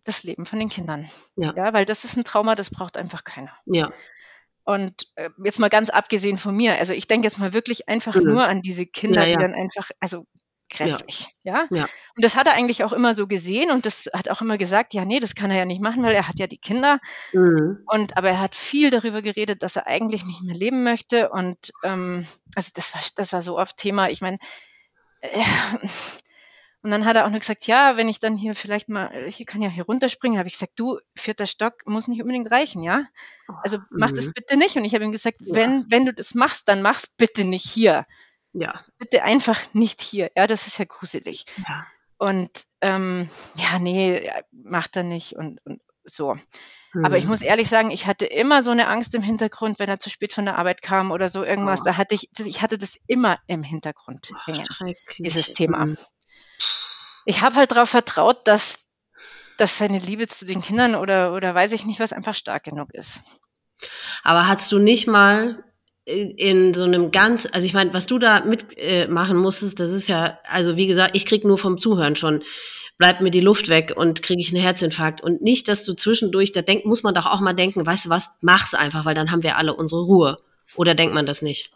das 0.03 0.23
Leben 0.23 0.45
von 0.45 0.59
den 0.59 0.69
Kindern. 0.69 1.09
Ja. 1.35 1.53
ja, 1.55 1.73
weil 1.73 1.85
das 1.85 2.03
ist 2.03 2.17
ein 2.17 2.23
Trauma, 2.23 2.55
das 2.55 2.71
braucht 2.71 2.97
einfach 2.97 3.23
keiner. 3.23 3.55
Ja. 3.65 3.91
Und 4.65 5.07
äh, 5.15 5.29
jetzt 5.43 5.59
mal 5.59 5.69
ganz 5.69 5.89
abgesehen 5.89 6.37
von 6.37 6.55
mir, 6.55 6.77
also 6.77 6.93
ich 6.93 7.07
denke 7.07 7.27
jetzt 7.27 7.39
mal 7.39 7.53
wirklich 7.53 7.89
einfach 7.89 8.15
mhm. 8.15 8.23
nur 8.23 8.47
an 8.47 8.61
diese 8.61 8.85
Kinder, 8.85 9.23
ja, 9.23 9.29
ja. 9.29 9.37
die 9.37 9.41
dann 9.41 9.53
einfach, 9.53 9.89
also 9.99 10.25
kräftig, 10.69 11.27
ja. 11.43 11.67
ja. 11.69 11.83
Und 12.15 12.23
das 12.25 12.35
hat 12.35 12.47
er 12.47 12.53
eigentlich 12.53 12.83
auch 12.83 12.93
immer 12.93 13.13
so 13.13 13.27
gesehen 13.27 13.71
und 13.71 13.85
das 13.85 14.09
hat 14.13 14.29
auch 14.29 14.41
immer 14.41 14.57
gesagt, 14.57 14.93
ja, 14.93 15.05
nee, 15.05 15.19
das 15.19 15.35
kann 15.35 15.51
er 15.51 15.57
ja 15.57 15.65
nicht 15.65 15.81
machen, 15.81 16.03
weil 16.03 16.15
er 16.15 16.27
hat 16.27 16.39
ja 16.39 16.47
die 16.47 16.57
Kinder. 16.57 16.99
Mhm. 17.31 17.83
Und 17.85 18.17
aber 18.17 18.29
er 18.29 18.39
hat 18.39 18.55
viel 18.55 18.89
darüber 18.89 19.21
geredet, 19.21 19.63
dass 19.63 19.75
er 19.75 19.87
eigentlich 19.87 20.25
nicht 20.25 20.41
mehr 20.43 20.55
leben 20.55 20.83
möchte. 20.83 21.29
Und 21.29 21.73
ähm, 21.83 22.25
also 22.55 22.71
das 22.73 22.93
war, 22.93 23.01
das 23.15 23.33
war 23.33 23.41
so 23.41 23.57
oft 23.57 23.77
Thema. 23.77 24.09
Ich 24.09 24.21
meine, 24.21 24.39
äh, 25.21 25.43
und 26.83 26.91
dann 26.91 27.05
hat 27.05 27.15
er 27.15 27.25
auch 27.25 27.29
nur 27.29 27.39
gesagt, 27.39 27.65
ja, 27.65 27.95
wenn 27.95 28.09
ich 28.09 28.19
dann 28.19 28.35
hier 28.35 28.55
vielleicht 28.55 28.89
mal, 28.89 29.09
hier 29.29 29.45
kann 29.45 29.61
ja 29.61 29.69
hier 29.69 29.85
runterspringen, 29.85 30.37
habe 30.37 30.49
ich 30.49 30.55
gesagt, 30.55 30.73
du, 30.75 30.99
vierter 31.15 31.47
Stock 31.47 31.87
muss 31.87 32.09
nicht 32.09 32.21
unbedingt 32.21 32.51
reichen, 32.51 32.83
ja? 32.83 33.05
Also 33.63 33.77
mach 33.89 34.11
mhm. 34.11 34.15
das 34.15 34.33
bitte 34.33 34.57
nicht. 34.57 34.75
Und 34.75 34.83
ich 34.83 34.93
habe 34.93 35.05
ihm 35.05 35.13
gesagt, 35.13 35.37
ja. 35.39 35.55
wenn, 35.55 35.85
wenn 35.89 36.05
du 36.05 36.13
das 36.13 36.35
machst, 36.35 36.67
dann 36.67 36.81
mach's 36.81 37.07
bitte 37.07 37.45
nicht 37.45 37.65
hier. 37.65 38.05
Ja. 38.51 38.81
Bitte 38.97 39.23
einfach 39.23 39.57
nicht 39.73 40.01
hier. 40.01 40.29
Ja, 40.35 40.45
das 40.45 40.67
ist 40.67 40.77
ja 40.77 40.83
gruselig. 40.83 41.45
Ja. 41.65 41.87
Und 42.17 42.51
ähm, 42.81 43.29
ja, 43.55 43.79
nee, 43.79 44.29
macht 44.51 44.97
er 44.97 45.03
nicht 45.03 45.37
und, 45.37 45.65
und 45.65 45.81
so. 46.03 46.35
Mhm. 46.93 47.05
Aber 47.05 47.17
ich 47.17 47.25
muss 47.25 47.39
mhm. 47.39 47.47
ehrlich 47.47 47.69
sagen, 47.69 47.91
ich 47.91 48.07
hatte 48.07 48.25
immer 48.25 48.61
so 48.61 48.71
eine 48.71 48.87
Angst 48.87 49.15
im 49.15 49.21
Hintergrund, 49.21 49.79
wenn 49.79 49.87
er 49.87 50.01
zu 50.01 50.09
spät 50.09 50.33
von 50.33 50.43
der 50.43 50.57
Arbeit 50.57 50.81
kam 50.81 51.11
oder 51.11 51.29
so 51.29 51.45
irgendwas. 51.45 51.79
Oh. 51.79 51.85
Da 51.85 51.95
hatte 51.95 52.13
ich, 52.13 52.29
ich 52.39 52.61
hatte 52.61 52.77
das 52.77 52.97
immer 53.07 53.39
im 53.47 53.63
Hintergrund 53.63 54.31
hängen, 54.45 54.65
dieses 55.17 55.53
Thema. 55.53 55.85
Mhm. 55.85 55.97
Ich 57.25 57.41
habe 57.41 57.55
halt 57.55 57.71
darauf 57.71 57.89
vertraut, 57.89 58.47
dass, 58.47 58.85
dass 59.57 59.77
seine 59.77 59.99
Liebe 59.99 60.27
zu 60.27 60.45
den 60.45 60.61
Kindern 60.61 60.95
oder, 60.95 61.33
oder 61.33 61.55
weiß 61.55 61.71
ich 61.71 61.85
nicht 61.85 61.99
was 61.99 62.13
einfach 62.13 62.35
stark 62.35 62.63
genug 62.63 62.93
ist. 62.93 63.21
Aber 64.23 64.47
hast 64.47 64.71
du 64.71 64.79
nicht 64.79 65.07
mal 65.07 65.63
in 66.05 66.73
so 66.73 66.83
einem 66.83 67.11
ganz, 67.11 67.47
also 67.51 67.65
ich 67.65 67.73
meine, 67.73 67.93
was 67.93 68.07
du 68.07 68.19
da 68.19 68.43
mitmachen 68.43 69.37
äh, 69.37 69.39
musstest, 69.39 69.79
das 69.79 69.91
ist 69.91 70.09
ja, 70.09 70.37
also 70.43 70.75
wie 70.75 70.87
gesagt, 70.87 71.15
ich 71.15 71.25
krieg 71.25 71.45
nur 71.45 71.57
vom 71.57 71.77
Zuhören 71.77 72.17
schon, 72.17 72.43
bleibt 72.97 73.21
mir 73.21 73.31
die 73.31 73.39
Luft 73.39 73.69
weg 73.69 73.93
und 73.95 74.21
kriege 74.21 74.41
ich 74.41 74.53
einen 74.53 74.61
Herzinfarkt. 74.61 75.21
Und 75.21 75.41
nicht, 75.41 75.67
dass 75.67 75.83
du 75.83 75.93
zwischendurch, 75.93 76.51
da 76.51 76.61
denkt, 76.61 76.85
muss 76.85 77.03
man 77.03 77.13
doch 77.13 77.25
auch 77.25 77.39
mal 77.39 77.53
denken, 77.53 77.85
weißt 77.85 78.05
du 78.05 78.09
was, 78.09 78.29
mach's 78.41 78.73
einfach, 78.73 79.05
weil 79.05 79.15
dann 79.15 79.31
haben 79.31 79.43
wir 79.43 79.57
alle 79.57 79.73
unsere 79.73 80.01
Ruhe. 80.01 80.37
Oder 80.75 80.95
denkt 80.95 81.13
man 81.13 81.25
das 81.25 81.41
nicht? 81.41 81.71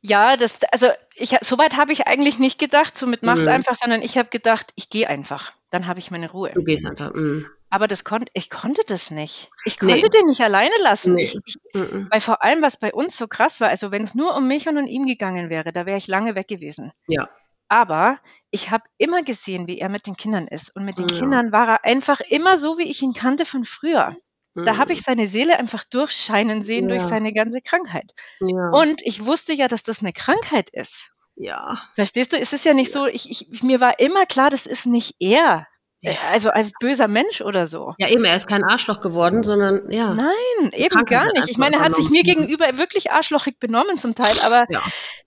Ja, 0.00 0.36
das, 0.36 0.60
also 0.70 0.88
ich, 1.16 1.36
soweit 1.40 1.76
habe 1.76 1.92
ich 1.92 2.06
eigentlich 2.06 2.38
nicht 2.38 2.58
gedacht, 2.58 2.96
so 2.96 3.06
mit 3.06 3.22
mach's 3.22 3.42
mhm. 3.42 3.48
einfach, 3.48 3.74
sondern 3.74 4.02
ich 4.02 4.16
habe 4.16 4.28
gedacht, 4.28 4.72
ich 4.76 4.90
gehe 4.90 5.08
einfach. 5.08 5.52
Dann 5.70 5.86
habe 5.86 5.98
ich 5.98 6.10
meine 6.10 6.30
Ruhe. 6.30 6.52
Du 6.54 6.62
gehst 6.62 6.86
einfach. 6.86 7.12
Mhm. 7.12 7.46
Aber 7.70 7.86
das 7.86 8.04
kon 8.04 8.24
ich 8.32 8.48
konnte 8.48 8.82
das 8.86 9.10
nicht. 9.10 9.50
Ich 9.64 9.78
konnte 9.78 9.96
nee. 9.96 10.08
den 10.08 10.26
nicht 10.26 10.40
alleine 10.40 10.74
lassen. 10.82 11.14
Nee. 11.14 11.24
Ich, 11.24 11.38
ich, 11.44 11.56
mhm. 11.74 12.06
Weil 12.10 12.20
vor 12.20 12.42
allem, 12.42 12.62
was 12.62 12.78
bei 12.78 12.92
uns 12.92 13.16
so 13.16 13.26
krass 13.26 13.60
war, 13.60 13.68
also 13.68 13.90
wenn 13.90 14.02
es 14.02 14.14
nur 14.14 14.34
um 14.36 14.46
mich 14.46 14.68
und 14.68 14.78
um 14.78 14.86
ihn 14.86 15.06
gegangen 15.06 15.50
wäre, 15.50 15.72
da 15.72 15.84
wäre 15.84 15.98
ich 15.98 16.06
lange 16.06 16.34
weg 16.34 16.48
gewesen. 16.48 16.92
Ja. 17.08 17.28
Aber 17.68 18.18
ich 18.50 18.70
habe 18.70 18.84
immer 18.96 19.22
gesehen, 19.22 19.66
wie 19.66 19.78
er 19.78 19.90
mit 19.90 20.06
den 20.06 20.16
Kindern 20.16 20.46
ist. 20.46 20.74
Und 20.74 20.86
mit 20.86 20.98
den 20.98 21.08
ja. 21.08 21.18
Kindern 21.18 21.52
war 21.52 21.68
er 21.68 21.84
einfach 21.84 22.20
immer 22.20 22.56
so, 22.56 22.78
wie 22.78 22.88
ich 22.88 23.02
ihn 23.02 23.12
kannte 23.12 23.44
von 23.44 23.64
früher. 23.64 24.16
Da 24.64 24.76
habe 24.76 24.92
ich 24.92 25.00
mhm. 25.00 25.04
seine 25.04 25.26
Seele 25.28 25.58
einfach 25.58 25.84
durchscheinen 25.84 26.62
sehen 26.62 26.88
ja. 26.88 26.96
durch 26.96 27.08
seine 27.08 27.32
ganze 27.32 27.60
Krankheit. 27.60 28.12
Ja. 28.40 28.70
Und 28.70 29.00
ich 29.02 29.24
wusste 29.24 29.52
ja, 29.52 29.68
dass 29.68 29.82
das 29.82 30.00
eine 30.00 30.12
Krankheit 30.12 30.70
ist. 30.70 31.10
Ja. 31.36 31.80
Verstehst 31.94 32.32
du? 32.32 32.36
Es 32.36 32.52
ist 32.52 32.64
ja 32.64 32.74
nicht 32.74 32.92
so, 32.92 33.06
ich, 33.06 33.30
ich, 33.30 33.62
mir 33.62 33.80
war 33.80 34.00
immer 34.00 34.26
klar, 34.26 34.50
das 34.50 34.66
ist 34.66 34.86
nicht 34.86 35.16
er. 35.20 35.66
Ja. 36.00 36.12
Äh, 36.12 36.16
also 36.32 36.50
als 36.50 36.72
böser 36.80 37.08
Mensch 37.08 37.40
oder 37.40 37.66
so. 37.66 37.94
Ja, 37.98 38.08
eben, 38.08 38.24
er 38.24 38.36
ist 38.36 38.48
kein 38.48 38.64
Arschloch 38.64 39.00
geworden, 39.00 39.42
sondern 39.42 39.90
ja. 39.90 40.14
Nein, 40.14 40.72
eben 40.72 41.04
gar 41.04 41.32
nicht. 41.32 41.48
Ich 41.48 41.58
meine, 41.58 41.76
er 41.76 41.82
hat 41.82 41.94
sich 41.94 42.10
mir 42.10 42.22
gegenüber 42.22 42.76
wirklich 42.76 43.10
arschlochig 43.10 43.58
benommen 43.58 43.96
zum 43.98 44.14
Teil, 44.14 44.38
aber 44.40 44.66
ja. 44.68 44.82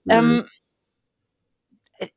ähm, 0.08 0.28
mhm. 0.28 0.44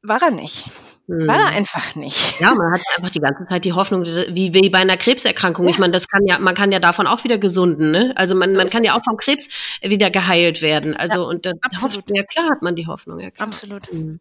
War 0.02 0.22
er 0.22 0.32
nicht. 0.32 0.66
Hm. 1.08 1.28
War 1.28 1.38
er 1.38 1.48
einfach 1.48 1.96
nicht. 1.96 2.40
Ja, 2.40 2.54
man 2.56 2.74
hat 2.74 2.82
einfach 2.98 3.12
die 3.12 3.20
ganze 3.20 3.46
Zeit 3.46 3.66
die 3.66 3.74
Hoffnung, 3.74 4.04
wie, 4.06 4.54
wie 4.54 4.70
bei 4.70 4.80
einer 4.80 4.98
Krebserkrankung. 4.98 5.66
Ja. 5.66 5.72
Ich 5.72 5.78
meine, 5.78 5.94
das 5.94 6.08
kann 6.08 6.26
ja, 6.26 6.40
man 6.40 6.56
kann 6.56 6.72
ja 6.72 6.80
davon 6.80 7.08
auch 7.08 7.24
wieder 7.24 7.38
gesunden, 7.38 7.92
ne? 7.92 8.14
Also 8.16 8.36
man, 8.36 8.54
man 8.54 8.70
kann 8.70 8.84
ja 8.84 8.96
auch 8.96 9.04
vom 9.04 9.18
Krebs 9.18 9.50
wieder 9.82 10.10
geheilt 10.10 10.62
werden. 10.62 10.96
Also 10.96 11.24
ja, 11.24 11.30
und 11.30 11.46
dann 11.46 11.60
hofft, 11.82 12.02
ja 12.14 12.24
klar 12.24 12.50
hat 12.50 12.62
man 12.62 12.76
die 12.76 12.88
Hoffnung. 12.88 13.20
Ja, 13.20 13.32
klar. 13.32 13.48
Absolut. 13.48 13.92
Mhm. 13.92 14.20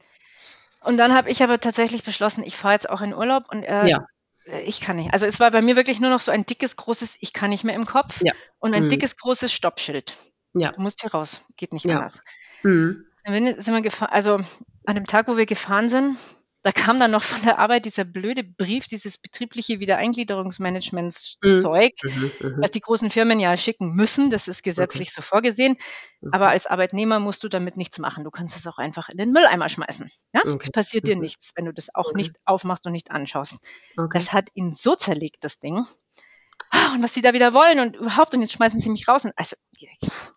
Und 0.80 0.98
dann 0.98 1.14
habe 1.14 1.30
ich 1.30 1.42
aber 1.42 1.58
tatsächlich 1.60 2.02
beschlossen, 2.02 2.44
ich 2.44 2.56
fahre 2.56 2.74
jetzt 2.74 2.90
auch 2.90 3.00
in 3.00 3.14
Urlaub 3.14 3.44
und 3.50 3.62
er 3.62 3.86
ja. 3.86 4.06
Äh, 4.46 4.62
ich 4.62 4.80
kann 4.80 4.96
nicht. 4.96 5.12
Also 5.12 5.26
es 5.26 5.40
war 5.40 5.50
bei 5.50 5.62
mir 5.62 5.76
wirklich 5.76 6.00
nur 6.00 6.10
noch 6.10 6.20
so 6.20 6.30
ein 6.30 6.46
dickes, 6.46 6.76
großes 6.76 7.16
Ich 7.20 7.32
kann 7.32 7.50
nicht 7.50 7.64
mehr 7.64 7.74
im 7.74 7.86
Kopf 7.86 8.20
ja. 8.22 8.32
und 8.58 8.74
ein 8.74 8.84
mhm. 8.84 8.88
dickes, 8.88 9.16
großes 9.16 9.52
Stoppschild. 9.52 10.14
Ja. 10.54 10.72
Du 10.72 10.82
musst 10.82 11.00
hier 11.00 11.10
raus, 11.10 11.44
geht 11.56 11.72
nicht 11.72 11.84
ja. 11.84 11.96
anders. 11.96 12.22
Mhm. 12.62 13.06
Dann 13.24 13.60
sind 13.60 13.74
wir 13.74 13.82
gefahren, 13.82 14.12
also 14.12 14.38
an 14.86 14.94
dem 14.94 15.06
Tag, 15.06 15.28
wo 15.28 15.36
wir 15.36 15.46
gefahren 15.46 15.88
sind, 15.88 16.16
da 16.64 16.72
kam 16.72 16.98
dann 16.98 17.10
noch 17.10 17.22
von 17.22 17.42
der 17.42 17.58
Arbeit 17.58 17.84
dieser 17.84 18.04
blöde 18.04 18.42
Brief, 18.42 18.86
dieses 18.86 19.18
betriebliche 19.18 19.80
Wiedereingliederungsmanagementszeug, 19.80 21.92
mhm, 22.02 22.10
mhm, 22.10 22.30
mhm, 22.40 22.62
was 22.62 22.70
die 22.70 22.80
großen 22.80 23.10
Firmen 23.10 23.38
ja 23.38 23.54
schicken 23.58 23.90
müssen. 23.90 24.30
Das 24.30 24.48
ist 24.48 24.62
gesetzlich 24.62 25.08
okay. 25.08 25.16
so 25.16 25.22
vorgesehen. 25.22 25.76
Aber 26.32 26.48
als 26.48 26.66
Arbeitnehmer 26.66 27.20
musst 27.20 27.44
du 27.44 27.50
damit 27.50 27.76
nichts 27.76 27.98
machen. 27.98 28.24
Du 28.24 28.30
kannst 28.30 28.56
es 28.56 28.66
auch 28.66 28.78
einfach 28.78 29.10
in 29.10 29.18
den 29.18 29.30
Mülleimer 29.30 29.68
schmeißen. 29.68 30.10
Ja? 30.32 30.40
Okay. 30.40 30.56
Es 30.62 30.70
passiert 30.70 31.06
dir 31.06 31.16
nichts, 31.16 31.52
wenn 31.54 31.66
du 31.66 31.74
das 31.74 31.94
auch 31.94 32.06
okay. 32.06 32.16
nicht 32.16 32.32
aufmachst 32.46 32.86
und 32.86 32.92
nicht 32.92 33.10
anschaust. 33.10 33.58
Das 34.14 34.32
hat 34.32 34.48
ihn 34.54 34.74
so 34.74 34.96
zerlegt, 34.96 35.44
das 35.44 35.58
Ding. 35.58 35.84
Ah, 36.70 36.94
und 36.94 37.02
was 37.02 37.12
sie 37.12 37.20
da 37.20 37.34
wieder 37.34 37.52
wollen 37.52 37.78
und 37.78 37.96
überhaupt, 37.96 38.34
und 38.34 38.40
jetzt 38.40 38.54
schmeißen 38.54 38.80
sie 38.80 38.88
mich 38.88 39.06
raus. 39.06 39.26
Und 39.26 39.34
also, 39.36 39.54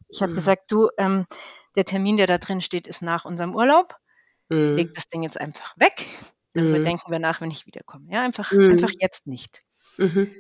ich 0.09 0.21
habe 0.21 0.33
mhm. 0.33 0.35
gesagt, 0.35 0.73
du, 0.73 0.89
ähm, 0.97 1.25
der 1.77 1.85
Termin, 1.85 2.17
der 2.17 2.27
da 2.27 2.37
drin 2.37 2.59
steht, 2.59 2.87
ist 2.87 3.01
nach 3.01 3.23
unserem 3.23 3.55
Urlaub 3.55 3.95
mhm. 4.49 4.75
leg 4.75 4.93
das 4.93 5.09
Ding 5.09 5.23
jetzt 5.23 5.39
einfach 5.39 5.77
weg. 5.77 6.05
Darüber 6.53 6.79
mhm. 6.79 6.83
denken 6.83 7.11
wir 7.11 7.19
nach, 7.19 7.41
wenn 7.41 7.51
ich 7.51 7.65
wiederkomme. 7.67 8.11
Ja, 8.11 8.23
einfach, 8.23 8.51
mhm. 8.51 8.71
einfach 8.71 8.89
jetzt 8.99 9.27
nicht. 9.27 9.63
Mhm. 9.97 10.33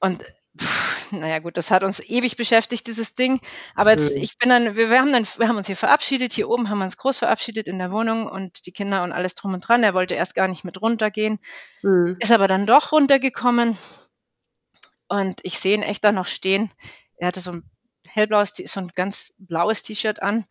Und 0.00 0.24
pff, 0.58 1.12
naja, 1.12 1.38
gut, 1.38 1.56
das 1.56 1.70
hat 1.70 1.84
uns 1.84 2.00
ewig 2.00 2.36
beschäftigt, 2.36 2.86
dieses 2.86 3.14
Ding. 3.14 3.40
Aber 3.74 3.92
jetzt, 3.92 4.14
mhm. 4.14 4.22
ich 4.22 4.36
bin 4.38 4.50
dann, 4.50 4.76
wir, 4.76 4.90
wir, 4.90 5.00
haben 5.00 5.12
dann, 5.12 5.26
wir 5.38 5.48
haben 5.48 5.56
uns 5.56 5.66
hier 5.66 5.76
verabschiedet. 5.76 6.32
Hier 6.32 6.48
oben 6.48 6.68
haben 6.68 6.78
wir 6.78 6.84
uns 6.84 6.96
groß 6.96 7.18
verabschiedet 7.18 7.66
in 7.68 7.78
der 7.78 7.90
Wohnung 7.90 8.26
und 8.26 8.66
die 8.66 8.72
Kinder 8.72 9.04
und 9.04 9.12
alles 9.12 9.34
drum 9.34 9.54
und 9.54 9.66
dran. 9.66 9.82
Er 9.82 9.94
wollte 9.94 10.14
erst 10.14 10.34
gar 10.34 10.48
nicht 10.48 10.64
mit 10.64 10.80
runtergehen, 10.80 11.38
mhm. 11.82 12.16
ist 12.20 12.32
aber 12.32 12.48
dann 12.48 12.66
doch 12.66 12.92
runtergekommen. 12.92 13.78
Und 15.08 15.40
ich 15.42 15.58
sehe 15.58 15.74
ihn 15.74 15.82
echt 15.82 16.02
da 16.04 16.12
noch 16.12 16.26
stehen. 16.26 16.70
Er 17.16 17.28
hatte 17.28 17.40
so 17.40 17.52
ein 17.52 17.70
hellblaues, 18.08 18.54
so 18.66 18.80
ein 18.80 18.88
ganz 18.94 19.32
blaues 19.38 19.82
T-Shirt 19.82 20.22
an. 20.22 20.44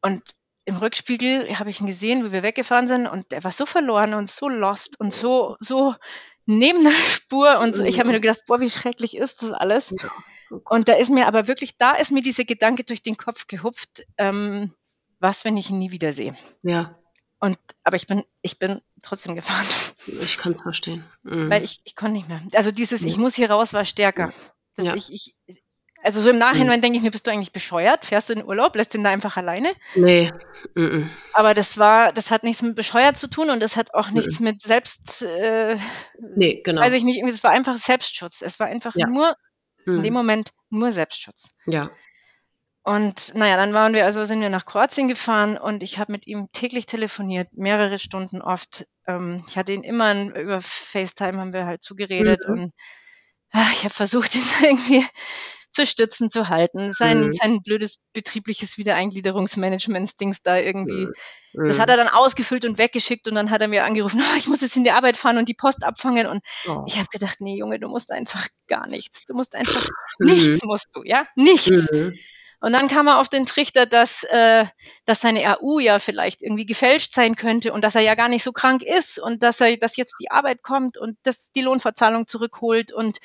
Und 0.00 0.22
im 0.64 0.76
Rückspiegel 0.76 1.58
habe 1.58 1.70
ich 1.70 1.80
ihn 1.80 1.86
gesehen, 1.86 2.24
wie 2.24 2.32
wir 2.32 2.42
weggefahren 2.42 2.88
sind 2.88 3.06
und 3.06 3.32
er 3.32 3.44
war 3.44 3.52
so 3.52 3.66
verloren 3.66 4.14
und 4.14 4.28
so 4.28 4.48
lost 4.48 4.98
und 4.98 5.14
so, 5.14 5.56
so 5.60 5.94
neben 6.44 6.82
der 6.82 6.92
Spur 7.10 7.60
und 7.60 7.76
so. 7.76 7.84
ich 7.84 7.98
habe 7.98 8.08
mir 8.08 8.14
nur 8.14 8.22
gedacht, 8.22 8.44
boah, 8.46 8.60
wie 8.60 8.70
schrecklich 8.70 9.16
ist 9.16 9.42
das 9.42 9.52
alles. 9.52 9.94
Und 10.64 10.88
da 10.88 10.94
ist 10.94 11.10
mir 11.10 11.26
aber 11.26 11.48
wirklich, 11.48 11.76
da 11.76 11.92
ist 11.92 12.12
mir 12.12 12.22
dieser 12.22 12.44
Gedanke 12.44 12.84
durch 12.84 13.02
den 13.02 13.16
Kopf 13.16 13.46
gehupft, 13.46 14.06
ähm, 14.18 14.72
was, 15.18 15.44
wenn 15.44 15.56
ich 15.56 15.70
ihn 15.70 15.78
nie 15.78 15.92
wiedersehe. 15.92 16.36
Ja. 16.62 16.98
Und, 17.38 17.58
aber 17.84 17.96
ich 17.96 18.06
bin, 18.06 18.24
ich 18.42 18.58
bin 18.58 18.80
trotzdem 19.02 19.34
gefahren. 19.34 19.66
Ich 20.06 20.38
kann 20.38 20.52
es 20.52 20.62
verstehen. 20.62 21.04
Mhm. 21.22 21.50
Weil 21.50 21.64
ich, 21.64 21.80
ich 21.84 21.94
konnte 21.94 22.12
nicht 22.12 22.28
mehr. 22.28 22.42
Also 22.54 22.70
dieses, 22.70 23.02
ich 23.02 23.18
muss 23.18 23.34
hier 23.34 23.50
raus, 23.50 23.72
war 23.72 23.84
stärker. 23.84 24.32
Ja. 24.78 24.94
Ich, 24.94 25.12
ich, 25.12 25.34
also 26.06 26.20
so 26.20 26.30
im 26.30 26.38
Nachhinein 26.38 26.78
mhm. 26.78 26.82
denke 26.82 26.98
ich 26.98 27.02
mir, 27.02 27.10
bist 27.10 27.26
du 27.26 27.32
eigentlich 27.32 27.52
bescheuert? 27.52 28.06
Fährst 28.06 28.28
du 28.28 28.34
in 28.34 28.44
Urlaub, 28.44 28.76
lässt 28.76 28.94
ihn 28.94 29.02
da 29.02 29.10
einfach 29.10 29.36
alleine? 29.36 29.72
Nee. 29.96 30.32
Mhm. 30.76 31.10
Aber 31.32 31.52
das 31.52 31.78
war, 31.78 32.12
das 32.12 32.30
hat 32.30 32.44
nichts 32.44 32.62
mit 32.62 32.76
bescheuert 32.76 33.18
zu 33.18 33.28
tun 33.28 33.50
und 33.50 33.58
das 33.58 33.76
hat 33.76 33.92
auch 33.92 34.10
nichts 34.10 34.38
mhm. 34.38 34.44
mit 34.44 34.62
Selbst, 34.62 35.22
äh, 35.22 35.76
nee, 36.36 36.62
genau. 36.62 36.80
weiß 36.80 36.92
ich 36.92 37.02
nicht, 37.02 37.20
es 37.24 37.42
war 37.42 37.50
einfach 37.50 37.76
Selbstschutz. 37.76 38.40
Es 38.40 38.60
war 38.60 38.68
einfach 38.68 38.94
ja. 38.94 39.08
nur, 39.08 39.34
in 39.84 40.00
dem 40.02 40.12
mhm. 40.12 40.18
Moment 40.18 40.50
nur 40.70 40.92
Selbstschutz. 40.92 41.50
Ja. 41.66 41.90
Und 42.84 43.34
naja, 43.34 43.56
dann 43.56 43.74
waren 43.74 43.94
wir, 43.94 44.04
also 44.04 44.24
sind 44.26 44.40
wir 44.40 44.48
nach 44.48 44.64
Kroatien 44.64 45.08
gefahren 45.08 45.58
und 45.58 45.82
ich 45.82 45.98
habe 45.98 46.12
mit 46.12 46.28
ihm 46.28 46.46
täglich 46.52 46.86
telefoniert, 46.86 47.48
mehrere 47.52 47.98
Stunden 47.98 48.40
oft. 48.40 48.86
Ähm, 49.08 49.44
ich 49.48 49.58
hatte 49.58 49.72
ihn 49.72 49.82
immer 49.82 50.14
über 50.36 50.60
FaceTime 50.60 51.40
haben 51.40 51.52
wir 51.52 51.66
halt 51.66 51.82
zugeredet 51.82 52.42
mhm. 52.46 52.54
und 52.54 52.72
ach, 53.50 53.72
ich 53.72 53.82
habe 53.82 53.92
versucht, 53.92 54.34
ihn 54.36 54.44
irgendwie 54.62 55.04
zu 55.76 55.86
stützen, 55.86 56.30
zu 56.30 56.48
halten. 56.48 56.92
Sein, 56.92 57.28
mhm. 57.28 57.32
sein 57.32 57.62
blödes 57.62 57.98
betriebliches 58.12 58.78
Wiedereingliederungsmanagements-Dings 58.78 60.42
da 60.42 60.56
irgendwie. 60.56 61.06
Mhm. 61.52 61.66
Das 61.66 61.78
hat 61.78 61.90
er 61.90 61.96
dann 61.96 62.08
ausgefüllt 62.08 62.64
und 62.64 62.78
weggeschickt 62.78 63.28
und 63.28 63.34
dann 63.34 63.50
hat 63.50 63.60
er 63.60 63.68
mir 63.68 63.84
angerufen, 63.84 64.20
oh, 64.32 64.36
ich 64.36 64.48
muss 64.48 64.62
jetzt 64.62 64.76
in 64.76 64.84
die 64.84 64.90
Arbeit 64.90 65.16
fahren 65.16 65.38
und 65.38 65.48
die 65.48 65.54
Post 65.54 65.84
abfangen. 65.84 66.26
Und 66.26 66.42
oh. 66.66 66.82
ich 66.86 66.96
habe 66.96 67.08
gedacht, 67.12 67.40
nee, 67.40 67.56
Junge, 67.56 67.78
du 67.78 67.88
musst 67.88 68.10
einfach 68.10 68.48
gar 68.66 68.88
nichts. 68.88 69.24
Du 69.26 69.34
musst 69.34 69.54
einfach 69.54 69.86
mhm. 70.18 70.26
nichts 70.26 70.64
musst 70.64 70.88
du, 70.94 71.02
ja? 71.04 71.26
Nichts. 71.36 71.70
Mhm. 71.70 72.18
Und 72.60 72.72
dann 72.72 72.88
kam 72.88 73.06
er 73.06 73.20
auf 73.20 73.28
den 73.28 73.44
Trichter, 73.44 73.84
dass, 73.84 74.24
äh, 74.24 74.64
dass 75.04 75.20
seine 75.20 75.60
AU 75.60 75.78
ja 75.78 75.98
vielleicht 75.98 76.42
irgendwie 76.42 76.64
gefälscht 76.64 77.12
sein 77.14 77.36
könnte 77.36 77.72
und 77.72 77.82
dass 77.82 77.94
er 77.94 78.00
ja 78.00 78.14
gar 78.14 78.28
nicht 78.28 78.42
so 78.42 78.52
krank 78.52 78.82
ist 78.82 79.18
und 79.18 79.42
dass 79.42 79.60
er, 79.60 79.76
dass 79.76 79.96
jetzt 79.96 80.14
die 80.20 80.30
Arbeit 80.30 80.62
kommt 80.62 80.96
und 80.96 81.18
dass 81.22 81.52
die 81.52 81.60
Lohnverzahlung 81.60 82.26
zurückholt 82.26 82.92
und 82.92 83.18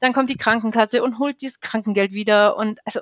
dann 0.00 0.12
kommt 0.12 0.30
die 0.30 0.36
Krankenkasse 0.36 1.02
und 1.02 1.18
holt 1.18 1.40
dieses 1.40 1.60
Krankengeld 1.60 2.12
wieder 2.12 2.56
und 2.56 2.80
also 2.84 3.00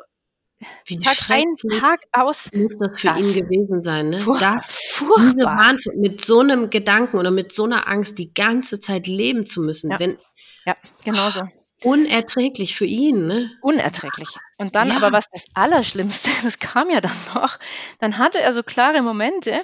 wie 0.87 0.99
Tag 0.99 1.31
ein, 1.31 1.57
Tag 1.81 2.01
aus. 2.13 2.51
Muss 2.55 2.77
das 2.77 2.99
für 2.99 3.09
das 3.09 3.21
ihn 3.21 3.35
gewesen 3.35 3.83
sein, 3.83 4.11
ne? 4.11 4.19
Furchtbar. 4.19 4.57
Das, 4.57 4.69
diese 4.99 5.45
Wahnsinn, 5.45 6.01
mit 6.01 6.25
so 6.25 6.41
einem 6.41 6.71
Gedanken 6.71 7.19
oder 7.19 7.31
mit 7.31 7.53
so 7.53 7.65
einer 7.65 7.89
Angst 7.89 8.19
die 8.19 8.33
ganze 8.33 8.79
Zeit 8.79 9.07
leben 9.07 9.47
zu 9.47 9.61
müssen. 9.61 9.91
Ja, 9.91 9.99
wenn, 9.99 10.17
ja 10.65 10.77
genau 11.05 11.31
so. 11.31 11.43
Unerträglich 11.83 12.77
für 12.77 12.87
ihn, 12.87 13.27
ne? 13.27 13.51
Unerträglich. 13.61 14.29
Und 14.57 14.75
dann 14.75 14.89
ja. 14.89 14.97
aber 14.97 15.13
was 15.13 15.29
das 15.31 15.45
Allerschlimmste, 15.55 16.31
das 16.43 16.59
kam 16.59 16.91
ja 16.91 17.01
dann 17.01 17.17
noch, 17.35 17.59
dann 17.99 18.19
hatte 18.19 18.41
er 18.41 18.53
so 18.53 18.63
klare 18.63 19.03
Momente 19.03 19.63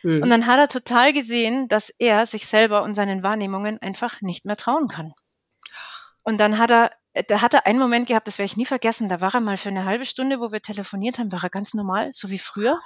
hm. 0.00 0.22
und 0.22 0.30
dann 0.30 0.46
hat 0.46 0.58
er 0.58 0.68
total 0.68 1.12
gesehen, 1.12 1.68
dass 1.68 1.90
er 1.98 2.26
sich 2.26 2.46
selber 2.46 2.82
und 2.82 2.94
seinen 2.94 3.22
Wahrnehmungen 3.22 3.80
einfach 3.80 4.20
nicht 4.22 4.44
mehr 4.44 4.56
trauen 4.56 4.88
kann. 4.88 5.12
Und 6.22 6.38
dann 6.38 6.58
hat 6.58 6.70
er, 6.70 6.92
äh, 7.12 7.24
da 7.24 7.40
hat 7.40 7.54
er 7.54 7.66
einen 7.66 7.78
Moment 7.78 8.08
gehabt, 8.08 8.26
das 8.26 8.38
werde 8.38 8.46
ich 8.46 8.56
nie 8.56 8.66
vergessen, 8.66 9.08
da 9.08 9.20
war 9.20 9.34
er 9.34 9.40
mal 9.40 9.56
für 9.56 9.68
eine 9.68 9.84
halbe 9.84 10.06
Stunde, 10.06 10.40
wo 10.40 10.52
wir 10.52 10.62
telefoniert 10.62 11.18
haben, 11.18 11.32
war 11.32 11.42
er 11.42 11.50
ganz 11.50 11.74
normal, 11.74 12.10
so 12.12 12.30
wie 12.30 12.38
früher. 12.38 12.80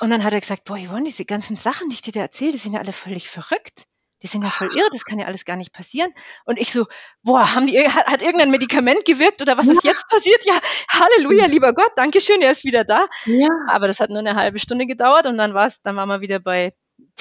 Und 0.00 0.10
dann 0.10 0.22
hat 0.24 0.32
er 0.32 0.40
gesagt, 0.40 0.64
boah, 0.64 0.78
Yvonne, 0.78 1.04
diese 1.04 1.24
ganzen 1.24 1.56
Sachen, 1.56 1.88
die 1.88 1.94
ich 1.94 2.02
dir 2.02 2.12
da 2.12 2.20
erzähle, 2.20 2.52
die 2.52 2.58
sind 2.58 2.74
ja 2.74 2.80
alle 2.80 2.92
völlig 2.92 3.28
verrückt. 3.28 3.86
Die 4.22 4.28
sind 4.28 4.44
ja 4.44 4.50
voll 4.50 4.70
irre, 4.76 4.88
das 4.92 5.04
kann 5.04 5.18
ja 5.18 5.26
alles 5.26 5.44
gar 5.44 5.56
nicht 5.56 5.72
passieren. 5.72 6.12
Und 6.44 6.58
ich 6.58 6.72
so, 6.72 6.86
boah, 7.22 7.54
haben 7.54 7.66
die, 7.66 7.88
hat, 7.88 8.06
hat 8.06 8.22
irgendein 8.22 8.52
Medikament 8.52 9.04
gewirkt 9.04 9.42
oder 9.42 9.58
was 9.58 9.66
ja. 9.66 9.72
ist 9.72 9.84
jetzt 9.84 10.08
passiert? 10.08 10.44
Ja, 10.44 10.54
Halleluja, 10.90 11.46
lieber 11.46 11.72
Gott, 11.72 11.90
danke 11.96 12.20
schön, 12.20 12.40
er 12.40 12.52
ist 12.52 12.64
wieder 12.64 12.84
da. 12.84 13.06
Ja. 13.24 13.48
Aber 13.68 13.88
das 13.88 13.98
hat 13.98 14.10
nur 14.10 14.20
eine 14.20 14.36
halbe 14.36 14.60
Stunde 14.60 14.86
gedauert 14.86 15.26
und 15.26 15.36
dann 15.38 15.54
war 15.54 15.66
es, 15.66 15.82
dann 15.82 15.96
waren 15.96 16.08
wir 16.08 16.20
wieder 16.20 16.38
bei 16.38 16.70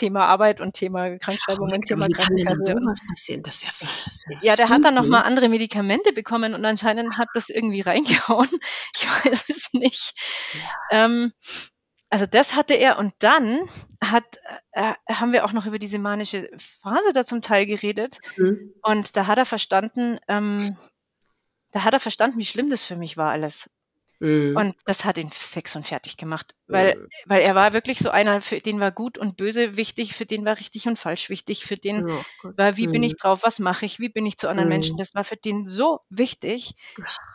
Thema 0.01 0.25
Arbeit 0.25 0.61
und 0.61 0.73
Thema 0.73 1.15
Krankschreibung 1.19 1.71
und 1.71 1.85
Thema 1.85 2.07
Krankenkasse. 2.07 2.75
Das 3.43 3.61
ja, 3.61 3.69
das 3.79 4.25
ja, 4.27 4.37
ja 4.41 4.55
der 4.55 4.69
hat 4.69 4.83
dann 4.83 4.95
nochmal 4.95 5.23
andere 5.23 5.47
Medikamente 5.47 6.11
bekommen 6.11 6.55
und 6.55 6.65
anscheinend 6.65 7.19
hat 7.19 7.27
das 7.35 7.49
irgendwie 7.49 7.81
reingehauen. 7.81 8.49
Ich 8.95 9.07
weiß 9.07 9.49
es 9.49 9.73
nicht. 9.73 10.13
Ja. 10.89 11.05
Ähm, 11.05 11.33
also 12.09 12.25
das 12.25 12.55
hatte 12.55 12.73
er 12.73 12.97
und 12.97 13.13
dann 13.19 13.59
hat, 14.03 14.39
äh, 14.71 14.93
haben 15.07 15.33
wir 15.33 15.45
auch 15.45 15.53
noch 15.53 15.67
über 15.67 15.77
diese 15.77 15.99
manische 15.99 16.49
Phase 16.57 17.13
da 17.13 17.25
zum 17.25 17.41
Teil 17.41 17.67
geredet 17.67 18.17
mhm. 18.37 18.73
und 18.81 19.15
da 19.15 19.27
hat 19.27 19.37
er 19.37 19.45
verstanden, 19.45 20.19
ähm, 20.27 20.77
da 21.71 21.83
hat 21.83 21.93
er 21.93 21.99
verstanden, 21.99 22.39
wie 22.39 22.45
schlimm 22.45 22.71
das 22.71 22.83
für 22.83 22.95
mich 22.95 23.17
war 23.17 23.31
alles. 23.31 23.69
Mhm. 24.21 24.55
Und 24.55 24.75
das 24.85 25.03
hat 25.03 25.17
ihn 25.17 25.29
fix 25.29 25.75
und 25.75 25.83
fertig 25.83 26.15
gemacht, 26.15 26.53
weil, 26.67 26.95
mhm. 26.95 27.07
weil 27.25 27.41
er 27.41 27.55
war 27.55 27.73
wirklich 27.73 27.97
so 27.97 28.11
einer, 28.11 28.39
für 28.39 28.59
den 28.59 28.79
war 28.79 28.91
gut 28.91 29.17
und 29.17 29.35
böse 29.35 29.77
wichtig, 29.77 30.13
für 30.13 30.27
den 30.27 30.45
war 30.45 30.59
richtig 30.59 30.87
und 30.87 30.99
falsch 30.99 31.29
wichtig, 31.29 31.65
für 31.65 31.75
den 31.75 32.07
oh 32.07 32.23
war, 32.55 32.77
wie 32.77 32.85
mhm. 32.85 32.91
bin 32.91 33.03
ich 33.03 33.17
drauf, 33.17 33.39
was 33.41 33.57
mache 33.57 33.83
ich, 33.83 33.99
wie 33.99 34.09
bin 34.09 34.27
ich 34.27 34.37
zu 34.37 34.47
anderen 34.47 34.69
Menschen, 34.69 34.95
das 34.95 35.15
war 35.15 35.23
für 35.23 35.37
den 35.37 35.65
so 35.65 36.01
wichtig. 36.09 36.75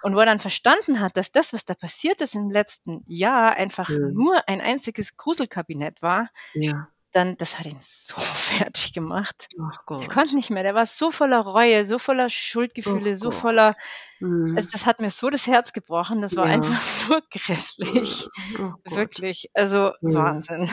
Und 0.02 0.14
wo 0.14 0.20
er 0.20 0.26
dann 0.26 0.38
verstanden 0.38 1.00
hat, 1.00 1.16
dass 1.16 1.32
das, 1.32 1.52
was 1.52 1.64
da 1.64 1.74
passiert 1.74 2.20
ist 2.20 2.36
im 2.36 2.50
letzten 2.50 3.02
Jahr, 3.08 3.54
einfach 3.56 3.90
nur 3.90 4.48
ein 4.48 4.60
einziges 4.60 5.16
Gruselkabinett 5.16 6.02
war, 6.02 6.30
ja 6.54 6.86
dann, 7.16 7.36
das 7.38 7.58
hat 7.58 7.66
ihn 7.66 7.78
so 7.80 8.14
fertig 8.18 8.92
gemacht. 8.92 9.48
Ach 9.60 9.98
Der 9.98 10.08
konnte 10.08 10.34
nicht 10.34 10.50
mehr. 10.50 10.62
Der 10.62 10.74
war 10.74 10.86
so 10.86 11.10
voller 11.10 11.40
Reue, 11.40 11.86
so 11.86 11.98
voller 11.98 12.28
Schuldgefühle, 12.28 13.12
oh 13.12 13.14
so 13.14 13.30
voller. 13.30 13.74
Mhm. 14.20 14.54
Also 14.56 14.70
das 14.70 14.86
hat 14.86 15.00
mir 15.00 15.10
so 15.10 15.30
das 15.30 15.46
Herz 15.46 15.72
gebrochen. 15.72 16.20
Das 16.20 16.36
war 16.36 16.46
ja. 16.46 16.54
einfach 16.54 16.78
nur 17.08 17.22
grässlich. 17.30 18.28
Oh 18.58 18.74
Wirklich. 18.84 19.50
Also 19.54 19.92
mhm. 20.00 20.14
Wahnsinn. 20.14 20.70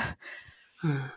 Mhm. 0.81 1.11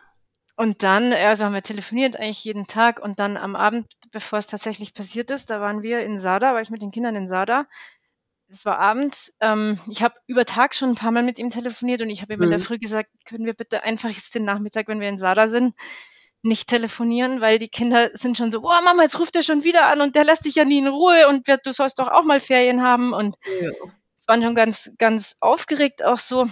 Und 0.58 0.82
dann, 0.82 1.12
also 1.12 1.44
haben 1.44 1.52
wir 1.52 1.62
telefoniert 1.62 2.16
eigentlich 2.16 2.44
jeden 2.44 2.64
Tag 2.64 2.98
und 2.98 3.18
dann 3.18 3.36
am 3.36 3.56
Abend, 3.56 3.86
bevor 4.10 4.38
es 4.38 4.46
tatsächlich 4.46 4.94
passiert 4.94 5.30
ist, 5.30 5.50
da 5.50 5.60
waren 5.60 5.82
wir 5.82 6.00
in 6.00 6.18
Sada, 6.18 6.54
war 6.54 6.62
ich 6.62 6.70
mit 6.70 6.80
den 6.80 6.90
Kindern 6.90 7.14
in 7.14 7.28
Sada 7.28 7.66
es 8.48 8.64
war 8.64 8.78
abends. 8.78 9.32
Ähm, 9.40 9.78
ich 9.88 10.02
habe 10.02 10.14
über 10.26 10.44
Tag 10.44 10.74
schon 10.74 10.90
ein 10.90 10.94
paar 10.94 11.10
Mal 11.10 11.22
mit 11.22 11.38
ihm 11.38 11.50
telefoniert 11.50 12.02
und 12.02 12.10
ich 12.10 12.22
habe 12.22 12.34
ihm 12.34 12.42
in 12.42 12.50
der 12.50 12.58
mhm. 12.58 12.64
Früh 12.64 12.78
gesagt, 12.78 13.10
können 13.24 13.44
wir 13.44 13.54
bitte 13.54 13.82
einfach 13.82 14.10
jetzt 14.10 14.34
den 14.34 14.44
Nachmittag, 14.44 14.88
wenn 14.88 15.00
wir 15.00 15.08
in 15.08 15.18
Sada 15.18 15.48
sind, 15.48 15.74
nicht 16.42 16.68
telefonieren, 16.68 17.40
weil 17.40 17.58
die 17.58 17.68
Kinder 17.68 18.10
sind 18.14 18.36
schon 18.36 18.50
so, 18.50 18.60
oh 18.60 18.82
Mama, 18.84 19.02
jetzt 19.02 19.18
ruft 19.18 19.34
er 19.36 19.42
schon 19.42 19.64
wieder 19.64 19.86
an 19.86 20.00
und 20.00 20.14
der 20.14 20.24
lässt 20.24 20.44
dich 20.44 20.54
ja 20.54 20.64
nie 20.64 20.78
in 20.78 20.86
Ruhe 20.86 21.28
und 21.28 21.48
du 21.48 21.72
sollst 21.72 21.98
doch 21.98 22.08
auch 22.08 22.24
mal 22.24 22.40
Ferien 22.40 22.82
haben 22.82 23.12
und 23.12 23.36
ja. 23.60 23.70
waren 24.26 24.42
schon 24.42 24.54
ganz, 24.54 24.90
ganz 24.98 25.36
aufgeregt 25.40 26.04
auch 26.04 26.18
so. 26.18 26.46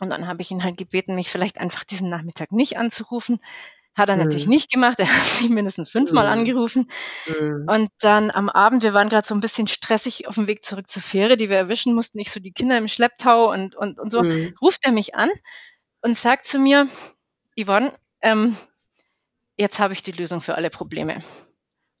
Und 0.00 0.10
dann 0.10 0.28
habe 0.28 0.42
ich 0.42 0.52
ihn 0.52 0.62
halt 0.62 0.76
gebeten, 0.76 1.16
mich 1.16 1.28
vielleicht 1.28 1.58
einfach 1.58 1.82
diesen 1.82 2.08
Nachmittag 2.08 2.52
nicht 2.52 2.78
anzurufen, 2.78 3.40
hat 3.98 4.08
er 4.08 4.16
mhm. 4.16 4.24
natürlich 4.24 4.46
nicht 4.46 4.70
gemacht. 4.70 4.98
Er 4.98 5.08
hat 5.08 5.42
mich 5.42 5.50
mindestens 5.50 5.90
fünfmal 5.90 6.26
mhm. 6.26 6.40
angerufen. 6.40 6.90
Mhm. 7.26 7.66
Und 7.68 7.88
dann 8.00 8.30
am 8.30 8.48
Abend, 8.48 8.82
wir 8.82 8.94
waren 8.94 9.08
gerade 9.08 9.26
so 9.26 9.34
ein 9.34 9.40
bisschen 9.40 9.66
stressig 9.66 10.28
auf 10.28 10.36
dem 10.36 10.46
Weg 10.46 10.64
zurück 10.64 10.88
zur 10.88 11.02
Fähre, 11.02 11.36
die 11.36 11.50
wir 11.50 11.56
erwischen 11.56 11.94
mussten. 11.94 12.18
Ich 12.18 12.30
so 12.30 12.40
die 12.40 12.52
Kinder 12.52 12.78
im 12.78 12.88
Schlepptau 12.88 13.52
und, 13.52 13.74
und, 13.74 13.98
und 13.98 14.10
so. 14.10 14.22
Mhm. 14.22 14.54
Ruft 14.60 14.84
er 14.84 14.92
mich 14.92 15.14
an 15.14 15.30
und 16.00 16.18
sagt 16.18 16.46
zu 16.46 16.58
mir, 16.58 16.88
Yvonne, 17.60 17.92
ähm, 18.22 18.56
jetzt 19.56 19.78
habe 19.80 19.92
ich 19.92 20.02
die 20.02 20.12
Lösung 20.12 20.40
für 20.40 20.54
alle 20.54 20.70
Probleme. 20.70 21.22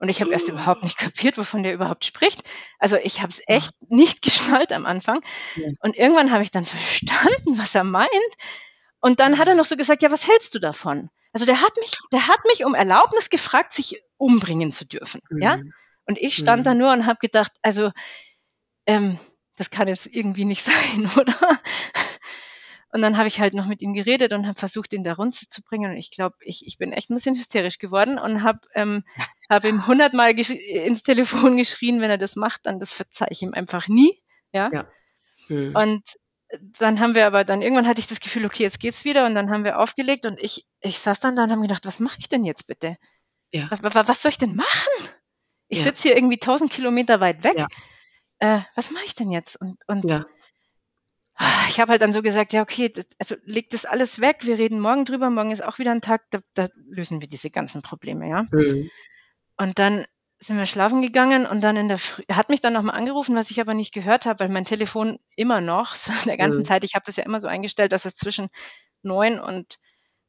Und 0.00 0.08
ich 0.08 0.20
habe 0.20 0.30
erst 0.30 0.48
überhaupt 0.48 0.84
nicht 0.84 0.96
kapiert, 0.96 1.38
wovon 1.38 1.64
der 1.64 1.74
überhaupt 1.74 2.04
spricht. 2.04 2.42
Also 2.78 2.96
ich 2.96 3.20
habe 3.20 3.30
es 3.30 3.42
echt 3.46 3.72
nicht 3.88 4.22
geschnallt 4.22 4.72
am 4.72 4.86
Anfang. 4.86 5.20
Ja. 5.56 5.68
Und 5.80 5.96
irgendwann 5.96 6.30
habe 6.30 6.42
ich 6.42 6.50
dann 6.50 6.64
verstanden, 6.66 7.58
was 7.58 7.74
er 7.74 7.84
meint. 7.84 8.10
Und 9.00 9.20
dann 9.20 9.38
hat 9.38 9.48
er 9.48 9.54
noch 9.54 9.64
so 9.64 9.76
gesagt, 9.76 10.02
ja, 10.02 10.10
was 10.10 10.26
hältst 10.26 10.54
du 10.54 10.58
davon? 10.58 11.10
Also 11.38 11.46
der 11.46 11.62
hat 11.62 11.76
mich, 11.76 11.92
der 12.10 12.26
hat 12.26 12.40
mich 12.48 12.64
um 12.64 12.74
Erlaubnis 12.74 13.30
gefragt, 13.30 13.72
sich 13.72 14.02
umbringen 14.16 14.72
zu 14.72 14.84
dürfen. 14.84 15.20
Mhm. 15.30 15.40
Ja? 15.40 15.60
Und 16.04 16.18
ich 16.18 16.34
stand 16.34 16.62
mhm. 16.62 16.64
da 16.64 16.74
nur 16.74 16.92
und 16.92 17.06
habe 17.06 17.20
gedacht, 17.20 17.52
also 17.62 17.92
ähm, 18.86 19.20
das 19.56 19.70
kann 19.70 19.86
jetzt 19.86 20.06
irgendwie 20.06 20.44
nicht 20.44 20.64
sein, 20.94 21.08
oder? 21.16 21.36
Und 22.90 23.02
dann 23.02 23.16
habe 23.16 23.28
ich 23.28 23.38
halt 23.38 23.54
noch 23.54 23.66
mit 23.66 23.82
ihm 23.82 23.94
geredet 23.94 24.32
und 24.32 24.48
habe 24.48 24.58
versucht, 24.58 24.92
ihn 24.92 25.04
da 25.04 25.12
runterzubringen. 25.12 25.92
Und 25.92 25.96
ich 25.96 26.10
glaube, 26.10 26.34
ich, 26.40 26.66
ich 26.66 26.76
bin 26.76 26.92
echt 26.92 27.08
ein 27.08 27.14
bisschen 27.14 27.36
hysterisch 27.36 27.78
geworden 27.78 28.18
und 28.18 28.42
habe 28.42 28.58
ähm, 28.74 29.04
hab 29.48 29.64
ihm 29.64 29.86
hundertmal 29.86 30.32
ins 30.32 31.04
Telefon 31.04 31.56
geschrien, 31.56 32.00
wenn 32.00 32.10
er 32.10 32.18
das 32.18 32.34
macht, 32.34 32.66
dann 32.66 32.80
das 32.80 32.92
verzeih 32.92 33.28
ich 33.30 33.42
ihm 33.42 33.54
einfach 33.54 33.86
nie. 33.86 34.20
Ja. 34.50 34.70
ja. 34.72 34.90
Mhm. 35.50 35.76
Und 35.76 36.18
dann 36.78 37.00
haben 37.00 37.14
wir 37.14 37.26
aber 37.26 37.44
dann 37.44 37.62
irgendwann 37.62 37.86
hatte 37.86 38.00
ich 38.00 38.06
das 38.06 38.20
Gefühl, 38.20 38.46
okay, 38.46 38.62
jetzt 38.62 38.80
geht's 38.80 39.04
wieder 39.04 39.26
und 39.26 39.34
dann 39.34 39.50
haben 39.50 39.64
wir 39.64 39.78
aufgelegt 39.78 40.26
und 40.26 40.38
ich, 40.40 40.66
ich 40.80 40.98
saß 40.98 41.20
dann 41.20 41.36
da 41.36 41.44
und 41.44 41.50
habe 41.50 41.62
gedacht, 41.62 41.84
was 41.86 42.00
mache 42.00 42.18
ich 42.18 42.28
denn 42.28 42.44
jetzt 42.44 42.66
bitte? 42.66 42.96
Ja. 43.52 43.70
Was, 43.70 43.82
was 43.82 44.22
soll 44.22 44.30
ich 44.30 44.38
denn 44.38 44.56
machen? 44.56 45.08
Ich 45.68 45.78
ja. 45.78 45.84
sitze 45.84 46.08
hier 46.08 46.16
irgendwie 46.16 46.38
tausend 46.38 46.70
Kilometer 46.70 47.20
weit 47.20 47.44
weg. 47.44 47.58
Ja. 47.58 47.68
Äh, 48.38 48.60
was 48.74 48.90
mache 48.90 49.04
ich 49.04 49.14
denn 49.14 49.30
jetzt? 49.30 49.60
Und, 49.60 49.76
und 49.86 50.04
ja. 50.04 50.24
ich 51.68 51.80
habe 51.80 51.92
halt 51.92 52.02
dann 52.02 52.12
so 52.12 52.22
gesagt, 52.22 52.52
ja, 52.52 52.62
okay, 52.62 52.88
das, 52.88 53.06
also 53.18 53.36
leg 53.44 53.68
das 53.70 53.84
alles 53.84 54.20
weg, 54.20 54.38
wir 54.42 54.58
reden 54.58 54.80
morgen 54.80 55.04
drüber, 55.04 55.28
morgen 55.30 55.50
ist 55.50 55.62
auch 55.62 55.78
wieder 55.78 55.92
ein 55.92 56.00
Tag, 56.00 56.30
da, 56.30 56.40
da 56.54 56.68
lösen 56.86 57.20
wir 57.20 57.28
diese 57.28 57.50
ganzen 57.50 57.82
Probleme, 57.82 58.28
ja. 58.28 58.46
Mhm. 58.50 58.90
Und 59.58 59.78
dann 59.78 60.06
sind 60.40 60.56
wir 60.56 60.66
schlafen 60.66 61.02
gegangen 61.02 61.46
und 61.46 61.62
dann 61.62 61.76
in 61.76 61.88
der 61.88 61.98
Früh, 61.98 62.22
er 62.28 62.36
hat 62.36 62.48
mich 62.48 62.60
dann 62.60 62.72
nochmal 62.72 62.96
angerufen, 62.96 63.34
was 63.34 63.50
ich 63.50 63.60
aber 63.60 63.74
nicht 63.74 63.92
gehört 63.92 64.24
habe, 64.24 64.40
weil 64.40 64.48
mein 64.48 64.64
Telefon 64.64 65.18
immer 65.34 65.60
noch, 65.60 65.94
so 65.94 66.12
in 66.12 66.18
der 66.26 66.36
ganzen 66.36 66.60
mhm. 66.60 66.64
Zeit, 66.64 66.84
ich 66.84 66.94
habe 66.94 67.04
das 67.06 67.16
ja 67.16 67.24
immer 67.24 67.40
so 67.40 67.48
eingestellt, 67.48 67.92
dass 67.92 68.04
es 68.04 68.14
zwischen 68.14 68.48
neun 69.02 69.40
und 69.40 69.78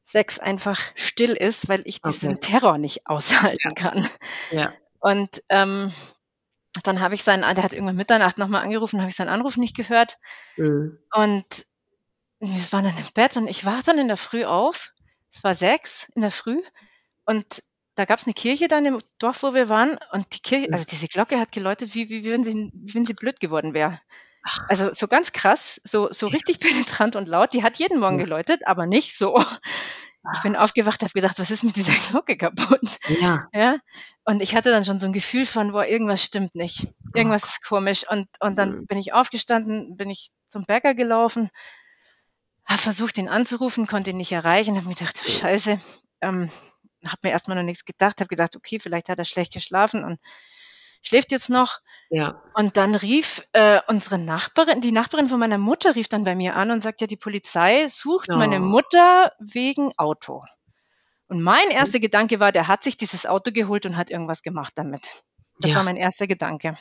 sechs 0.03 0.39
einfach 0.39 0.79
still 0.95 1.33
ist, 1.33 1.69
weil 1.69 1.81
ich 1.85 2.01
diesen 2.01 2.31
okay. 2.31 2.39
Terror 2.39 2.77
nicht 2.77 3.05
aushalten 3.05 3.69
ja. 3.69 3.73
kann. 3.73 4.07
Ja. 4.51 4.73
Und 4.99 5.43
ähm, 5.49 5.91
dann 6.83 6.99
habe 6.99 7.13
ich 7.13 7.23
seinen, 7.23 7.41
der 7.41 7.63
hat 7.63 7.73
irgendwann 7.73 7.95
Mitternacht 7.95 8.37
nochmal 8.37 8.63
angerufen, 8.63 8.99
habe 8.99 9.09
ich 9.09 9.15
seinen 9.15 9.29
Anruf 9.29 9.57
nicht 9.57 9.75
gehört. 9.75 10.17
Mhm. 10.57 10.97
Und 11.13 11.65
wir 12.39 12.71
waren 12.71 12.85
dann 12.85 12.97
im 12.97 13.13
Bett 13.13 13.37
und 13.37 13.47
ich 13.47 13.65
war 13.65 13.81
dann 13.83 13.99
in 13.99 14.07
der 14.07 14.17
Früh 14.17 14.45
auf. 14.45 14.91
Es 15.31 15.43
war 15.43 15.53
sechs 15.53 16.07
in 16.15 16.21
der 16.21 16.31
Früh. 16.31 16.61
Und 17.25 17.63
da 17.95 18.05
gab 18.05 18.19
es 18.19 18.25
eine 18.25 18.33
Kirche 18.33 18.67
dann 18.67 18.85
im 18.85 19.01
Dorf, 19.17 19.43
wo 19.43 19.53
wir 19.53 19.69
waren 19.69 19.97
und 20.11 20.33
die 20.33 20.39
Kirche, 20.39 20.71
also 20.71 20.85
diese 20.85 21.07
Glocke 21.07 21.39
hat 21.39 21.51
geläutet, 21.51 21.95
wie, 21.95 22.09
wie, 22.09 22.23
wenn, 22.31 22.43
sie, 22.43 22.71
wie 22.73 22.95
wenn 22.95 23.05
sie 23.05 23.13
blöd 23.13 23.39
geworden 23.39 23.73
wäre. 23.73 23.99
Also 24.67 24.93
so 24.93 25.07
ganz 25.07 25.33
krass, 25.33 25.81
so, 25.83 26.11
so 26.11 26.27
richtig 26.27 26.59
penetrant 26.59 27.15
und 27.15 27.27
laut. 27.27 27.53
Die 27.53 27.63
hat 27.63 27.77
jeden 27.77 27.99
Morgen 27.99 28.17
geläutet, 28.17 28.65
aber 28.67 28.85
nicht 28.85 29.17
so. 29.17 29.43
Ich 30.33 30.41
bin 30.41 30.55
aufgewacht, 30.55 31.01
habe 31.01 31.13
gedacht, 31.13 31.39
was 31.39 31.49
ist 31.49 31.63
mit 31.63 31.75
dieser 31.75 31.93
Glocke 32.09 32.37
kaputt? 32.37 32.99
Ja. 33.21 33.47
ja. 33.53 33.77
Und 34.25 34.41
ich 34.41 34.53
hatte 34.53 34.69
dann 34.69 34.85
schon 34.85 34.99
so 34.99 35.05
ein 35.05 35.13
Gefühl 35.13 35.45
von, 35.45 35.71
boah, 35.71 35.85
irgendwas 35.85 36.23
stimmt 36.23 36.55
nicht. 36.55 36.87
Irgendwas 37.13 37.45
ist 37.45 37.65
komisch. 37.65 38.05
Und, 38.09 38.27
und 38.39 38.57
dann 38.57 38.79
mhm. 38.79 38.87
bin 38.87 38.97
ich 38.97 39.13
aufgestanden, 39.13 39.95
bin 39.95 40.09
ich 40.09 40.31
zum 40.47 40.63
Bäcker 40.63 40.93
gelaufen, 40.93 41.49
habe 42.65 42.81
versucht, 42.81 43.17
ihn 43.17 43.29
anzurufen, 43.29 43.87
konnte 43.87 44.11
ihn 44.11 44.17
nicht 44.17 44.31
erreichen, 44.31 44.75
habe 44.75 44.87
mir 44.87 44.95
gedacht, 44.95 45.17
scheiße, 45.17 45.79
ähm, 46.21 46.49
habe 47.05 47.19
mir 47.23 47.31
erstmal 47.31 47.57
noch 47.57 47.63
nichts 47.63 47.85
gedacht, 47.85 48.19
habe 48.19 48.27
gedacht, 48.27 48.55
okay, 48.55 48.79
vielleicht 48.79 49.09
hat 49.09 49.19
er 49.19 49.25
schlecht 49.25 49.53
geschlafen 49.53 50.03
und 50.03 50.19
schläft 51.01 51.31
jetzt 51.31 51.49
noch. 51.49 51.79
Ja. 52.09 52.41
Und 52.55 52.77
dann 52.77 52.95
rief 52.95 53.47
äh, 53.53 53.79
unsere 53.87 54.17
Nachbarin, 54.17 54.81
die 54.81 54.91
Nachbarin 54.91 55.29
von 55.29 55.39
meiner 55.39 55.57
Mutter 55.57 55.95
rief 55.95 56.07
dann 56.07 56.23
bei 56.23 56.35
mir 56.35 56.55
an 56.55 56.71
und 56.71 56.81
sagt, 56.81 57.01
ja, 57.01 57.07
die 57.07 57.17
Polizei 57.17 57.87
sucht 57.87 58.29
oh. 58.33 58.37
meine 58.37 58.59
Mutter 58.59 59.31
wegen 59.39 59.91
Auto. 59.97 60.43
Und 61.27 61.43
mein 61.43 61.69
erster 61.69 61.99
Gedanke 61.99 62.39
war, 62.39 62.51
der 62.51 62.67
hat 62.67 62.83
sich 62.83 62.97
dieses 62.97 63.27
Auto 63.27 63.51
geholt 63.51 63.85
und 63.85 63.97
hat 63.97 64.09
irgendwas 64.09 64.41
gemacht 64.41 64.73
damit. 64.75 65.01
Das 65.59 65.71
ja. 65.71 65.77
war 65.77 65.83
mein 65.83 65.97
erster 65.97 66.25
Gedanke. 66.25 66.75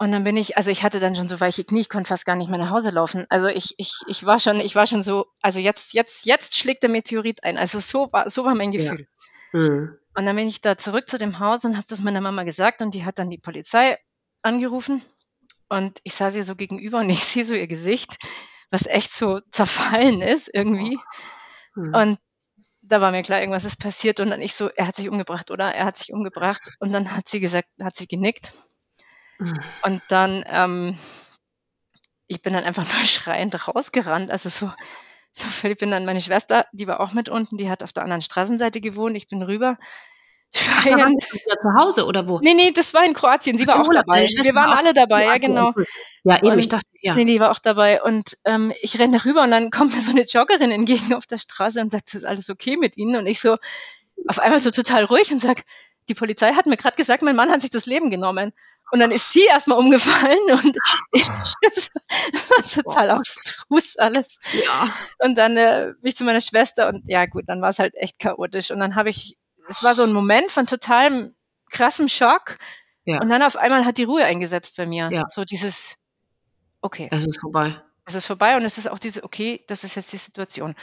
Und 0.00 0.12
dann 0.12 0.22
bin 0.22 0.36
ich, 0.36 0.56
also 0.56 0.70
ich 0.70 0.84
hatte 0.84 1.00
dann 1.00 1.16
schon 1.16 1.28
so 1.28 1.40
weiche 1.40 1.64
Knie, 1.64 1.80
ich 1.80 1.88
konnte 1.88 2.08
fast 2.08 2.24
gar 2.24 2.36
nicht 2.36 2.48
mehr 2.48 2.58
nach 2.58 2.70
Hause 2.70 2.90
laufen. 2.90 3.26
Also 3.30 3.48
ich, 3.48 3.74
ich, 3.78 3.92
ich 4.06 4.24
war 4.24 4.38
schon, 4.38 4.60
ich 4.60 4.76
war 4.76 4.86
schon 4.86 5.02
so, 5.02 5.26
also 5.42 5.58
jetzt, 5.58 5.92
jetzt, 5.92 6.24
jetzt 6.24 6.56
schlägt 6.56 6.84
der 6.84 6.90
Meteorit 6.90 7.42
ein. 7.42 7.58
Also 7.58 7.80
so 7.80 8.12
war, 8.12 8.30
so 8.30 8.44
war 8.44 8.54
mein 8.54 8.70
Gefühl. 8.70 9.08
Ja. 9.52 9.60
Mhm. 9.60 9.98
Und 10.14 10.26
dann 10.26 10.36
bin 10.36 10.46
ich 10.46 10.60
da 10.60 10.78
zurück 10.78 11.10
zu 11.10 11.18
dem 11.18 11.40
Haus 11.40 11.64
und 11.64 11.76
habe 11.76 11.86
das 11.88 12.00
meiner 12.00 12.20
Mama 12.20 12.44
gesagt 12.44 12.80
und 12.80 12.94
die 12.94 13.04
hat 13.04 13.18
dann 13.18 13.28
die 13.28 13.38
Polizei 13.38 13.98
angerufen. 14.42 15.02
Und 15.68 15.98
ich 16.04 16.14
saß 16.14 16.36
ihr 16.36 16.44
so 16.44 16.54
gegenüber 16.54 17.00
und 17.00 17.10
ich 17.10 17.24
sehe 17.24 17.44
so 17.44 17.54
ihr 17.54 17.66
Gesicht, 17.66 18.16
was 18.70 18.86
echt 18.86 19.12
so 19.12 19.40
zerfallen 19.50 20.22
ist 20.22 20.48
irgendwie. 20.52 20.96
Mhm. 21.74 21.94
Und 21.94 22.18
da 22.82 23.00
war 23.00 23.10
mir 23.10 23.24
klar, 23.24 23.40
irgendwas 23.40 23.64
ist 23.64 23.80
passiert 23.80 24.20
und 24.20 24.30
dann 24.30 24.40
ich 24.40 24.54
so, 24.54 24.68
er 24.68 24.86
hat 24.86 24.96
sich 24.96 25.08
umgebracht, 25.08 25.50
oder? 25.50 25.74
Er 25.74 25.86
hat 25.86 25.96
sich 25.96 26.12
umgebracht. 26.12 26.62
Und 26.78 26.92
dann 26.92 27.16
hat 27.16 27.28
sie 27.28 27.40
gesagt, 27.40 27.68
hat 27.80 27.96
sie 27.96 28.06
genickt 28.06 28.54
Mhm. 29.38 29.60
Und 29.84 30.02
dann, 30.08 30.44
ähm, 30.46 30.98
ich 32.26 32.42
bin 32.42 32.52
dann 32.52 32.64
einfach 32.64 32.84
nur 32.84 32.92
schreiend 33.06 33.68
rausgerannt, 33.68 34.30
also 34.30 34.48
so, 34.48 34.70
Ich 35.62 35.78
bin 35.78 35.90
dann 35.90 36.04
meine 36.04 36.20
Schwester, 36.20 36.66
die 36.72 36.86
war 36.86 37.00
auch 37.00 37.12
mit 37.12 37.28
unten, 37.28 37.56
die 37.56 37.70
hat 37.70 37.82
auf 37.82 37.92
der 37.92 38.02
anderen 38.02 38.22
Straßenseite 38.22 38.80
gewohnt. 38.80 39.16
Ich 39.16 39.28
bin 39.28 39.42
rüber. 39.42 39.76
Schreiend. 40.54 41.22
Ach, 41.52 41.60
zu 41.60 41.74
Hause 41.78 42.06
oder 42.06 42.26
wo? 42.26 42.40
Nee, 42.40 42.54
nee, 42.54 42.72
das 42.72 42.94
war 42.94 43.04
in 43.04 43.12
Kroatien. 43.12 43.58
Sie 43.58 43.66
war 43.66 43.80
auch 43.80 43.92
dabei. 43.92 44.24
Wir 44.24 44.54
waren 44.54 44.72
alle 44.72 44.94
dabei, 44.94 45.24
ja, 45.26 45.38
genau. 45.38 45.74
Ja, 46.24 46.38
eben, 46.38 46.52
und, 46.52 46.58
ich 46.58 46.68
dachte, 46.68 46.86
ja. 47.02 47.14
Nee, 47.14 47.26
die 47.26 47.38
war 47.38 47.50
auch 47.50 47.58
dabei. 47.58 48.02
Und 48.02 48.38
ähm, 48.44 48.72
ich 48.80 48.98
renne 48.98 49.22
rüber 49.26 49.42
und 49.42 49.50
dann 49.50 49.70
kommt 49.70 49.94
mir 49.94 50.00
so 50.00 50.10
eine 50.10 50.24
Joggerin 50.24 50.70
entgegen 50.70 51.14
auf 51.14 51.26
der 51.26 51.36
Straße 51.36 51.80
und 51.80 51.92
sagt, 51.92 52.14
ist 52.14 52.24
alles 52.24 52.48
okay 52.48 52.78
mit 52.78 52.96
Ihnen? 52.96 53.16
Und 53.16 53.26
ich 53.26 53.40
so, 53.40 53.58
auf 54.26 54.38
einmal 54.38 54.62
so 54.62 54.70
total 54.70 55.04
ruhig 55.04 55.30
und 55.30 55.40
sag, 55.40 55.64
die 56.08 56.14
Polizei 56.14 56.54
hat 56.54 56.66
mir 56.66 56.78
gerade 56.78 56.96
gesagt, 56.96 57.22
mein 57.22 57.36
Mann 57.36 57.50
hat 57.50 57.60
sich 57.60 57.70
das 57.70 57.84
Leben 57.84 58.10
genommen. 58.10 58.52
Und 58.90 59.00
dann 59.00 59.10
ist 59.10 59.32
sie 59.32 59.44
erstmal 59.44 59.78
umgefallen 59.78 60.38
und 60.50 60.76
das 61.62 61.90
war 62.50 62.82
total 62.82 63.10
austrus 63.10 63.96
alles. 63.96 64.38
Ja. 64.52 64.94
Und 65.18 65.36
dann 65.36 65.56
äh, 65.56 65.92
bin 66.00 66.08
ich 66.08 66.16
zu 66.16 66.24
meiner 66.24 66.40
Schwester 66.40 66.88
und 66.88 67.04
ja 67.06 67.26
gut, 67.26 67.44
dann 67.46 67.60
war 67.60 67.70
es 67.70 67.78
halt 67.78 67.94
echt 67.96 68.18
chaotisch. 68.18 68.70
Und 68.70 68.80
dann 68.80 68.94
habe 68.94 69.10
ich, 69.10 69.36
es 69.68 69.82
war 69.82 69.94
so 69.94 70.04
ein 70.04 70.12
Moment 70.12 70.50
von 70.50 70.66
totalem 70.66 71.34
krassem 71.70 72.08
Schock. 72.08 72.56
Ja. 73.04 73.20
Und 73.20 73.28
dann 73.28 73.42
auf 73.42 73.56
einmal 73.56 73.84
hat 73.84 73.98
die 73.98 74.04
Ruhe 74.04 74.24
eingesetzt 74.24 74.76
bei 74.76 74.86
mir. 74.86 75.10
Ja. 75.12 75.24
So 75.28 75.44
dieses, 75.44 75.96
okay. 76.80 77.08
Es 77.10 77.26
ist 77.26 77.40
vorbei. 77.40 77.80
Es 78.06 78.14
ist 78.14 78.26
vorbei 78.26 78.56
und 78.56 78.64
es 78.64 78.78
ist 78.78 78.88
auch 78.88 78.98
diese, 78.98 79.22
okay, 79.22 79.64
das 79.68 79.84
ist 79.84 79.96
jetzt 79.96 80.12
die 80.12 80.18
Situation. 80.18 80.74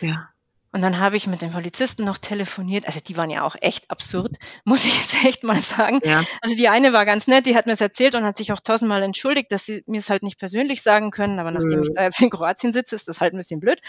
Ja. 0.00 0.30
Und 0.72 0.82
dann 0.82 1.00
habe 1.00 1.16
ich 1.16 1.26
mit 1.26 1.42
den 1.42 1.50
Polizisten 1.50 2.04
noch 2.04 2.18
telefoniert. 2.18 2.86
Also 2.86 3.00
die 3.00 3.16
waren 3.16 3.28
ja 3.28 3.42
auch 3.42 3.56
echt 3.60 3.90
absurd, 3.90 4.36
muss 4.64 4.84
ich 4.84 4.96
jetzt 4.96 5.24
echt 5.24 5.42
mal 5.42 5.58
sagen. 5.58 6.00
Ja. 6.04 6.22
Also 6.42 6.56
die 6.56 6.68
eine 6.68 6.92
war 6.92 7.04
ganz 7.04 7.26
nett, 7.26 7.46
die 7.46 7.56
hat 7.56 7.66
mir 7.66 7.72
es 7.72 7.80
erzählt 7.80 8.14
und 8.14 8.24
hat 8.24 8.36
sich 8.36 8.52
auch 8.52 8.60
tausendmal 8.60 9.02
entschuldigt, 9.02 9.50
dass 9.50 9.64
sie 9.64 9.82
mir 9.86 9.98
es 9.98 10.10
halt 10.10 10.22
nicht 10.22 10.38
persönlich 10.38 10.82
sagen 10.82 11.10
können. 11.10 11.38
Aber 11.38 11.50
nachdem 11.50 11.78
mhm. 11.78 11.82
ich 11.82 11.90
da 11.94 12.04
jetzt 12.04 12.22
in 12.22 12.30
Kroatien 12.30 12.72
sitze, 12.72 12.94
ist 12.94 13.08
das 13.08 13.20
halt 13.20 13.34
ein 13.34 13.38
bisschen 13.38 13.60
blöd. 13.60 13.80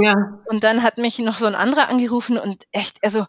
Ja. 0.00 0.40
Und 0.46 0.64
dann 0.64 0.82
hat 0.82 0.96
mich 0.96 1.18
noch 1.18 1.38
so 1.38 1.46
ein 1.46 1.54
anderer 1.54 1.88
angerufen 1.88 2.38
und 2.38 2.64
echt, 2.72 3.02
also, 3.02 3.26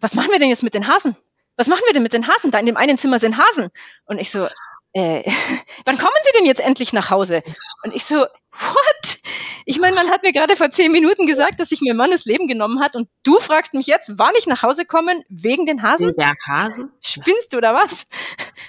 was 0.00 0.14
machen 0.14 0.30
wir 0.30 0.38
denn 0.38 0.48
jetzt 0.48 0.62
mit 0.62 0.74
den 0.74 0.88
Hasen? 0.88 1.16
Was 1.56 1.66
machen 1.66 1.82
wir 1.86 1.92
denn 1.92 2.04
mit 2.04 2.12
den 2.12 2.26
Hasen? 2.26 2.50
Da 2.50 2.58
in 2.58 2.66
dem 2.66 2.76
einen 2.76 2.98
Zimmer 2.98 3.18
sind 3.18 3.36
Hasen. 3.36 3.70
Und 4.06 4.18
ich 4.18 4.30
so, 4.30 4.48
äh, 4.92 5.22
wann 5.84 5.98
kommen 5.98 6.12
Sie 6.24 6.38
denn 6.38 6.46
jetzt 6.46 6.60
endlich 6.60 6.92
nach 6.92 7.10
Hause? 7.10 7.42
Und 7.82 7.94
ich 7.94 8.04
so, 8.04 8.26
what? 8.52 9.18
Ich 9.64 9.78
meine, 9.78 9.94
man 9.94 10.08
hat 10.08 10.22
mir 10.22 10.32
gerade 10.32 10.56
vor 10.56 10.70
zehn 10.70 10.90
Minuten 10.92 11.26
gesagt, 11.26 11.60
dass 11.60 11.68
sich 11.68 11.80
mein 11.82 11.96
Mann 11.96 12.10
das 12.10 12.24
Leben 12.24 12.48
genommen 12.48 12.80
hat 12.80 12.96
und 12.96 13.08
du 13.22 13.38
fragst 13.38 13.74
mich 13.74 13.86
jetzt, 13.86 14.12
wann 14.16 14.32
ich 14.38 14.46
nach 14.46 14.62
Hause 14.62 14.86
kommen 14.86 15.22
wegen 15.28 15.66
den 15.66 15.82
Hasen? 15.82 16.14
Der 16.16 16.32
Hasen? 16.46 16.90
Spinnst 17.00 17.52
du 17.52 17.58
oder 17.58 17.74
was? 17.74 18.06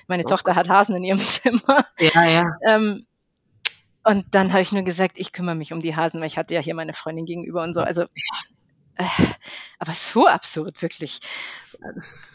Meine 0.07 0.23
oh 0.25 0.29
Tochter 0.29 0.55
hat 0.55 0.67
Hasen 0.67 0.95
in 0.95 1.03
ihrem 1.05 1.19
Zimmer. 1.19 1.85
Ja, 1.99 2.25
ja. 2.25 2.51
Ähm, 2.67 3.05
und 4.03 4.25
dann 4.31 4.51
habe 4.51 4.61
ich 4.61 4.71
nur 4.71 4.83
gesagt, 4.83 5.13
ich 5.15 5.31
kümmere 5.31 5.55
mich 5.55 5.71
um 5.71 5.81
die 5.81 5.95
Hasen, 5.95 6.19
weil 6.19 6.27
ich 6.27 6.37
hatte 6.37 6.53
ja 6.53 6.61
hier 6.61 6.75
meine 6.75 6.93
Freundin 6.93 7.25
gegenüber 7.25 7.63
und 7.63 7.73
so. 7.73 7.81
Also 7.81 8.05
äh, 8.99 9.05
aber 9.79 9.93
so 9.93 10.27
absurd, 10.27 10.81
wirklich. 10.81 11.21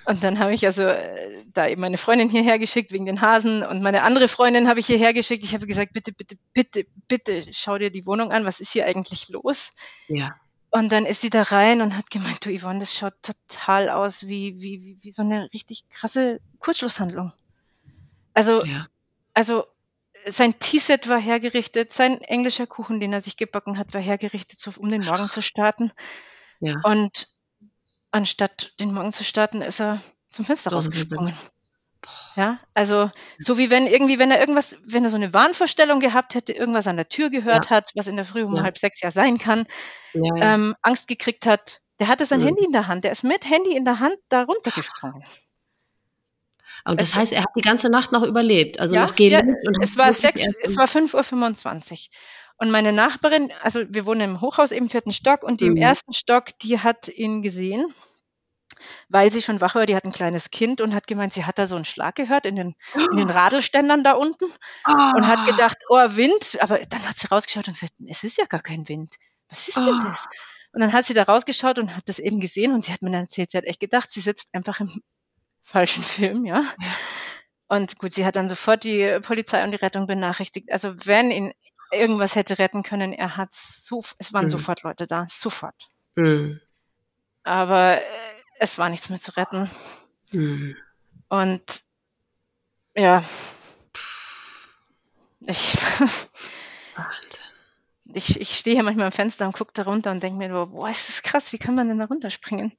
Und 0.06 0.24
dann 0.24 0.38
habe 0.38 0.54
ich 0.54 0.64
also 0.64 0.82
äh, 0.82 1.44
da 1.52 1.68
eben 1.68 1.82
meine 1.82 1.98
Freundin 1.98 2.30
hierher 2.30 2.58
geschickt 2.58 2.90
wegen 2.90 3.04
den 3.04 3.20
Hasen 3.20 3.62
und 3.62 3.82
meine 3.82 4.02
andere 4.02 4.28
Freundin 4.28 4.66
habe 4.66 4.80
ich 4.80 4.86
hierher 4.86 5.12
geschickt. 5.12 5.44
Ich 5.44 5.54
habe 5.54 5.66
gesagt, 5.66 5.92
bitte, 5.92 6.12
bitte, 6.12 6.36
bitte, 6.54 6.86
bitte, 7.06 7.44
schau 7.52 7.76
dir 7.76 7.90
die 7.90 8.06
Wohnung 8.06 8.32
an. 8.32 8.46
Was 8.46 8.60
ist 8.60 8.72
hier 8.72 8.86
eigentlich 8.86 9.28
los? 9.28 9.72
Ja. 10.08 10.34
Und 10.70 10.90
dann 10.90 11.04
ist 11.04 11.20
sie 11.20 11.30
da 11.30 11.42
rein 11.42 11.82
und 11.82 11.96
hat 11.96 12.10
gemeint, 12.10 12.44
du 12.44 12.58
Yvonne, 12.58 12.80
das 12.80 12.94
schaut 12.94 13.14
total 13.22 13.90
aus 13.90 14.26
wie, 14.26 14.60
wie, 14.60 14.82
wie, 14.82 14.98
wie 15.02 15.12
so 15.12 15.22
eine 15.22 15.48
richtig 15.52 15.88
krasse 15.90 16.40
Kurzschlusshandlung. 16.60 17.32
Also, 18.32 18.64
ja. 18.64 18.86
also 19.34 19.64
sein 20.26 20.58
Teeset 20.58 21.08
war 21.08 21.20
hergerichtet, 21.20 21.92
sein 21.92 22.20
englischer 22.22 22.66
Kuchen, 22.66 23.00
den 23.00 23.12
er 23.12 23.20
sich 23.20 23.36
gebacken 23.36 23.76
hat, 23.76 23.92
war 23.92 24.00
hergerichtet, 24.00 24.58
so, 24.58 24.72
um 24.78 24.90
den 24.90 25.04
Morgen 25.04 25.28
zu 25.28 25.42
starten. 25.42 25.92
Ja. 26.60 26.80
Und 26.84 27.28
anstatt 28.10 28.72
den 28.80 28.92
Morgen 28.94 29.12
zu 29.12 29.24
starten, 29.24 29.62
ist 29.62 29.80
er 29.80 30.00
zum 30.30 30.44
Fenster 30.44 30.70
so 30.70 30.76
rausgesprungen. 30.76 31.34
Ja, 32.36 32.58
also 32.74 33.10
so 33.38 33.56
wie 33.56 33.70
wenn 33.70 33.86
irgendwie, 33.86 34.18
wenn 34.18 34.30
er 34.30 34.40
irgendwas, 34.40 34.76
wenn 34.84 35.04
er 35.04 35.10
so 35.10 35.16
eine 35.16 35.32
Wahnvorstellung 35.32 36.00
gehabt 36.00 36.34
hätte, 36.34 36.52
irgendwas 36.52 36.86
an 36.86 36.96
der 36.96 37.08
Tür 37.08 37.30
gehört 37.30 37.66
ja. 37.66 37.76
hat, 37.76 37.92
was 37.94 38.08
in 38.08 38.16
der 38.16 38.24
Früh 38.24 38.42
um 38.42 38.56
ja. 38.56 38.62
halb 38.62 38.76
sechs 38.76 39.00
ja 39.00 39.10
sein 39.10 39.38
kann, 39.38 39.66
ja, 40.12 40.54
ähm, 40.54 40.74
Angst 40.82 41.08
gekriegt 41.08 41.46
hat, 41.46 41.80
der 42.00 42.08
hatte 42.08 42.26
sein 42.26 42.40
mhm. 42.40 42.46
Handy 42.46 42.64
in 42.64 42.72
der 42.72 42.88
Hand, 42.88 43.04
der 43.04 43.12
ist 43.12 43.24
mit 43.24 43.48
Handy 43.48 43.76
in 43.76 43.84
der 43.84 44.00
Hand 44.00 44.16
da 44.28 44.42
runtergesprungen. 44.42 45.22
Und 46.84 47.00
das 47.00 47.14
heißt, 47.14 47.32
er 47.32 47.42
hat 47.42 47.50
die 47.56 47.62
ganze 47.62 47.88
Nacht 47.88 48.12
noch 48.12 48.22
überlebt, 48.22 48.78
also 48.78 48.94
noch 48.96 49.14
gelebt. 49.14 49.48
Es 49.80 49.96
war 49.96 50.12
sechs, 50.12 50.42
es 50.62 50.76
war 50.76 50.86
5.25 50.86 51.92
Uhr. 51.92 51.98
Und 52.56 52.70
meine 52.70 52.92
Nachbarin, 52.92 53.52
also 53.62 53.82
wir 53.88 54.06
wohnen 54.06 54.20
im 54.20 54.40
Hochhaus 54.40 54.70
im 54.70 54.88
vierten 54.88 55.12
Stock 55.12 55.42
und 55.42 55.60
die 55.60 55.70
mhm. 55.70 55.76
im 55.76 55.82
ersten 55.82 56.12
Stock, 56.12 56.56
die 56.60 56.78
hat 56.78 57.08
ihn 57.08 57.42
gesehen, 57.42 57.92
weil 59.08 59.30
sie 59.30 59.42
schon 59.42 59.60
wach 59.60 59.74
war. 59.74 59.86
Die 59.86 59.96
hat 59.96 60.04
ein 60.04 60.12
kleines 60.12 60.50
Kind 60.50 60.80
und 60.80 60.94
hat 60.94 61.06
gemeint, 61.06 61.34
sie 61.34 61.44
hat 61.44 61.58
da 61.58 61.66
so 61.66 61.76
einen 61.76 61.84
Schlag 61.84 62.14
gehört 62.14 62.46
in 62.46 62.56
den, 62.56 62.74
in 63.10 63.16
den 63.16 63.30
Radelständern 63.30 64.04
da 64.04 64.12
unten 64.12 64.46
oh. 64.86 64.92
und 65.16 65.26
hat 65.26 65.40
ah. 65.40 65.44
gedacht, 65.46 65.78
oh, 65.88 66.16
Wind. 66.16 66.58
Aber 66.60 66.78
dann 66.78 67.08
hat 67.08 67.18
sie 67.18 67.26
rausgeschaut 67.26 67.68
und 67.68 67.74
gesagt, 67.74 67.94
es 68.08 68.24
ist 68.24 68.38
ja 68.38 68.44
gar 68.46 68.62
kein 68.62 68.88
Wind. 68.88 69.12
Was 69.48 69.68
ist 69.68 69.76
denn 69.76 69.88
oh. 69.88 70.04
das? 70.04 70.28
Und 70.72 70.80
dann 70.80 70.92
hat 70.92 71.06
sie 71.06 71.14
da 71.14 71.22
rausgeschaut 71.22 71.78
und 71.78 71.94
hat 71.94 72.08
das 72.08 72.18
eben 72.18 72.40
gesehen 72.40 72.72
und 72.72 72.84
sie 72.84 72.92
hat 72.92 73.02
mir 73.02 73.10
dann 73.10 73.22
erzählt, 73.22 73.52
sie 73.52 73.58
hat 73.58 73.64
echt 73.64 73.80
gedacht, 73.80 74.10
sie 74.10 74.20
sitzt 74.20 74.48
einfach 74.52 74.80
im 74.80 74.88
falschen 75.62 76.02
Film, 76.02 76.44
ja. 76.44 76.62
Und 77.68 77.98
gut, 77.98 78.12
sie 78.12 78.26
hat 78.26 78.36
dann 78.36 78.48
sofort 78.48 78.84
die 78.84 79.18
Polizei 79.22 79.64
und 79.64 79.70
die 79.70 79.76
Rettung 79.76 80.06
benachrichtigt. 80.06 80.70
Also 80.70 80.94
wenn 81.04 81.30
ihn 81.30 81.52
irgendwas 81.96 82.36
hätte 82.36 82.58
retten 82.58 82.82
können. 82.82 83.12
Er 83.12 83.36
hat 83.36 83.54
so, 83.54 84.02
es 84.18 84.32
waren 84.32 84.46
mhm. 84.46 84.50
sofort 84.50 84.82
Leute 84.82 85.06
da, 85.06 85.26
sofort. 85.28 85.88
Mhm. 86.16 86.60
Aber 87.42 87.98
äh, 87.98 88.00
es 88.58 88.78
war 88.78 88.88
nichts 88.88 89.10
mehr 89.10 89.20
zu 89.20 89.36
retten. 89.36 89.68
Mhm. 90.32 90.76
Und 91.28 91.84
ja, 92.96 93.24
ich, 95.46 95.76
ich, 98.14 98.40
ich 98.40 98.50
stehe 98.50 98.76
hier 98.76 98.84
manchmal 98.84 99.06
am 99.06 99.12
Fenster 99.12 99.46
und 99.46 99.52
gucke 99.52 99.72
da 99.74 99.82
runter 99.82 100.10
und 100.10 100.22
denke 100.22 100.38
mir, 100.38 100.66
boah, 100.66 100.88
ist 100.88 101.08
das 101.08 101.22
krass, 101.22 101.52
wie 101.52 101.58
kann 101.58 101.74
man 101.74 101.88
denn 101.88 101.98
da 101.98 102.06
runterspringen? 102.06 102.72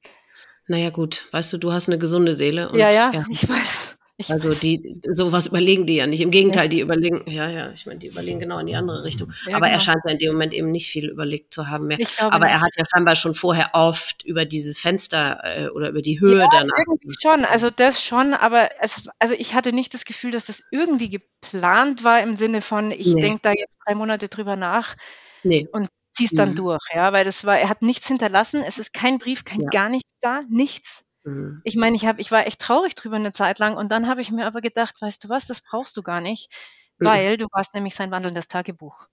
Naja, 0.68 0.90
gut, 0.90 1.26
weißt 1.30 1.52
du, 1.52 1.58
du 1.58 1.72
hast 1.72 1.88
eine 1.88 1.98
gesunde 1.98 2.34
Seele. 2.34 2.70
Und, 2.70 2.78
ja, 2.78 2.90
ja, 2.90 3.12
ja, 3.12 3.24
ich 3.28 3.48
weiß. 3.48 3.95
Ich 4.18 4.30
also 4.32 4.54
die, 4.54 4.98
sowas 5.12 5.46
überlegen 5.46 5.86
die 5.86 5.96
ja 5.96 6.06
nicht. 6.06 6.22
Im 6.22 6.30
Gegenteil, 6.30 6.64
ja. 6.64 6.68
die 6.68 6.80
überlegen, 6.80 7.30
ja, 7.30 7.50
ja, 7.50 7.70
ich 7.72 7.84
meine, 7.84 7.98
die 7.98 8.06
überlegen 8.06 8.40
genau 8.40 8.58
in 8.58 8.66
die 8.66 8.74
andere 8.74 9.04
Richtung. 9.04 9.30
Ja, 9.46 9.56
Aber 9.56 9.66
genau. 9.66 9.76
er 9.76 9.80
scheint 9.80 10.00
ja 10.06 10.12
in 10.12 10.18
dem 10.18 10.32
Moment 10.32 10.54
eben 10.54 10.70
nicht 10.70 10.88
viel 10.88 11.10
überlegt 11.10 11.52
zu 11.52 11.68
haben 11.68 11.86
mehr. 11.86 11.98
Aber 12.18 12.46
nicht. 12.46 12.54
er 12.54 12.60
hat 12.62 12.70
ja 12.78 12.84
scheinbar 12.90 13.14
schon 13.14 13.34
vorher 13.34 13.70
oft 13.74 14.24
über 14.24 14.46
dieses 14.46 14.78
Fenster 14.78 15.40
äh, 15.44 15.68
oder 15.68 15.90
über 15.90 16.00
die 16.00 16.18
Höhe 16.18 16.38
ja, 16.38 16.48
danach. 16.50 16.78
Irgendwie 16.78 17.14
schon, 17.20 17.44
also 17.44 17.68
das 17.68 18.02
schon, 18.02 18.32
aber 18.32 18.70
es, 18.80 19.06
also 19.18 19.34
ich 19.36 19.54
hatte 19.54 19.74
nicht 19.74 19.92
das 19.92 20.06
Gefühl, 20.06 20.30
dass 20.30 20.46
das 20.46 20.62
irgendwie 20.70 21.10
geplant 21.10 22.02
war 22.02 22.22
im 22.22 22.36
Sinne 22.36 22.62
von, 22.62 22.92
ich 22.92 23.14
nee. 23.14 23.20
denke 23.20 23.40
da 23.42 23.50
jetzt 23.50 23.76
drei 23.86 23.94
Monate 23.94 24.28
drüber 24.28 24.56
nach 24.56 24.96
nee. 25.42 25.68
und 25.72 25.88
zieh's 26.16 26.30
dann 26.30 26.50
mhm. 26.50 26.54
durch, 26.54 26.82
ja, 26.94 27.12
weil 27.12 27.26
das 27.26 27.44
war, 27.44 27.58
er 27.58 27.68
hat 27.68 27.82
nichts 27.82 28.08
hinterlassen, 28.08 28.62
es 28.66 28.78
ist 28.78 28.94
kein 28.94 29.18
Brief, 29.18 29.44
kein 29.44 29.60
gar 29.66 29.90
nichts 29.90 30.08
da, 30.22 30.40
nichts. 30.48 31.05
Mhm. 31.26 31.60
Ich 31.64 31.76
meine, 31.76 31.96
ich 31.96 32.06
habe, 32.06 32.20
ich 32.20 32.30
war 32.30 32.46
echt 32.46 32.60
traurig 32.60 32.94
drüber 32.94 33.16
eine 33.16 33.32
Zeit 33.32 33.58
lang 33.58 33.76
und 33.76 33.90
dann 33.90 34.06
habe 34.06 34.20
ich 34.20 34.30
mir 34.30 34.46
aber 34.46 34.60
gedacht, 34.60 34.94
weißt 35.00 35.24
du 35.24 35.28
was, 35.28 35.46
das 35.46 35.60
brauchst 35.60 35.96
du 35.96 36.02
gar 36.02 36.20
nicht, 36.20 36.50
mhm. 36.98 37.06
weil 37.06 37.36
du 37.36 37.46
warst 37.52 37.74
nämlich 37.74 37.94
sein 37.94 38.12
wandelndes 38.12 38.48
Tagebuch 38.48 39.08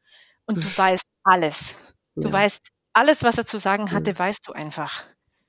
und 0.45 0.63
du 0.63 0.77
weißt 0.77 1.05
alles. 1.23 1.95
Du 2.15 2.27
ja. 2.27 2.33
weißt 2.33 2.67
alles, 2.93 3.23
was 3.23 3.37
er 3.39 3.45
zu 3.45 3.59
sagen 3.59 3.91
hatte, 3.91 4.17
weißt 4.17 4.47
du 4.47 4.53
einfach. 4.53 5.03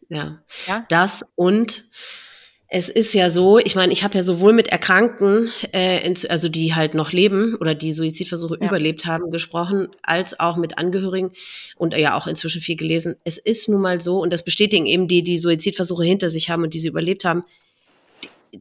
Ja. 0.08 0.42
ja? 0.66 0.84
Das 0.88 1.24
und 1.34 1.88
es 2.74 2.88
ist 2.88 3.14
ja 3.14 3.30
so, 3.30 3.60
ich 3.60 3.76
meine, 3.76 3.92
ich 3.92 4.02
habe 4.02 4.16
ja 4.16 4.24
sowohl 4.24 4.52
mit 4.52 4.66
Erkrankten, 4.66 5.52
äh, 5.70 6.12
also 6.28 6.48
die 6.48 6.74
halt 6.74 6.94
noch 6.94 7.12
leben 7.12 7.54
oder 7.60 7.72
die 7.72 7.92
Suizidversuche 7.92 8.58
ja. 8.60 8.66
überlebt 8.66 9.06
haben, 9.06 9.30
gesprochen, 9.30 9.90
als 10.02 10.40
auch 10.40 10.56
mit 10.56 10.76
Angehörigen 10.76 11.30
und 11.76 11.96
ja 11.96 12.16
auch 12.16 12.26
inzwischen 12.26 12.60
viel 12.60 12.74
gelesen. 12.74 13.14
Es 13.22 13.38
ist 13.38 13.68
nun 13.68 13.80
mal 13.80 14.00
so, 14.00 14.18
und 14.18 14.32
das 14.32 14.44
bestätigen 14.44 14.86
eben 14.86 15.06
die, 15.06 15.22
die 15.22 15.38
Suizidversuche 15.38 16.02
hinter 16.02 16.30
sich 16.30 16.50
haben 16.50 16.64
und 16.64 16.74
die 16.74 16.80
sie 16.80 16.88
überlebt 16.88 17.24
haben, 17.24 17.44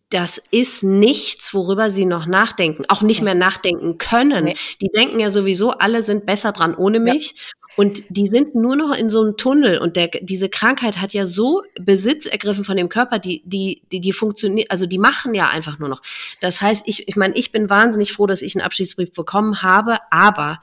das 0.09 0.39
ist 0.51 0.83
nichts, 0.83 1.51
worüber 1.55 1.89
sie 1.89 2.05
noch 2.05 2.27
nachdenken, 2.27 2.85
auch 2.89 3.01
nicht 3.01 3.23
mehr 3.23 3.33
nachdenken 3.33 3.97
können. 3.97 4.43
Nee. 4.43 4.55
Die 4.79 4.89
denken 4.89 5.19
ja 5.19 5.31
sowieso, 5.31 5.71
alle 5.71 6.03
sind 6.03 6.27
besser 6.27 6.51
dran 6.51 6.75
ohne 6.75 6.99
mich. 6.99 7.31
Ja. 7.31 7.62
Und 7.75 8.03
die 8.09 8.27
sind 8.27 8.55
nur 8.55 8.75
noch 8.75 8.95
in 8.95 9.09
so 9.09 9.21
einem 9.21 9.37
Tunnel 9.37 9.79
und 9.79 9.95
der, 9.95 10.09
diese 10.21 10.49
Krankheit 10.49 10.97
hat 11.01 11.13
ja 11.13 11.25
so 11.25 11.63
Besitz 11.79 12.25
ergriffen 12.25 12.65
von 12.65 12.77
dem 12.77 12.89
Körper, 12.89 13.19
die, 13.19 13.41
die, 13.45 13.81
die, 13.91 13.99
die 13.99 14.13
funktioniert, 14.13 14.69
also 14.69 14.85
die 14.85 14.99
machen 14.99 15.33
ja 15.33 15.49
einfach 15.49 15.79
nur 15.79 15.89
noch. 15.89 16.01
Das 16.39 16.61
heißt, 16.61 16.83
ich, 16.85 17.07
ich 17.07 17.15
meine, 17.15 17.35
ich 17.35 17.51
bin 17.51 17.69
wahnsinnig 17.69 18.13
froh, 18.13 18.27
dass 18.27 18.41
ich 18.41 18.55
einen 18.55 18.65
Abschiedsbrief 18.65 19.11
bekommen 19.13 19.61
habe, 19.63 19.97
aber 20.11 20.61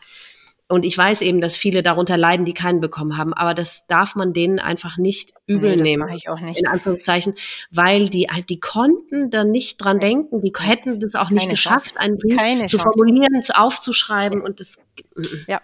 und 0.69 0.85
ich 0.85 0.97
weiß 0.97 1.23
eben, 1.23 1.41
dass 1.41 1.57
viele 1.57 1.82
darunter 1.82 2.16
leiden, 2.16 2.47
die 2.47 2.55
keinen 2.55 2.81
bekommen 2.81 3.16
haben, 3.16 3.35
aber 3.35 3.55
das 3.55 3.89
darf 3.89 4.15
man 4.15 4.32
denen 4.32 4.61
einfach 4.61 4.99
nicht 4.99 5.35
übel 5.49 5.74
nee, 5.74 5.82
nehmen. 5.82 6.09
ich 6.15 6.28
auch 6.28 6.39
nicht. 6.39 6.61
In 6.61 6.69
Anführungszeichen, 6.69 7.35
weil 7.73 8.09
die 8.09 8.28
die 8.49 8.61
konnten 8.61 9.31
da 9.31 9.43
nicht 9.43 9.78
dran 9.78 9.99
denken, 9.99 10.43
die 10.43 10.53
hätten 10.57 11.01
das 11.01 11.16
auch 11.16 11.31
nicht 11.31 11.43
Keine 11.43 11.55
geschafft, 11.55 11.95
Chance. 11.95 12.01
einen 12.01 12.19
Brief 12.19 12.37
Keine 12.37 12.66
zu 12.66 12.77
Chance. 12.77 12.97
formulieren, 12.97 13.43
aufzuschreiben 13.53 14.43
und 14.43 14.61
das 14.61 14.78
ja. 15.49 15.61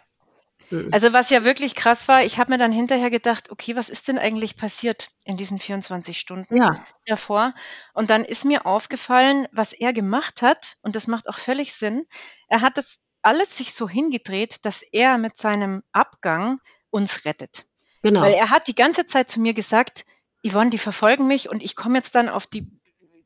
Mhm. 0.71 0.89
Also 0.93 1.13
was 1.13 1.31
ja 1.31 1.45
wirklich 1.45 1.75
krass 1.75 2.09
war, 2.09 2.25
ich 2.25 2.39
habe 2.39 2.53
mir 2.53 2.59
dann 2.59 2.73
hinterher 2.73 3.11
gedacht, 3.11 3.51
okay, 3.51 3.77
was 3.77 3.89
ist 3.89 4.09
denn 4.09 4.19
eigentlich 4.19 4.57
passiert 4.57 5.09
in 5.25 5.37
diesen 5.37 5.59
24 5.59 6.19
Stunden 6.19 6.57
ja. 6.57 6.85
davor? 7.07 7.55
Und 7.95 8.11
dann 8.11 8.25
ist 8.25 8.45
mir 8.45 8.67
aufgefallen, 8.67 9.47
was 9.53 9.73
er 9.73 9.93
gemacht 9.93 10.43
hat, 10.43 10.77
und 10.83 10.97
das 10.97 11.07
macht 11.07 11.29
auch 11.29 11.39
völlig 11.39 11.75
Sinn. 11.75 12.07
Er 12.49 12.61
hat 12.61 12.77
das 12.77 13.01
alles 13.23 13.57
sich 13.57 13.75
so 13.75 13.89
hingedreht, 13.89 14.65
dass 14.65 14.83
er 14.83 15.19
mit 15.19 15.39
seinem 15.39 15.83
Abgang 15.93 16.61
uns 16.91 17.25
rettet. 17.25 17.67
Genau. 18.03 18.23
Weil 18.23 18.35
er 18.35 18.51
hat 18.51 18.69
die 18.69 18.75
ganze 18.75 19.07
Zeit 19.07 19.31
zu 19.31 19.41
mir 19.41 19.53
gesagt, 19.53 20.05
Yvonne, 20.47 20.71
die 20.71 20.79
verfolgen 20.79 21.27
mich 21.27 21.49
und 21.49 21.63
ich 21.63 21.75
komme 21.75 21.99
jetzt 21.99 22.15
dann 22.15 22.29
auf 22.29 22.47
die 22.47 22.71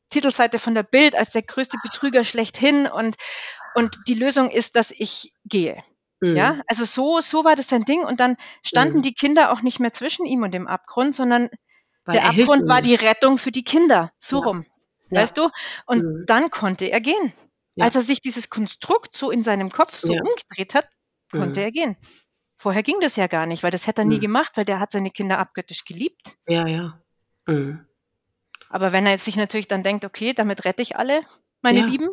Titelseite 0.09 0.59
von 0.59 0.75
der 0.75 0.83
Bild 0.83 1.15
als 1.15 1.31
der 1.31 1.43
größte 1.43 1.77
Betrüger 1.83 2.25
schlechthin 2.25 2.87
und, 2.87 3.17
und 3.75 3.99
die 4.09 4.15
Lösung 4.15 4.51
ist, 4.51 4.75
dass 4.77 4.91
ich 4.91 5.35
gehe. 5.45 5.83
Mhm. 6.21 6.37
Ja, 6.37 6.61
also 6.67 6.85
so, 6.85 7.21
so 7.21 7.45
war 7.45 7.57
das 7.57 7.69
sein 7.69 7.85
Ding. 7.85 8.05
Und 8.05 8.21
dann 8.21 8.37
standen 8.63 8.99
mhm. 8.99 9.03
die 9.03 9.15
Kinder 9.15 9.53
auch 9.53 9.63
nicht 9.63 9.81
mehr 9.81 9.93
zwischen 9.93 10.27
ihm 10.27 10.43
und 10.43 10.53
dem 10.53 10.67
Abgrund, 10.67 11.15
sondern 11.15 11.49
Weil 12.05 12.15
der 12.15 12.25
Abgrund 12.27 12.69
war 12.69 12.83
die 12.83 12.95
Rettung 12.95 13.39
für 13.39 13.53
die 13.53 13.65
Kinder. 13.65 14.11
So 14.19 14.41
ja. 14.41 14.45
rum. 14.45 14.67
Ja. 15.11 15.23
Weißt 15.23 15.37
du? 15.39 15.51
Und 15.87 16.03
mhm. 16.03 16.25
dann 16.27 16.51
konnte 16.51 16.87
er 16.87 17.01
gehen. 17.01 17.33
Ja. 17.75 17.87
Als 17.87 17.95
er 17.95 18.03
sich 18.03 18.21
dieses 18.21 18.51
Konstrukt 18.51 19.17
so 19.17 19.31
in 19.31 19.43
seinem 19.43 19.71
Kopf 19.71 19.97
so 19.97 20.13
umgedreht 20.13 20.75
hat, 20.75 20.89
konnte 21.31 21.61
mhm. 21.61 21.65
er 21.67 21.71
gehen. 21.71 21.97
Vorher 22.57 22.83
ging 22.83 22.97
das 23.01 23.17
ja 23.17 23.27
gar 23.27 23.47
nicht, 23.47 23.63
weil 23.63 23.71
das 23.71 23.87
hätte 23.87 24.03
er 24.03 24.05
nie 24.05 24.17
mhm. 24.17 24.21
gemacht, 24.21 24.53
weil 24.57 24.67
der 24.67 24.81
hat 24.81 24.93
seine 24.93 25.11
Kinder 25.11 25.39
abgöttisch 25.39 25.85
geliebt. 25.85 26.37
Ja, 26.47 26.67
ja. 26.67 27.01
Mhm. 27.47 27.87
Aber 28.69 28.93
wenn 28.93 29.07
er 29.07 29.13
jetzt 29.13 29.25
sich 29.25 29.37
natürlich 29.37 29.67
dann 29.67 29.83
denkt, 29.83 30.05
okay, 30.05 30.35
damit 30.35 30.65
rette 30.65 30.83
ich 30.83 30.97
alle, 30.97 31.23
meine 31.63 31.85
Lieben, 31.87 32.11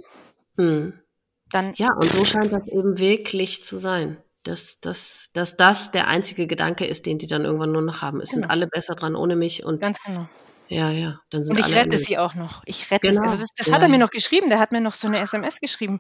dann. 1.51 1.73
Ja, 1.75 1.93
und 1.93 2.11
so 2.11 2.25
scheint 2.25 2.51
das 2.51 2.67
eben 2.67 2.97
wirklich 2.97 3.65
zu 3.65 3.79
sein. 3.79 4.17
Dass, 4.43 4.79
dass, 4.79 5.29
dass 5.33 5.57
das 5.57 5.91
der 5.91 6.07
einzige 6.07 6.47
Gedanke 6.47 6.85
ist, 6.85 7.05
den 7.05 7.17
die 7.17 7.27
dann 7.27 7.43
irgendwann 7.43 7.73
nur 7.73 7.81
noch 7.81 8.01
haben. 8.01 8.21
Es 8.21 8.29
genau. 8.29 8.43
sind 8.43 8.51
alle 8.51 8.67
besser 8.67 8.95
dran 8.95 9.15
ohne 9.15 9.35
mich 9.35 9.65
und 9.65 9.81
ganz 9.81 10.01
genau. 10.01 10.29
Ja, 10.69 10.89
ja. 10.89 11.19
Dann 11.31 11.43
sind 11.43 11.57
und 11.57 11.67
ich 11.67 11.75
rette 11.75 11.97
sie 11.97 12.17
auch 12.17 12.33
noch. 12.33 12.61
Ich 12.65 12.89
rette. 12.89 13.09
Genau. 13.09 13.23
Also 13.23 13.37
das, 13.37 13.49
das 13.57 13.67
ja. 13.67 13.73
hat 13.73 13.81
er 13.81 13.89
mir 13.89 13.97
noch 13.97 14.09
geschrieben. 14.09 14.47
Der 14.47 14.59
hat 14.59 14.71
mir 14.71 14.79
noch 14.79 14.93
so 14.93 15.07
eine 15.07 15.19
SMS 15.19 15.59
geschrieben. 15.59 15.99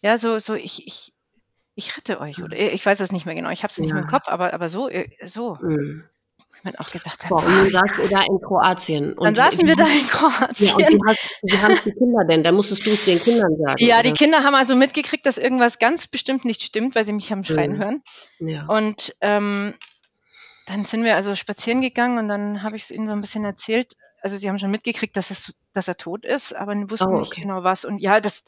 Ja, 0.00 0.18
so, 0.18 0.40
so 0.40 0.54
ich, 0.54 0.86
ich, 0.86 1.12
ich 1.76 1.96
rette 1.96 2.20
euch. 2.20 2.42
Oder 2.42 2.56
ich 2.56 2.84
weiß 2.84 2.98
es 2.98 3.12
nicht 3.12 3.26
mehr 3.26 3.36
genau. 3.36 3.50
Ich 3.50 3.62
habe 3.62 3.70
es 3.70 3.78
nicht 3.78 3.90
ja. 3.90 3.94
mehr 3.94 4.04
im 4.04 4.10
Kopf, 4.10 4.26
aber, 4.26 4.54
aber 4.54 4.68
so, 4.68 4.88
äh, 4.88 5.08
so. 5.24 5.56
Mhm 5.60 6.04
man 6.64 6.76
auch 6.76 6.90
gesagt 6.90 7.24
hat. 7.24 7.28
Boah, 7.28 7.44
und 7.44 7.54
dann 7.54 7.70
saßt 7.70 7.98
ihr 8.02 8.08
da 8.08 8.22
in 8.24 8.40
Kroatien. 8.40 9.12
Und 9.14 9.24
dann 9.24 9.34
saßen 9.34 9.66
wir 9.66 9.76
da 9.76 9.86
in 9.86 10.06
Kroatien. 10.06 10.78
Ja, 10.78 10.86
und 10.88 11.18
wie 11.42 11.58
haben 11.58 11.78
die 11.84 11.92
Kinder 11.92 12.24
denn? 12.28 12.42
Da 12.44 12.52
musstest 12.52 12.86
du 12.86 12.90
es 12.90 13.04
den 13.04 13.18
Kindern 13.20 13.56
sagen. 13.56 13.76
Ja, 13.78 13.96
oder? 13.96 14.04
die 14.04 14.12
Kinder 14.12 14.44
haben 14.44 14.54
also 14.54 14.74
mitgekriegt, 14.76 15.26
dass 15.26 15.38
irgendwas 15.38 15.78
ganz 15.78 16.06
bestimmt 16.06 16.44
nicht 16.44 16.62
stimmt, 16.62 16.94
weil 16.94 17.04
sie 17.04 17.12
mich 17.12 17.30
haben 17.30 17.44
schreien 17.44 17.74
mhm. 17.74 17.78
hören. 17.78 18.02
Ja. 18.40 18.66
Und 18.66 19.14
ähm, 19.20 19.74
dann 20.66 20.84
sind 20.84 21.04
wir 21.04 21.16
also 21.16 21.34
spazieren 21.34 21.82
gegangen 21.82 22.18
und 22.18 22.28
dann 22.28 22.62
habe 22.62 22.76
ich 22.76 22.84
es 22.84 22.90
ihnen 22.90 23.06
so 23.06 23.12
ein 23.12 23.20
bisschen 23.20 23.44
erzählt. 23.44 23.94
Also 24.20 24.36
sie 24.36 24.48
haben 24.48 24.58
schon 24.58 24.70
mitgekriegt, 24.70 25.16
dass 25.16 25.30
es, 25.30 25.52
dass 25.74 25.88
er 25.88 25.96
tot 25.96 26.24
ist, 26.24 26.54
aber 26.54 26.74
wussten 26.88 27.06
oh, 27.06 27.10
okay. 27.10 27.18
nicht 27.18 27.34
genau 27.34 27.64
was. 27.64 27.84
Und 27.84 27.98
ja, 27.98 28.20
das, 28.20 28.44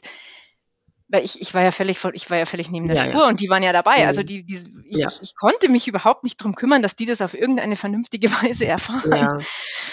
weil 1.07 1.23
ich, 1.23 1.39
ich 1.39 1.53
war 1.53 1.61
ja 1.61 1.71
völlig 1.71 2.03
ich 2.13 2.29
war 2.29 2.37
ja 2.37 2.45
völlig 2.45 2.69
neben 2.69 2.87
der 2.87 2.97
ja, 2.97 3.03
Spur 3.03 3.21
ja. 3.21 3.27
und 3.27 3.39
die 3.39 3.49
waren 3.49 3.63
ja 3.63 3.73
dabei. 3.73 4.07
Also 4.07 4.21
mhm. 4.21 4.25
die, 4.25 4.43
die 4.43 4.63
ich, 4.85 4.97
ja. 4.97 5.07
ich, 5.07 5.21
ich, 5.21 5.35
konnte 5.35 5.69
mich 5.69 5.87
überhaupt 5.87 6.23
nicht 6.23 6.37
drum 6.37 6.55
kümmern, 6.55 6.81
dass 6.81 6.95
die 6.95 7.05
das 7.05 7.21
auf 7.21 7.33
irgendeine 7.33 7.75
vernünftige 7.75 8.31
Weise 8.43 8.65
erfahren. 8.65 9.43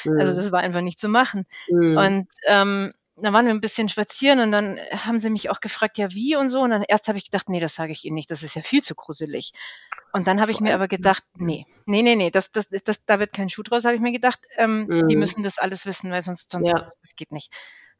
Mhm. 0.05 0.19
Also 0.19 0.35
das 0.35 0.53
war 0.53 0.61
einfach 0.61 0.81
nicht 0.81 0.99
zu 0.99 1.09
machen. 1.09 1.47
Mhm. 1.69 1.97
Und 1.97 2.29
ähm, 2.47 2.93
dann 3.17 3.35
waren 3.35 3.45
wir 3.45 3.53
ein 3.53 3.61
bisschen 3.61 3.91
spazieren 3.91 4.41
und 4.41 4.53
dann 4.53 4.79
haben 4.91 5.21
sie 5.21 5.29
mich 5.29 5.51
auch 5.51 5.61
gefragt, 5.61 5.99
ja 5.99 6.11
wie 6.13 6.35
und 6.35 6.49
so. 6.49 6.61
Und 6.61 6.71
dann 6.71 6.83
erst 6.83 7.09
habe 7.09 7.19
ich 7.19 7.27
gedacht, 7.27 7.51
nee, 7.51 7.61
das 7.61 7.75
sage 7.75 7.93
ich 7.93 8.05
ihnen 8.07 8.15
nicht, 8.15 8.31
das 8.31 8.43
ist 8.43 8.57
ja 8.57 8.63
viel 8.63 8.83
zu 8.83 8.95
gruselig. 8.95 9.53
Und 10.13 10.27
dann 10.27 10.41
habe 10.41 10.51
ich 10.51 10.61
mir 10.61 10.75
aber 10.75 10.89
gedacht, 10.89 11.23
nee, 11.37 11.67
nee, 11.85 12.03
nee, 12.03 12.17
nee, 12.17 12.31
das, 12.31 12.51
das, 12.53 12.69
das, 12.69 13.05
da 13.05 13.21
wird 13.21 13.35
kein 13.35 13.51
Schuh 13.51 13.63
draus, 13.63 13.85
habe 13.85 13.95
ich 13.95 14.01
mir 14.01 14.13
gedacht. 14.13 14.41
Ähm, 14.57 14.87
mhm. 14.87 15.07
Die 15.07 15.17
müssen 15.17 15.43
das 15.43 15.59
alles 15.59 15.85
wissen, 15.85 16.11
weil 16.11 16.23
sonst, 16.23 16.51
sonst 16.51 16.73
das 16.73 17.15
geht 17.15 17.33
nicht 17.33 17.53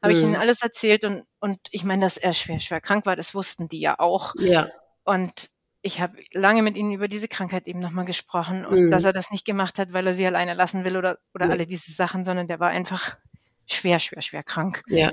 habe 0.03 0.13
mhm. 0.13 0.19
ich 0.19 0.23
ihnen 0.25 0.35
alles 0.35 0.61
erzählt 0.61 1.05
und, 1.05 1.25
und 1.39 1.57
ich 1.71 1.83
meine, 1.83 2.01
dass 2.01 2.17
er 2.17 2.33
schwer, 2.33 2.59
schwer 2.59 2.81
krank 2.81 3.05
war, 3.05 3.15
das 3.15 3.33
wussten 3.33 3.69
die 3.69 3.79
ja 3.79 3.99
auch. 3.99 4.35
Ja. 4.37 4.67
Und 5.03 5.49
ich 5.81 5.99
habe 5.99 6.17
lange 6.31 6.61
mit 6.61 6.75
ihnen 6.75 6.91
über 6.91 7.07
diese 7.07 7.27
Krankheit 7.27 7.67
eben 7.67 7.79
nochmal 7.79 8.05
gesprochen 8.05 8.65
und 8.65 8.85
mhm. 8.85 8.91
dass 8.91 9.05
er 9.05 9.13
das 9.13 9.31
nicht 9.31 9.45
gemacht 9.45 9.79
hat, 9.79 9.93
weil 9.93 10.05
er 10.05 10.13
sie 10.13 10.27
alleine 10.27 10.53
lassen 10.53 10.83
will 10.83 10.97
oder, 10.97 11.17
oder 11.33 11.45
ja. 11.45 11.51
alle 11.51 11.65
diese 11.65 11.91
Sachen, 11.91 12.23
sondern 12.25 12.47
der 12.47 12.59
war 12.59 12.69
einfach 12.69 13.17
schwer, 13.65 13.99
schwer, 13.99 14.21
schwer 14.21 14.43
krank. 14.43 14.83
Ja. 14.87 15.11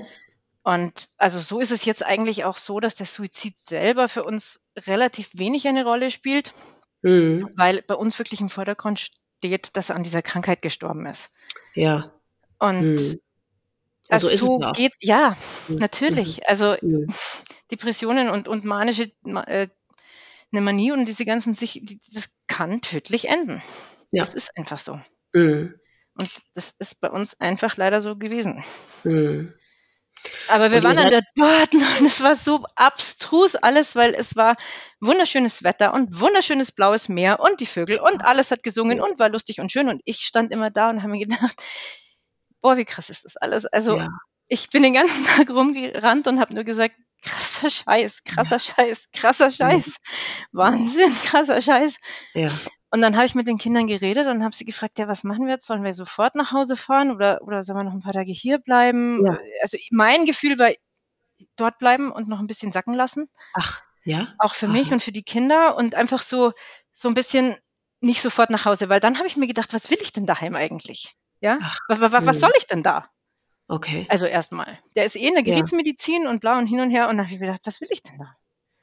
Und 0.62 1.08
also 1.16 1.40
so 1.40 1.60
ist 1.60 1.72
es 1.72 1.84
jetzt 1.84 2.04
eigentlich 2.04 2.44
auch 2.44 2.56
so, 2.56 2.80
dass 2.80 2.94
der 2.94 3.06
Suizid 3.06 3.56
selber 3.56 4.08
für 4.08 4.24
uns 4.24 4.60
relativ 4.76 5.30
wenig 5.34 5.66
eine 5.66 5.84
Rolle 5.84 6.10
spielt, 6.10 6.52
mhm. 7.02 7.48
weil 7.56 7.82
bei 7.82 7.94
uns 7.94 8.18
wirklich 8.18 8.40
im 8.40 8.50
Vordergrund 8.50 9.00
steht, 9.00 9.76
dass 9.76 9.90
er 9.90 9.96
an 9.96 10.02
dieser 10.02 10.22
Krankheit 10.22 10.62
gestorben 10.62 11.06
ist. 11.06 11.32
Ja. 11.74 12.12
Und 12.58 12.96
mhm. 12.96 13.20
Also 14.10 14.28
so, 14.28 14.46
so 14.46 14.60
es 14.62 14.76
geht, 14.76 14.92
ja, 15.00 15.36
mhm. 15.68 15.76
natürlich. 15.76 16.38
Mhm. 16.38 16.42
Also 16.46 16.76
mhm. 16.80 17.06
Depressionen 17.70 18.30
und, 18.30 18.48
und 18.48 18.64
manische 18.64 19.10
äh, 19.24 19.68
eine 20.52 20.60
Manie 20.60 20.92
und 20.92 21.06
diese 21.06 21.24
ganzen 21.24 21.54
sich, 21.54 21.80
die, 21.82 22.00
das 22.12 22.30
kann 22.48 22.80
tödlich 22.80 23.28
enden. 23.28 23.62
Ja. 24.10 24.24
Das 24.24 24.34
ist 24.34 24.56
einfach 24.56 24.78
so. 24.78 25.00
Mhm. 25.32 25.74
Und 26.14 26.30
das 26.54 26.74
ist 26.78 27.00
bei 27.00 27.10
uns 27.10 27.38
einfach 27.40 27.76
leider 27.76 28.02
so 28.02 28.16
gewesen. 28.16 28.64
Mhm. 29.04 29.54
Aber 30.48 30.70
wir 30.70 30.78
und 30.78 30.84
waren 30.84 30.96
dann 30.96 31.10
da 31.10 31.20
dort 31.34 31.72
und 31.72 32.06
es 32.06 32.22
war 32.22 32.34
so 32.34 32.64
abstrus 32.74 33.54
alles, 33.56 33.96
weil 33.96 34.14
es 34.14 34.36
war 34.36 34.56
wunderschönes 35.00 35.62
Wetter 35.62 35.94
und 35.94 36.20
wunderschönes 36.20 36.72
blaues 36.72 37.08
Meer 37.08 37.40
und 37.40 37.60
die 37.60 37.66
Vögel 37.66 37.98
und 38.00 38.22
alles 38.22 38.50
hat 38.50 38.62
gesungen 38.62 39.00
und 39.00 39.18
war 39.18 39.30
lustig 39.30 39.60
und 39.60 39.72
schön 39.72 39.88
und 39.88 40.02
ich 40.04 40.18
stand 40.18 40.52
immer 40.52 40.70
da 40.70 40.90
und 40.90 41.02
habe 41.02 41.12
mir 41.12 41.26
gedacht, 41.26 41.62
boah, 42.60 42.76
wie 42.76 42.84
krass 42.84 43.10
ist 43.10 43.24
das 43.24 43.36
alles. 43.36 43.66
Also 43.66 43.96
ja. 43.96 44.08
ich 44.48 44.70
bin 44.70 44.82
den 44.82 44.94
ganzen 44.94 45.24
Tag 45.36 45.50
rumgerannt 45.50 46.26
und 46.26 46.40
habe 46.40 46.54
nur 46.54 46.64
gesagt, 46.64 46.94
krasser 47.22 47.70
Scheiß, 47.70 48.24
krasser 48.24 48.56
ja. 48.56 48.58
Scheiß, 48.58 49.08
krasser 49.12 49.50
Scheiß, 49.50 49.86
ja. 49.86 50.44
Wahnsinn, 50.52 51.14
krasser 51.24 51.60
Scheiß. 51.60 51.96
Ja. 52.34 52.48
Und 52.92 53.02
dann 53.02 53.14
habe 53.14 53.26
ich 53.26 53.34
mit 53.34 53.46
den 53.46 53.58
Kindern 53.58 53.86
geredet 53.86 54.26
und 54.26 54.42
habe 54.42 54.54
sie 54.54 54.64
gefragt, 54.64 54.98
ja, 54.98 55.06
was 55.06 55.22
machen 55.22 55.46
wir 55.46 55.54
jetzt? 55.54 55.66
Sollen 55.66 55.84
wir 55.84 55.94
sofort 55.94 56.34
nach 56.34 56.52
Hause 56.52 56.76
fahren 56.76 57.12
oder, 57.12 57.40
oder 57.42 57.62
sollen 57.62 57.78
wir 57.78 57.84
noch 57.84 57.92
ein 57.92 58.00
paar 58.00 58.12
Tage 58.12 58.32
hier 58.32 58.58
bleiben? 58.58 59.24
Ja. 59.24 59.38
Also 59.62 59.78
mein 59.92 60.24
Gefühl 60.24 60.58
war, 60.58 60.70
dort 61.56 61.78
bleiben 61.78 62.10
und 62.10 62.28
noch 62.28 62.40
ein 62.40 62.48
bisschen 62.48 62.72
sacken 62.72 62.94
lassen. 62.94 63.28
Ach, 63.54 63.80
ja. 64.04 64.34
Auch 64.38 64.54
für 64.54 64.66
Aha. 64.66 64.72
mich 64.72 64.92
und 64.92 65.02
für 65.02 65.12
die 65.12 65.22
Kinder 65.22 65.76
und 65.76 65.94
einfach 65.94 66.22
so, 66.22 66.52
so 66.92 67.08
ein 67.08 67.14
bisschen 67.14 67.56
nicht 68.00 68.22
sofort 68.22 68.50
nach 68.50 68.64
Hause, 68.64 68.88
weil 68.88 69.00
dann 69.00 69.18
habe 69.18 69.28
ich 69.28 69.36
mir 69.36 69.46
gedacht, 69.46 69.72
was 69.72 69.90
will 69.90 69.98
ich 70.00 70.12
denn 70.12 70.26
daheim 70.26 70.56
eigentlich? 70.56 71.14
Ja? 71.40 71.58
Ach, 71.60 71.78
was, 71.88 72.00
was, 72.00 72.26
was, 72.26 72.40
soll 72.40 72.52
ich 72.56 72.66
denn 72.66 72.82
da? 72.82 73.08
Okay. 73.68 74.06
Also 74.08 74.26
erstmal. 74.26 74.78
Der 74.96 75.04
ist 75.04 75.16
eh 75.16 75.28
in 75.28 75.34
der 75.34 75.42
Gerichtsmedizin 75.42 76.24
ja. 76.24 76.30
und 76.30 76.40
blau 76.40 76.58
und 76.58 76.66
hin 76.66 76.80
und 76.80 76.90
her. 76.90 77.08
Und 77.08 77.16
dann 77.16 77.26
habe 77.26 77.34
ich 77.34 77.40
gedacht, 77.40 77.60
was 77.64 77.80
will 77.80 77.88
ich 77.90 78.02
denn 78.02 78.18
da? 78.18 78.36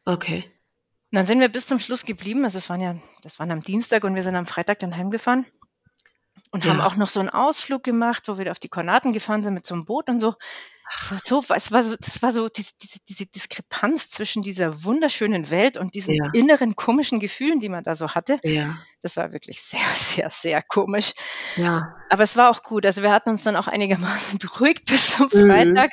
Okay. 0.06 0.46
Und 1.12 1.16
dann 1.16 1.26
sind 1.26 1.40
wir 1.40 1.50
bis 1.50 1.68
zum 1.68 1.80
Schluss 1.80 2.06
geblieben. 2.06 2.44
Also 2.44 2.58
es 2.58 2.70
waren 2.70 2.82
ja, 2.82 2.96
das 3.22 3.40
waren 3.40 3.52
am 3.52 3.62
Dienstag 3.62 4.04
und 4.04 4.16
wir 4.16 4.24
sind 4.24 4.36
am 4.36 4.46
Freitag 4.46 4.80
dann 4.80 4.96
heimgefahren. 4.96 5.46
Und 6.52 6.64
ja. 6.64 6.72
haben 6.72 6.82
auch 6.82 6.96
noch 6.96 7.10
so 7.10 7.20
einen 7.20 7.30
Ausflug 7.30 7.84
gemacht, 7.84 8.24
wo 8.28 8.38
wir 8.38 8.50
auf 8.52 8.60
die 8.60 8.70
Kornaten 8.70 9.12
gefahren 9.12 9.44
sind 9.44 9.54
mit 9.54 9.66
so 9.66 9.76
einem 9.76 9.86
Boot 9.86 10.10
und 10.10 10.20
so. 10.20 10.36
War 11.10 11.20
so, 11.24 11.44
es 11.54 11.72
war 11.72 11.84
so, 11.84 11.96
das 11.98 12.22
war 12.22 12.32
so 12.32 12.48
diese, 12.48 12.72
diese, 12.82 13.00
diese 13.08 13.26
Diskrepanz 13.26 14.10
zwischen 14.10 14.42
dieser 14.42 14.86
wunderschönen 14.86 15.52
Welt 15.52 15.78
und 15.78 15.96
diesen 15.96 16.14
ja. 16.14 16.30
inneren 16.34 16.76
komischen 16.76 17.20
Gefühlen, 17.20 17.60
die 17.60 17.68
man 17.68 17.84
da 17.84 17.96
so 17.96 18.10
hatte. 18.10 18.40
Ja. 18.44 18.78
Das 19.02 19.18
war 19.18 19.34
wirklich 19.34 19.62
sehr, 19.62 19.80
sehr, 19.96 20.30
sehr 20.30 20.62
komisch. 20.62 21.12
Ja. 21.58 21.94
Aber 22.10 22.24
es 22.24 22.38
war 22.38 22.50
auch 22.50 22.64
gut. 22.64 22.86
Also 22.86 23.04
wir 23.04 23.12
hatten 23.12 23.32
uns 23.32 23.44
dann 23.44 23.58
auch 23.58 23.68
einigermaßen 23.68 24.40
beruhigt 24.40 24.86
bis 24.86 25.18
zum 25.18 25.28
mhm. 25.34 25.48
Freitag. 25.48 25.92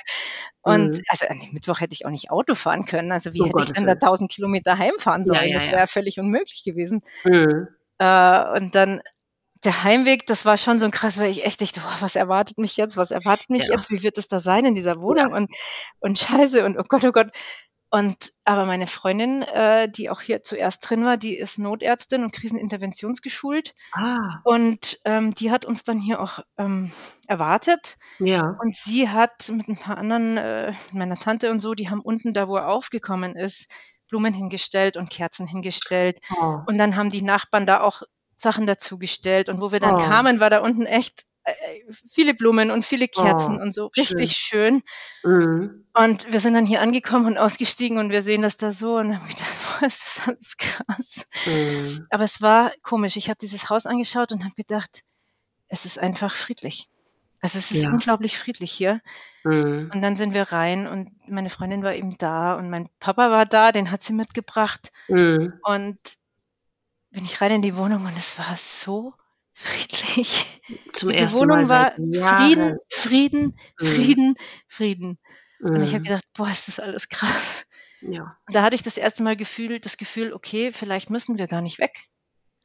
Und 0.62 0.97
mhm. 0.97 1.03
also 1.09 1.27
an 1.27 1.41
dem 1.41 1.53
Mittwoch 1.53 1.81
hätte 1.81 1.95
ich 1.95 2.07
auch 2.07 2.11
nicht 2.11 2.31
Auto 2.31 2.55
fahren 2.55 2.85
können. 2.85 3.11
Also 3.11 3.35
wie 3.35 3.43
oh 3.43 3.47
hätte 3.47 3.53
Gott, 3.53 3.69
ich 3.71 3.75
dann 3.75 3.87
da 3.87 3.93
1000 3.93 4.31
Kilometer 4.31 4.79
heimfahren 4.79 5.27
sollen? 5.27 5.49
Ja, 5.49 5.59
das 5.59 5.69
wäre 5.69 5.87
völlig 5.89 6.21
unmöglich 6.21 6.62
gewesen. 6.65 7.03
Mhm. 7.25 7.66
Äh, 7.99 8.59
und 8.59 8.75
dann 8.75 9.01
der 9.65 9.85
Heimweg, 9.85 10.27
das 10.27 10.45
war 10.45 10.57
schon 10.57 10.78
so 10.78 10.85
ein 10.85 10.91
krass, 10.91 11.19
weil 11.19 11.31
ich 11.31 11.45
echt 11.45 11.61
dachte, 11.61 11.81
boah, 11.81 11.97
was 12.01 12.16
erwartet 12.16 12.59
mich 12.59 12.77
jetzt? 12.77 12.97
Was 12.97 13.11
erwartet 13.11 13.51
mich 13.51 13.69
ja. 13.69 13.74
jetzt? 13.74 13.91
Wie 13.91 14.03
wird 14.03 14.19
es 14.19 14.28
da 14.28 14.41
sein 14.41 14.65
in 14.65 14.74
dieser 14.74 15.01
Wohnung? 15.01 15.31
Ja. 15.31 15.36
Und, 15.36 15.53
und 16.01 16.19
Scheiße 16.19 16.65
und 16.65 16.78
oh 16.78 16.85
Gott, 16.89 17.05
oh 17.05 17.12
Gott. 17.12 17.31
Und 17.91 18.32
aber 18.45 18.66
meine 18.66 18.89
Freundin, 18.89 19.43
äh, 19.43 19.89
die 19.89 20.11
auch 20.11 20.20
hier 20.20 20.43
zuerst 20.43 20.89
drin 20.89 21.05
war, 21.05 21.16
die 21.16 21.36
ist 21.36 21.61
Notärztin 21.61 22.24
und 22.24 22.32
Kriseninterventionsgeschult. 22.32 23.73
Ah. 23.93 24.41
Und 24.43 24.99
ähm, 25.05 25.32
die 25.32 25.53
hat 25.53 25.65
uns 25.65 25.85
dann 25.85 26.01
hier 26.01 26.20
auch 26.20 26.41
ähm, 26.59 26.91
erwartet. 27.28 27.97
Ja. 28.19 28.57
Und 28.61 28.74
sie 28.74 29.09
hat 29.09 29.49
mit 29.51 29.69
ein 29.69 29.77
paar 29.77 29.97
anderen, 29.97 30.36
äh, 30.36 30.73
meiner 30.91 31.16
Tante 31.16 31.53
und 31.53 31.61
so, 31.61 31.74
die 31.74 31.89
haben 31.89 32.01
unten 32.01 32.35
da, 32.35 32.49
wo 32.49 32.57
er 32.57 32.69
aufgekommen 32.69 33.36
ist, 33.36 33.73
Blumen 34.11 34.35
hingestellt 34.35 34.97
und 34.97 35.11
Kerzen 35.11 35.47
hingestellt. 35.47 36.19
Oh. 36.36 36.59
Und 36.66 36.78
dann 36.78 36.97
haben 36.97 37.11
die 37.11 37.23
Nachbarn 37.23 37.65
da 37.65 37.81
auch 37.81 38.03
Sachen 38.45 38.69
dazugestellt. 38.69 39.49
Und 39.49 39.61
wo 39.61 39.73
wir 39.73 39.81
dann 39.81 39.97
oh. 39.97 40.05
kamen, 40.05 40.39
war 40.39 40.51
da 40.51 40.61
unten 40.61 40.87
echt 40.87 41.25
äh, 41.45 41.53
viele 42.09 42.35
Blumen 42.35 42.71
und 42.71 42.85
viele 42.85 43.09
Kerzen 43.09 43.59
oh, 43.59 43.62
und 43.62 43.75
so. 43.75 43.87
Richtig 43.97 44.37
schön. 44.37 44.83
schön. 45.21 45.41
Mhm. 45.41 45.87
Und 45.93 46.33
wir 46.33 46.39
sind 46.39 46.55
dann 46.55 46.65
hier 46.65 46.81
angekommen 46.81 47.27
und 47.27 47.39
ausgestiegen 47.39 47.99
und 47.99 48.11
wir 48.11 48.23
sehen 48.23 48.43
das 48.43 48.57
da 48.57 48.71
so 48.71 48.97
und 48.97 49.15
haben 49.15 49.29
gedacht, 49.29 49.57
boah, 49.81 49.87
ist 49.87 50.03
das 50.07 50.29
alles 50.29 50.57
krass. 50.57 51.27
Mhm. 51.47 52.07
Aber 52.11 52.25
es 52.25 52.41
war 52.41 52.73
komisch. 52.83 53.16
Ich 53.16 53.29
habe 53.29 53.39
dieses 53.41 53.69
Haus 53.69 53.87
angeschaut 53.87 54.31
und 54.31 54.45
habe 54.45 54.55
gedacht, 54.55 55.03
es 55.69 55.85
ist 55.85 55.99
einfach 55.99 56.35
friedlich. 56.35 56.89
Also 57.41 57.59
es 57.59 57.71
ist 57.71 57.83
ja. 57.83 57.91
unglaublich 57.91 58.39
friedlich 58.39 58.73
hier. 58.73 59.03
Mhm. 59.45 59.91
Und 59.93 60.01
dann 60.01 60.16
sind 60.16 60.33
wir 60.33 60.45
rein 60.45 60.87
und 60.87 61.11
meine 61.29 61.51
Freundin 61.51 61.83
war 61.83 61.95
eben 61.95 62.16
da 62.16 62.55
und 62.55 62.71
mein 62.71 62.89
Papa 63.01 63.31
war 63.31 63.45
da, 63.45 63.71
den 63.71 63.91
hat 63.91 64.03
sie 64.03 64.15
mitgebracht. 64.15 64.91
Mhm. 65.09 65.53
Und 65.62 65.99
bin 67.15 67.24
ich 67.24 67.41
rein 67.41 67.53
in 67.53 67.62
die 67.62 67.77
Wohnung 67.77 68.05
und 68.05 68.16
es 68.19 68.39
war 68.39 68.57
so 68.57 69.15
friedlich. 69.53 70.61
Zum 70.93 71.11
die 71.11 71.16
ersten 71.16 71.39
Wohnung 71.39 71.66
Mal 71.66 71.95
war 71.97 72.39
Frieden, 72.39 72.78
Frieden, 72.91 73.55
mhm. 73.78 73.86
Frieden, 73.86 74.35
Frieden. 74.66 75.19
Und 75.61 75.81
ich 75.81 75.91
habe 75.91 76.01
mhm. 76.01 76.05
gedacht, 76.05 76.24
boah, 76.35 76.49
ist 76.49 76.69
das 76.69 76.81
alles 76.81 77.09
krass. 77.09 77.66
Ja. 78.01 78.36
Und 78.47 78.55
da 78.55 78.62
hatte 78.62 78.74
ich 78.74 78.82
das 78.82 78.99
erste 78.99 79.23
Mal 79.23 79.36
Gefühl, 79.36 79.78
das 79.78 79.97
Gefühl, 79.97 80.32
okay, 80.32 80.73
vielleicht 80.73 81.09
müssen 81.09 81.39
wir 81.39 81.47
gar 81.47 81.62
nicht 81.62 81.78
weg. 81.78 81.93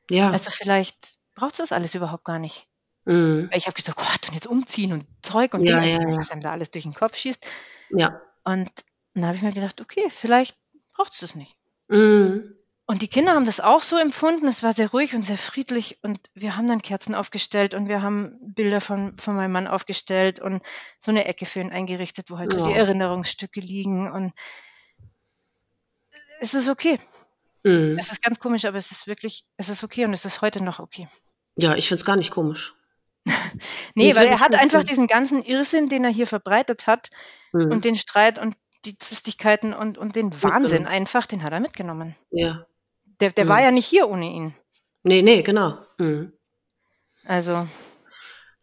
Ja. 0.10 0.32
Also 0.32 0.50
vielleicht 0.50 0.98
braucht 1.36 1.52
es 1.52 1.58
das 1.58 1.72
alles 1.72 1.94
überhaupt 1.94 2.26
gar 2.26 2.40
nicht. 2.40 2.68
Mhm. 3.06 3.50
Ich 3.54 3.68
habe 3.68 3.76
gedacht, 3.76 3.98
Gott, 3.98 4.28
und 4.28 4.34
jetzt 4.34 4.48
umziehen 4.48 4.94
und 4.94 5.06
Zeug 5.22 5.54
und 5.54 5.64
ja, 5.64 5.80
Dinge, 5.80 6.12
ja. 6.12 6.18
was 6.18 6.32
einem 6.32 6.42
da 6.42 6.52
alles 6.52 6.72
durch 6.72 6.84
den 6.84 6.94
Kopf 6.94 7.16
schießt. 7.16 7.46
Ja. 7.92 8.20
Und 8.44 8.70
dann 9.14 9.26
habe 9.28 9.36
ich 9.36 9.44
mir 9.44 9.52
gedacht, 9.52 9.80
okay, 9.80 10.10
vielleicht 10.10 10.58
braucht 10.94 11.14
es 11.14 11.20
das 11.20 11.36
nicht. 11.36 11.56
Mhm. 11.88 12.56
Und 12.90 13.04
die 13.04 13.08
Kinder 13.08 13.34
haben 13.36 13.46
das 13.46 13.60
auch 13.60 13.84
so 13.84 13.98
empfunden. 13.98 14.48
Es 14.48 14.64
war 14.64 14.74
sehr 14.74 14.90
ruhig 14.90 15.14
und 15.14 15.22
sehr 15.22 15.38
friedlich. 15.38 16.00
Und 16.02 16.20
wir 16.34 16.58
haben 16.58 16.68
dann 16.68 16.82
Kerzen 16.82 17.14
aufgestellt 17.14 17.76
und 17.76 17.88
wir 17.88 18.02
haben 18.02 18.36
Bilder 18.42 18.82
von, 18.82 19.16
von 19.16 19.36
meinem 19.36 19.52
Mann 19.52 19.68
aufgestellt 19.68 20.40
und 20.40 20.64
so 21.00 21.12
eine 21.12 21.26
Ecke 21.26 21.46
für 21.46 21.60
ihn 21.60 21.72
eingerichtet, 21.72 22.32
wo 22.32 22.40
halt 22.40 22.52
ja. 22.52 22.58
so 22.58 22.68
die 22.68 22.74
Erinnerungsstücke 22.74 23.60
liegen. 23.60 24.12
Und 24.12 24.34
es 26.40 26.56
ist 26.56 26.68
okay. 26.68 27.00
Mhm. 27.64 27.96
Es 28.00 28.12
ist 28.12 28.24
ganz 28.24 28.40
komisch, 28.40 28.66
aber 28.66 28.78
es 28.78 28.90
ist 28.90 29.06
wirklich, 29.06 29.46
es 29.58 29.70
ist 29.70 29.84
okay 29.84 30.06
und 30.06 30.14
es 30.14 30.26
ist 30.26 30.42
heute 30.42 30.64
noch 30.64 30.80
okay. 30.80 31.08
Ja, 31.58 31.76
ich 31.76 31.90
finde 31.90 32.02
es 32.02 32.06
gar 32.06 32.16
nicht 32.16 32.32
komisch. 32.32 32.74
nee, 33.94 34.16
weil 34.16 34.26
er 34.26 34.40
hat 34.40 34.56
einfach 34.56 34.84
diesen 34.84 35.06
ganzen 35.06 35.44
Irrsinn, 35.44 35.90
den 35.90 36.06
er 36.06 36.10
hier 36.10 36.26
verbreitet 36.26 36.88
hat 36.88 37.12
mhm. 37.54 37.70
und 37.70 37.86
den 37.86 37.96
Streit 37.96 38.40
und 38.40 38.56
die 38.86 38.98
Zwistigkeiten 38.98 39.76
und, 39.76 40.00
und 40.00 40.16
den 40.16 40.42
Wahnsinn 40.42 40.88
einfach, 40.88 41.28
den 41.28 41.44
hat 41.44 41.54
er 41.54 41.60
mitgenommen. 41.60 42.16
Ja. 42.32 42.66
Der, 43.20 43.32
der 43.32 43.46
mhm. 43.46 43.50
war 43.50 43.62
ja 43.62 43.72
nicht 43.72 43.86
hier 43.86 44.10
ohne 44.10 44.26
ihn. 44.26 44.56
Nee, 45.04 45.22
nee, 45.22 45.42
genau. 45.42 45.78
Mhm. 45.98 46.34
Also. 47.26 47.68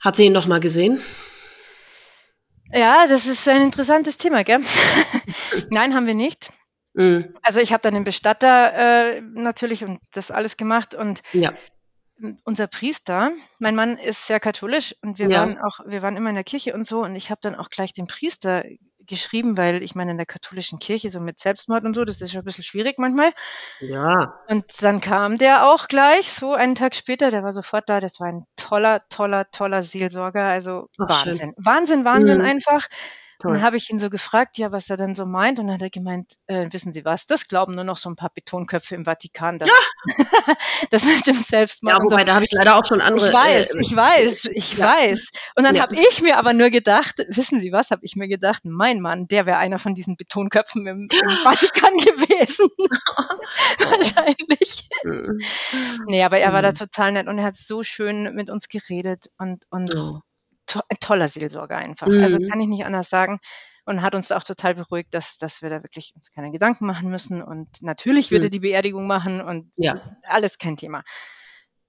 Hat 0.01 0.17
sie 0.17 0.27
ihn 0.27 0.33
noch 0.33 0.47
mal 0.47 0.61
gesehen? 0.61 1.01
Ja, 2.73 3.07
das 3.09 3.27
ist 3.27 3.47
ein 3.49 3.63
interessantes 3.63 4.17
Thema, 4.17 4.45
gell? 4.45 4.61
Nein, 5.71 5.95
haben 5.95 6.07
wir 6.07 6.15
nicht. 6.15 6.53
Mhm. 6.95 7.35
Also 7.43 7.61
ich 7.61 7.73
habe 7.73 7.83
dann 7.83 7.95
den 7.95 8.05
Bestatter 8.05 9.17
äh, 9.17 9.21
natürlich 9.21 9.85
und 9.85 10.01
das 10.13 10.31
alles 10.31 10.57
gemacht 10.57 10.95
und 10.95 11.23
ja 11.33 11.53
unser 12.45 12.67
Priester, 12.67 13.33
mein 13.59 13.77
Mann 13.77 13.99
ist 13.99 14.27
sehr 14.27 14.41
katholisch 14.41 14.95
und 15.03 15.19
wir 15.19 15.29
ja. 15.29 15.41
waren 15.41 15.59
auch, 15.59 15.81
wir 15.87 16.03
waren 16.03 16.17
immer 16.17 16.31
in 16.31 16.35
der 16.35 16.45
Kirche 16.45 16.75
und 16.75 16.87
so 16.87 17.03
und 17.03 17.15
ich 17.15 17.31
habe 17.31 17.41
dann 17.43 17.55
auch 17.55 17.69
gleich 17.69 17.93
den 17.93 18.07
Priester 18.07 18.65
geschrieben, 19.07 19.57
weil 19.57 19.83
ich 19.83 19.95
meine, 19.95 20.11
in 20.13 20.17
der 20.17 20.27
katholischen 20.27 20.79
Kirche 20.79 21.11
so 21.11 21.21
mit 21.21 21.39
Selbstmord 21.39 21.85
und 21.85 21.95
so, 21.95 22.05
das 22.05 22.21
ist 22.21 22.33
schon 22.33 22.43
ein 22.43 22.45
bisschen 22.45 22.65
schwierig 22.65 22.99
manchmal. 22.99 23.33
Ja. 23.81 24.41
Und 24.49 24.83
dann 24.83 25.01
kam 25.01 25.39
der 25.39 25.67
auch 25.67 25.89
gleich, 25.89 26.33
so 26.33 26.55
einen 26.55 26.75
Tag 26.75 26.95
später, 26.95 27.31
der 27.31 27.43
war 27.43 27.53
sofort 27.53 27.89
da, 27.89 28.01
das 28.01 28.21
war 28.21 28.29
ein 28.29 28.45
toller, 28.57 29.03
toller, 29.09 29.51
toller 29.51 29.83
Seelsorger, 29.83 30.45
also 30.45 30.89
Ach, 30.99 31.09
Wahnsinn. 31.09 31.55
Schön. 31.55 31.65
Wahnsinn, 31.65 32.05
Wahnsinn 32.05 32.39
mhm. 32.39 32.45
einfach. 32.45 32.87
Toll. 33.39 33.53
Dann 33.53 33.63
habe 33.63 33.77
ich 33.77 33.91
ihn 33.91 33.99
so 33.99 34.09
gefragt, 34.09 34.57
ja, 34.57 34.73
was 34.73 34.89
er 34.89 34.97
denn 34.97 35.15
so 35.15 35.27
meint. 35.27 35.59
Und 35.59 35.67
dann 35.67 35.75
hat 35.75 35.83
er 35.83 35.91
gemeint, 35.91 36.27
äh, 36.47 36.69
wissen 36.71 36.93
Sie 36.93 37.05
was, 37.05 37.27
das 37.27 37.49
glauben 37.49 37.75
nur 37.75 37.85
noch 37.85 37.99
so 37.99 38.09
ein 38.09 38.17
paar 38.17 38.31
Betonköpfe 38.31 38.95
im 38.95 39.05
Vatikan. 39.05 39.59
Dass, 39.59 39.69
ja. 39.69 40.55
das 40.91 41.05
mit 41.05 41.27
dem 41.27 41.37
Selbstmord. 41.37 41.99
Ja, 41.99 42.03
wobei, 42.03 42.21
so. 42.21 42.25
da 42.25 42.35
habe 42.35 42.45
ich 42.47 42.53
leider 42.53 42.77
auch 42.77 42.85
schon 42.87 43.03
andere. 43.03 43.29
Ich 43.29 43.35
weiß, 43.35 43.75
äh, 43.75 43.81
ich 43.81 43.97
weiß, 43.97 44.45
ich 44.53 44.79
ja. 44.79 44.87
weiß. 44.87 45.29
Und 45.55 45.65
dann 45.65 45.75
ja. 45.75 45.83
habe 45.83 45.97
ich 45.97 46.23
mir 46.23 46.39
aber 46.39 46.55
nur 46.55 46.71
gedacht, 46.71 47.17
wissen 47.29 47.61
Sie 47.61 47.73
was, 47.73 47.91
habe 47.91 48.05
ich 48.05 48.17
mir 48.17 48.29
gedacht, 48.29 48.65
mein 48.65 49.01
Mann, 49.01 49.29
der 49.29 49.45
wäre 49.45 49.59
einer 49.59 49.79
von 49.79 49.95
diesen 49.95 50.17
Betonköpfen 50.17 50.87
im, 50.87 51.07
im 51.11 51.31
Vatikan 51.43 51.93
gewesen. 51.99 52.69
Wahrscheinlich. 53.79 54.89
Mhm. 55.05 55.39
nee, 56.07 56.25
aber 56.25 56.39
er 56.39 56.55
war 56.55 56.63
da 56.63 56.71
mhm. 56.71 56.77
total 56.77 57.13
nett 57.13 57.27
und 57.29 57.39
er 57.39 57.45
hat 57.45 57.57
so 57.57 57.83
schön 57.83 58.35
mit 58.35 58.49
uns 58.49 58.69
geredet 58.69 59.27
und, 59.37 59.67
und 59.71 59.95
oh 59.95 60.21
to 60.67 60.81
ein 60.89 60.97
toller 61.01 61.29
Seelsorger 61.29 61.77
einfach. 61.77 62.07
Also, 62.07 62.19
mhm. 62.19 62.25
Also 62.25 62.39
kann 62.49 62.61
ich 62.61 62.69
nicht 62.69 62.85
anders 62.85 63.09
sagen. 63.11 63.39
Und 63.85 64.03
hat 64.03 64.17
uns 64.17 64.33
auch 64.33 64.43
total 64.43 64.75
beruhigt, 64.75 65.15
dass, 65.15 65.39
dass 65.39 65.63
wir 65.63 65.71
da 65.71 65.83
wirklich 65.85 66.13
uns 66.17 66.33
keine 66.33 66.51
Gedanken 66.51 66.87
machen 66.87 67.09
müssen. 67.09 67.41
Und 67.41 67.83
natürlich 67.83 68.33
wird 68.33 68.43
mhm. 68.43 68.47
er 68.47 68.51
die 68.51 68.61
Beerdigung 68.61 69.07
machen 69.07 69.41
und 69.41 69.71
ja. 69.77 70.17
alles 70.25 70.59
kein 70.59 70.77
Thema. 70.77 71.05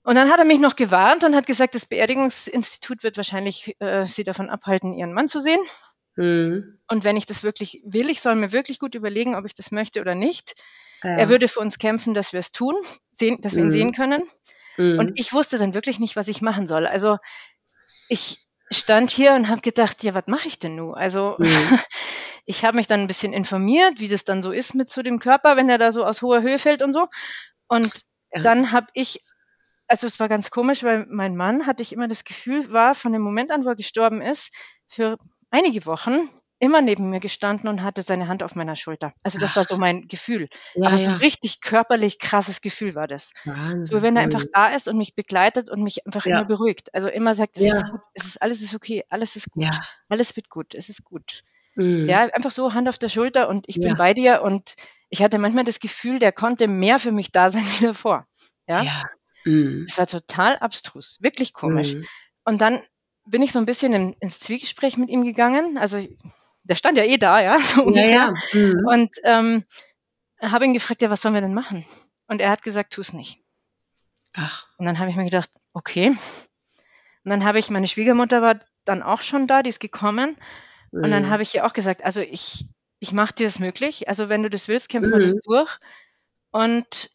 Und 0.03 0.15
dann 0.15 0.29
hat 0.29 0.39
er 0.39 0.45
mich 0.45 0.59
noch 0.59 0.75
gewarnt 0.75 1.23
und 1.23 1.35
hat 1.35 1.47
gesagt, 1.47 1.75
das 1.75 1.85
Beerdigungsinstitut 1.85 3.03
wird 3.03 3.17
wahrscheinlich 3.17 3.75
äh, 3.79 4.05
sie 4.05 4.23
davon 4.23 4.49
abhalten, 4.49 4.93
ihren 4.93 5.11
Mann 5.11 5.27
zu 5.27 5.41
sehen. 5.41 5.59
Mhm. 6.15 6.79
Und 6.87 7.03
wenn 7.03 7.17
ich 7.17 7.25
das 7.25 7.43
wirklich 7.43 7.81
will, 7.85 8.09
ich 8.09 8.21
soll 8.21 8.35
mir 8.35 8.51
wirklich 8.51 8.79
gut 8.79 8.95
überlegen, 8.95 9.35
ob 9.35 9.45
ich 9.45 9.53
das 9.53 9.71
möchte 9.71 9.99
oder 9.99 10.15
nicht. 10.15 10.63
Ja. 11.03 11.17
Er 11.17 11.29
würde 11.29 11.47
für 11.47 11.59
uns 11.59 11.77
kämpfen, 11.77 12.13
dass 12.13 12.31
wir 12.31 12.39
es 12.39 12.51
tun, 12.51 12.75
sehen, 13.11 13.41
dass 13.41 13.55
wir 13.55 13.63
ihn 13.63 13.71
sehen 13.71 13.89
mhm. 13.89 13.93
können. 13.93 14.23
Mhm. 14.77 14.99
Und 14.99 15.19
ich 15.19 15.33
wusste 15.33 15.57
dann 15.57 15.73
wirklich 15.73 15.99
nicht, 15.99 16.15
was 16.15 16.27
ich 16.27 16.41
machen 16.41 16.67
soll. 16.67 16.87
Also 16.87 17.17
ich, 18.09 18.46
stand 18.71 19.09
hier 19.09 19.33
und 19.33 19.47
habe 19.49 19.61
gedacht, 19.61 20.03
ja, 20.03 20.13
was 20.13 20.27
mache 20.27 20.47
ich 20.47 20.59
denn 20.59 20.75
nun? 20.75 20.93
Also 20.93 21.35
mhm. 21.39 21.45
ich 22.45 22.65
habe 22.65 22.77
mich 22.77 22.87
dann 22.87 23.01
ein 23.01 23.07
bisschen 23.07 23.33
informiert, 23.33 23.99
wie 23.99 24.07
das 24.07 24.25
dann 24.25 24.41
so 24.41 24.51
ist 24.51 24.73
mit 24.73 24.89
so 24.89 25.01
dem 25.01 25.19
Körper, 25.19 25.55
wenn 25.55 25.69
er 25.69 25.77
da 25.77 25.91
so 25.91 26.05
aus 26.05 26.21
hoher 26.21 26.41
Höhe 26.41 26.59
fällt 26.59 26.81
und 26.81 26.93
so. 26.93 27.07
Und 27.67 28.05
ja. 28.33 28.41
dann 28.41 28.71
habe 28.71 28.87
ich, 28.93 29.21
also 29.87 30.07
es 30.07 30.19
war 30.19 30.27
ganz 30.29 30.51
komisch, 30.51 30.83
weil 30.83 31.05
mein 31.09 31.35
Mann 31.35 31.65
hatte 31.65 31.83
ich 31.83 31.93
immer 31.93 32.07
das 32.07 32.23
Gefühl, 32.23 32.71
war 32.71 32.95
von 32.95 33.13
dem 33.13 33.21
Moment 33.21 33.51
an, 33.51 33.65
wo 33.65 33.69
er 33.69 33.75
gestorben 33.75 34.21
ist, 34.21 34.53
für 34.87 35.17
einige 35.49 35.85
Wochen 35.85 36.29
immer 36.59 36.81
neben 36.81 37.09
mir 37.09 37.19
gestanden 37.19 37.69
und 37.69 37.83
hatte 37.83 38.01
seine 38.01 38.27
Hand 38.27 38.41
auf 38.41 38.55
meiner 38.55 38.75
Schulter. 38.75 39.13
Also 39.23 39.39
das 39.39 39.55
war 39.55 39.63
so 39.63 39.77
mein 39.77 40.07
Gefühl. 40.07 40.49
Ja, 40.73 40.87
Aber 40.87 40.97
so 40.97 41.11
ja. 41.11 41.17
richtig 41.17 41.61
körperlich 41.61 42.19
krasses 42.19 42.61
Gefühl 42.61 42.95
war 42.95 43.07
das. 43.07 43.31
Wahnsinn. 43.45 43.85
So 43.85 44.01
wenn 44.01 44.15
er 44.15 44.23
einfach 44.23 44.43
da 44.53 44.69
ist 44.69 44.87
und 44.87 44.97
mich 44.97 45.15
begleitet 45.15 45.69
und 45.69 45.83
mich 45.83 46.05
einfach 46.05 46.25
ja. 46.25 46.37
immer 46.37 46.45
beruhigt. 46.45 46.93
Also 46.93 47.09
immer 47.09 47.35
sagt, 47.35 47.57
es 47.57 47.63
ist 47.65 47.89
gut, 47.89 48.01
es 48.13 48.25
ist 48.25 48.41
alles 48.41 48.61
ist 48.61 48.73
okay, 48.73 49.03
alles 49.09 49.35
ist 49.35 49.51
gut, 49.51 49.65
alles 50.09 50.35
wird 50.35 50.49
gut, 50.49 50.73
es 50.73 50.89
ist 50.89 51.03
gut. 51.03 51.43
Mhm. 51.75 52.09
Ja, 52.09 52.21
einfach 52.33 52.51
so 52.51 52.73
Hand 52.73 52.89
auf 52.89 52.97
der 52.97 53.09
Schulter 53.09 53.49
und 53.49 53.65
ich 53.67 53.79
bin 53.79 53.95
bei 53.95 54.13
dir 54.15 54.41
und 54.41 54.75
ich 55.09 55.21
hatte 55.21 55.37
manchmal 55.37 55.63
das 55.63 55.79
Gefühl, 55.79 56.17
der 56.19 56.31
konnte 56.31 56.67
mehr 56.67 56.97
für 56.97 57.11
mich 57.11 57.31
da 57.31 57.51
sein 57.51 57.63
wie 57.79 57.85
davor. 57.85 58.25
Ja. 58.67 58.81
ja. 58.81 59.03
Mhm. 59.45 59.85
War 59.95 60.07
total 60.07 60.57
abstrus, 60.57 61.17
wirklich 61.21 61.53
komisch. 61.53 61.93
Mhm. 61.93 62.05
Und 62.45 62.61
dann 62.61 62.81
bin 63.25 63.41
ich 63.41 63.51
so 63.51 63.59
ein 63.59 63.65
bisschen 63.65 63.93
in, 63.93 64.13
ins 64.19 64.39
Zwiegespräch 64.39 64.97
mit 64.97 65.09
ihm 65.09 65.23
gegangen. 65.23 65.77
Also 65.77 65.97
der 66.67 66.75
stand 66.75 66.97
ja 66.97 67.03
eh 67.03 67.17
da, 67.17 67.41
ja, 67.41 67.59
so 67.59 67.83
ungefähr. 67.83 68.09
Ja, 68.09 68.33
ja. 68.53 68.59
Mhm. 68.59 68.87
Und 68.87 69.09
ähm, 69.23 69.63
habe 70.41 70.65
ihn 70.65 70.73
gefragt, 70.73 71.01
ja, 71.01 71.09
was 71.09 71.21
sollen 71.21 71.33
wir 71.33 71.41
denn 71.41 71.53
machen? 71.53 71.85
Und 72.27 72.41
er 72.41 72.49
hat 72.49 72.63
gesagt, 72.63 72.93
tu 72.93 73.01
es 73.01 73.13
nicht. 73.13 73.41
Ach. 74.33 74.67
Und 74.77 74.85
dann 74.85 74.99
habe 74.99 75.09
ich 75.09 75.15
mir 75.15 75.23
gedacht, 75.23 75.49
okay. 75.73 76.09
Und 76.09 77.29
dann 77.31 77.43
habe 77.43 77.59
ich, 77.59 77.69
meine 77.69 77.87
Schwiegermutter 77.87 78.41
war 78.41 78.59
dann 78.85 79.01
auch 79.01 79.21
schon 79.21 79.47
da, 79.47 79.63
die 79.63 79.69
ist 79.69 79.79
gekommen. 79.79 80.37
Mhm. 80.91 81.03
Und 81.03 81.11
dann 81.11 81.23
mhm. 81.23 81.29
habe 81.29 81.43
ich 81.43 81.55
ihr 81.55 81.65
auch 81.65 81.73
gesagt, 81.73 82.03
also 82.03 82.21
ich, 82.21 82.65
ich 82.99 83.13
mache 83.13 83.33
dir 83.33 83.47
das 83.47 83.59
möglich. 83.59 84.07
Also 84.07 84.29
wenn 84.29 84.43
du 84.43 84.49
das 84.49 84.67
willst, 84.67 84.89
kämpfen 84.89 85.11
wir 85.11 85.19
das 85.19 85.33
mhm. 85.33 85.41
durch. 85.43 85.79
Und 86.51 87.09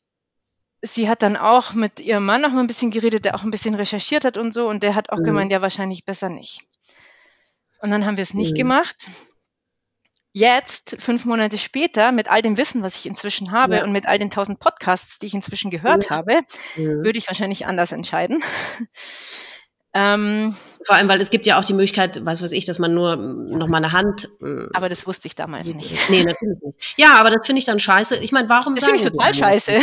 sie 0.82 1.08
hat 1.08 1.22
dann 1.22 1.36
auch 1.36 1.74
mit 1.74 2.00
ihrem 2.00 2.24
Mann 2.24 2.42
noch 2.42 2.50
mal 2.50 2.60
ein 2.60 2.66
bisschen 2.66 2.90
geredet, 2.90 3.24
der 3.24 3.34
auch 3.34 3.44
ein 3.44 3.50
bisschen 3.50 3.74
recherchiert 3.74 4.24
hat 4.24 4.36
und 4.36 4.52
so. 4.52 4.68
Und 4.68 4.82
der 4.82 4.94
hat 4.94 5.10
auch 5.10 5.18
mhm. 5.18 5.24
gemeint, 5.24 5.52
ja, 5.52 5.62
wahrscheinlich 5.62 6.04
besser 6.04 6.28
nicht. 6.28 6.62
Und 7.80 7.90
dann 7.90 8.04
haben 8.06 8.16
wir 8.16 8.22
es 8.22 8.34
nicht 8.34 8.52
mhm. 8.52 8.58
gemacht 8.58 9.10
jetzt, 10.32 10.96
fünf 10.98 11.24
Monate 11.24 11.58
später, 11.58 12.12
mit 12.12 12.30
all 12.30 12.42
dem 12.42 12.56
Wissen, 12.56 12.82
was 12.82 12.96
ich 12.96 13.06
inzwischen 13.06 13.52
habe 13.52 13.76
ja. 13.76 13.84
und 13.84 13.92
mit 13.92 14.06
all 14.06 14.18
den 14.18 14.30
tausend 14.30 14.60
Podcasts, 14.60 15.18
die 15.18 15.26
ich 15.26 15.34
inzwischen 15.34 15.70
gehört 15.70 16.04
ja. 16.04 16.10
habe, 16.10 16.40
ja. 16.76 16.84
würde 16.84 17.18
ich 17.18 17.28
wahrscheinlich 17.28 17.66
anders 17.66 17.92
entscheiden. 17.92 18.42
ähm, 19.94 20.56
Vor 20.86 20.96
allem, 20.96 21.08
weil 21.08 21.20
es 21.20 21.30
gibt 21.30 21.46
ja 21.46 21.60
auch 21.60 21.64
die 21.64 21.74
Möglichkeit, 21.74 22.24
was 22.24 22.42
weiß 22.42 22.52
ich, 22.52 22.64
dass 22.64 22.78
man 22.78 22.94
nur 22.94 23.16
noch 23.16 23.68
mal 23.68 23.76
eine 23.78 23.92
Hand. 23.92 24.28
Äh, 24.42 24.68
aber 24.72 24.88
das 24.88 25.06
wusste 25.06 25.28
ich 25.28 25.34
damals 25.34 25.72
nicht. 25.72 26.10
Nee, 26.10 26.24
natürlich 26.24 26.62
nicht. 26.62 26.94
Ja, 26.96 27.20
aber 27.20 27.30
das 27.30 27.46
finde 27.46 27.60
ich 27.60 27.66
dann 27.66 27.78
scheiße. 27.78 28.16
Ich 28.16 28.32
meine, 28.32 28.48
warum 28.48 28.74
das 28.74 28.84
finde 28.84 29.00
ich 29.00 29.04
total 29.04 29.34
scheiße. 29.34 29.72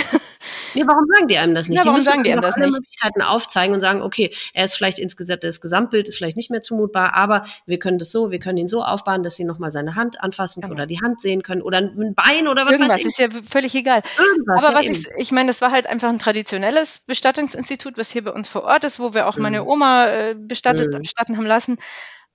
Ja, 0.80 0.88
warum 0.88 1.06
sagen 1.14 1.28
die 1.28 1.38
einem 1.38 1.54
das 1.56 1.68
nicht? 1.70 1.80
Ja, 1.80 1.86
warum 1.86 2.00
die 2.00 2.06
sagen 2.06 2.24
die 2.24 2.32
einem 2.32 2.42
das 2.42 2.56
alle 2.56 2.66
nicht? 2.66 2.76
Möglichkeiten 2.76 3.22
aufzeigen 3.22 3.74
und 3.74 3.82
sagen, 3.82 4.02
okay, 4.02 4.32
er 4.54 4.66
ist 4.66 4.76
vielleicht 4.76 5.00
insgesamt, 5.00 5.44
das 5.44 5.62
Gesamtbild 5.62 6.08
ist 6.08 6.18
vielleicht 6.18 6.38
nicht 6.38 6.50
mehr 6.52 6.62
zumutbar, 6.64 7.14
aber 7.14 7.46
wir 7.66 7.78
können 7.80 8.00
das 8.00 8.12
so, 8.12 8.32
wir 8.32 8.40
können 8.40 8.58
ihn 8.58 8.68
so 8.68 8.84
aufbauen, 8.84 9.24
dass 9.24 9.36
sie 9.36 9.44
nochmal 9.44 9.72
seine 9.72 9.96
Hand 9.96 10.22
anfassen 10.22 10.62
Genau. 10.62 10.74
oder 10.74 10.86
die 10.86 11.02
Hand 11.02 11.22
sehen 11.22 11.44
können 11.44 11.62
oder 11.62 11.78
ein 11.80 12.16
Bein 12.16 12.48
oder 12.48 12.66
was 12.66 12.72
Irgendwas 12.72 12.94
weiß 12.96 13.02
ich. 13.02 13.06
ist 13.08 13.20
ja 13.20 13.28
völlig 13.44 13.76
egal. 13.76 14.02
Irgendwas, 14.18 14.58
Aber 14.64 14.76
was 14.76 14.86
ich, 14.86 15.08
ich 15.18 15.32
meine, 15.32 15.48
das 15.48 15.62
war 15.62 15.72
halt 15.72 15.88
einfach 15.88 16.10
ein 16.10 16.18
traditionelles 16.20 17.00
Bestattungsinstitut, 17.06 17.98
was 17.98 18.10
hier 18.10 18.24
bei 18.24 18.32
uns 18.32 18.48
vor 18.50 18.64
Ort 18.64 18.84
ist, 18.84 19.00
wo 19.00 19.14
wir 19.14 19.28
auch 19.28 19.38
meine 19.38 19.62
Mhm. 19.62 19.68
Oma 19.68 20.08
äh, 20.08 20.36
bestattet, 20.36 20.88
Mhm. 20.94 21.00
bestatten 21.00 21.38
haben 21.38 21.46
lassen. 21.46 21.78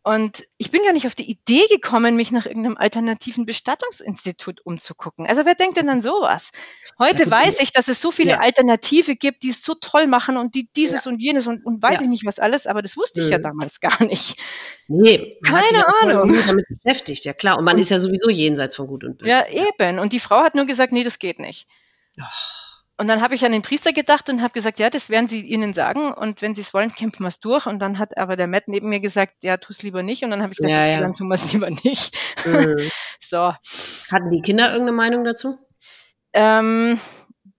Und 0.07 0.45
ich 0.59 0.71
bin 0.71 0.83
gar 0.85 0.93
nicht 0.93 1.07
auf 1.07 1.15
die 1.15 1.31
Idee 1.31 1.63
gekommen, 1.71 2.15
mich 2.15 2.31
nach 2.31 2.45
irgendeinem 2.45 2.77
alternativen 2.77 3.47
Bestattungsinstitut 3.47 4.61
umzugucken. 4.63 5.27
Also 5.27 5.47
wer 5.47 5.55
denkt 5.55 5.79
denn 5.79 5.89
an 5.89 6.03
sowas? 6.03 6.51
Heute 6.99 7.31
weiß 7.31 7.59
ich, 7.61 7.73
dass 7.73 7.89
es 7.89 8.03
so 8.03 8.11
viele 8.11 8.33
ja. 8.33 8.41
Alternative 8.41 9.17
gibt, 9.17 9.43
die 9.43 9.49
es 9.49 9.63
so 9.63 9.75
toll 9.75 10.07
machen 10.07 10.37
und 10.37 10.55
die 10.55 10.69
dieses 10.77 11.07
und 11.07 11.21
jenes 11.21 11.47
und, 11.47 11.65
und 11.65 11.83
weiß 11.83 11.95
Ja. 11.95 12.01
ich 12.03 12.09
nicht 12.09 12.27
was 12.27 12.39
alles, 12.39 12.67
aber 12.67 12.83
das 12.83 12.99
wusste 12.99 13.23
ich 13.23 13.31
ja 13.31 13.39
damals 13.39 13.81
gar 13.81 14.05
nicht. 14.05 14.37
Nee, 14.89 15.39
Keine 15.43 15.79
ja 15.79 15.87
Ahnung. 16.03 16.37
damit 16.47 16.67
beschäftigt, 16.69 17.25
ja 17.25 17.33
klar. 17.33 17.57
Und 17.57 17.65
man 17.65 17.79
ist 17.79 17.91
ja 17.91 17.99
sowieso 17.99 18.29
jenseits 18.29 18.77
von 18.77 18.87
Gut 18.87 19.05
und 19.05 19.17
Böse. 19.17 19.31
Ja, 19.31 19.47
eben. 19.49 19.99
Und 19.99 20.13
die 20.13 20.21
Frau 20.21 20.41
hat 20.43 20.55
nur 20.55 20.67
gesagt, 20.67 20.93
nee, 20.93 21.03
das 21.05 21.19
geht 21.19 21.39
nicht. 21.39 21.67
Und 22.97 23.09
dann 23.09 23.21
habe 23.23 23.35
ich 23.35 23.45
an 23.45 23.51
den 23.51 23.63
Priester 23.63 23.93
gedacht 23.93 24.31
und 24.31 24.41
habe 24.41 24.53
gesagt, 24.53 24.79
ja, 24.79 24.89
das 24.89 25.11
werden 25.11 25.29
sie 25.29 25.41
ihnen 25.41 25.75
sagen 25.75 26.13
und 26.13 26.43
wenn 26.43 26.55
sie 26.55 26.61
es 26.61 26.73
wollen, 26.73 26.93
kämpfen 26.95 27.25
wir 27.25 27.29
es 27.29 27.41
durch. 27.41 27.67
Und 27.67 27.81
dann 27.81 27.99
hat 27.99 28.17
aber 28.17 28.37
der 28.37 28.47
Matt 28.47 28.69
neben 28.69 28.89
mir 28.89 29.01
gesagt, 29.01 29.35
ja, 29.43 29.57
tu 29.57 29.73
es 29.73 29.83
lieber 29.83 30.05
nicht. 30.05 30.23
Und 30.23 30.31
dann 30.31 30.43
habe 30.43 30.53
ich 30.53 30.59
gesagt, 30.59 30.71
Ja, 30.73 30.87
ja. 30.87 31.01
dann 31.01 31.13
tun 31.13 31.27
wir 31.29 31.35
es 31.35 31.53
lieber 31.53 31.71
nicht. 31.71 32.17
Mhm. 32.47 32.77
so. 33.21 33.53
Hatten 34.13 34.31
die 34.31 34.43
Kinder 34.43 34.71
irgendeine 34.71 34.97
Meinung 34.97 35.25
dazu? 35.25 35.59
Ähm, 36.33 37.01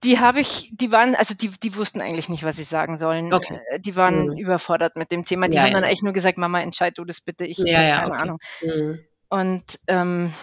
die 0.05 0.19
habe 0.19 0.39
ich, 0.39 0.69
die 0.71 0.91
waren, 0.93 1.15
also 1.15 1.33
die, 1.33 1.49
die 1.49 1.75
wussten 1.75 1.99
eigentlich 2.01 2.29
nicht, 2.29 2.43
was 2.43 2.55
sie 2.55 2.63
sagen 2.63 2.97
sollen. 2.97 3.33
Okay. 3.33 3.59
Äh, 3.71 3.79
Die 3.81 3.95
waren 3.97 4.27
Mhm. 4.27 4.37
überfordert 4.37 4.95
mit 4.95 5.11
dem 5.11 5.25
Thema. 5.25 5.49
Die 5.49 5.55
Ja, 5.57 5.63
haben 5.63 5.73
dann 5.73 5.83
eigentlich 5.83 6.03
nur 6.03 6.13
gesagt, 6.13 6.37
Mama, 6.37 6.61
entscheid 6.61 6.97
du 6.97 7.03
das 7.03 7.19
bitte. 7.21 7.45
Ich, 7.45 7.59
ich 7.59 7.75
habe 7.75 7.89
keine 7.89 8.11
okay. 8.11 8.21
Ahnung. 8.21 8.39
Mhm. 8.61 8.99
Und 9.29 9.79
ähm, 9.87 10.33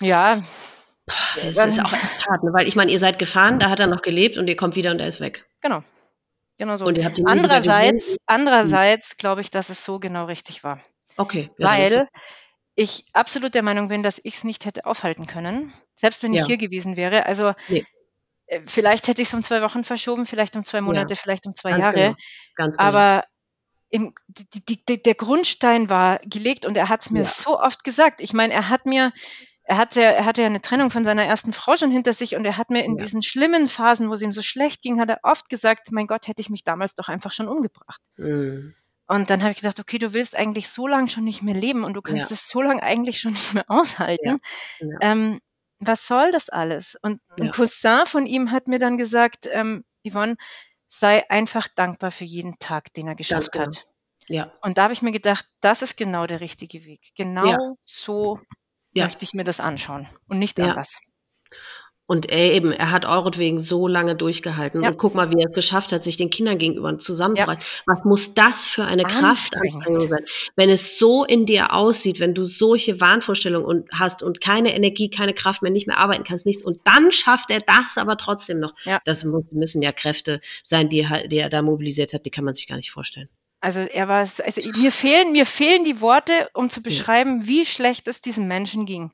ja, 0.00 0.42
Das 1.06 1.66
ist 1.66 1.80
auch 1.80 1.92
echt 1.92 2.28
hart, 2.28 2.42
ne? 2.42 2.52
weil 2.52 2.66
ich 2.66 2.74
meine, 2.76 2.90
ihr 2.90 2.98
seid 2.98 3.18
gefahren, 3.18 3.58
da 3.60 3.70
hat 3.70 3.78
er 3.80 3.86
noch 3.86 4.02
gelebt 4.02 4.38
und 4.38 4.48
ihr 4.48 4.56
kommt 4.56 4.74
wieder 4.76 4.90
und 4.90 5.00
er 5.00 5.08
ist 5.08 5.20
weg. 5.20 5.44
genau. 5.60 5.82
Genau 6.58 6.76
so. 6.78 6.86
Und 6.86 6.96
ihr 6.96 7.04
habt 7.04 7.18
ihn? 7.18 7.26
Andererseits, 7.28 8.16
andererseits 8.24 9.18
glaube 9.18 9.42
ich, 9.42 9.50
dass 9.50 9.68
es 9.68 9.84
so 9.84 9.98
genau 9.98 10.24
richtig 10.24 10.64
war. 10.64 10.80
Okay. 11.18 11.50
ja, 11.58 11.68
weil 11.68 12.08
ich 12.76 13.04
absolut 13.12 13.54
der 13.54 13.62
Meinung 13.62 13.88
bin, 13.88 14.02
dass 14.02 14.18
ich 14.24 14.36
es 14.36 14.44
nicht 14.44 14.64
hätte 14.64 14.86
aufhalten 14.86 15.26
können, 15.26 15.70
selbst 15.96 16.22
wenn 16.22 16.32
ich 16.32 16.40
Ja. 16.40 16.46
hier 16.46 16.56
gewesen 16.56 16.96
wäre. 16.96 17.26
Also 17.26 17.52
Nee. 17.68 17.84
äh, 18.46 18.62
vielleicht 18.66 19.06
hätte 19.06 19.20
ich 19.20 19.28
es 19.28 19.34
um 19.34 19.42
zwei 19.42 19.60
Wochen 19.60 19.84
verschoben, 19.84 20.24
vielleicht 20.24 20.56
um 20.56 20.62
zwei 20.64 20.80
Monate, 20.80 21.14
vielleicht 21.14 21.44
um 21.46 21.54
zwei 21.54 21.72
Ganz 21.72 21.84
Jahre. 21.84 21.96
genau. 21.98 22.14
Ganz 22.54 22.76
genau. 22.78 22.88
Aber 22.88 23.24
im, 23.90 24.14
die, 24.28 24.82
die, 24.86 25.02
der 25.02 25.14
Grundstein 25.14 25.90
war 25.90 26.20
gelegt 26.24 26.64
und 26.64 26.74
er 26.78 26.88
hat 26.88 27.02
es 27.02 27.10
mir 27.10 27.22
Ja. 27.24 27.28
so 27.28 27.60
oft 27.60 27.84
gesagt. 27.84 28.22
Ich 28.22 28.32
meine, 28.32 28.54
er 28.54 28.70
hat 28.70 28.86
mir, 28.86 29.12
er 29.68 29.76
hatte, 29.78 30.00
er 30.00 30.24
hatte 30.24 30.42
ja 30.42 30.46
eine 30.46 30.62
Trennung 30.62 30.90
von 30.90 31.04
seiner 31.04 31.24
ersten 31.24 31.52
Frau 31.52 31.76
schon 31.76 31.90
hinter 31.90 32.12
sich 32.12 32.36
und 32.36 32.44
er 32.44 32.56
hat 32.56 32.70
mir 32.70 32.84
in 32.84 32.96
Ja. 32.96 33.04
diesen 33.04 33.22
schlimmen 33.22 33.66
Phasen, 33.66 34.08
wo 34.08 34.14
es 34.14 34.22
ihm 34.22 34.32
so 34.32 34.40
schlecht 34.42 34.80
ging, 34.82 35.00
hat 35.00 35.08
er 35.10 35.18
oft 35.24 35.48
gesagt, 35.48 35.90
mein 35.90 36.06
Gott, 36.06 36.28
hätte 36.28 36.40
ich 36.40 36.50
mich 36.50 36.62
damals 36.62 36.94
doch 36.94 37.08
einfach 37.08 37.32
schon 37.32 37.48
umgebracht. 37.48 38.00
Mhm. 38.16 38.74
Und 39.08 39.30
dann 39.30 39.40
habe 39.42 39.50
ich 39.50 39.58
gedacht, 39.58 39.78
okay, 39.80 39.98
du 39.98 40.12
willst 40.12 40.36
eigentlich 40.36 40.68
so 40.68 40.86
lange 40.86 41.08
schon 41.08 41.24
nicht 41.24 41.42
mehr 41.42 41.54
leben 41.54 41.84
und 41.84 41.94
du 41.94 42.02
kannst 42.02 42.30
Ja. 42.30 42.34
es 42.34 42.48
so 42.48 42.62
lange 42.62 42.82
eigentlich 42.82 43.20
schon 43.20 43.32
nicht 43.32 43.54
mehr 43.54 43.64
aushalten. 43.68 44.38
Ja. 44.78 44.96
Ähm, 45.00 45.40
was 45.78 46.06
soll 46.06 46.30
das 46.30 46.48
alles? 46.48 46.96
Und 47.02 47.20
ein 47.38 47.46
Ja. 47.46 47.52
Cousin 47.52 48.06
von 48.06 48.24
ihm 48.26 48.50
hat 48.52 48.68
mir 48.68 48.78
dann 48.78 48.96
gesagt, 48.98 49.48
ähm, 49.52 49.84
Yvonne, 50.08 50.36
sei 50.88 51.28
einfach 51.28 51.66
dankbar 51.74 52.12
für 52.12 52.24
jeden 52.24 52.58
Tag, 52.60 52.92
den 52.94 53.08
er 53.08 53.14
geschafft 53.16 53.52
genau. 53.52 53.66
hat. 53.66 53.84
Ja. 54.28 54.52
Und 54.62 54.78
da 54.78 54.84
habe 54.84 54.92
ich 54.92 55.02
mir 55.02 55.12
gedacht, 55.12 55.46
das 55.60 55.82
ist 55.82 55.96
genau 55.96 56.26
der 56.26 56.40
richtige 56.40 56.84
Weg. 56.84 57.10
Genau 57.16 57.76
so 57.84 58.40
Ja. 58.96 59.04
möchte 59.04 59.24
ich 59.24 59.34
mir 59.34 59.44
das 59.44 59.60
anschauen 59.60 60.06
und 60.28 60.38
nicht 60.38 60.58
Ja. 60.58 60.70
anders. 60.70 60.98
Und 62.08 62.26
er 62.30 62.52
eben, 62.52 62.70
er 62.70 62.92
hat 62.92 63.04
euretwegen 63.04 63.58
so 63.58 63.88
lange 63.88 64.14
durchgehalten. 64.14 64.80
Ja. 64.80 64.90
Und 64.90 64.96
guck 64.96 65.16
mal, 65.16 65.32
wie 65.32 65.40
er 65.40 65.46
es 65.46 65.54
geschafft 65.54 65.90
hat, 65.90 66.04
sich 66.04 66.16
den 66.16 66.30
Kindern 66.30 66.56
gegenüber 66.56 66.96
zusammenzureißen. 66.98 67.64
Was 67.84 68.04
muss 68.04 68.32
das 68.32 68.68
für 68.68 68.84
eine. 68.84 69.02
Kraftanstrengung 69.02 70.08
sein? 70.08 70.24
Wenn 70.54 70.70
es 70.70 71.00
so 71.00 71.24
in 71.24 71.46
dir 71.46 71.72
aussieht, 71.72 72.20
wenn 72.20 72.32
du 72.32 72.44
solche 72.44 73.00
Wahnvorstellungen 73.00 73.66
und 73.66 73.88
hast 73.92 74.22
und 74.22 74.40
keine 74.40 74.72
Energie, 74.76 75.10
keine 75.10 75.34
Kraft 75.34 75.62
mehr, 75.62 75.72
nicht 75.72 75.88
mehr 75.88 75.98
arbeiten 75.98 76.22
kannst, 76.22 76.46
nichts. 76.46 76.62
Und 76.62 76.78
dann 76.84 77.10
schafft 77.10 77.50
er 77.50 77.58
das 77.60 77.96
aber 77.96 78.16
trotzdem 78.16 78.60
noch. 78.60 78.74
Ja. 78.84 79.00
Das 79.04 79.24
muss, 79.24 79.50
müssen 79.50 79.82
ja 79.82 79.90
Kräfte 79.90 80.40
sein, 80.62 80.88
die, 80.88 81.04
die 81.26 81.38
er 81.38 81.50
da 81.50 81.60
mobilisiert 81.62 82.12
hat, 82.12 82.24
die 82.24 82.30
kann 82.30 82.44
man 82.44 82.54
sich 82.54 82.68
gar 82.68 82.76
nicht 82.76 82.92
vorstellen. 82.92 83.28
Also 83.66 83.80
er 83.80 84.06
war, 84.06 84.22
es- 84.22 84.40
also 84.40 84.60
mir 84.78 84.92
fehlen, 84.92 85.32
mir 85.32 85.44
fehlen 85.44 85.82
die 85.82 86.00
Worte, 86.00 86.48
um 86.54 86.70
zu 86.70 86.82
beschreiben, 86.82 87.48
wie 87.48 87.66
schlecht 87.66 88.06
es 88.06 88.20
diesem 88.20 88.46
Menschen 88.46 88.86
ging. 88.86 89.10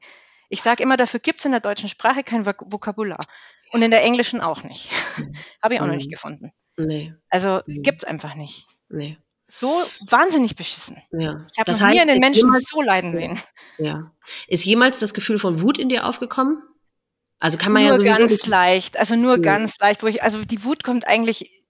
Ich 0.51 0.61
sage 0.61 0.83
immer, 0.83 0.99
dafür 0.99 1.21
gibt 1.21 1.39
es 1.41 1.47
in 1.47 1.53
der 1.53 1.61
deutschen 1.61 1.89
Sprache 1.89 2.23
kein 2.23 2.45
Vok 2.45 2.63
Vokabular. 2.71 3.25
Und 3.73 3.81
in 3.81 3.91
der 3.91 4.03
englischen 4.03 4.43
auch 4.43 4.63
nicht. 4.63 4.91
Habe 5.63 5.73
ich 5.75 5.81
auch 5.81 5.87
noch 5.87 5.95
nicht 5.95 6.09
Mhm. 6.09 6.17
gefunden. 6.17 6.53
Nee, 6.77 7.15
Also 7.31 7.63
Mhm. 7.67 7.83
gibt's 7.83 8.05
einfach 8.05 8.35
nicht. 8.35 8.67
nee. 8.91 9.17
So 9.49 9.83
wahnsinnig 10.09 10.55
beschissen. 10.55 10.99
Ja. 11.13 11.47
Ich 11.51 11.59
habe 11.59 11.71
Das 11.71 11.81
noch 11.81 11.89
nie 11.89 11.95
heißt, 11.95 12.03
einen 12.03 12.17
ist 12.17 12.21
Menschen 12.21 12.47
jemals- 12.49 12.69
so 12.69 12.83
leiden 12.83 13.17
sehen. 13.17 13.41
Ja. 13.79 14.13
Ist 14.49 14.65
jemals 14.67 14.99
das 14.99 15.15
Gefühl 15.15 15.39
von 15.39 15.63
Wut 15.63 15.79
in 15.79 15.89
dir 15.89 16.07
aufgekommen? 16.07 16.63
Also 17.39 17.57
kann 17.57 17.73
man 17.73 17.83
ja 17.85 17.97
nur 17.97 18.05
ganz 18.05 18.47
leicht, 18.47 18.99
also 18.99 19.17
nur 19.17 19.37
Ja. 19.37 19.43
ganz 19.43 19.79
leicht, 19.79 20.03
wo 20.03 20.09
ich, 20.09 20.23
also 20.23 20.45
die 20.45 20.63
Wut 20.65 20.85
kommt 20.85 21.07
eigentlich 21.07 21.62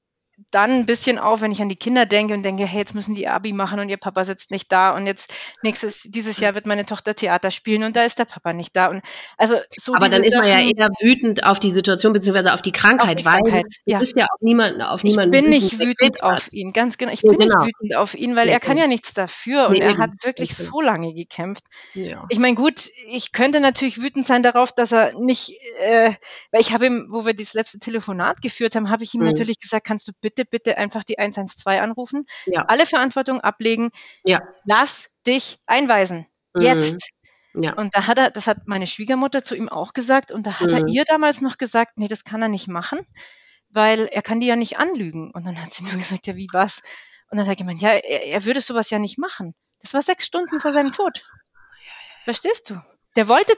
dann 0.54 0.70
ein 0.70 0.86
bisschen 0.86 1.18
auf, 1.18 1.40
wenn 1.40 1.52
ich 1.52 1.60
an 1.62 1.68
die 1.68 1.76
Kinder 1.76 2.06
denke 2.06 2.34
und 2.34 2.42
denke, 2.44 2.64
hey, 2.66 2.78
jetzt 2.80 2.94
müssen 2.94 3.14
die 3.14 3.28
Abi 3.28 3.52
machen 3.52 3.80
und 3.80 3.88
ihr 3.88 3.96
Papa 3.96 4.24
sitzt 4.24 4.50
nicht 4.50 4.70
da 4.70 4.94
und 4.94 5.06
jetzt 5.06 5.32
nächstes, 5.62 6.02
dieses 6.02 6.38
Jahr 6.38 6.54
wird 6.54 6.66
meine 6.66 6.86
Tochter 6.86 7.14
Theater 7.16 7.50
spielen 7.50 7.82
und 7.84 7.96
da 7.96 8.04
ist 8.04 8.18
der 8.18 8.24
Papa 8.26 8.52
nicht 8.52 8.76
da 8.76 8.88
und 8.88 9.02
also 9.38 9.56
so 9.76 9.94
Aber 9.94 10.08
dann 10.08 10.22
ist 10.22 10.34
man 10.36 10.46
ja 10.46 10.60
eher 10.60 10.88
wütend 11.00 11.44
auf 11.44 11.58
die 11.60 11.70
Situation 11.70 12.12
beziehungsweise 12.12 12.52
auf 12.52 12.62
die 12.62 12.72
Krankheit, 12.72 13.18
die 13.20 13.24
weil 13.24 13.40
Krankheit, 13.42 13.64
du 13.86 13.92
ja. 13.92 13.98
bist 13.98 14.16
ja 14.16 14.24
auf 14.26 14.40
niemanden, 14.40 14.82
auf 14.82 15.02
ich 15.02 15.10
niemanden 15.10 15.30
bin 15.32 15.48
nicht 15.50 15.78
wütend 15.78 16.22
auf 16.22 16.32
hat. 16.44 16.52
ihn, 16.52 16.72
ganz 16.72 16.98
genau. 16.98 17.12
Ich 17.12 17.22
Ja, 17.22 17.30
bin 17.30 17.40
genau. 17.40 17.64
nicht 17.64 17.74
wütend 17.80 17.96
auf 17.96 18.14
ihn, 18.14 18.36
weil 18.36 18.48
Ja, 18.48 18.54
er 18.54 18.60
kann 18.60 18.76
ja. 18.76 18.86
nichts 18.86 19.14
dafür 19.14 19.68
und 19.68 19.72
Nee, 19.72 19.80
er 19.80 19.90
eben. 19.90 19.98
hat 19.98 20.10
wirklich 20.24 20.54
so 20.56 20.80
lange 20.80 21.12
gekämpft. 21.14 21.64
Ich 22.28 22.38
meine, 22.38 22.54
gut, 22.54 22.88
ich 23.08 23.32
könnte 23.32 23.60
natürlich 23.60 24.00
wütend 24.00 24.26
sein 24.26 24.42
darauf, 24.42 24.72
dass 24.72 24.92
er 24.92 25.18
nicht, 25.18 25.52
äh, 25.80 26.12
weil 26.50 26.60
ich 26.60 26.72
habe 26.72 26.86
ihm, 26.86 27.06
wo 27.10 27.26
wir 27.26 27.34
das 27.34 27.54
letzte 27.54 27.78
Telefonat 27.78 28.40
geführt 28.42 28.76
haben, 28.76 28.90
habe 28.90 29.04
ich 29.04 29.14
ihm 29.14 29.20
Mhm. 29.20 29.26
natürlich 29.26 29.58
gesagt, 29.58 29.86
kannst 29.86 30.08
du 30.08 30.12
bitte, 30.20 30.41
bitte 30.44 30.78
einfach 30.78 31.05
die 31.05 31.19
112 31.19 31.81
anrufen, 31.81 32.27
Ja. 32.47 32.62
alle 32.69 32.86
Verantwortung 32.86 33.40
ablegen, 33.40 33.90
Ja. 34.24 34.40
lass 34.64 35.10
dich 35.27 35.59
einweisen. 35.66 36.27
Mhm. 36.55 36.62
Jetzt. 36.62 37.10
Ja. 37.55 37.74
Und 37.74 37.94
da 37.94 38.06
hat 38.06 38.19
er, 38.19 38.31
das 38.31 38.47
hat 38.47 38.66
meine 38.66 38.86
Schwiegermutter 38.86 39.43
zu 39.44 39.55
ihm 39.55 39.69
auch 39.69 39.93
gesagt, 39.93 40.32
und 40.32 40.47
da 40.47 40.60
hat 40.60 40.73
er 40.73 40.81
Mhm. 40.82 40.89
ihr 40.89 41.05
damals 41.05 41.40
noch 41.43 41.59
gesagt, 41.59 41.98
nee, 41.98 42.09
das 42.09 42.24
kann 42.24 42.40
er 42.43 42.48
nicht 42.48 42.66
machen, 42.69 43.01
weil 43.69 44.06
er 44.06 44.23
kann 44.23 44.40
die 44.40 44.47
ja 44.47 44.56
nicht 44.56 44.78
anlügen. 44.78 45.31
Und 45.32 45.44
dann 45.47 45.60
hat 45.62 45.73
sie 45.74 45.85
nur 45.85 45.93
gesagt, 45.94 46.27
ja, 46.27 46.36
wie 46.36 46.48
was? 46.52 46.82
Und 47.31 47.39
dann 47.39 47.47
hat 47.47 47.55
er 47.55 47.56
gemeint, 47.56 47.82
ja, 47.82 47.90
er, 47.90 48.24
er 48.27 48.44
würde 48.44 48.60
sowas 48.60 48.90
ja 48.90 48.98
nicht 48.98 49.19
machen. 49.19 49.55
Das 49.81 49.94
war 49.94 50.02
sechs 50.02 50.27
Stunden 50.27 50.60
vor 50.60 50.73
seinem 50.73 50.93
Tod. 50.93 51.24
Verstehst 52.24 52.70
du? 52.70 52.81
Der 53.14 53.28
wollte, 53.28 53.55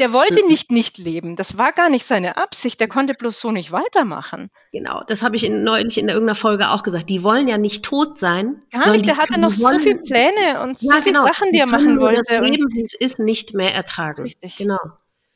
der 0.00 0.12
wollte 0.12 0.42
Mhm. 0.42 0.48
nicht 0.48 0.70
nicht 0.72 0.98
leben. 0.98 1.36
Das 1.36 1.56
war 1.56 1.72
gar 1.72 1.88
nicht 1.88 2.06
seine 2.06 2.36
Absicht. 2.36 2.80
Der 2.80 2.88
konnte 2.88 3.14
bloß 3.14 3.40
so 3.40 3.52
nicht 3.52 3.70
weitermachen. 3.70 4.50
Genau, 4.72 5.02
das 5.06 5.22
habe 5.22 5.36
ich 5.36 5.44
in, 5.44 5.62
neulich 5.62 5.96
in 5.98 6.08
irgendeiner 6.08 6.34
Folge 6.34 6.70
auch 6.70 6.82
gesagt. 6.82 7.08
Die 7.08 7.22
wollen 7.22 7.46
ja 7.46 7.56
nicht 7.56 7.84
tot 7.84 8.18
sein. 8.18 8.62
Gar 8.72 8.90
nicht. 8.90 9.02
die 9.04 9.06
Der 9.06 9.16
hatte 9.18 9.38
noch 9.38 9.52
so 9.52 9.62
wollen- 9.64 9.78
viele 9.80 10.00
Pläne 10.02 10.60
und 10.62 10.80
Ja, 10.82 10.94
so 10.96 11.00
viele 11.02 11.18
genau. 11.18 11.26
Sachen, 11.26 11.52
die 11.52 11.58
er 11.60 11.66
können 11.66 11.96
machen 11.96 11.98
Das 11.98 12.02
wollte. 12.02 12.38
Und, 12.42 12.50
Leben, 12.50 12.66
wie 12.72 12.82
es 12.82 12.94
ist, 12.94 13.18
nicht 13.20 13.54
mehr 13.54 13.72
ertragen. 13.74 14.22
Richtig. 14.22 14.56
Genau. 14.56 14.78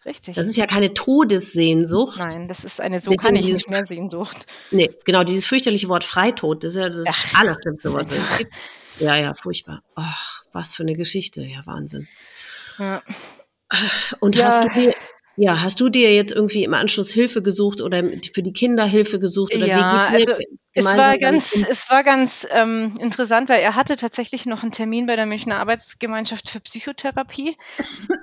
richtig. 0.05 0.35
Das 0.35 0.49
ist 0.49 0.57
ja 0.57 0.67
keine 0.67 0.93
Todessehnsucht. 0.95 2.19
Nein, 2.19 2.49
das 2.49 2.65
ist 2.65 2.81
eine 2.81 3.01
so 3.01 3.13
kann 3.13 3.35
ich 3.37 3.43
dieses- 3.47 3.59
nicht 3.67 3.71
mehr 3.71 3.87
Sehnsucht. 3.87 4.47
Nee, 4.73 4.91
genau, 5.05 5.23
dieses 5.25 5.47
fürchterliche 5.47 5.89
Wort 5.89 6.03
Freitod, 6.05 6.65
das 6.65 6.73
ist 6.73 6.79
ja 6.79 6.89
das 6.89 7.05
Ach. 7.09 7.41
allerschlimmste 7.41 7.93
Wort. 7.93 8.07
das. 8.11 8.19
Ja, 8.99 9.17
ja, 9.17 9.33
furchtbar. 9.35 9.83
Ach, 9.95 10.43
was 10.53 10.75
für 10.75 10.83
eine 10.83 10.95
Geschichte. 10.95 11.41
Ja, 11.43 11.63
Wahnsinn. 11.65 12.07
Ja. 12.79 13.01
Und 14.21 14.37
Ja. 14.37 14.47
hast 14.47 14.65
du 14.65 14.69
dir, 14.81 14.95
ja, 15.37 15.61
hast 15.63 15.81
du 15.81 15.89
dir 15.89 16.15
jetzt 16.15 16.33
irgendwie 16.33 16.65
im 16.65 16.75
Anschluss 16.75 17.11
Hilfe 17.11 17.43
gesucht 17.43 17.81
oder 17.81 18.03
für 18.35 18.43
die 18.43 18.53
Kinder 18.53 18.85
Hilfe 18.85 19.21
gesucht? 19.21 19.55
Oder 19.55 19.67
Ja, 19.67 20.07
also 20.07 20.35
Es 20.73 20.85
war 20.85 21.19
ganz, 21.19 21.67
es 21.69 21.91
war 21.91 22.05
ganz 22.05 22.47
ähm, 22.51 22.97
interessant, 23.01 23.49
weil 23.49 23.61
er 23.61 23.75
hatte 23.75 23.97
tatsächlich 23.97 24.47
noch 24.47 24.63
einen 24.63 24.73
Termin 24.73 25.07
bei 25.07 25.17
der 25.17 25.27
Münchner 25.27 25.59
Arbeitsgemeinschaft 25.59 26.49
für 26.49 26.61
Psychotherapie. 26.61 27.57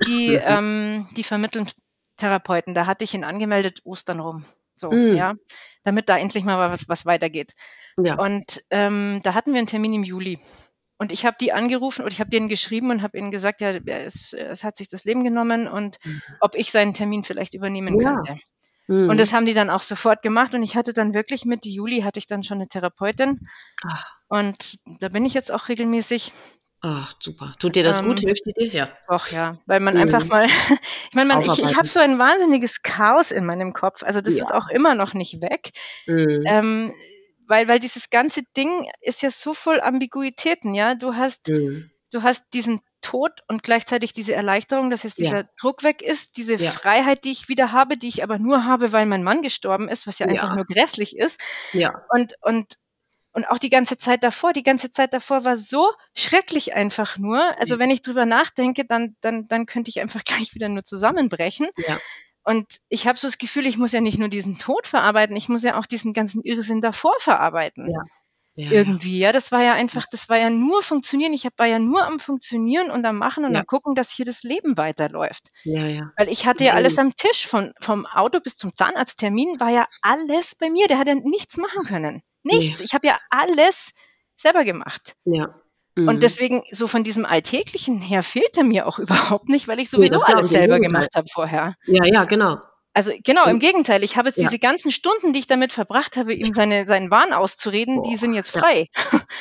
Die, 0.06 0.34
ähm, 0.46 1.08
die 1.18 1.24
vermitteln 1.24 1.70
Therapeuten. 2.18 2.74
Da 2.74 2.86
hatte 2.86 3.04
ich 3.04 3.14
ihn 3.14 3.24
angemeldet, 3.24 3.80
Ostern 3.84 4.20
rum. 4.20 4.46
So, 4.76 4.92
Mm. 4.92 5.16
ja. 5.16 5.34
Damit 5.84 6.10
da 6.10 6.18
endlich 6.18 6.44
mal 6.44 6.70
was, 6.72 6.88
was 6.88 7.06
weitergeht. 7.06 7.54
Ja. 7.98 8.16
Und 8.16 8.64
ähm, 8.70 9.22
da 9.24 9.34
hatten 9.34 9.54
wir 9.54 9.58
einen 9.60 9.68
Termin 9.68 9.94
im 9.94 10.04
Juli. 10.04 10.40
Und 10.98 11.12
ich 11.12 11.26
habe 11.26 11.38
die 11.40 11.54
angerufen 11.54 12.04
und 12.04 12.12
ich 12.12 12.20
habe 12.20 12.30
denen 12.30 12.50
geschrieben 12.50 12.90
und 12.90 13.02
habe 13.04 13.18
ihnen 13.18 13.32
gesagt, 13.32 13.62
ja, 13.62 13.72
es, 13.72 14.34
es 14.34 14.64
hat 14.64 14.78
sich 14.78 14.90
das 14.90 15.04
Leben 15.06 15.24
genommen 15.24 15.68
und 15.68 15.98
ob 16.40 16.56
ich 16.56 16.72
seinen 16.72 16.94
Termin 16.94 17.24
vielleicht 17.24 17.54
übernehmen 17.54 17.94
Mhm. 17.94 18.02
Ja. 18.02 18.16
könnte. 18.16 18.42
Mhm. 18.88 19.10
Und 19.10 19.20
das 19.20 19.34
haben 19.34 19.46
die 19.46 19.54
dann 19.54 19.70
auch 19.70 19.82
sofort 19.82 20.22
gemacht. 20.22 20.54
Und 20.56 20.64
ich 20.64 20.76
hatte 20.76 20.94
dann 20.94 21.14
wirklich 21.14 21.46
Mitte 21.46 21.70
Juli 21.70 22.02
hatte 22.02 22.20
ich 22.20 22.28
dann 22.28 22.44
schon 22.44 22.58
eine 22.58 22.68
Therapeutin. 22.68 23.48
Ach. 23.86 24.06
Und 24.28 24.80
da 25.00 25.10
bin 25.10 25.26
ich 25.26 25.34
jetzt 25.34 25.52
auch 25.52 25.70
regelmäßig. 25.70 26.34
Ach, 26.82 27.16
super. 27.20 27.56
Tut 27.60 27.76
dir 27.76 27.84
das 27.84 27.98
ähm, 27.98 28.06
gut? 28.06 28.20
Hilft 28.20 28.46
die 28.46 28.54
dir? 28.54 28.68
Ja. 28.68 28.90
Doch, 29.10 29.28
ja. 29.30 29.58
Weil 29.66 29.80
man 29.80 29.96
mhm. 29.96 30.02
einfach 30.02 30.26
mal, 30.26 30.46
ich 31.10 31.16
meine, 31.16 31.34
man, 31.34 31.42
ich, 31.42 31.60
ich 31.60 31.76
habe 31.76 31.88
so 31.88 32.00
ein 32.00 32.18
wahnsinniges 32.20 32.82
Chaos 32.82 33.32
in 33.32 33.46
meinem 33.46 33.74
Kopf. 33.74 34.04
Also 34.04 34.22
das 34.22 34.36
ja. 34.36 34.44
ist 34.44 34.54
auch 34.54 34.68
immer 34.70 34.96
noch 34.96 35.14
nicht 35.14 35.42
weg. 35.42 35.72
Mhm. 36.06 36.44
Ähm, 36.46 36.94
weil, 37.48 37.68
weil 37.68 37.80
dieses 37.80 38.10
ganze 38.10 38.44
Ding 38.56 38.90
ist 39.02 39.22
ja 39.22 39.32
so 39.32 39.54
voll 39.54 39.82
Ambiguitäten, 39.82 40.74
ja. 40.74 40.96
Du 40.96 41.16
hast, 41.16 41.48
mhm. 41.48 41.90
du 42.12 42.24
hast 42.24 42.54
diesen 42.54 42.82
Tod 43.02 43.32
und 43.48 43.64
gleichzeitig 43.64 44.14
diese 44.14 44.34
Erleichterung, 44.34 44.90
dass 44.90 45.04
jetzt 45.04 45.18
dieser 45.18 45.42
ja. 45.42 45.50
Druck 45.60 45.84
weg 45.84 46.02
ist, 46.02 46.38
diese 46.38 46.56
ja. 46.56 46.72
Freiheit, 46.72 47.24
die 47.24 47.32
ich 47.32 47.48
wieder 47.48 47.72
habe, 47.72 47.98
die 47.98 48.08
ich 48.08 48.24
aber 48.24 48.40
nur 48.40 48.66
habe, 48.66 48.92
weil 48.92 49.06
mein 49.06 49.24
Mann 49.24 49.42
gestorben 49.42 49.88
ist, 49.88 50.08
was 50.08 50.20
ja, 50.20 50.28
ja. 50.28 50.34
einfach 50.34 50.56
nur 50.56 50.66
grässlich 50.66 51.18
ist. 51.18 51.40
Ja. 51.74 52.04
Und, 52.10 52.34
und, 52.42 52.78
und 53.32 53.46
auch 53.46 53.60
die 53.60 53.70
ganze 53.70 53.98
Zeit 53.98 54.24
davor, 54.24 54.52
die 54.52 54.64
ganze 54.64 54.92
Zeit 54.92 55.14
davor 55.14 55.46
war 55.46 55.58
so 55.58 55.92
schrecklich 56.16 56.74
einfach 56.74 57.18
nur. 57.18 57.40
Also 57.60 57.78
wenn 57.80 57.92
ich 57.92 58.02
drüber 58.02 58.26
nachdenke, 58.26 58.84
dann, 58.84 59.16
dann, 59.22 59.48
dann 59.48 59.68
könnte 59.68 59.90
ich 59.90 60.02
einfach 60.02 60.24
gleich 60.26 60.54
wieder 60.56 60.70
nur 60.70 60.84
zusammenbrechen. 60.84 61.68
Ja. 61.78 61.98
Und 62.48 62.66
ich 62.88 63.08
habe 63.08 63.18
so 63.18 63.28
das 63.28 63.38
Gefühl, 63.38 63.66
ich 63.66 63.78
muss 63.78 63.92
ja 63.92 64.00
nicht 64.00 64.18
nur 64.18 64.30
diesen 64.30 64.58
Tod 64.58 64.88
verarbeiten, 64.88 65.36
ich 65.36 65.50
muss 65.50 65.64
ja 65.64 65.78
auch 65.78 65.86
diesen 65.86 66.14
ganzen 66.14 66.42
Irrsinn 66.44 66.80
davor 66.80 67.14
verarbeiten. 67.20 67.90
Ja. 67.92 68.00
Ja, 68.56 68.72
irgendwie, 68.72 69.20
ja. 69.20 69.34
Das 69.34 69.52
war 69.52 69.62
ja 69.62 69.74
einfach, 69.74 70.06
das 70.10 70.30
war 70.30 70.38
ja 70.38 70.50
nur 70.50 70.82
funktionieren. 70.82 71.34
Ich 71.34 71.46
war 71.58 71.68
ja 71.68 71.78
nur 71.78 72.08
am 72.08 72.20
Funktionieren 72.22 72.90
und 72.90 73.06
am 73.06 73.18
Machen 73.18 73.44
und 73.44 73.54
ja. 73.54 73.60
am 73.60 73.66
Gucken, 73.68 73.96
dass 73.96 74.12
hier 74.12 74.26
das 74.26 74.44
Leben 74.44 74.78
weiterläuft. 74.78 75.50
Ja, 75.64 75.86
ja. 75.86 76.12
Weil 76.16 76.30
ich 76.30 76.48
hatte 76.48 76.64
ja 76.64 76.74
alles 76.74 76.98
am 76.98 77.14
Tisch, 77.16 77.46
von, 77.46 77.74
vom 77.82 78.06
Auto 78.06 78.40
bis 78.40 78.56
zum 78.56 78.74
Zahnarzttermin 78.74 79.60
war 79.60 79.70
ja 79.70 79.86
alles 80.02 80.56
bei 80.56 80.70
mir. 80.70 80.88
Der 80.88 80.98
hat 81.00 81.08
ja 81.08 81.16
nichts 81.16 81.58
machen 81.58 81.84
können. 81.84 82.24
Nichts. 82.44 82.80
Nee. 82.80 82.86
Ich 82.86 82.94
habe 82.94 83.08
ja 83.08 83.20
alles 83.30 83.92
selber 84.38 84.64
gemacht. 84.64 85.16
Ja. 85.26 85.54
Mhm. 85.98 86.08
Und 86.08 86.24
deswegen, 86.24 86.64
so 86.72 86.88
von 86.88 87.04
diesem 87.04 87.26
Alltäglichen 87.26 88.00
her 88.00 88.22
fehlte 88.22 88.64
mir 88.64 88.86
auch 88.88 89.00
überhaupt 89.00 89.50
nicht, 89.50 89.68
weil 89.68 89.80
ich 89.80 89.90
sowieso 89.90 90.20
nee, 90.20 90.34
alles 90.34 90.50
selber 90.50 90.80
gemacht 90.80 91.10
habe 91.16 91.28
vorher. 91.32 91.74
Ja, 91.86 92.06
ja, 92.06 92.26
genau. 92.26 92.58
Also 92.94 93.12
genau, 93.24 93.46
im 93.46 93.60
Gegenteil. 93.60 94.04
Ich 94.04 94.18
habe 94.18 94.30
jetzt 94.30 94.38
ja. 94.38 94.48
diese 94.48 94.58
ganzen 94.58 94.92
Stunden, 94.92 95.32
die 95.32 95.40
ich 95.40 95.48
damit 95.48 95.72
verbracht 95.72 96.18
habe, 96.18 96.34
ihm 96.34 96.54
seine, 96.54 96.88
seinen 96.88 97.12
Wahn 97.12 97.32
auszureden, 97.32 97.98
Boah, 97.98 98.10
die 98.10 98.18
sind 98.18 98.34
jetzt 98.34 98.52
frei. 98.52 98.88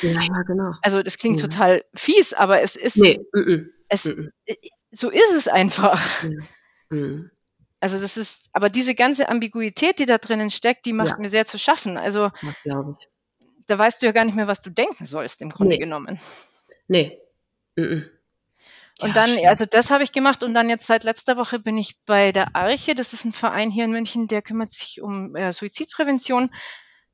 Ja, 0.01 0.21
ja, 0.21 0.43
genau. 0.45 0.73
Also 0.83 1.01
das 1.01 1.17
klingt 1.17 1.41
ja. 1.41 1.47
total 1.47 1.83
fies, 1.95 2.33
aber 2.33 2.61
es 2.61 2.75
ist, 2.75 2.97
nee, 2.97 3.19
m 3.33 3.43
-m. 3.43 3.65
Es, 3.89 4.05
m 4.05 4.31
so 4.91 5.09
ist 5.09 5.31
es 5.35 5.47
einfach. 5.47 5.99
Mhm. 6.89 7.31
Also 7.79 7.99
das 7.99 8.17
ist, 8.17 8.47
aber 8.53 8.69
diese 8.69 8.95
ganze 8.95 9.29
Ambiguität, 9.29 9.99
die 9.99 10.05
da 10.05 10.17
drinnen 10.17 10.51
steckt, 10.51 10.85
die 10.85 10.93
macht 10.93 11.19
mir 11.19 11.29
sehr 11.29 11.45
zu 11.45 11.57
schaffen. 11.57 11.97
Also 11.97 12.29
das 12.43 12.61
glaube 12.63 12.95
ich. 12.99 13.07
Da 13.67 13.77
weißt 13.77 14.01
du 14.01 14.05
ja 14.05 14.11
gar 14.11 14.25
nicht 14.25 14.35
mehr, 14.35 14.47
was 14.47 14.61
du 14.61 14.69
denken 14.69 15.05
sollst, 15.05 15.41
im 15.41 15.49
Grunde 15.49 15.75
nee. 15.75 15.79
genommen. 15.79 16.19
Nee. 16.87 17.19
Mhm. 17.75 18.09
Und 19.01 19.09
ja, 19.09 19.13
dann, 19.13 19.29
stimmt. 19.29 19.45
also 19.45 19.65
das 19.65 19.91
habe 19.91 20.03
ich 20.03 20.11
gemacht 20.11 20.43
und 20.43 20.53
dann 20.55 20.69
jetzt 20.69 20.87
seit 20.87 21.03
letzter 21.03 21.37
Woche 21.37 21.59
bin 21.59 21.77
ich 21.77 22.03
bei 22.05 22.31
der 22.31 22.55
Arche. 22.55 22.95
Das 22.95 23.13
ist 23.13 23.25
ein 23.25 23.31
Verein 23.31 23.69
hier 23.69 23.85
in 23.85 23.91
München, 23.91 24.27
der 24.27 24.41
kümmert 24.41 24.71
sich 24.71 25.01
um 25.01 25.35
äh, 25.35 25.53
Suizidprävention. 25.53 26.49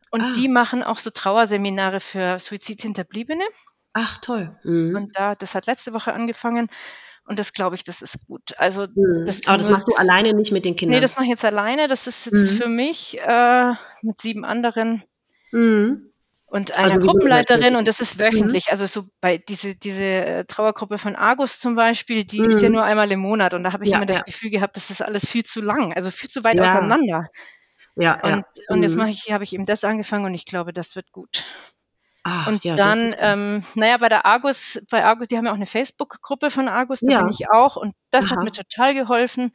Und 0.10 0.22
ah. 0.22 0.34
die 0.34 0.48
machen 0.48 0.84
auch 0.84 1.00
so 1.00 1.10
Trauerseminare 1.10 2.00
für 2.00 2.40
Suizidhinterbliebene. 2.40 3.44
Ach, 3.94 4.20
toll. 4.20 4.58
Mhm. 4.64 4.96
Und 4.96 5.18
da, 5.18 5.36
das 5.36 5.56
hat 5.56 5.66
letzte 5.66 5.94
Woche 5.94 6.14
angefangen. 6.14 6.70
Und 7.26 7.40
das 7.40 7.52
glaube 7.52 7.76
ich, 7.76 7.84
das 7.84 8.02
ist 8.02 8.28
gut. 8.28 8.58
Also 8.58 8.84
mhm. 8.84 9.26
das 9.26 9.46
Aber 9.48 9.58
das 9.58 9.70
machst 9.70 9.88
du 9.88 9.96
alleine 9.96 10.34
nicht 10.34 10.52
mit 10.52 10.64
den 10.64 10.76
Kindern? 10.76 10.96
Nee, 10.96 11.02
das 11.02 11.16
mache 11.16 11.26
ich 11.26 11.32
jetzt 11.32 11.46
alleine. 11.46 11.90
Das 11.90 12.08
ist 12.08 12.26
jetzt 12.28 12.52
mhm. 12.52 12.58
für 12.58 12.70
mich 12.70 13.20
äh, 13.20 13.74
mit 14.04 14.22
sieben 14.22 14.46
anderen. 14.46 15.04
Mhm 15.52 16.13
und 16.54 16.72
einer 16.74 16.94
also 16.94 17.08
Gruppenleiterin 17.08 17.76
und 17.76 17.88
das 17.88 18.00
ist 18.00 18.20
mhm. 18.20 18.26
wöchentlich. 18.26 18.68
Mhm. 18.68 18.72
Also 18.74 18.86
so 18.86 19.08
bei 19.20 19.40
diese, 19.40 19.76
diese 19.76 20.04
äh, 20.04 20.46
Trauergruppe 20.46 21.00
von 21.00 21.16
Argus 21.16 21.60
zum 21.60 21.74
Beispiel, 21.74 22.26
die 22.26 22.42
mhm. 22.42 22.52
ist 22.52 22.62
ja 22.62 22.70
mhm. 22.70 22.76
nur 22.76 22.84
einmal 22.84 23.12
im 23.12 23.22
Monat 23.22 23.56
und 23.56 23.64
da 23.64 23.74
habe 23.74 23.84
ich 23.84 23.90
ja, 23.90 23.98
immer 23.98 24.06
das 24.06 24.18
ja. 24.18 24.24
Gefühl 24.24 24.52
gehabt, 24.52 24.78
das 24.78 24.92
ist 24.92 25.02
alles 25.02 25.28
viel 25.28 25.44
zu 25.44 25.62
lang, 25.62 25.94
also 25.94 26.12
viel 26.12 26.30
zu 26.30 26.44
weit 26.44 26.58
ja. 26.58 26.64
auseinander. 26.64 27.26
Ja, 27.96 28.22
und, 28.22 28.30
ja. 28.30 28.44
und 28.68 28.84
jetzt 28.84 28.92
mhm. 28.92 28.98
mache 29.00 29.10
ich, 29.10 29.32
habe 29.32 29.44
ich 29.44 29.54
eben 29.54 29.66
das 29.66 29.84
angefangen 29.84 30.26
und 30.26 30.36
ich 30.36 30.46
glaube, 30.46 30.74
das 30.74 30.96
wird 30.96 31.12
gut. 31.12 31.44
Ach, 32.22 32.46
und 32.46 32.64
ja, 32.64 32.76
dann, 32.76 33.16
ähm, 33.18 33.64
naja, 33.74 33.98
bei 33.98 34.10
der 34.10 34.28
Argus, 34.28 34.80
bei 34.92 35.04
Argus, 35.04 35.30
die 35.30 35.38
haben 35.38 35.46
ja 35.46 35.52
auch 35.52 35.56
eine 35.56 35.66
Facebook-Gruppe 35.66 36.52
von 36.52 36.68
Argus, 36.68 37.00
da 37.00 37.20
bin 37.20 37.30
ich 37.30 37.50
auch 37.50 37.78
und 37.78 37.94
das 38.12 38.26
Aha. 38.26 38.36
hat 38.36 38.44
mir 38.44 38.52
total 38.52 38.94
geholfen. 38.94 39.54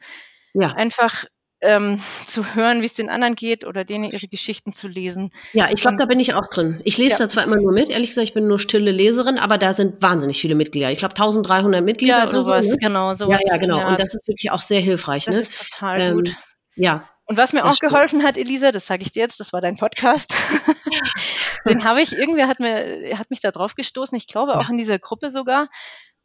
Ja. 0.53 0.73
Einfach 0.73 1.23
ähm, 1.61 2.01
zu 2.27 2.55
hören, 2.55 2.81
wie 2.81 2.85
es 2.85 2.93
den 2.93 3.09
anderen 3.09 3.35
geht 3.35 3.65
oder 3.65 3.83
denen 3.83 4.05
ihre 4.05 4.27
Geschichten 4.27 4.71
zu 4.71 4.87
lesen. 4.87 5.31
Ja, 5.53 5.69
ich 5.71 5.81
glaube, 5.81 5.97
da 5.97 6.05
bin 6.05 6.19
ich 6.19 6.33
auch 6.33 6.47
drin. 6.47 6.81
Ich 6.83 6.97
lese 6.97 7.11
ja. 7.11 7.17
da 7.19 7.29
zwar 7.29 7.43
immer 7.43 7.57
nur 7.57 7.71
mit, 7.71 7.89
ehrlich 7.89 8.09
gesagt, 8.09 8.27
ich 8.27 8.33
bin 8.33 8.47
nur 8.47 8.59
stille 8.59 8.91
Leserin, 8.91 9.37
aber 9.37 9.57
da 9.57 9.73
sind 9.73 10.01
wahnsinnig 10.01 10.39
viele 10.39 10.55
Mitglieder. 10.55 10.91
Ich 10.91 10.99
glaube, 10.99 11.15
1300 11.15 11.83
Mitglieder. 11.83 12.19
Ja, 12.19 12.27
sowas, 12.27 12.65
so, 12.65 12.71
ne? 12.71 12.77
genau. 12.77 13.15
Sowas 13.15 13.39
ja, 13.45 13.53
ja, 13.53 13.57
genau. 13.57 13.87
Und 13.87 13.99
das 13.99 14.13
ist 14.13 14.27
wirklich 14.27 14.51
auch 14.51 14.61
sehr 14.61 14.81
hilfreich. 14.81 15.25
Das 15.25 15.35
ne? 15.35 15.41
ist 15.41 15.57
total 15.57 16.01
ähm, 16.01 16.15
gut. 16.15 16.35
Ja. 16.75 17.09
Und 17.25 17.37
was 17.37 17.53
mir 17.53 17.63
auch 17.63 17.75
stimmt. 17.75 17.93
geholfen 17.93 18.23
hat, 18.23 18.39
Elisa, 18.39 18.71
das 18.71 18.87
sage 18.87 19.03
ich 19.03 19.11
dir 19.11 19.19
jetzt, 19.19 19.39
das 19.39 19.53
war 19.53 19.61
dein 19.61 19.77
Podcast. 19.77 20.33
Den 21.67 21.83
habe 21.83 22.01
ich, 22.01 22.13
irgendwer 22.13 22.47
hat 22.47 22.59
mir, 22.59 23.15
hat 23.19 23.29
mich 23.29 23.39
da 23.39 23.51
drauf 23.51 23.75
gestoßen, 23.75 24.17
ich 24.17 24.27
glaube 24.27 24.57
auch 24.57 24.69
in 24.69 24.79
dieser 24.79 24.97
Gruppe 24.97 25.29
sogar. 25.29 25.67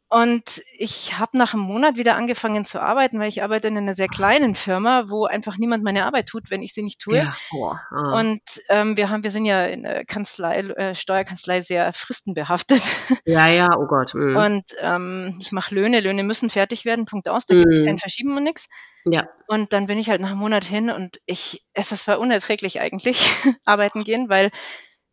Und 0.07 0.61
ich 0.77 1.17
habe 1.17 1.35
nach 1.35 1.55
einem 1.55 1.63
Monat 1.63 1.97
wieder 1.97 2.15
angefangen 2.15 2.63
zu 2.63 2.79
arbeiten, 2.79 3.19
weil 3.19 3.27
ich 3.27 3.41
arbeite 3.41 3.67
in 3.67 3.77
einer 3.77 3.95
sehr 3.95 4.07
kleinen 4.07 4.53
Firma, 4.53 5.05
wo 5.07 5.25
einfach 5.25 5.57
niemand 5.57 5.83
meine 5.83 6.05
Arbeit 6.05 6.27
tut, 6.27 6.51
wenn 6.51 6.61
ich 6.61 6.73
sie 6.73 6.83
nicht 6.83 7.01
tue. 7.01 7.17
Ja, 7.17 7.35
boah, 7.51 7.81
ah. 7.89 8.19
Und 8.19 8.41
ähm, 8.69 8.97
wir 8.97 9.09
haben, 9.09 9.23
wir 9.23 9.31
sind 9.31 9.45
ja 9.45 9.65
in 9.65 9.81
der 9.81 10.05
Kanzlei, 10.05 10.59
äh, 10.59 10.93
Steuerkanzlei 10.93 11.61
sehr 11.61 11.91
fristenbehaftet. 11.91 12.81
Ja, 13.25 13.47
ja, 13.47 13.67
oh 13.77 13.87
Gott. 13.87 14.13
Mhm. 14.13 14.35
Und 14.35 14.63
ähm, 14.79 15.37
ich 15.39 15.51
mache 15.51 15.73
Löhne, 15.73 15.99
Löhne 15.99 16.23
müssen 16.23 16.49
fertig 16.49 16.85
werden, 16.85 17.05
Punkt 17.05 17.27
aus, 17.27 17.47
da 17.47 17.55
mhm. 17.55 17.61
gibt 17.61 17.73
es 17.73 17.85
kein 17.85 17.97
Verschieben 17.97 18.37
und 18.37 18.43
nichts. 18.43 18.67
Ja. 19.05 19.27
Und 19.47 19.73
dann 19.73 19.87
bin 19.87 19.97
ich 19.97 20.09
halt 20.09 20.21
nach 20.21 20.31
einem 20.31 20.39
Monat 20.39 20.63
hin 20.63 20.89
und 20.91 21.19
ich, 21.25 21.65
es 21.73 22.07
war 22.07 22.19
unerträglich 22.19 22.79
eigentlich, 22.79 23.19
arbeiten 23.65 24.03
gehen, 24.03 24.29
weil, 24.29 24.51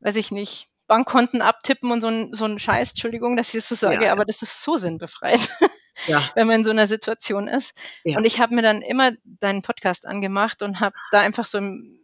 weiß 0.01 0.16
ich 0.16 0.31
nicht, 0.31 0.69
Bankkonten 0.93 1.40
abtippen 1.40 1.90
und 1.90 2.02
so 2.02 2.09
ein, 2.09 2.35
so 2.35 2.44
ein 2.44 2.59
Scheiß, 2.59 2.90
Entschuldigung, 2.90 3.35
dass 3.35 3.55
ich 3.55 3.60
das 3.60 3.70
so 3.70 3.74
sage, 3.74 4.05
ja. 4.05 4.12
aber 4.12 4.27
das 4.27 4.43
ist 4.43 4.62
so 4.62 4.77
sinnbefreit, 4.77 5.48
ja. 6.06 6.23
wenn 6.35 6.47
man 6.47 6.56
in 6.56 6.64
so 6.66 6.70
einer 6.70 6.86
Situation 6.86 7.48
ist. 7.48 7.73
Ja. 8.05 8.19
Und 8.19 8.27
ich 8.27 8.40
habe 8.40 8.55
mir 8.55 8.60
dann 8.60 8.82
immer 8.82 9.12
deinen 9.24 9.62
Podcast 9.62 10.06
angemacht 10.06 10.60
und 10.60 10.81
habe 10.81 10.94
da 11.10 11.20
einfach 11.20 11.47
so 11.47 11.56
im 11.56 11.98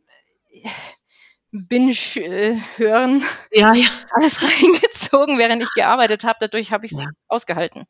Binge-Hören 1.50 3.22
ja, 3.52 3.74
ja. 3.74 3.88
alles 4.12 4.40
reingezogen, 4.42 5.36
während 5.36 5.62
ich 5.62 5.72
gearbeitet 5.74 6.24
habe. 6.24 6.38
Dadurch 6.40 6.72
habe 6.72 6.86
ich 6.86 6.92
es 6.92 7.04
ausgehalten. 7.26 7.84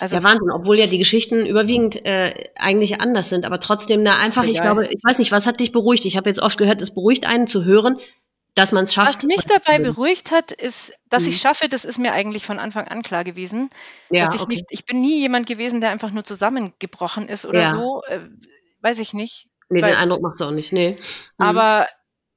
Also, 0.00 0.16
ja, 0.16 0.24
Wahnsinn, 0.24 0.50
obwohl 0.50 0.76
ja 0.76 0.88
die 0.88 0.98
Geschichten 0.98 1.46
überwiegend 1.46 2.04
äh, 2.04 2.50
eigentlich 2.56 3.00
anders 3.00 3.28
sind, 3.28 3.44
aber 3.44 3.60
trotzdem, 3.60 4.02
na 4.02 4.18
einfach, 4.18 4.42
ich 4.42 4.60
glaube, 4.60 4.88
ich 4.88 5.00
weiß 5.04 5.18
nicht, 5.18 5.30
was 5.30 5.46
hat 5.46 5.60
dich 5.60 5.70
beruhigt? 5.70 6.04
Ich 6.04 6.16
habe 6.16 6.28
jetzt 6.28 6.40
oft 6.40 6.58
gehört, 6.58 6.82
es 6.82 6.92
beruhigt 6.92 7.26
einen 7.26 7.46
zu 7.46 7.64
hören, 7.64 8.00
dass 8.54 8.72
man 8.72 8.84
es 8.84 8.94
schafft. 8.94 9.16
Was 9.16 9.22
mich 9.24 9.44
dabei 9.46 9.78
beruhigt 9.78 10.30
hat, 10.30 10.52
ist, 10.52 10.92
dass 11.10 11.24
mhm. 11.24 11.30
ich 11.30 11.40
schaffe, 11.40 11.68
das 11.68 11.84
ist 11.84 11.98
mir 11.98 12.12
eigentlich 12.12 12.44
von 12.44 12.58
Anfang 12.58 12.86
an 12.88 13.02
klar 13.02 13.24
gewesen. 13.24 13.70
Ja, 14.10 14.32
ich 14.32 14.40
okay. 14.40 14.54
nicht, 14.54 14.64
ich 14.70 14.86
bin 14.86 15.00
nie 15.00 15.20
jemand 15.20 15.46
gewesen, 15.46 15.80
der 15.80 15.90
einfach 15.90 16.10
nur 16.10 16.24
zusammengebrochen 16.24 17.28
ist 17.28 17.44
oder 17.46 17.62
ja. 17.62 17.72
so, 17.72 18.02
äh, 18.04 18.20
weiß 18.80 18.98
ich 19.00 19.12
nicht. 19.12 19.48
Nee, 19.68 19.82
weil, 19.82 19.90
den 19.90 19.98
Eindruck 19.98 20.22
macht 20.22 20.34
es 20.34 20.42
auch 20.42 20.52
nicht, 20.52 20.72
nee. 20.72 20.98
Mhm. 21.38 21.44
Aber 21.44 21.88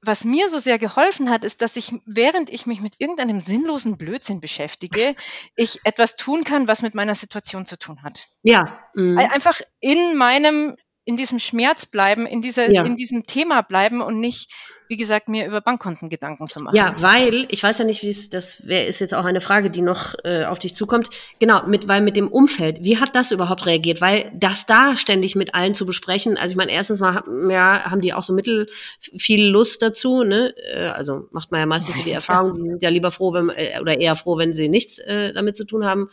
was 0.02 0.24
mir 0.24 0.50
so 0.50 0.60
sehr 0.60 0.80
geholfen 0.80 1.30
hat, 1.30 1.44
ist, 1.44 1.62
dass 1.62 1.76
ich, 1.76 1.94
während 2.06 2.50
ich 2.50 2.66
mich 2.66 2.82
mit 2.82 2.96
irgendeinem 3.00 3.42
sinnlosen 3.42 3.98
Blödsinn 3.98 4.40
beschäftige, 4.40 5.16
ich 5.56 5.80
etwas 5.84 6.16
tun 6.16 6.44
kann, 6.44 6.68
was 6.68 6.82
mit 6.82 6.96
meiner 6.96 7.16
Situation 7.16 7.66
zu 7.66 7.78
tun 7.78 8.02
hat. 8.02 8.26
Ja. 8.42 8.80
Mhm. 8.96 9.20
Einfach 9.20 9.62
in 9.80 10.16
meinem, 10.16 10.78
in 11.04 11.16
diesem 11.16 11.40
Schmerz 11.40 11.86
bleiben, 11.86 12.26
in 12.26 12.42
dieser, 12.42 12.72
ja. 12.72 12.84
in 12.84 12.96
diesem 12.96 13.28
Thema 13.28 13.62
bleiben 13.62 14.02
und 14.02 14.20
nicht 14.20 14.52
wie 14.88 14.98
gesagt, 14.98 15.30
mir 15.30 15.46
über 15.46 15.62
Bankkonten 15.62 16.10
Gedanken 16.10 16.48
zu 16.48 16.60
machen. 16.60 16.76
Ja, 16.76 16.96
weil, 17.00 17.46
ich 17.50 17.62
weiß 17.62 17.78
ja 17.80 17.86
nicht, 17.86 18.04
wie 18.04 18.10
es, 18.10 18.30
das 18.30 18.68
wär, 18.68 18.88
ist 18.88 19.00
jetzt 19.00 19.14
auch 19.14 19.26
eine 19.26 19.42
Frage, 19.42 19.70
die 19.70 19.82
noch 19.82 20.16
äh, 20.24 20.46
auf 20.46 20.60
dich 20.60 20.76
zukommt. 20.76 21.10
Genau, 21.40 21.66
mit, 21.68 21.88
weil 21.88 22.02
mit 22.02 22.16
dem 22.16 22.28
Umfeld, 22.28 22.84
wie 22.84 22.98
hat 22.98 23.16
das 23.16 23.32
überhaupt 23.32 23.66
reagiert? 23.66 24.02
Weil 24.02 24.32
das 24.36 24.66
da 24.66 24.98
ständig 24.98 25.36
mit 25.36 25.54
allen 25.56 25.74
zu 25.74 25.86
besprechen, 25.86 26.38
also 26.38 26.52
ich 26.52 26.58
meine, 26.58 26.72
erstens 26.72 27.00
mal 27.00 27.24
ja, 27.50 27.90
haben 27.90 28.02
die 28.02 28.14
auch 28.14 28.24
so 28.24 28.34
mittel 28.34 28.70
viel 29.18 29.44
Lust 29.44 29.82
dazu, 29.82 30.24
ne? 30.24 30.54
Äh, 30.74 30.88
also 30.88 31.28
macht 31.32 31.52
man 31.52 31.60
ja 31.60 31.66
meistens 31.66 31.98
so 31.98 32.04
die 32.04 32.12
Erfahrung, 32.18 32.54
die 32.56 32.66
sind 32.66 32.82
ja 32.82 32.90
lieber 32.90 33.12
froh, 33.12 33.34
wenn, 33.34 33.50
äh, 33.50 33.80
oder 33.82 34.00
eher 34.00 34.16
froh, 34.16 34.38
wenn 34.38 34.54
sie 34.54 34.70
nichts 34.70 35.00
äh, 35.00 35.34
damit 35.34 35.58
zu 35.58 35.66
tun 35.66 35.86
haben 35.86 36.10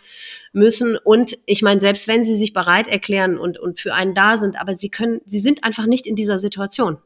müssen. 0.52 0.96
Und 0.96 1.36
ich 1.46 1.62
meine, 1.62 1.80
selbst 1.80 2.08
wenn 2.08 2.24
sie 2.24 2.36
sich 2.36 2.52
bereit 2.52 2.88
erklären 2.88 3.38
und, 3.38 3.58
und 3.58 3.80
für 3.80 3.94
einen 3.94 4.14
da 4.14 4.38
sind, 4.38 4.60
aber 4.60 4.76
sie 4.76 4.88
können, 4.88 5.20
sie 5.26 5.40
sind 5.40 5.64
einfach 5.64 5.86
nicht 5.86 6.06
in 6.06 6.16
dieser 6.16 6.38
Situation. 6.38 6.98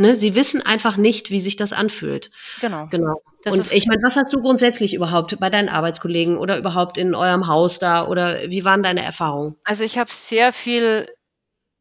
Ne, 0.00 0.16
sie 0.16 0.34
wissen 0.34 0.62
einfach 0.62 0.96
nicht, 0.96 1.30
wie 1.30 1.40
sich 1.40 1.56
das 1.56 1.72
anfühlt. 1.74 2.30
Genau. 2.58 2.90
Genau. 2.90 3.20
Das 3.42 3.56
und 3.56 3.70
ich 3.72 3.86
meine, 3.86 4.02
was 4.02 4.16
hast 4.16 4.32
du 4.32 4.40
grundsätzlich 4.40 4.94
überhaupt 4.94 5.38
bei 5.40 5.50
deinen 5.50 5.68
Arbeitskollegen 5.68 6.38
oder 6.38 6.58
überhaupt 6.58 6.98
in 6.98 7.14
eurem 7.14 7.46
Haus 7.48 7.78
da 7.78 8.06
oder 8.08 8.48
wie 8.50 8.64
waren 8.64 8.82
deine 8.82 9.02
Erfahrungen? 9.04 9.56
Also 9.64 9.84
ich 9.84 9.98
habe 9.98 10.10
sehr 10.10 10.52
viel 10.52 11.08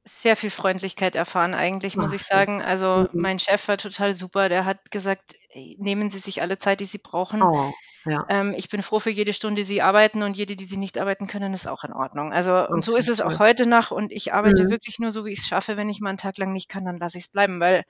sehr 0.07 0.35
viel 0.37 0.49
Freundlichkeit 0.51 1.15
erfahren 1.15 1.53
eigentlich, 1.53 1.97
muss 1.97 2.11
ich 2.13 2.23
sagen. 2.25 2.61
Also 2.63 3.07
Mhm. 3.13 3.23
mein 3.23 3.39
Chef 3.39 3.67
war 3.69 3.77
total 3.77 4.15
super. 4.15 4.49
Der 4.49 4.65
hat 4.65 4.91
gesagt: 4.91 5.35
„Ey, 5.51 5.77
nehmen 5.79 6.09
Sie 6.09 6.19
sich 6.19 6.41
alle 6.41 6.59
Zeit, 6.59 6.79
die 6.81 6.85
Sie 6.85 6.99
brauchen. 6.99 7.47
Oh, 7.47 7.73
ja. 8.05 8.29
Ähm, 8.29 8.53
ich 8.57 8.69
bin 8.69 8.83
froh 8.83 8.99
für 8.99 9.09
jede 9.11 9.33
Stunde, 9.33 9.61
die 9.61 9.67
Sie 9.67 9.81
arbeiten 9.81 10.23
und 10.23 10.37
jede, 10.37 10.55
die 10.55 10.65
Sie 10.65 10.77
nicht 10.77 10.97
arbeiten 10.99 11.27
können, 11.27 11.53
ist 11.53 11.67
auch 11.67 11.83
in 11.83 11.93
Ordnung.“ 11.93 12.33
Also 12.33 12.67
und 12.69 12.85
so 12.85 12.95
Okay, 12.95 12.97
ist 12.97 13.09
es 13.09 13.21
auch 13.21 13.39
heute 13.39 13.65
noch 13.67 13.91
und 13.91 14.11
ich 14.11 14.33
arbeite 14.33 14.69
Mhm. 14.69 14.69
wirklich 14.69 14.99
nur 14.99 15.11
so, 15.11 15.25
wie 15.25 15.31
ich's 15.33 15.47
schaffe. 15.47 15.77
Wenn 15.77 15.89
ich 15.89 15.99
mal 16.01 16.11
'n 16.11 16.17
Tag 16.17 16.37
lang 16.37 16.53
nicht 16.53 16.69
kann, 16.69 16.85
dann 16.85 16.99
lasse 16.99 17.17
ich's 17.17 17.27
bleiben, 17.29 17.59
weil 17.59 17.83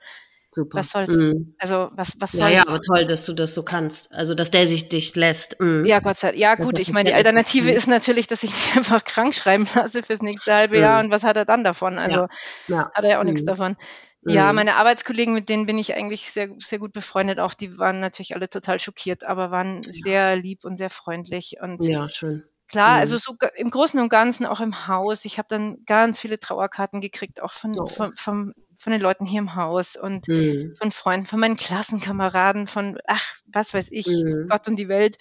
Super. 0.54 0.74
was 0.74 0.90
soll's? 0.90 1.14
Mhm. 1.14 1.54
Also, 1.58 1.90
was 1.94 2.14
was 2.20 2.32
Ja, 2.32 2.48
ja, 2.48 2.62
soll's? 2.62 2.66
aber 2.66 2.80
toll, 2.82 3.06
dass 3.06 3.26
du 3.26 3.34
das 3.34 3.54
so 3.54 3.64
kannst. 3.64 4.12
Also, 4.12 4.34
dass 4.34 4.50
der 4.52 4.66
sich 4.68 4.88
dich 4.88 5.16
lässt. 5.16 5.60
Mhm. 5.60 5.88
Ja, 5.88 6.00
Gott 6.00 6.18
sei 6.18 6.34
ja 6.34 6.56
Dass 6.56 6.56
gut, 6.56 6.78
ich 6.78 6.92
meine, 6.92 7.14
die. 7.14 7.14
Alternative 7.14 7.70
ist 7.70 7.86
natürlich, 7.86 8.26
dass 8.26 8.42
ich 8.42 8.50
mich 8.74 8.76
einfach 8.76 9.02
krank 9.04 9.34
schreiben 9.34 9.66
lasse 9.74 10.02
fürs 10.02 10.20
nächste 10.20 10.52
halbe 10.54 10.78
Jahr 10.78 11.00
Mhm. 11.00 11.04
und 11.04 11.10
was 11.10 11.24
hat 11.24 11.36
er 11.36 11.46
dann 11.46 11.64
davon? 11.64 11.98
Ja. 12.04 12.18
Also, 12.18 12.26
Ja. 12.68 12.92
hat 12.92 13.04
er 13.04 13.10
ja 13.10 13.20
auch 13.20 13.24
nix 13.24 13.42
Mhm. 13.42 13.44
davon. 13.44 13.76
Ja, 14.26 14.52
Mhm. 14.52 14.52
meine 14.52 14.76
Arbeitskollegen, 14.76 15.32
mit 15.32 15.48
denen 15.48 15.64
bin 15.66 15.78
ich 15.78 15.94
eigentlich 15.94 16.30
sehr 16.30 16.50
sehr 16.58 16.78
gut 16.78 16.92
befreundet 16.92 17.38
auch, 17.40 17.54
die 17.54 17.78
waren 17.78 18.00
natürlich 18.00 18.34
alle 18.34 18.50
total 18.50 18.78
schockiert, 18.78 19.24
aber 19.24 19.50
waren 19.50 19.82
Ja. 19.86 19.90
sehr 19.90 20.36
lieb 20.36 20.64
und 20.64 20.76
sehr 20.76 20.90
freundlich 20.90 21.56
und 21.60 21.88
Ja, 21.88 22.08
schön. 22.08 22.44
klar, 22.68 22.98
also 23.00 23.16
Mhm. 23.16 23.18
so 23.18 23.34
g 23.34 23.48
im 23.56 23.70
Großen 23.70 24.00
und 24.00 24.10
Ganzen 24.10 24.46
auch 24.46 24.60
im 24.60 24.88
Haus. 24.88 25.24
Ich 25.26 25.38
habe 25.38 25.48
dann 25.50 25.84
ganz 25.86 26.20
viele 26.20 26.40
Trauerkarten 26.40 27.00
gekriegt, 27.00 27.40
auch 27.42 27.52
von 27.52 27.78
Oh. 27.78 27.88
von 27.88 28.14
vom 28.16 28.54
von 28.78 28.92
den 28.92 29.02
Leuten 29.02 29.26
hier 29.26 29.40
im 29.40 29.56
Haus 29.56 29.96
und 29.96 30.28
Mhm. 30.28 30.74
von 30.74 30.90
Freunden, 30.92 31.26
von 31.26 31.40
meinen 31.40 31.56
Klassenkameraden, 31.58 32.66
von 32.68 32.98
ach, 33.06 33.24
was 33.46 33.74
weiß 33.74 33.88
ich, 33.92 34.06
Mhm. 34.06 34.50
Gott 34.50 34.68
und 34.68 34.76
die 34.78 34.88
Welt. 34.88 35.18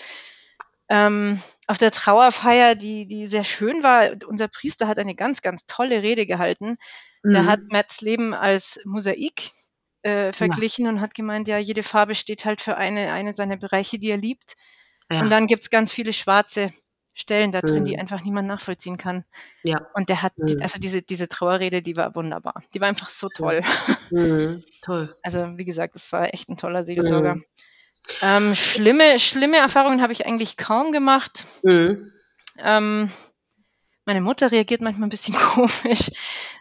Ähm, 0.90 1.40
auf 1.68 1.78
der 1.78 1.92
Trauerfeier, 1.92 2.74
die 2.76 3.06
die 3.06 3.28
sehr 3.28 3.44
schön 3.44 3.84
war 3.84 4.10
unser 4.28 4.48
Priester 4.48 4.88
hat 4.88 4.98
eine 4.98 5.14
ganz, 5.16 5.42
ganz 5.44 5.66
tolle 5.68 6.02
Rede 6.02 6.26
gehalten. 6.26 6.78
Der 7.34 7.46
hat 7.46 7.60
Mhm. 7.60 7.70
Matts 7.72 8.02
Leben 8.02 8.34
als 8.34 8.80
Mosaik, 8.86 9.52
äh, 10.04 10.34
Ja. 10.40 10.60
verglichen 10.60 10.88
und 10.88 11.00
hat 11.02 11.14
gemeint, 11.14 11.48
ja, 11.48 11.60
jede 11.60 11.84
Farbe 11.84 12.16
steht 12.16 12.46
halt 12.46 12.62
für 12.62 12.76
eine 12.78 13.12
eine 13.14 13.34
seiner 13.36 13.58
Bereiche, 13.58 14.00
die 14.00 14.10
er 14.12 14.18
liebt. 14.18 14.56
Und 15.20 15.30
Ja. 15.30 15.32
dann 15.32 15.48
gibt's 15.48 15.70
ganz 15.70 15.92
viele 15.94 16.14
schwarze 16.14 16.72
Stellen 17.14 17.52
da 17.52 17.62
drin, 17.62 17.86
die 17.86 17.98
Mhm. 17.98 18.00
einfach 18.00 18.24
niemand 18.24 18.48
nachvollziehen 18.48 18.98
kann. 18.98 19.26
Ja. 19.64 19.80
Und 19.94 20.10
der 20.10 20.22
hat 20.24 20.34
die 20.50 20.58
Mhm. 20.58 20.62
also 20.62 20.80
diese 20.80 21.02
diese 21.04 21.28
Trauerrede, 21.30 21.82
die 21.84 21.98
war 21.98 22.16
wunderbar. 22.16 22.64
Die 22.76 22.82
war 22.82 22.90
einfach 22.90 23.10
so 23.12 23.30
toll. 23.30 23.62
Mhm. 24.12 24.64
Toll. 24.82 25.08
Also, 25.24 25.58
wie 25.58 25.66
gesagt, 25.66 25.96
das 25.96 26.12
war 26.14 26.34
echt 26.34 26.50
'n 26.50 26.58
toller 26.58 26.86
Seelsorger. 26.86 27.38
Ähm, 28.22 28.54
schlimme 28.56 29.18
schlimme 29.20 29.58
Erfahrungen 29.58 30.02
habe 30.02 30.12
ich 30.14 30.26
eigentlich 30.26 30.58
kaum 30.58 30.92
gemacht. 30.92 31.46
Mhm. 31.64 32.12
Ähm, 32.58 33.12
meine 34.06 34.22
Mutter 34.22 34.52
reagiert 34.52 34.82
manchmal 34.82 35.08
'n 35.10 35.12
bisschen 35.12 35.36
komisch. 35.56 36.12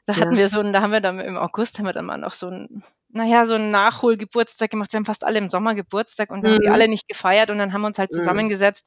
Da 0.06 0.18
hatten 0.20 0.36
Ja. 0.36 0.38
wir 0.38 0.48
so 0.50 0.62
da 0.64 0.82
haben 0.82 0.92
wir 0.92 1.00
dann 1.02 1.20
im 1.20 1.36
August 1.38 1.78
haben 1.78 1.86
wir 1.86 1.92
dann 1.94 2.06
mal 2.06 2.18
noch 2.18 2.32
so 2.32 2.48
'n 2.48 2.82
na 3.10 3.24
ja, 3.26 3.46
so 3.46 3.54
'n 3.56 3.70
Nachholgeburtstag 3.72 4.70
gemacht. 4.70 4.92
Wir 4.92 4.98
haben 4.98 5.06
fast 5.06 5.24
alle 5.24 5.38
im 5.38 5.48
Sommer 5.50 5.74
Geburtstag 5.76 6.30
und 6.32 6.42
wir 6.44 6.50
haben 6.50 6.60
die 6.60 6.70
Mhm. 6.70 6.70
alle 6.70 6.88
nicht 6.88 7.08
gefeiert 7.08 7.50
und 7.50 7.58
dann 7.58 7.72
haben 7.74 7.82
wir 7.82 7.88
uns 7.88 7.98
halt 8.00 8.12
Mhm. 8.12 8.12
zusammengesetzt 8.12 8.86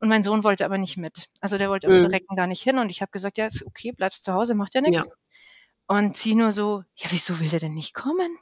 und 0.00 0.08
mein 0.10 0.24
Sohn 0.24 0.44
wollte 0.44 0.64
aber 0.66 0.78
nicht 0.78 0.96
mit. 0.98 1.28
Also, 1.40 1.58
der 1.58 1.70
wollte 1.70 1.88
aufs 1.88 1.98
Mhm. 1.98 2.00
Verrecken 2.00 2.36
gar 2.36 2.46
nicht 2.48 2.62
hin 2.62 2.78
und 2.78 2.90
ich 2.90 3.02
habe 3.02 3.10
gesagt: 3.12 3.38
„Ja, 3.38 3.46
ist 3.46 3.64
okay, 3.66 3.92
bleibst 3.92 4.24
zu 4.24 4.34
Hause, 4.34 4.54
macht 4.56 4.74
ja 4.74 4.80
Ja. 4.84 5.04
nix.“ 5.04 5.08
Und 5.88 6.16
sie 6.18 6.34
nur 6.36 6.52
so: 6.52 6.84
„Ja, 6.96 7.08
wieso 7.12 7.40
will 7.40 7.50
der 7.50 7.60
denn 7.60 7.74
nicht 7.74 7.94
kommen?“ 7.94 8.38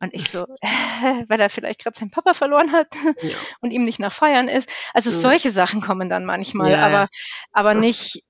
Und 0.00 0.12
ich 0.14 0.28
so: 0.30 0.44
„Äh, 0.60 0.66
weil 1.28 1.40
er 1.40 1.50
vielleicht 1.50 1.82
grad 1.82 1.96
seinen 1.96 2.10
Papa 2.10 2.34
verloren 2.34 2.72
hat 2.72 2.88
Ja. 3.22 3.38
und 3.60 3.70
ihm 3.70 3.84
nicht 3.84 3.98
nach 3.98 4.12
Feiern 4.12 4.48
ist.“ 4.48 4.70
Also, 4.94 5.10
Mhm. 5.10 5.14
solche 5.14 5.50
Sachen 5.50 5.80
kommen 5.80 6.08
dann 6.08 6.24
manchmal, 6.24 6.72
Ja, 6.72 6.82
aber 6.82 7.08
aber 7.52 7.74
nicht 7.74 8.22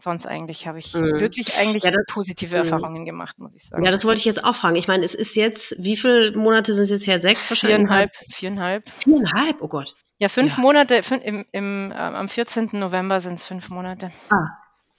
sonst 0.00 0.26
eigentlich 0.26 0.66
habe 0.66 0.78
ich 0.78 0.92
Mhm. 0.94 1.20
wirklich 1.20 1.54
eigentlich 1.54 1.84
Ja, 1.84 1.90
das 1.90 2.04
positive 2.08 2.56
mhm. 2.56 2.56
Erfahrungen 2.56 3.04
gemacht, 3.04 3.38
muss 3.38 3.54
ich 3.54 3.64
sagen. 3.64 3.84
Ja, 3.84 3.90
das 3.90 4.04
wollte 4.04 4.18
ich 4.20 4.24
jetzt 4.24 4.42
auch 4.42 4.54
fragen. 4.56 4.76
Ich 4.76 4.88
meine, 4.88 5.04
es 5.04 5.14
ist 5.14 5.36
jetzt 5.36 5.74
wie 5.78 5.96
viel 5.96 6.34
Monate 6.36 6.74
sind's 6.74 6.90
jetzt 6.90 7.06
her? 7.06 7.20
6 7.20 7.48
wahrscheinlich? 7.50 7.88
4,5, 7.88 8.10
4,5. 8.32 8.82
4,5? 9.04 9.56
Oh 9.60 9.68
Gott. 9.68 9.94
Ja, 10.18 10.28
5 10.28 10.56
Ja. 10.56 10.62
Monate, 10.62 11.02
fün 11.02 11.20
im 11.20 11.44
im 11.52 11.92
ähm, 11.92 12.14
am 12.14 12.28
14. 12.28 12.78
November 12.78 13.20
sind's 13.20 13.46
5 13.46 13.68
Monate. 13.70 14.12
Ah, 14.30 14.46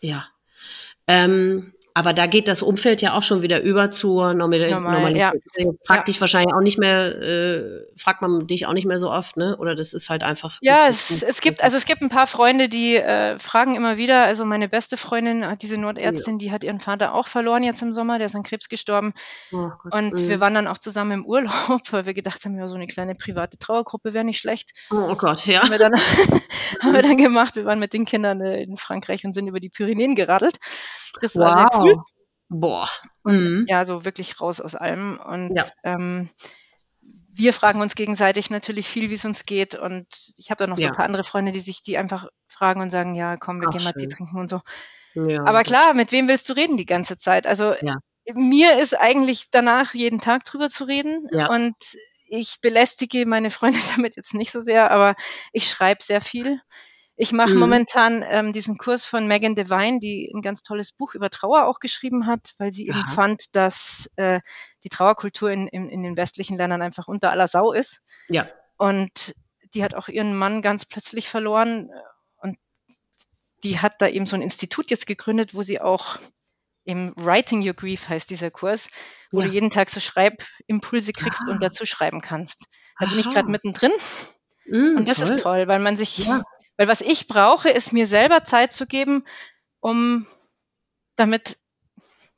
ja. 0.02 0.26
Ähm, 1.08 1.74
aber 1.94 2.14
da 2.14 2.28
geht 2.28 2.48
das 2.48 2.62
Umfeld 2.62 3.02
ja 3.02 3.14
auch 3.18 3.24
schon 3.24 3.42
wieder 3.44 3.62
über 3.64 3.92
zur 3.92 4.34
Normal, 4.68 5.16
ja. 5.16 5.34
Normalität. 5.34 5.44
Fragt 5.86 6.08
Ja. 6.08 6.08
dich 6.08 6.22
wahrscheinlich 6.22 6.54
auch 6.56 6.62
nicht 6.62 6.80
mehr 6.80 7.16
äh, 7.22 7.86
fragt 7.98 8.22
man 8.22 8.48
dich 8.48 8.66
auch 8.68 8.74
nicht 8.74 8.86
mehr 8.86 9.00
so 9.00 9.12
oft, 9.12 9.38
ne? 9.38 9.58
Oder 9.58 9.76
das 9.76 9.94
ist 9.94 10.10
halt 10.10 10.24
einfach 10.24 10.62
Ja, 10.66 10.88
es 10.88 11.22
es 11.22 11.42
gibt 11.42 11.62
also, 11.62 11.76
es 11.76 11.86
gibt 11.86 12.02
'n 12.02 12.08
paar 12.10 12.26
Freunde, 12.26 12.70
die, 12.70 12.96
äh, 12.96 13.38
fragen 13.38 13.76
immer 13.76 13.98
wieder. 13.98 14.24
Also, 14.24 14.46
meine 14.46 14.70
beste 14.70 14.96
Freundin, 14.96 15.44
äh, 15.44 15.58
diese 15.58 15.76
Ja. 15.76 15.82
Notärztin, 15.82 16.40
die 16.40 16.52
hat 16.54 16.64
ihren 16.64 16.80
Vater 16.80 17.14
auch 17.14 17.28
verloren 17.28 17.64
jetzt 17.64 17.82
im 17.82 17.92
Sommer, 17.92 18.18
der 18.18 18.28
ist 18.28 18.36
an 18.36 18.44
Krebs 18.44 18.70
gestorben. 18.70 19.14
Oh 19.52 19.70
Gott. 19.82 19.94
Und 19.94 20.28
wir 20.28 20.38
Mhm. 20.38 20.40
waren 20.40 20.54
dann 20.56 20.68
auch 20.68 20.78
zusammen 20.78 21.12
im 21.12 21.26
Urlaub, 21.26 21.50
weil 21.92 22.06
wir 22.06 22.14
gedacht 22.14 22.46
haben, 22.46 22.58
ja, 22.58 22.68
so 22.70 22.78
'ne 22.78 22.88
kleine 22.88 23.16
private 23.16 23.58
Trauergruppe 23.58 24.14
wäre 24.14 24.24
nicht 24.26 24.40
schlecht. 24.40 24.72
Oh, 24.92 25.08
oh 25.12 25.16
Gott, 25.16 25.46
ja. 25.46 25.62
Haben 25.62 25.72
wir 25.72 25.80
dann 25.80 25.94
haben 26.84 26.94
wir 26.94 27.02
dann 27.04 27.18
gemacht. 27.18 27.56
Wir 27.58 27.66
waren 27.66 27.80
mit 27.80 27.94
den 27.94 28.06
Kindern, 28.06 28.42
äh, 28.42 28.64
in 28.64 28.78
Frankreich 28.78 29.26
und 29.26 29.34
sind 29.34 29.48
über 29.48 29.60
die 29.60 29.70
Pyrenäen 29.70 30.16
geradelt. 30.16 30.58
Das 31.22 31.38
war 31.40 31.54
sehr 31.54 31.68
cool. 31.80 31.94
Wow. 31.94 32.06
Boah. 32.50 32.90
Mhm. 33.26 33.68
ja, 33.68 33.86
so 33.86 34.06
wirklich 34.06 34.40
raus 34.42 34.60
aus 34.60 34.76
allem. 34.76 35.18
Und, 35.20 35.56
Ja. 35.56 35.74
ähm, 35.84 36.30
wir 37.36 37.54
fragen 37.54 37.82
uns 37.82 37.96
gegenseitig 37.96 38.50
natürlich 38.52 38.88
viel, 38.88 39.10
wie's 39.10 39.26
uns 39.26 39.46
geht. 39.46 39.76
Und 39.76 40.08
ich 40.38 40.52
habe 40.52 40.60
da 40.64 40.68
noch 40.68 40.78
so 40.80 40.88
'n 40.90 40.92
Ja. 40.92 40.94
paar 40.94 41.06
andere 41.06 41.24
Freunde, 41.24 41.52
die 41.52 41.60
sich 41.62 41.84
die 41.84 41.98
einfach 41.98 42.28
fragen 42.48 42.82
und 42.82 42.92
sagen: 42.92 43.16
„Ja, 43.16 43.38
komm, 43.38 43.62
wir 43.62 43.68
Ach, 43.68 43.70
gehen 43.70 43.84
mal 43.84 43.94
Tee 43.94 44.08
trinken“ 44.08 44.40
und 44.40 44.50
so. 44.50 44.62
Ja, 45.16 45.44
Aber 45.46 45.64
klar, 45.64 45.94
mit 45.96 46.12
wem 46.14 46.28
willst 46.30 46.50
du 46.50 46.54
reden 46.56 46.78
die 46.78 46.86
ganze 46.88 47.18
Zeit? 47.20 47.48
Also, 47.48 47.76
Ja. 47.82 48.00
mir 48.34 48.80
ist 48.80 49.00
eigentlich 49.00 49.48
danach 49.52 49.94
jeden 49.96 50.20
Tag 50.22 50.46
drüber 50.46 50.70
zu 50.72 50.86
reden 50.86 51.30
Ja. 51.32 51.50
und 51.50 51.76
ich 52.30 52.62
belästige 52.62 53.26
meine 53.28 53.52
Freunde 53.52 53.80
damit 53.98 54.18
jetzt 54.18 54.34
nicht 54.36 54.52
so 54.54 54.62
sehr, 54.62 54.92
aber 54.92 55.16
ich 55.54 55.70
schreibe 55.70 56.04
sehr 56.04 56.22
viel. 56.22 56.62
Ich 57.18 57.32
mache 57.32 57.56
Mhm. 57.56 57.60
momentan, 57.60 58.24
ähm, 58.28 58.54
diesen 58.54 58.78
Kurs 58.78 59.06
von 59.06 59.28
Megan 59.28 59.54
Devine, 59.54 60.00
die 60.00 60.32
'n 60.34 60.42
ganz 60.42 60.64
tolles 60.64 60.92
Buch 60.92 61.14
über 61.14 61.30
Trauer 61.30 61.66
auch 61.68 61.80
geschrieben 61.80 62.26
hat, 62.26 62.54
weil 62.58 62.72
sie 62.72 62.88
eben 62.88 63.06
Aha. 63.06 63.06
fand, 63.06 63.56
dass, 63.56 64.10
äh, 64.16 64.40
die 64.84 64.90
Trauerkultur 64.90 65.52
in 65.52 65.68
in 65.68 65.90
in 65.90 66.02
den 66.04 66.18
westlichen 66.18 66.58
Ländern 66.58 66.82
einfach 66.82 67.08
unter 67.08 67.30
aller 67.32 67.48
Sau 67.48 67.72
ist. 67.72 68.00
Ja. 68.30 68.54
Und 68.78 69.36
die 69.76 69.84
hat 69.84 69.94
auch 69.96 70.08
ihren 70.10 70.36
Mann 70.36 70.62
ganz 70.64 70.86
plötzlich 70.86 71.30
verloren, 71.30 71.90
äh, 71.92 71.94
und 72.48 72.58
die 73.64 73.80
hat 73.80 74.02
da 74.02 74.08
eben 74.08 74.26
so 74.26 74.36
'n 74.36 74.42
Institut 74.42 74.92
jetzt 74.92 75.08
gegründet, 75.08 75.56
wo 75.56 75.64
sie 75.64 75.80
auch 75.82 76.18
eben 76.86 77.14
„Writing 77.18 77.68
Your 77.68 77.74
Grief“ 77.76 78.10
heißt 78.10 78.30
dieser 78.30 78.52
Kurs, 78.52 78.90
wo 79.34 79.42
du 79.42 79.48
Ja. 79.48 79.50
jeden 79.50 79.70
Tag 79.72 79.90
so 79.90 80.00
Schreibimpulse 80.02 81.14
kriegst 81.14 81.50
und 81.50 81.62
Ah. 81.62 81.64
dazu 81.64 81.86
schreiben 81.86 82.22
kannst. 82.22 82.64
Da 83.00 83.08
bin 83.08 83.20
ich 83.20 83.30
Aha. 83.30 83.44
mittendrin 83.48 83.92
Mhm, 84.66 84.96
und 84.96 85.08
das 85.10 85.22
ist 85.22 85.38
toll. 85.38 85.40
toll, 85.40 85.68
weil 85.68 85.80
man 85.80 85.98
sich 85.98 86.28
Ja. 86.28 86.44
Weil 86.78 86.88
was 86.88 87.02
ich 87.02 87.28
brauche, 87.28 87.70
ist 87.70 87.94
mir 87.94 88.08
selber 88.08 88.46
Zeit 88.46 88.74
zu 88.74 88.88
geben, 88.88 89.26
um 89.82 90.28
damit 91.18 91.58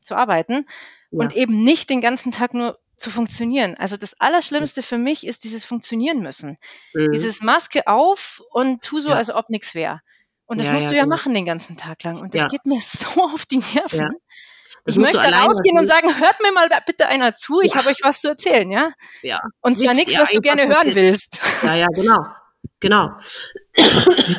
zu 0.03 0.16
arbeiten 0.16 0.68
und 1.12 1.34
Ja. 1.34 1.38
eben 1.41 1.64
nicht 1.64 1.90
den 1.90 2.02
ganzen 2.02 2.32
Tag 2.32 2.53
nur 2.53 2.80
zu 2.98 3.10
funktionieren. 3.12 3.76
Also, 3.78 3.98
das 3.98 4.20
Allerschlimmste 4.22 4.84
für 4.84 4.98
mich 4.98 5.28
ist 5.28 5.44
dieses 5.44 5.66
Funktionieren 5.66 6.22
müssen. 6.22 6.57
Mhm. 6.94 7.12
Dieses 7.14 7.41
Maske 7.41 7.88
auf 7.88 8.41
und 8.52 8.84
tu 8.84 9.02
so, 9.02 9.10
Ja. 9.10 9.16
als 9.18 9.30
ob 9.32 9.49
nix 9.49 9.76
wäre. 9.76 10.02
Und 10.45 10.60
das 10.60 10.68
Ja, 10.68 10.74
musst 10.74 10.91
du 10.91 10.95
ja 10.95 11.03
genau. 11.03 11.16
machen 11.16 11.34
den 11.34 11.45
ganzen 11.45 11.78
Tag 11.78 12.03
lang. 12.03 12.20
Und 12.20 12.36
das 12.36 12.52
geht 12.52 12.66
mir 12.66 12.80
so 12.82 13.24
auf 13.26 13.45
die. 13.45 13.57
Nerven. 13.74 14.12
Ich 14.88 14.98
möchte 14.98 15.18
rausgehen 15.20 15.80
und 15.80 15.88
sagen: 15.88 16.20
„Hört 16.20 16.40
mir 16.41 16.52
mal 16.52 16.70
bitte 16.86 17.07
einer 17.07 17.36
zu, 17.36 17.62
ich 17.62 17.76
habe 17.76 17.90
euch 17.90 17.99
was 18.03 18.22
zu 18.22 18.30
erzählen“, 18.30 18.70
ja? 18.72 18.91
Ja. 19.24 19.41
Und 19.62 19.78
zwar 19.80 19.94
dir 19.95 20.20
was 20.20 20.30
du 20.32 20.41
gerne 20.41 20.68
hören 20.68 20.94
willst. 20.95 21.40
Ja, 21.64 21.76
ja, 21.76 21.88
genau. 21.95 22.26
Genau. 22.80 23.10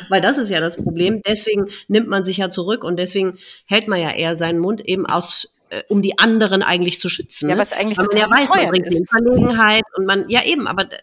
Weil 0.09 0.21
das 0.21 0.39
ist 0.39 0.51
ja 0.51 0.61
das 0.61 0.77
Problem. 0.77 1.23
Deswegen 1.27 1.69
nimmt 1.89 2.09
man 2.09 2.25
sich 2.25 2.39
ja 2.39 2.51
zurück 2.51 2.85
und 2.85 2.97
deswegen 2.97 3.39
hält 3.67 3.89
man 3.89 4.01
ja 4.01 4.13
eher 4.13 4.35
seinen 4.37 4.59
Mund 4.59 4.81
eben 4.81 5.07
aus 5.07 5.53
äh, 5.71 5.83
um 5.89 6.01
die 6.01 6.19
anderen 6.19 6.63
eigentlich 6.63 7.01
zu 7.01 7.09
schützen, 7.09 7.49
Ja, 7.49 7.57
ne? 7.57 7.63
was 7.63 7.73
eigentlich 7.73 7.99
Weil 7.99 8.07
man 8.07 8.17
ja 8.19 8.31
weiß, 8.31 8.49
man 8.51 8.69
bringt 8.69 8.87
in 8.87 9.05
Verlegenheit 9.07 9.85
und 9.97 10.07
man 10.07 10.29
ja 10.29 10.45
eben, 10.45 10.67
aber 10.69 10.85
d 10.85 10.97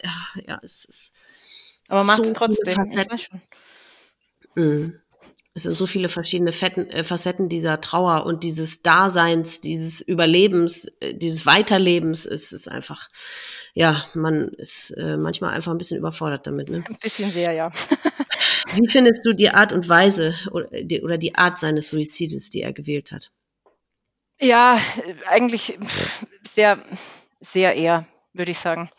ja, 0.48 0.60
es 0.64 0.86
ist 0.86 1.14
es 1.86 1.92
Aber 1.92 2.16
so 2.16 2.32
trotzdem, 2.32 2.74
Facetten. 2.76 3.12
weiß 3.12 3.22
schon. 3.24 3.42
Mhm. 4.56 5.00
Es 5.56 5.64
sind 5.64 5.74
so 5.74 5.86
viele 5.86 6.10
verschiedene 6.10 6.52
Fetten 6.52 6.90
äh, 6.90 7.04
Facetten 7.04 7.48
dieser 7.48 7.80
Trauer 7.80 8.26
und 8.26 8.44
dieses 8.44 8.82
Daseins, 8.82 9.62
dieses 9.62 10.02
Überlebens, 10.02 10.88
äh, 11.00 11.14
dieses 11.14 11.46
Weiterlebens. 11.46 12.26
Es 12.26 12.52
ist 12.54 12.68
einfach 12.68 13.08
ja, 13.76 14.06
man 14.16 14.50
ist, 14.50 14.92
äh, 14.92 15.18
manchmal 15.18 15.54
einfach 15.54 15.72
'n 15.72 15.78
bisschen 15.78 15.98
überfordert 16.00 16.48
damit, 16.48 16.70
ne? 16.70 16.86
'N 16.90 16.98
bisschen 17.02 17.32
sehr, 17.32 17.52
ja. 17.54 17.72
Wie 18.76 18.88
findest 18.90 19.26
du 19.26 19.34
die 19.34 19.50
Art 19.50 19.74
und 19.74 19.90
Weise 19.90 20.36
oder 20.52 20.68
die 20.84 21.02
oder 21.04 21.18
die 21.20 21.36
Art 21.36 21.60
seines 21.60 21.90
Suizides, 21.90 22.50
die 22.50 22.62
er 22.64 22.74
gewählt 22.74 23.12
hat? 23.12 23.30
Ja, 24.42 24.80
eigentlich 25.30 25.78
sehr 26.54 26.80
sehr 27.42 27.76
eher, 27.76 28.06
würde 28.34 28.52
ich 28.52 28.58
sagen. 28.58 28.90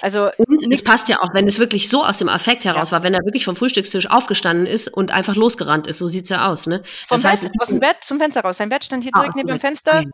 Also 0.00 0.30
und 0.36 0.72
es 0.72 0.84
passt 0.84 1.08
ja 1.08 1.20
auch, 1.22 1.34
wenn 1.34 1.46
es 1.46 1.58
wirklich 1.58 1.88
so 1.88 2.04
aus 2.04 2.18
dem 2.18 2.28
Affekt 2.28 2.64
heraus 2.64 2.90
ja. 2.90 2.96
war, 2.96 3.02
wenn 3.02 3.14
er 3.14 3.24
wirklich 3.24 3.44
vom 3.44 3.56
Frühstückstisch 3.56 4.10
aufgestanden 4.10 4.66
ist 4.66 4.88
und 4.88 5.10
einfach 5.10 5.36
losgerannt 5.36 5.86
ist, 5.86 5.98
so 5.98 6.08
sieht's 6.08 6.28
ja 6.28 6.48
aus, 6.50 6.66
ne? 6.66 6.82
Vom 7.06 7.20
das 7.20 7.30
heißt, 7.30 7.50
aus 7.60 7.68
dem 7.68 7.80
Bett 7.80 7.96
zum 8.02 8.18
Fenster 8.18 8.42
raus. 8.42 8.56
Sein 8.58 8.68
Bett 8.68 8.84
stand 8.84 9.02
hier 9.02 9.12
ah, 9.14 9.20
direkt 9.20 9.36
neben 9.36 9.48
dem 9.48 9.60
Fenster. 9.60 10.04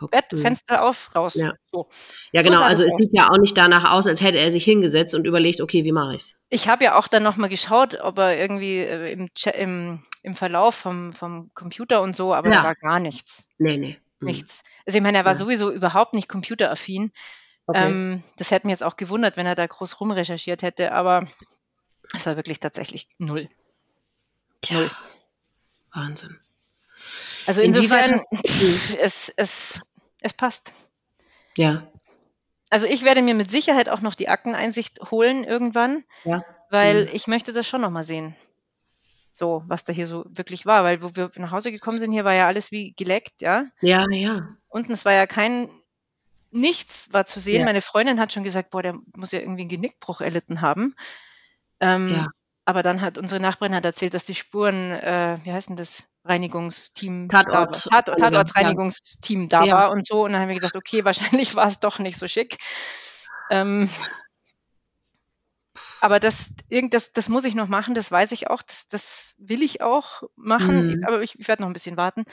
Okay, 0.00 0.08
Bett. 0.10 0.40
Fenster 0.40 0.82
auf, 0.82 1.14
raus. 1.14 1.34
Ja, 1.34 1.54
so. 1.72 1.88
ja 2.32 2.42
genau. 2.42 2.58
So 2.58 2.64
also 2.64 2.84
es 2.84 2.94
sieht 2.96 3.12
ja 3.12 3.28
auch 3.30 3.38
nicht 3.38 3.56
danach 3.56 3.90
aus, 3.90 4.06
als 4.06 4.20
hätte 4.20 4.38
er 4.38 4.50
sich 4.50 4.64
hingesetzt 4.64 5.14
und 5.14 5.26
überlegt, 5.26 5.60
okay, 5.60 5.84
wie 5.84 5.92
mache 5.92 6.14
ich's? 6.16 6.36
Ich 6.48 6.68
habe 6.68 6.84
ja 6.84 6.98
auch 6.98 7.08
dann 7.08 7.22
nochmal 7.22 7.48
geschaut, 7.48 7.98
ob 8.00 8.18
er 8.18 8.38
irgendwie 8.38 8.78
äh, 8.78 9.12
im, 9.12 9.28
im, 9.54 10.02
im 10.22 10.34
Verlauf 10.34 10.74
vom, 10.74 11.12
vom 11.12 11.50
Computer 11.54 12.02
und 12.02 12.16
so, 12.16 12.34
aber 12.34 12.50
ja. 12.50 12.58
da 12.58 12.64
war 12.64 12.74
gar 12.74 13.00
nichts. 13.00 13.46
Nee, 13.58 13.76
nee. 13.76 13.98
Mhm. 14.20 14.26
Nichts. 14.28 14.62
Also 14.86 14.98
ich 14.98 15.02
meine, 15.02 15.18
er 15.18 15.24
war 15.24 15.32
ja. 15.32 15.38
sowieso 15.38 15.70
überhaupt 15.72 16.14
nicht 16.14 16.28
computeraffin. 16.28 17.12
Okay. 17.66 17.86
Ähm, 17.86 18.22
das 18.36 18.50
hätte 18.50 18.66
mich 18.66 18.72
jetzt 18.72 18.84
auch 18.84 18.96
gewundert, 18.96 19.36
wenn 19.36 19.46
er 19.46 19.54
da 19.54 19.66
groß 19.66 20.00
rumrecherchiert 20.00 20.62
hätte, 20.62 20.92
aber 20.92 21.26
es 22.14 22.26
war 22.26 22.36
wirklich 22.36 22.60
tatsächlich 22.60 23.08
null. 23.18 23.48
Tja. 24.62 24.80
Null. 24.80 24.90
Wahnsinn. 25.92 26.38
Also 27.46 27.62
insofern, 27.62 28.22
es, 28.98 29.28
es, 29.36 29.80
es 30.20 30.34
passt. 30.34 30.72
Ja. 31.56 31.86
Also 32.70 32.86
ich 32.86 33.04
werde 33.04 33.22
mir 33.22 33.34
mit 33.34 33.50
Sicherheit 33.50 33.88
auch 33.88 34.00
noch 34.00 34.14
die 34.14 34.28
Akteneinsicht 34.28 35.10
holen 35.10 35.44
irgendwann, 35.44 36.04
ja. 36.24 36.44
weil 36.70 37.04
mhm. 37.04 37.10
ich 37.12 37.26
möchte 37.26 37.52
das 37.52 37.66
schon 37.66 37.80
noch 37.80 37.90
mal 37.90 38.04
sehen. 38.04 38.36
So, 39.32 39.62
was 39.66 39.84
da 39.84 39.92
hier 39.92 40.06
so 40.06 40.24
wirklich 40.28 40.66
war, 40.66 40.82
weil 40.82 41.02
wo 41.02 41.14
wir 41.14 41.30
nach 41.36 41.52
Hause 41.52 41.70
gekommen 41.70 41.98
sind, 41.98 42.12
hier 42.12 42.24
war 42.24 42.32
ja 42.34 42.46
alles 42.46 42.72
wie 42.72 42.94
geleckt, 42.94 43.42
ja. 43.42 43.66
Ja, 43.80 44.04
ja. 44.10 44.48
Unten, 44.68 44.92
es 44.92 45.04
war 45.04 45.12
ja 45.12 45.26
kein 45.26 45.68
nichts 46.50 47.12
war 47.12 47.26
zu 47.26 47.40
sehen. 47.40 47.60
Ja. 47.60 47.64
Meine 47.64 47.82
Freundin 47.82 48.20
hat 48.20 48.32
schon 48.32 48.44
gesagt, 48.44 48.70
boah, 48.70 48.82
der 48.82 48.94
muss 49.14 49.32
ja 49.32 49.40
irgendwie 49.40 49.62
einen 49.62 49.70
Genickbruch 49.70 50.20
erlitten 50.20 50.60
haben. 50.60 50.94
Ähm, 51.80 52.10
ja. 52.10 52.28
Aber 52.64 52.82
dann 52.82 53.00
hat 53.00 53.18
unsere 53.18 53.40
Nachbarin 53.40 53.74
hat 53.74 53.84
erzählt, 53.84 54.14
dass 54.14 54.24
die 54.24 54.34
Spuren, 54.34 54.90
äh, 54.90 55.38
wie 55.44 55.52
heißt 55.52 55.68
denn 55.68 55.76
das, 55.76 56.04
Reinigungsteam 56.24 57.28
Tatort, 57.28 57.86
da 57.86 57.90
war. 57.92 58.04
Tat, 58.04 58.18
Tatortreinigungsteam 58.18 59.42
ja. 59.42 59.48
da 59.48 59.64
ja. 59.64 59.74
war 59.74 59.90
und 59.90 60.04
so. 60.04 60.24
Und 60.24 60.32
dann 60.32 60.42
haben 60.42 60.48
wir 60.48 60.56
gedacht, 60.56 60.76
okay, 60.76 61.04
wahrscheinlich 61.04 61.54
war 61.54 61.68
es 61.68 61.78
doch 61.78 61.98
nicht 61.98 62.18
so 62.18 62.28
schick. 62.28 62.58
Ähm, 63.50 63.88
aber 66.00 66.20
das, 66.20 66.52
das, 66.90 67.12
das 67.12 67.28
muss 67.28 67.44
ich 67.44 67.54
noch 67.54 67.68
machen, 67.68 67.94
das 67.94 68.10
weiß 68.10 68.32
ich 68.32 68.50
auch, 68.50 68.62
das, 68.62 68.86
das 68.88 69.34
will 69.38 69.62
ich 69.62 69.80
auch 69.80 70.22
machen, 70.36 70.98
mhm. 70.98 71.04
aber 71.06 71.22
ich, 71.22 71.38
ich 71.38 71.48
werde 71.48 71.62
noch 71.62 71.70
ein 71.70 71.72
bisschen 71.72 71.96
warten. 71.96 72.24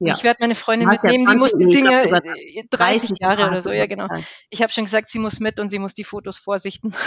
Ja. 0.00 0.14
Ich 0.14 0.22
werde 0.22 0.38
meine 0.40 0.54
Freundin 0.54 0.88
mitnehmen, 0.88 1.26
die 1.26 1.36
muss 1.36 1.52
die 1.52 1.66
Dinge, 1.66 2.06
glaub, 2.06 2.22
30, 2.22 2.68
30 2.70 3.10
Jahre 3.20 3.48
oder 3.48 3.60
so, 3.60 3.72
ja 3.72 3.86
genau. 3.86 4.06
Ich 4.48 4.62
habe 4.62 4.72
schon 4.72 4.84
gesagt, 4.84 5.08
sie 5.08 5.18
muss 5.18 5.40
mit 5.40 5.58
und 5.58 5.70
sie 5.70 5.78
muss 5.78 5.94
die 5.94 6.04
Fotos 6.04 6.38
vorsichten. 6.38 6.94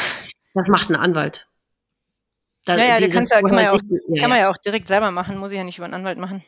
Das 0.53 0.67
macht 0.67 0.89
ein 0.89 0.97
Anwalt. 0.97 1.47
Da, 2.65 2.75
ja, 2.75 2.99
ja, 2.99 3.07
kann, 3.07 3.25
kann, 3.25 3.55
man 3.55 3.63
ja 3.63 3.71
auch, 3.71 3.79
kann 4.19 4.29
man 4.29 4.37
ja 4.37 4.49
auch 4.49 4.57
direkt 4.57 4.89
selber 4.89 5.09
machen, 5.09 5.37
muss 5.37 5.51
ich 5.51 5.57
ja 5.57 5.63
nicht 5.63 5.77
über 5.77 5.85
einen 5.85 5.93
Anwalt 5.93 6.17
machen. 6.17 6.43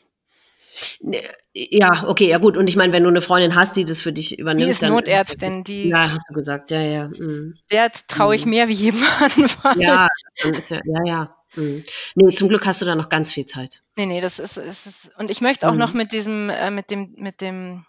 Ne, 0.99 1.21
ja, 1.53 2.05
okay, 2.07 2.27
ja 2.27 2.37
gut. 2.37 2.57
Und 2.57 2.67
ich 2.67 2.75
meine, 2.75 2.93
wenn 2.93 3.03
du 3.03 3.09
eine 3.09 3.21
Freundin 3.21 3.55
hast, 3.55 3.75
die 3.75 3.85
das 3.85 4.01
für 4.01 4.11
dich 4.11 4.39
übernimmt. 4.39 4.65
Die 4.65 4.71
ist 4.71 4.81
dann, 4.81 4.91
Notärztin, 4.91 5.63
die. 5.63 5.89
Ja, 5.89 6.11
hast 6.11 6.27
du 6.29 6.33
gesagt, 6.33 6.71
ja, 6.71 6.81
ja. 6.81 7.07
Mhm. 7.07 7.55
Der 7.71 7.91
traue 8.07 8.35
ich 8.35 8.45
mhm. 8.45 8.51
mehr 8.51 8.67
wie 8.67 8.73
jedem 8.73 9.01
ja, 9.77 10.07
ja, 10.43 11.05
ja. 11.05 11.35
Mhm. 11.55 11.83
Nee, 12.15 12.33
zum 12.33 12.49
Glück 12.49 12.65
hast 12.65 12.81
du 12.81 12.85
da 12.85 12.95
noch 12.95 13.09
ganz 13.09 13.31
viel 13.31 13.45
Zeit. 13.45 13.81
Nee, 13.95 14.05
nee, 14.05 14.21
das 14.21 14.39
ist, 14.39 14.57
ist, 14.57 14.87
ist 14.87 15.11
und 15.17 15.29
ich 15.29 15.41
möchte 15.41 15.67
auch 15.67 15.73
mhm. 15.73 15.79
noch 15.79 15.93
mit 15.93 16.11
diesem, 16.11 16.49
äh, 16.49 16.71
mit 16.71 16.91
dem, 16.91 17.13
mit 17.17 17.41
dem 17.41 17.85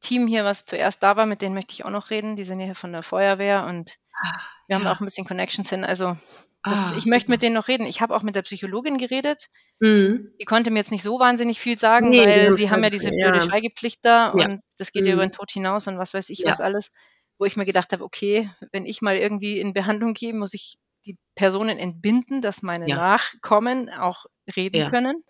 Team 0.00 0.26
hier, 0.26 0.44
was 0.44 0.64
zuerst 0.64 1.02
da 1.02 1.16
war, 1.16 1.26
mit 1.26 1.42
denen 1.42 1.54
möchte 1.54 1.72
ich 1.72 1.84
auch 1.84 1.90
noch 1.90 2.10
reden. 2.10 2.36
Die 2.36 2.44
sind 2.44 2.60
hier 2.60 2.74
von 2.74 2.92
der 2.92 3.02
Feuerwehr 3.02 3.66
und 3.66 3.96
ah, 4.22 4.36
wir 4.66 4.76
haben 4.76 4.84
ja. 4.84 4.92
auch 4.92 5.00
ein 5.00 5.04
bisschen 5.04 5.26
Connections 5.26 5.70
hin. 5.70 5.84
Also 5.84 6.16
das, 6.64 6.78
ah, 6.78 6.92
ich 6.96 7.04
super. 7.04 7.14
möchte 7.14 7.30
mit 7.30 7.42
denen 7.42 7.54
noch 7.54 7.68
reden. 7.68 7.86
Ich 7.86 8.00
habe 8.00 8.14
auch 8.14 8.22
mit 8.22 8.36
der 8.36 8.42
Psychologin 8.42 8.98
geredet. 8.98 9.48
Mhm. 9.80 10.32
Die 10.40 10.44
konnte 10.44 10.70
mir 10.70 10.80
jetzt 10.80 10.90
nicht 10.90 11.02
so 11.02 11.18
wahnsinnig 11.18 11.58
viel 11.58 11.78
sagen, 11.78 12.10
nee, 12.10 12.24
weil 12.24 12.54
sie 12.54 12.70
haben 12.70 12.82
ja 12.82 12.90
diese 12.90 13.10
blöde 13.10 13.38
ja. 13.38 13.40
Schweigepflicht 13.40 14.04
da 14.04 14.34
ja. 14.36 14.46
und 14.46 14.60
das 14.76 14.92
geht 14.92 15.02
mhm. 15.02 15.08
ja 15.08 15.14
über 15.14 15.26
den 15.26 15.32
Tod 15.32 15.50
hinaus 15.50 15.86
und 15.86 15.98
was 15.98 16.14
weiß 16.14 16.28
ich 16.30 16.44
was 16.44 16.60
alles. 16.60 16.90
Wo 17.38 17.44
ich 17.44 17.56
mir 17.56 17.64
gedacht 17.64 17.92
habe, 17.92 18.02
okay, 18.02 18.50
wenn 18.72 18.84
ich 18.84 19.00
mal 19.00 19.16
irgendwie 19.16 19.60
in 19.60 19.72
Behandlung 19.72 20.14
gehe, 20.14 20.34
muss 20.34 20.54
ich 20.54 20.76
die 21.08 21.18
Personen 21.34 21.78
entbinden, 21.78 22.42
dass 22.42 22.62
meine 22.62 22.88
ja. 22.88 22.96
Nachkommen 22.96 23.90
auch 23.90 24.26
reden 24.56 24.76
ja. 24.76 24.90
können. 24.90 25.22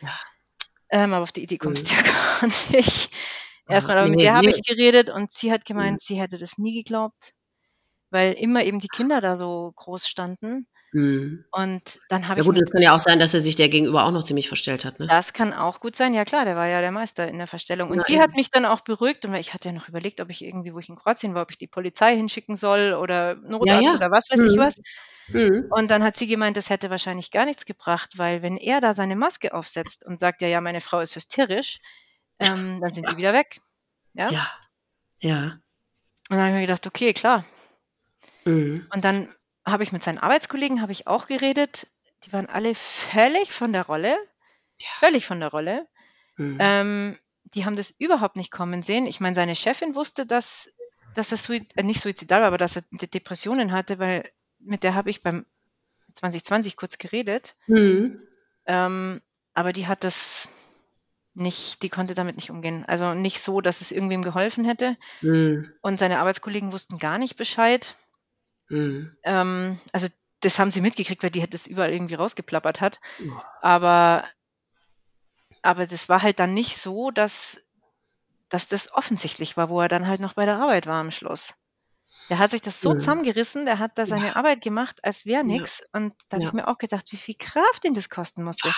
Ja. 0.00 0.18
Ähm, 0.90 1.12
aber 1.12 1.22
auf 1.22 1.32
die 1.32 1.42
Idee 1.42 1.58
kommst 1.58 1.90
du 1.90 1.94
ja 1.94 2.02
gar 2.02 2.46
nicht. 2.70 3.10
Erstmal, 3.68 3.98
aber 3.98 4.08
mit 4.08 4.22
der 4.22 4.34
habe 4.34 4.48
ich 4.48 4.62
geredet 4.62 5.10
und 5.10 5.30
sie 5.30 5.52
hat 5.52 5.66
gemeint, 5.66 6.00
mhm. 6.00 6.02
sie 6.02 6.20
hätte 6.20 6.38
das 6.38 6.56
nie 6.56 6.74
geglaubt, 6.74 7.34
weil 8.10 8.32
immer 8.32 8.64
eben 8.64 8.80
die 8.80 8.88
Kinder 8.88 9.20
da 9.20 9.36
so 9.36 9.72
groß 9.76 10.08
standen. 10.08 10.66
Mhm. 10.92 11.44
Und 11.52 12.00
dann 12.08 12.28
habe 12.28 12.40
ja, 12.40 12.40
ich. 12.40 12.46
Ja 12.46 12.52
gut, 12.52 12.62
es 12.62 12.72
kann 12.72 12.82
ja 12.82 12.96
auch 12.96 13.00
sein, 13.00 13.18
dass 13.18 13.34
er 13.34 13.40
sich 13.40 13.56
der 13.56 13.68
gegenüber 13.68 14.04
auch 14.04 14.10
noch 14.10 14.24
ziemlich 14.24 14.48
verstellt 14.48 14.84
hat. 14.84 14.98
Ne? 14.98 15.06
Das 15.06 15.32
kann 15.32 15.52
auch 15.52 15.80
gut 15.80 15.96
sein. 15.96 16.14
Ja 16.14 16.24
klar, 16.24 16.44
der 16.44 16.56
war 16.56 16.66
ja 16.66 16.80
der 16.80 16.92
Meister 16.92 17.28
in 17.28 17.38
der 17.38 17.46
Verstellung. 17.46 17.90
Und 17.90 17.98
Nein. 17.98 18.06
sie 18.06 18.20
hat 18.20 18.34
mich 18.34 18.50
dann 18.50 18.64
auch 18.64 18.80
beruhigt. 18.80 19.24
Und 19.26 19.34
ich 19.34 19.52
hatte 19.52 19.68
ja 19.68 19.74
noch 19.74 19.88
überlegt, 19.88 20.20
ob 20.20 20.30
ich 20.30 20.44
irgendwie, 20.44 20.72
wo 20.72 20.78
ich 20.78 20.88
in 20.88 20.96
Kroatien 20.96 21.34
war, 21.34 21.42
ob 21.42 21.50
ich 21.50 21.58
die 21.58 21.66
Polizei 21.66 22.16
hinschicken 22.16 22.56
soll 22.56 22.94
oder 22.94 23.34
Notarzt 23.34 23.66
ja, 23.66 23.90
ja. 23.90 23.96
oder 23.96 24.10
was 24.10 24.30
weiß 24.30 24.40
mhm. 24.40 24.46
ich 24.46 24.56
was. 24.56 24.80
Mhm. 25.28 25.66
Und 25.70 25.90
dann 25.90 26.02
hat 26.02 26.16
sie 26.16 26.26
gemeint, 26.26 26.56
das 26.56 26.70
hätte 26.70 26.88
wahrscheinlich 26.88 27.30
gar 27.30 27.44
nichts 27.44 27.66
gebracht, 27.66 28.16
weil 28.16 28.40
wenn 28.42 28.56
er 28.56 28.80
da 28.80 28.94
seine 28.94 29.16
Maske 29.16 29.52
aufsetzt 29.52 30.06
und 30.06 30.18
sagt, 30.18 30.40
ja, 30.40 30.48
ja, 30.48 30.60
meine 30.60 30.80
Frau 30.80 31.00
ist 31.00 31.14
hysterisch, 31.14 31.80
ähm, 32.38 32.78
dann 32.80 32.92
sind 32.92 33.04
ja. 33.04 33.10
die 33.10 33.16
wieder 33.18 33.32
weg. 33.34 33.60
Ja. 34.14 34.30
Ja. 34.30 34.48
ja. 35.20 35.42
Und 36.30 36.36
dann 36.36 36.40
habe 36.40 36.48
ich 36.50 36.54
mir 36.54 36.60
gedacht, 36.62 36.86
okay, 36.86 37.12
klar. 37.12 37.44
Mhm. 38.44 38.86
Und 38.92 39.04
dann 39.04 39.28
habe 39.70 39.82
ich 39.82 39.92
mit 39.92 40.02
seinen 40.02 40.18
Arbeitskollegen 40.18 40.82
habe 40.82 40.92
ich 40.92 41.06
auch 41.06 41.26
geredet. 41.26 41.86
Die 42.24 42.32
waren 42.32 42.46
alle 42.46 42.74
völlig 42.74 43.52
von 43.52 43.72
der 43.72 43.86
Rolle. 43.86 44.16
Ja. 44.80 44.88
Völlig 44.98 45.26
von 45.26 45.40
der 45.40 45.50
Rolle. 45.50 45.86
Mhm. 46.36 46.58
Ähm, 46.60 47.18
die 47.54 47.64
haben 47.64 47.76
das 47.76 47.90
überhaupt 47.90 48.36
nicht 48.36 48.50
kommen 48.50 48.82
sehen. 48.82 49.06
Ich 49.06 49.20
meine, 49.20 49.34
seine 49.34 49.56
Chefin 49.56 49.94
wusste, 49.94 50.26
dass, 50.26 50.70
dass 51.14 51.32
er 51.32 51.38
Suizid, 51.38 51.76
äh, 51.76 51.82
nicht 51.82 52.00
suizidal 52.00 52.40
war, 52.40 52.48
aber 52.48 52.58
dass 52.58 52.76
er 52.76 52.82
Depressionen 52.90 53.72
hatte, 53.72 53.98
weil 53.98 54.30
mit 54.58 54.82
der 54.82 54.94
habe 54.94 55.10
ich 55.10 55.22
beim 55.22 55.46
2020 56.14 56.76
kurz 56.76 56.98
geredet. 56.98 57.56
Mhm. 57.66 58.20
Ähm, 58.66 59.20
aber 59.54 59.72
die 59.72 59.86
hat 59.86 60.04
das 60.04 60.48
nicht, 61.34 61.82
die 61.82 61.88
konnte 61.88 62.14
damit 62.14 62.36
nicht 62.36 62.50
umgehen. 62.50 62.84
Also 62.86 63.14
nicht 63.14 63.40
so, 63.40 63.60
dass 63.60 63.80
es 63.80 63.92
irgendwem 63.92 64.22
geholfen 64.22 64.64
hätte. 64.64 64.96
Mhm. 65.22 65.72
Und 65.80 65.98
seine 65.98 66.18
Arbeitskollegen 66.18 66.72
wussten 66.72 66.98
gar 66.98 67.18
nicht 67.18 67.36
Bescheid. 67.36 67.96
Mhm. 68.68 69.16
Ähm, 69.24 69.78
also 69.92 70.08
das 70.40 70.58
haben 70.58 70.70
sie 70.70 70.80
mitgekriegt, 70.80 71.22
weil 71.22 71.30
die 71.30 71.48
das 71.48 71.66
überall 71.66 71.92
irgendwie 71.92 72.14
rausgeplappert 72.14 72.80
hat. 72.80 73.00
Aber, 73.60 74.24
aber 75.62 75.86
das 75.86 76.08
war 76.08 76.22
halt 76.22 76.38
dann 76.38 76.54
nicht 76.54 76.78
so, 76.78 77.10
dass, 77.10 77.60
dass 78.48 78.68
das 78.68 78.92
offensichtlich 78.92 79.56
war, 79.56 79.68
wo 79.68 79.80
er 79.80 79.88
dann 79.88 80.06
halt 80.06 80.20
noch 80.20 80.34
bei 80.34 80.44
der 80.44 80.58
Arbeit 80.58 80.86
war 80.86 81.00
am 81.00 81.10
Schluss. 81.10 81.54
Der 82.30 82.38
hat 82.38 82.50
sich 82.50 82.62
das 82.62 82.80
so 82.80 82.90
mhm. 82.90 83.00
zusammengerissen, 83.00 83.64
der 83.64 83.78
hat 83.78 83.96
da 83.96 84.06
seine 84.06 84.28
ja. 84.28 84.36
Arbeit 84.36 84.60
gemacht, 84.60 85.02
als 85.02 85.26
wäre 85.26 85.44
nichts. 85.44 85.80
Ja. 85.80 86.00
Und 86.00 86.14
da 86.28 86.36
habe 86.36 86.44
ja. 86.44 86.48
ich 86.48 86.54
mir 86.54 86.68
auch 86.68 86.78
gedacht, 86.78 87.10
wie 87.10 87.16
viel 87.16 87.34
Kraft 87.38 87.84
ihn 87.84 87.94
das 87.94 88.08
kosten 88.08 88.44
musste. 88.44 88.72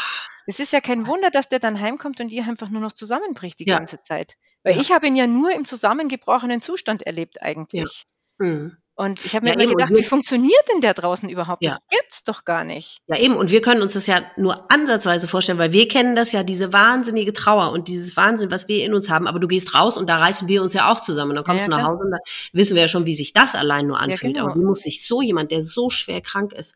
Es 0.46 0.60
ist 0.60 0.72
ja 0.72 0.80
kein 0.80 1.06
Wunder, 1.06 1.30
dass 1.30 1.48
der 1.48 1.58
dann 1.58 1.80
heimkommt 1.80 2.20
und 2.20 2.30
ihr 2.30 2.44
einfach 2.44 2.68
nur 2.68 2.80
noch 2.80 2.92
zusammenbricht 2.92 3.58
die 3.58 3.64
ganze 3.64 4.02
Zeit. 4.02 4.36
Weil 4.62 4.80
ich 4.80 4.92
habe 4.92 5.06
ihn 5.06 5.16
ja 5.16 5.26
nur 5.26 5.52
im 5.52 5.64
zusammengebrochenen 5.64 6.62
Zustand 6.62 7.02
erlebt 7.02 7.42
eigentlich. 7.42 8.06
Mhm. 8.38 8.76
Und 9.00 9.24
ich 9.24 9.34
habe 9.34 9.44
mir 9.46 9.52
ja, 9.52 9.58
immer 9.58 9.66
gedacht, 9.66 9.94
wie 9.96 10.02
funktioniert 10.02 10.60
denn 10.70 10.82
der 10.82 10.92
draußen 10.92 11.26
überhaupt? 11.30 11.64
Ja. 11.64 11.78
Das 11.88 11.98
gibt's 11.98 12.22
doch 12.22 12.44
gar 12.44 12.64
nicht. 12.64 12.98
Ja, 13.06 13.16
eben. 13.16 13.34
Und 13.34 13.50
wir 13.50 13.62
können 13.62 13.80
uns 13.80 13.94
das 13.94 14.06
ja 14.06 14.20
nur 14.36 14.70
ansatzweise 14.70 15.26
vorstellen, 15.26 15.56
weil 15.56 15.72
wir 15.72 15.88
kennen 15.88 16.14
das 16.14 16.32
ja, 16.32 16.42
diese 16.42 16.74
wahnsinnige 16.74 17.32
Trauer 17.32 17.72
und 17.72 17.88
dieses 17.88 18.14
Wahnsinn, 18.18 18.50
was 18.50 18.68
wir 18.68 18.84
in 18.84 18.92
uns 18.92 19.08
haben. 19.08 19.26
Aber 19.26 19.40
du 19.40 19.48
gehst 19.48 19.74
raus 19.74 19.96
und 19.96 20.10
da 20.10 20.18
reißen 20.18 20.48
wir 20.48 20.60
uns 20.60 20.74
ja 20.74 20.92
auch 20.92 21.00
zusammen. 21.00 21.30
Und 21.30 21.36
dann 21.36 21.44
kommst 21.46 21.66
ja, 21.66 21.70
du 21.70 21.78
nach 21.78 21.88
Hause 21.88 22.04
und 22.04 22.10
da 22.10 22.18
wissen 22.52 22.74
wir 22.74 22.82
ja 22.82 22.88
schon, 22.88 23.06
wie 23.06 23.14
sich 23.14 23.32
das 23.32 23.54
allein 23.54 23.86
nur 23.86 23.98
anfühlt. 23.98 24.34
Genau. 24.34 24.48
Aber 24.48 24.60
wie 24.60 24.64
muss 24.64 24.82
sich 24.82 25.08
so 25.08 25.22
jemand, 25.22 25.50
der 25.50 25.62
so 25.62 25.88
schwer 25.88 26.20
krank 26.20 26.52
ist, 26.52 26.74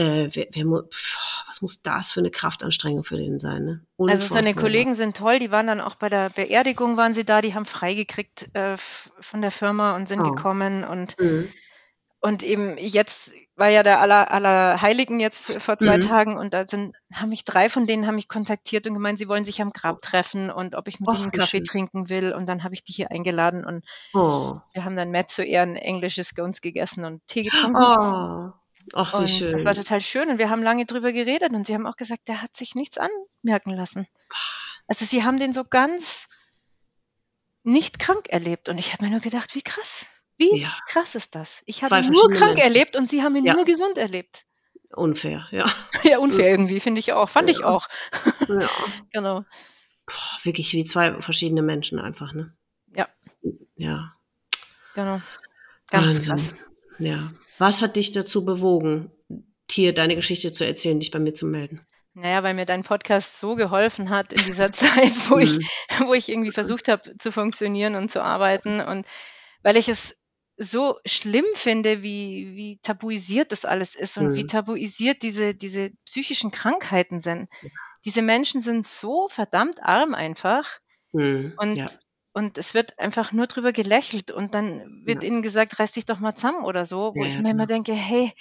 äh, 0.00 0.30
wer, 0.32 0.46
wer, 0.52 0.64
was 1.46 1.60
muss 1.60 1.82
das 1.82 2.12
für 2.12 2.20
eine 2.20 2.30
Kraftanstrengung 2.30 3.04
für 3.04 3.16
den 3.16 3.38
sein? 3.38 3.64
Ne? 3.64 3.86
Also 3.98 4.26
seine 4.26 4.54
Kollegen 4.54 4.94
sind 4.94 5.16
toll, 5.16 5.38
die 5.38 5.50
waren 5.50 5.66
dann 5.66 5.80
auch 5.80 5.94
bei 5.94 6.08
der 6.08 6.30
Beerdigung 6.30 6.96
waren 6.96 7.12
sie 7.12 7.24
da, 7.24 7.42
die 7.42 7.54
haben 7.54 7.66
freigekriegt 7.66 8.54
äh, 8.54 8.76
von 8.78 9.42
der 9.42 9.50
Firma 9.50 9.94
und 9.96 10.08
sind 10.08 10.20
oh. 10.20 10.32
gekommen 10.32 10.84
und 10.84 11.20
mhm. 11.20 11.48
und 12.20 12.42
eben 12.42 12.78
jetzt 12.78 13.32
war 13.56 13.68
ja 13.68 13.82
der 13.82 14.00
aller, 14.00 14.30
aller 14.30 14.80
Heiligen 14.80 15.20
jetzt 15.20 15.60
vor 15.60 15.76
zwei 15.76 15.98
mhm. 15.98 16.00
Tagen 16.00 16.38
und 16.38 16.54
da 16.54 16.66
sind, 16.66 16.96
haben 17.12 17.28
mich 17.28 17.44
drei 17.44 17.68
von 17.68 17.86
denen 17.86 18.06
haben 18.06 18.14
mich 18.14 18.28
kontaktiert 18.28 18.86
und 18.86 18.94
gemeint, 18.94 19.18
sie 19.18 19.28
wollen 19.28 19.44
sich 19.44 19.60
am 19.60 19.70
Grab 19.70 20.00
treffen 20.00 20.50
und 20.50 20.74
ob 20.76 20.88
ich 20.88 20.98
mit 20.98 21.10
Och, 21.10 21.20
ihnen 21.20 21.30
Kaffee 21.30 21.58
schön. 21.58 21.64
trinken 21.64 22.08
will 22.08 22.32
und 22.32 22.46
dann 22.46 22.64
habe 22.64 22.72
ich 22.72 22.84
die 22.84 22.92
hier 22.92 23.10
eingeladen 23.10 23.66
und 23.66 23.84
oh. 24.14 24.54
wir 24.72 24.84
haben 24.86 24.96
dann 24.96 25.10
Matt 25.10 25.30
zu 25.30 25.44
Ehren 25.44 25.76
englisches 25.76 26.28
Scones 26.28 26.62
gegessen 26.62 27.04
und 27.04 27.20
Tee 27.26 27.42
getrunken. 27.42 27.76
Oh. 27.76 28.59
Ach, 28.94 29.12
wie 29.14 29.22
und 29.22 29.28
schön. 29.28 29.50
Das 29.52 29.64
war 29.64 29.74
total 29.74 30.00
schön 30.00 30.28
und 30.30 30.38
wir 30.38 30.50
haben 30.50 30.62
lange 30.62 30.86
drüber 30.86 31.12
geredet 31.12 31.52
und 31.52 31.66
sie 31.66 31.74
haben 31.74 31.86
auch 31.86 31.96
gesagt, 31.96 32.28
der 32.28 32.42
hat 32.42 32.56
sich 32.56 32.74
nichts 32.74 32.98
anmerken 32.98 33.70
lassen. 33.70 34.06
Also 34.86 35.04
sie 35.04 35.24
haben 35.24 35.38
den 35.38 35.52
so 35.52 35.64
ganz 35.64 36.28
nicht 37.62 37.98
krank 37.98 38.28
erlebt 38.28 38.68
und 38.68 38.78
ich 38.78 38.92
habe 38.92 39.04
mir 39.04 39.10
nur 39.10 39.20
gedacht, 39.20 39.54
wie 39.54 39.62
krass, 39.62 40.06
Wie 40.38 40.58
Ja. 40.58 40.74
krass 40.88 41.14
ist 41.14 41.34
das? 41.34 41.62
Ich 41.66 41.82
habe 41.84 41.98
ihn 41.98 42.10
nur 42.10 42.30
krank 42.30 42.54
Menschen. 42.56 42.62
erlebt 42.62 42.96
und 42.96 43.06
sie 43.08 43.22
haben 43.22 43.36
ihn 43.36 43.44
Ja. 43.44 43.52
nur 43.52 43.66
gesund 43.66 43.98
erlebt. 43.98 44.46
Unfair, 44.92 45.46
ja. 45.50 45.66
Ja, 46.14 46.18
unfair 46.18 46.48
irgendwie, 46.50 46.80
finde 46.80 46.98
ich 46.98 47.12
auch. 47.12 47.28
Fand 47.28 47.50
ich 47.50 47.58
Ja. 47.58 47.66
auch. 47.66 47.86
ja. 48.48 48.68
Genau. 49.12 49.44
Boah, 50.06 50.38
wirklich 50.44 50.72
wie 50.72 50.84
zwei 50.86 51.20
verschiedene 51.20 51.60
Menschen 51.62 51.98
einfach, 52.00 52.32
ne? 52.32 52.56
Ja. 52.96 53.06
Ja. 53.76 54.14
Genau. 54.94 55.20
Ganz 55.90 56.06
Wahnsinn. 56.28 56.30
krass. 56.36 56.54
Ja. 57.00 57.32
Was 57.58 57.82
hat 57.82 57.96
dich 57.96 58.12
dazu 58.12 58.44
bewogen, 58.44 59.10
hier 59.70 59.92
deine 59.94 60.16
Geschichte 60.16 60.52
zu 60.52 60.64
erzählen, 60.64 61.00
dich 61.00 61.10
bei 61.10 61.18
mir 61.18 61.34
zu 61.34 61.46
melden? 61.46 61.80
Naja, 62.14 62.42
weil 62.42 62.54
mir 62.54 62.66
dein 62.66 62.82
Podcast 62.82 63.38
so 63.38 63.54
geholfen 63.54 64.10
hat 64.10 64.32
in 64.32 64.44
dieser 64.44 64.72
Zeit, 64.72 65.12
wo 65.30 65.38
ich, 65.38 65.58
Mhm. 65.58 66.06
wo 66.08 66.14
ich 66.14 66.28
irgendwie 66.28 66.50
versucht 66.52 66.88
habe 66.88 67.16
zu 67.18 67.32
funktionieren 67.32 67.94
und 67.94 68.10
zu 68.10 68.22
arbeiten 68.22 68.80
und 68.80 69.06
weil 69.62 69.76
ich 69.76 69.88
es 69.88 70.16
so 70.56 70.98
schlimm 71.06 71.44
finde, 71.54 72.02
wie, 72.02 72.54
wie 72.54 72.78
tabuisiert 72.82 73.50
das 73.52 73.64
alles 73.64 73.94
ist 73.94 74.18
und 74.18 74.34
wie 74.36 74.42
Mhm. 74.42 74.48
tabuisiert 74.48 75.22
diese, 75.22 75.54
diese 75.54 75.90
psychischen 76.04 76.50
Krankheiten 76.50 77.20
sind. 77.20 77.48
Diese 78.04 78.22
Menschen 78.22 78.60
sind 78.60 78.86
so 78.86 79.28
verdammt 79.28 79.82
arm 79.82 80.14
einfach 80.14 80.80
Mhm. 81.12 81.54
und, 81.56 81.76
Ja. 81.76 81.90
Und 82.32 82.58
es 82.58 82.74
wird 82.74 82.98
einfach 82.98 83.32
nur 83.32 83.46
drüber 83.46 83.72
gelächelt 83.72 84.30
und 84.30 84.54
dann 84.54 85.02
wird 85.04 85.22
Ja. 85.22 85.28
ihnen 85.28 85.42
gesagt, 85.42 85.78
reiß 85.78 85.92
dich 85.92 86.06
doch 86.06 86.20
mal 86.20 86.34
zusammen 86.34 86.64
oder 86.64 86.84
so, 86.84 87.14
wo 87.16 87.22
Ja, 87.22 87.26
ich 87.26 87.38
ja, 87.38 87.42
mir 87.42 87.50
immer 87.50 87.66
genau. 87.66 87.66
denke, 87.66 87.92
hey, 87.94 88.32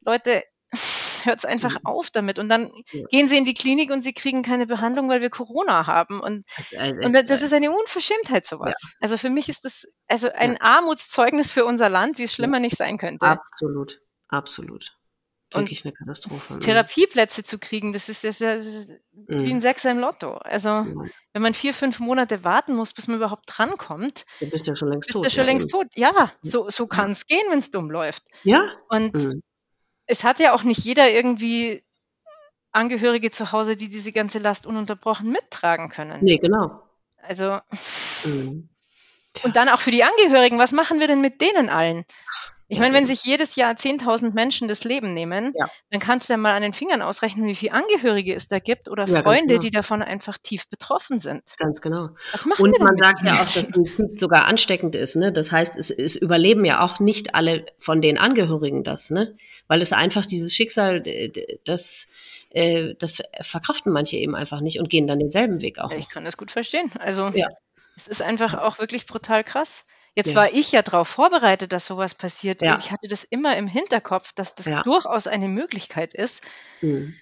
Leute, 0.00 0.44
hört's 1.24 1.44
einfach 1.44 1.76
Mhm. 1.76 1.86
auf 1.86 2.10
damit. 2.10 2.38
Und 2.38 2.48
dann 2.48 2.70
Ja. 2.92 3.06
gehen 3.10 3.28
sie 3.28 3.38
in 3.38 3.44
die 3.44 3.54
Klinik 3.54 3.90
und 3.90 4.02
sie 4.02 4.12
kriegen 4.14 4.42
keine 4.42 4.66
Behandlung, 4.66 5.08
weil 5.08 5.20
wir 5.22 5.30
Corona 5.30 5.86
haben. 5.86 6.20
Und, 6.20 6.44
Das, 6.56 6.72
äh, 6.72 6.92
und 7.00 7.12
da- 7.14 7.22
echt, 7.22 7.30
das 7.30 7.42
äh, 7.42 7.46
ist 7.46 7.52
eine 7.52 7.70
Unverschämtheit, 7.72 8.46
sowas. 8.46 8.74
Also 9.00 9.16
für 9.16 9.30
mich 9.30 9.48
ist 9.48 9.64
das 9.64 9.86
also 10.08 10.30
ein 10.32 10.60
Armutszeugnis 10.60 11.52
für 11.52 11.64
unser 11.64 11.88
Land, 11.88 12.18
wie 12.18 12.24
es 12.24 12.34
schlimmer 12.34 12.60
nicht 12.60 12.76
sein 12.76 12.98
könnte. 12.98 13.40
absolut, 13.52 14.00
absolut. 14.28 14.97
Wirklich 15.52 15.84
eine 15.84 15.92
Katastrophe. 15.92 16.54
mhm. 16.54 16.60
Therapieplätze 16.60 17.42
zu 17.42 17.58
kriegen, 17.58 17.92
das 17.92 18.08
ist, 18.08 18.22
das 18.24 18.40
ist, 18.40 18.66
ist 18.66 19.00
wie 19.12 19.50
ein 19.50 19.56
Mhm. 19.56 19.60
Sechser 19.60 19.90
im 19.90 19.98
Lotto. 19.98 20.34
Also 20.38 20.68
Ja. 20.68 20.86
wenn 21.32 21.42
man 21.42 21.54
vier, 21.54 21.72
fünf 21.72 22.00
Monate 22.00 22.44
warten 22.44 22.74
muss, 22.74 22.92
bis 22.92 23.08
man 23.08 23.16
überhaupt 23.16 23.44
drankommt, 23.46 24.24
Du 24.40 24.50
bist 24.50 24.66
ja 24.66 24.76
schon 24.76 24.88
längst 24.90 25.06
bist 25.06 25.14
tot. 25.16 25.24
du 25.24 25.30
schon 25.30 25.44
ja, 25.44 25.50
längst 25.50 25.70
tot. 25.70 25.86
Ja, 25.94 26.32
so, 26.42 26.68
so 26.68 26.86
kann 26.86 27.12
es 27.12 27.26
gehen, 27.26 27.44
wenn 27.50 27.60
es 27.60 27.70
dumm 27.70 27.90
läuft. 27.90 28.24
Ja? 28.42 28.72
Und 28.88 29.14
Mhm. 29.14 29.42
es 30.06 30.22
hat 30.24 30.38
ja 30.40 30.52
auch 30.52 30.64
nicht 30.64 30.84
jeder 30.84 31.10
irgendwie 31.10 31.82
Angehörige 32.72 33.30
zu 33.30 33.50
Hause, 33.52 33.76
die 33.76 33.88
diese 33.88 34.12
ganze 34.12 34.38
Last 34.38 34.66
ununterbrochen 34.66 35.30
mittragen 35.32 35.88
können. 35.88 36.22
Nee, 36.22 36.36
genau. 36.38 36.82
Also, 37.22 37.58
Mhm. 38.24 38.68
Und 39.44 39.56
dann 39.56 39.68
auch 39.68 39.80
für 39.80 39.90
die 39.92 40.02
Angehörigen, 40.04 40.58
was 40.58 40.72
machen 40.72 40.98
wir 41.00 41.06
denn 41.06 41.20
mit 41.20 41.40
denen 41.40 41.68
allen? 41.70 42.04
Ich 42.70 42.78
meine, 42.78 42.94
wenn 42.94 43.06
sich 43.06 43.24
jedes 43.24 43.56
Jahr 43.56 43.72
10.000 43.72 44.34
Menschen 44.34 44.68
das 44.68 44.84
Leben 44.84 45.14
nehmen, 45.14 45.54
Ja. 45.58 45.70
dann 45.90 46.00
kannst 46.00 46.28
du 46.28 46.34
ja 46.34 46.36
mal 46.36 46.54
an 46.54 46.60
den 46.60 46.74
Fingern 46.74 47.00
ausrechnen, 47.00 47.46
wie 47.46 47.54
viele 47.54 47.72
Angehörige 47.72 48.34
es 48.34 48.46
da 48.46 48.58
gibt 48.58 48.90
oder 48.90 49.06
Ja, 49.08 49.22
Freunde, 49.22 49.48
genau. 49.54 49.60
die 49.60 49.70
davon 49.70 50.02
einfach 50.02 50.36
tief 50.42 50.68
betroffen 50.68 51.18
sind. 51.18 51.42
Ganz 51.56 51.80
genau. 51.80 52.10
Was 52.32 52.44
wir 52.44 52.60
Und 52.60 52.78
man 52.78 52.96
sagt 52.98 53.22
ja 53.24 53.32
auch, 53.40 53.50
dass 53.50 53.70
Typ 53.70 54.18
sogar 54.18 54.44
ansteckend 54.44 54.94
ist. 54.94 55.16
Ne? 55.16 55.32
Das 55.32 55.50
heißt, 55.50 55.76
es, 55.76 55.90
es 55.90 56.14
überleben 56.16 56.64
ja 56.66 56.80
auch 56.82 57.00
nicht 57.00 57.34
alle 57.34 57.64
von 57.78 58.02
den 58.02 58.18
Angehörigen 58.18 58.84
das, 58.84 59.10
ne? 59.10 59.34
weil 59.66 59.80
es 59.80 59.92
einfach 59.94 60.26
dieses 60.26 60.54
Schicksal, 60.54 61.02
das, 61.64 62.06
äh, 62.50 62.94
das 62.98 63.22
verkraften 63.40 63.92
manche 63.92 64.16
eben 64.18 64.34
einfach 64.34 64.60
nicht 64.60 64.78
und 64.78 64.90
gehen 64.90 65.06
dann 65.06 65.18
denselben 65.20 65.62
Weg 65.62 65.78
auch. 65.78 65.90
Ich 65.92 66.10
kann 66.10 66.24
das 66.26 66.36
gut 66.36 66.50
verstehen. 66.50 66.90
Also, 66.98 67.28
Ja. 67.34 67.48
es 67.96 68.08
ist 68.08 68.20
einfach 68.20 68.52
auch 68.54 68.78
wirklich 68.78 69.06
brutal 69.06 69.42
krass. 69.42 69.84
Jetzt 70.18 70.30
Ja. 70.30 70.34
war 70.34 70.52
ich 70.52 70.72
ja 70.72 70.82
darauf 70.82 71.06
vorbereitet, 71.06 71.72
dass 71.72 71.86
sowas 71.86 72.12
passiert. 72.16 72.60
Ja. 72.60 72.76
Ich 72.76 72.90
hatte 72.90 73.06
das 73.06 73.22
immer 73.22 73.56
im 73.56 73.68
Hinterkopf, 73.68 74.32
dass 74.34 74.56
das 74.56 74.66
Ja. 74.66 74.82
durchaus 74.82 75.28
eine 75.28 75.46
Möglichkeit 75.46 76.12
ist. 76.12 76.42
Mhm. 76.82 77.14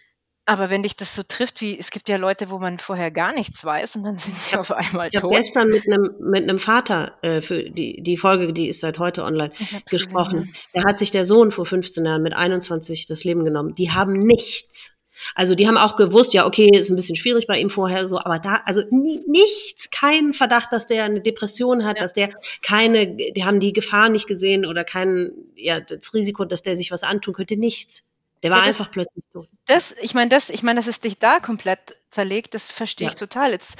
Aber 0.48 0.70
wenn 0.70 0.82
dich 0.82 0.96
das 0.96 1.14
so 1.14 1.22
trifft, 1.22 1.60
wie 1.60 1.78
es 1.78 1.90
gibt 1.90 2.08
ja 2.08 2.16
Leute, 2.16 2.48
wo 2.50 2.58
man 2.58 2.78
vorher 2.78 3.10
gar 3.10 3.34
nichts 3.34 3.62
weiß 3.64 3.96
und 3.96 4.04
dann 4.04 4.16
sind 4.16 4.34
sie 4.36 4.56
auf 4.56 4.72
einmal 4.72 5.08
Ich 5.08 5.16
habe 5.16 5.26
tot. 5.28 5.32
gestern 5.36 5.68
mit 5.68 5.82
einem 5.86 6.14
mit 6.20 6.44
einem 6.44 6.58
Vater 6.58 7.18
äh, 7.22 7.42
für 7.42 7.64
die 7.64 8.02
die 8.02 8.16
Folge, 8.16 8.54
die 8.54 8.68
ist 8.68 8.80
seit 8.80 8.98
heute 8.98 9.24
online 9.24 9.52
Ich 9.58 9.84
gesprochen. 9.84 10.44
gesehen, 10.44 10.56
Da 10.72 10.84
hat 10.88 10.98
sich 10.98 11.10
der 11.10 11.26
Sohn 11.26 11.50
vor 11.52 11.66
15 11.66 12.06
Jahren 12.06 12.22
mit 12.22 12.32
21 12.32 13.04
das 13.04 13.24
Leben 13.24 13.44
genommen. 13.44 13.74
Die 13.74 13.90
haben 13.90 14.14
nichts. 14.14 14.92
Also 15.34 15.54
die 15.54 15.66
haben 15.66 15.78
auch 15.78 15.96
gewusst, 15.96 16.32
ja, 16.34 16.46
okay, 16.46 16.68
ist 16.76 16.90
ein 16.90 16.96
bisschen 16.96 17.16
schwierig 17.16 17.46
bei 17.46 17.58
ihm 17.58 17.70
vorher 17.70 18.06
so, 18.06 18.18
aber 18.18 18.38
da, 18.38 18.62
also 18.66 18.82
nie, 18.90 19.20
nichts, 19.26 19.90
kein 19.90 20.34
Verdacht, 20.34 20.72
dass 20.72 20.86
der 20.86 21.04
eine 21.04 21.20
Depression 21.20 21.84
hat, 21.84 21.96
Ja. 21.96 22.02
dass 22.02 22.12
der 22.12 22.30
keine, 22.62 23.06
die 23.16 23.44
haben 23.44 23.60
die 23.60 23.72
Gefahr 23.72 24.08
nicht 24.08 24.26
gesehen 24.26 24.66
oder 24.66 24.84
kein, 24.84 25.32
ja, 25.54 25.80
das 25.80 26.12
Risiko, 26.14 26.44
dass 26.44 26.62
der 26.62 26.76
sich 26.76 26.90
was 26.90 27.02
antun 27.02 27.34
könnte, 27.34 27.56
nichts. 27.56 28.04
Der 28.42 28.50
war 28.50 28.58
Ja, 28.58 28.66
das- 28.66 28.78
einfach 28.78 28.92
plötzlich 28.92 29.24
tot. 29.32 29.48
Das, 29.66 29.94
ich 30.00 30.14
meine, 30.14 30.28
das, 30.28 30.50
ich 30.50 30.62
meine, 30.62 30.78
dass 30.78 30.86
es 30.86 31.00
dich 31.00 31.18
da 31.18 31.40
komplett 31.40 31.96
zerlegt, 32.10 32.54
das 32.54 32.66
verstehe 32.68 33.06
Ja. 33.08 33.12
ich 33.12 33.18
total. 33.18 33.50
Jetzt, 33.52 33.76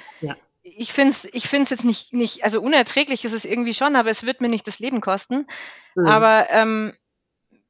ich 0.63 0.93
finde 0.93 1.13
es 1.13 1.25
ich 1.33 1.47
find's 1.47 1.71
jetzt 1.71 1.85
nicht, 1.85 2.13
nicht, 2.13 2.43
also 2.43 2.61
unerträglich 2.61 3.25
ist 3.25 3.33
es 3.33 3.45
irgendwie 3.45 3.75
schon, 3.75 3.95
aber 3.95 4.11
es 4.11 4.25
wird 4.27 4.41
mir 4.41 4.49
nicht 4.49 4.67
das 4.67 4.79
Leben 4.81 5.01
kosten. 5.01 5.47
Mhm. 5.95 6.07
Aber 6.07 6.49
ähm, 6.51 6.93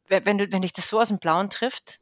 wenn, 0.08 0.24
wenn 0.24 0.38
du, 0.38 0.50
wenn 0.52 0.62
dich 0.62 0.72
das 0.72 0.88
so 0.88 1.00
aus 1.00 1.08
dem 1.08 1.18
Blauen 1.18 1.50
trifft. 1.50 1.98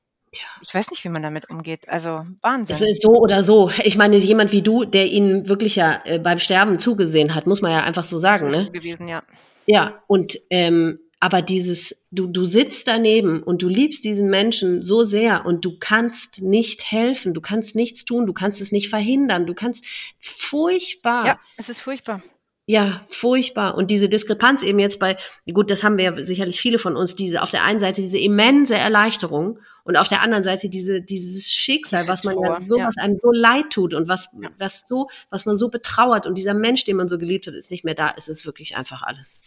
Ich 0.62 0.74
weiß 0.74 0.90
nicht, 0.90 1.05
wie 1.05 1.09
man 1.09 1.23
damit 1.23 1.51
umgeht. 1.51 1.89
Also 1.89 2.19
Es 2.19 2.43
Wahnsinn. 2.43 2.89
ist 2.89 3.02
so 3.02 3.11
oder 3.11 3.43
so. 3.43 3.70
Ich 3.82 3.97
meine, 3.97 4.16
jemand 4.16 4.52
wie 4.52 4.62
du, 4.62 4.85
der 4.85 5.06
ihn 5.06 5.48
wirklich 5.48 5.77
ja 5.77 6.01
äh, 6.05 6.19
beim 6.19 6.40
Sterben 6.40 6.78
zugesehen 6.78 7.35
hat, 7.35 7.47
muss 7.47 7.62
man 7.62 7.73
ja 7.73 7.82
einfach 7.82 8.05
so 8.05 8.19
sagen, 8.19 8.47
das 8.47 8.55
ist 8.55 8.65
ne? 8.66 8.70
gewesen, 8.70 9.09
ja. 9.09 9.23
Ja, 9.66 10.02
und 10.06 10.39
ähm, 10.51 10.98
aber 11.20 11.40
dieses, 11.40 11.97
du, 12.11 12.27
du 12.27 12.44
sitzt 12.44 12.86
daneben 12.86 13.43
und 13.43 13.62
du 13.62 13.69
liebst 13.69 14.05
diesen 14.05 14.28
Menschen 14.28 14.82
so 14.82 15.05
sehr 15.05 15.47
und 15.47 15.65
du 15.65 15.78
kannst 15.78 16.43
nicht 16.43 16.90
helfen, 16.90 17.32
du 17.32 17.40
kannst 17.40 17.74
nichts 17.74 18.05
tun, 18.05 18.27
du 18.27 18.35
kannst 18.35 18.61
es 18.61 18.73
nicht 18.73 18.90
verhindern, 18.90 19.47
du 19.47 19.55
kannst 19.55 19.86
furchtbar. 20.20 21.27
Ja, 21.27 21.40
es 21.56 21.70
ist 21.70 21.81
furchtbar. 21.81 22.20
Ja, 22.66 23.02
furchtbar. 23.09 23.74
Und 23.74 23.90
diese 23.90 24.09
Diskrepanz 24.09 24.62
eben 24.62 24.78
jetzt 24.78 24.98
bei, 24.98 25.16
gut, 25.51 25.70
das 25.70 25.82
haben 25.82 25.98
wir 25.98 26.05
ja 26.05 26.24
sicherlich 26.24 26.61
viele 26.61 26.78
von 26.78 26.97
uns, 26.97 27.15
diese 27.15 27.43
auf 27.43 27.51
der 27.51 27.62
einen 27.62 27.81
Seite 27.81 28.01
diese 28.01 28.19
immense 28.19 28.74
Erleichterung 28.74 29.59
und 29.85 29.97
auf 29.97 30.09
der 30.09 30.20
anderen 30.23 30.43
Seite 30.44 30.69
diese, 30.69 31.01
dieses 31.01 31.52
Schicksal, 31.52 32.09
was 32.09 32.24
man 32.24 32.39
ja 32.39 32.59
so, 32.65 32.78
ja. 32.78 32.86
was 32.86 32.97
einem 32.97 33.19
so 33.23 33.31
leid 33.32 33.70
tut 33.70 33.94
und 33.94 34.09
was, 34.09 34.28
Ja. 34.40 34.48
was 34.59 34.85
so, 34.89 35.09
was 35.31 35.44
man 35.47 35.59
so 35.59 35.69
betrauert 35.69 36.27
und 36.27 36.36
dieser 36.36 36.55
Mensch, 36.55 36.85
den 36.85 36.97
man 36.97 37.09
so 37.09 37.19
geliebt 37.19 37.47
hat, 37.47 37.55
ist 37.55 37.70
nicht 37.70 37.85
mehr 37.85 37.94
da, 37.94 38.09
ist 38.11 38.28
es 38.28 38.44
wirklich 38.47 38.77
einfach 38.77 39.02
alles. 39.02 39.44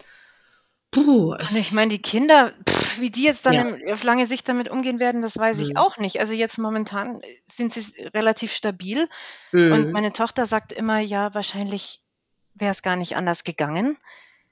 Puh, 0.91 1.35
ich 1.57 1.73
meine, 1.73 1.89
die 1.89 2.01
Kinder, 2.01 2.53
pff, 2.67 2.99
wie 3.01 3.11
die 3.11 3.23
jetzt 3.23 3.45
dann 3.45 3.53
Ja. 3.53 3.61
im, 3.67 3.93
auf 3.93 4.03
lange 4.03 4.25
Sicht 4.25 4.47
damit 4.47 4.69
umgehen 4.69 4.99
werden, 4.99 5.21
das 5.21 5.37
weiß 5.37 5.59
ich 5.59 5.71
Mhm. 5.71 5.77
auch 5.77 5.97
nicht. 5.97 6.19
Also 6.21 6.33
jetzt 6.33 6.57
momentan 6.57 7.21
sind 7.51 7.73
sie 7.73 8.03
relativ 8.13 8.53
stabil. 8.53 9.09
Mhm. 9.51 9.71
Und 9.73 9.91
meine 9.91 10.13
Tochter 10.13 10.45
sagt 10.45 10.71
immer, 10.71 10.99
ja, 10.99 11.33
wahrscheinlich 11.35 11.99
wäre 12.55 12.71
es 12.71 12.81
gar 12.83 12.95
nicht 12.95 13.15
anders 13.17 13.43
gegangen. 13.43 13.97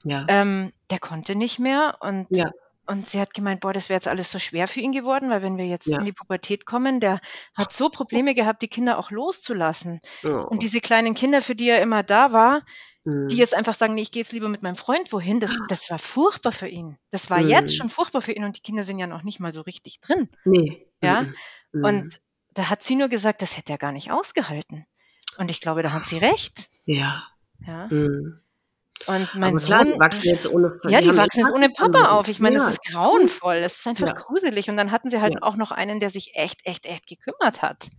ja. 0.04 0.24
Ähm, 0.28 0.72
der 0.90 0.98
konnte 1.00 1.34
nicht 1.34 1.58
mehr 1.58 1.96
und, 2.00 2.26
Ja. 2.30 2.50
Und 2.86 3.08
sie 3.08 3.20
hat 3.20 3.34
gemeint, 3.34 3.60
boah, 3.60 3.72
das 3.72 3.88
wäre 3.88 3.96
jetzt 3.98 4.08
alles 4.08 4.30
so 4.30 4.38
schwer 4.38 4.68
für 4.68 4.80
ihn 4.80 4.92
geworden, 4.92 5.30
weil 5.30 5.42
wenn 5.42 5.56
wir 5.56 5.66
jetzt 5.66 5.86
Ja. 5.86 5.98
in 5.98 6.04
die 6.04 6.12
Pubertät 6.12 6.66
kommen, 6.66 7.00
der 7.00 7.20
hat 7.54 7.72
so 7.72 7.88
Probleme 7.90 8.34
gehabt, 8.34 8.62
die 8.62 8.68
Kinder 8.68 8.98
auch 8.98 9.10
loszulassen. 9.10 10.00
Oh. 10.24 10.46
Und 10.48 10.62
diese 10.62 10.80
kleinen 10.80 11.14
Kinder, 11.14 11.40
für 11.42 11.54
die 11.54 11.68
er 11.68 11.80
immer 11.82 12.02
da 12.02 12.32
war, 12.32 12.62
Mhm. 13.04 13.28
die 13.28 13.36
jetzt 13.36 13.54
einfach 13.54 13.74
sagen, 13.74 13.94
nee, 13.94 14.02
ich 14.02 14.10
gehe 14.10 14.22
jetzt 14.22 14.32
lieber 14.32 14.48
mit 14.48 14.62
meinem 14.62 14.74
Freund 14.76 15.12
wohin, 15.12 15.38
das, 15.40 15.58
das 15.68 15.88
war 15.90 15.98
furchtbar 15.98 16.50
für 16.52 16.66
ihn. 16.68 16.98
Das 17.10 17.30
war 17.30 17.40
Mhm. 17.40 17.48
jetzt 17.50 17.76
schon 17.76 17.88
furchtbar 17.88 18.20
für 18.20 18.32
ihn 18.32 18.42
und 18.44 18.56
die 18.56 18.62
Kinder 18.62 18.82
sind 18.84 18.98
ja 18.98 19.06
noch 19.06 19.22
nicht 19.22 19.38
mal 19.40 19.52
so 19.52 19.60
richtig 19.62 20.00
drin. 20.00 20.28
nee. 20.44 20.86
Ja, 21.02 21.22
Mhm. 21.22 21.34
Mhm. 21.72 21.84
Und 21.84 22.20
da 22.54 22.70
hat 22.70 22.82
sie 22.82 22.96
nur 22.96 23.08
gesagt, 23.08 23.42
das 23.42 23.56
hätte 23.56 23.72
er 23.72 23.78
gar 23.78 23.92
nicht 23.92 24.10
ausgehalten. 24.10 24.86
Und 25.38 25.50
ich 25.50 25.60
glaube, 25.60 25.82
da 25.82 25.92
hat 25.92 26.04
sie 26.04 26.18
recht. 26.18 26.68
ja. 26.86 27.22
Ja. 27.66 27.86
Mhm. 27.88 28.40
Und 29.06 29.28
mein 29.34 29.54
Aber 29.54 29.64
klar, 29.64 29.84
Sohn, 29.84 29.92
die 29.92 29.98
wachsen 30.00 30.28
jetzt 30.28 30.46
ohne 30.50 30.80
ja, 30.88 31.00
die 31.00 31.16
wachsen 31.16 31.40
jetzt 31.40 31.52
ohne 31.52 31.68
Papa 31.70 32.08
auf. 32.10 32.28
Ich 32.28 32.40
meine, 32.40 32.56
ja. 32.56 32.64
das 32.64 32.74
ist 32.74 32.84
grauenvoll. 32.92 33.60
Das 33.60 33.76
ist 33.78 33.86
einfach 33.86 34.06
Ja. 34.08 34.12
gruselig. 34.14 34.68
Und 34.70 34.76
dann 34.76 34.90
hatten 34.90 35.12
wir 35.12 35.20
halt 35.20 35.34
Ja. 35.34 35.42
auch 35.42 35.56
noch 35.56 35.70
einen, 35.70 36.00
der 36.00 36.10
sich 36.10 36.32
echt, 36.34 36.64
echt, 36.64 36.86
echt 36.86 37.06
gekümmert 37.06 37.62
hat. 37.62 37.90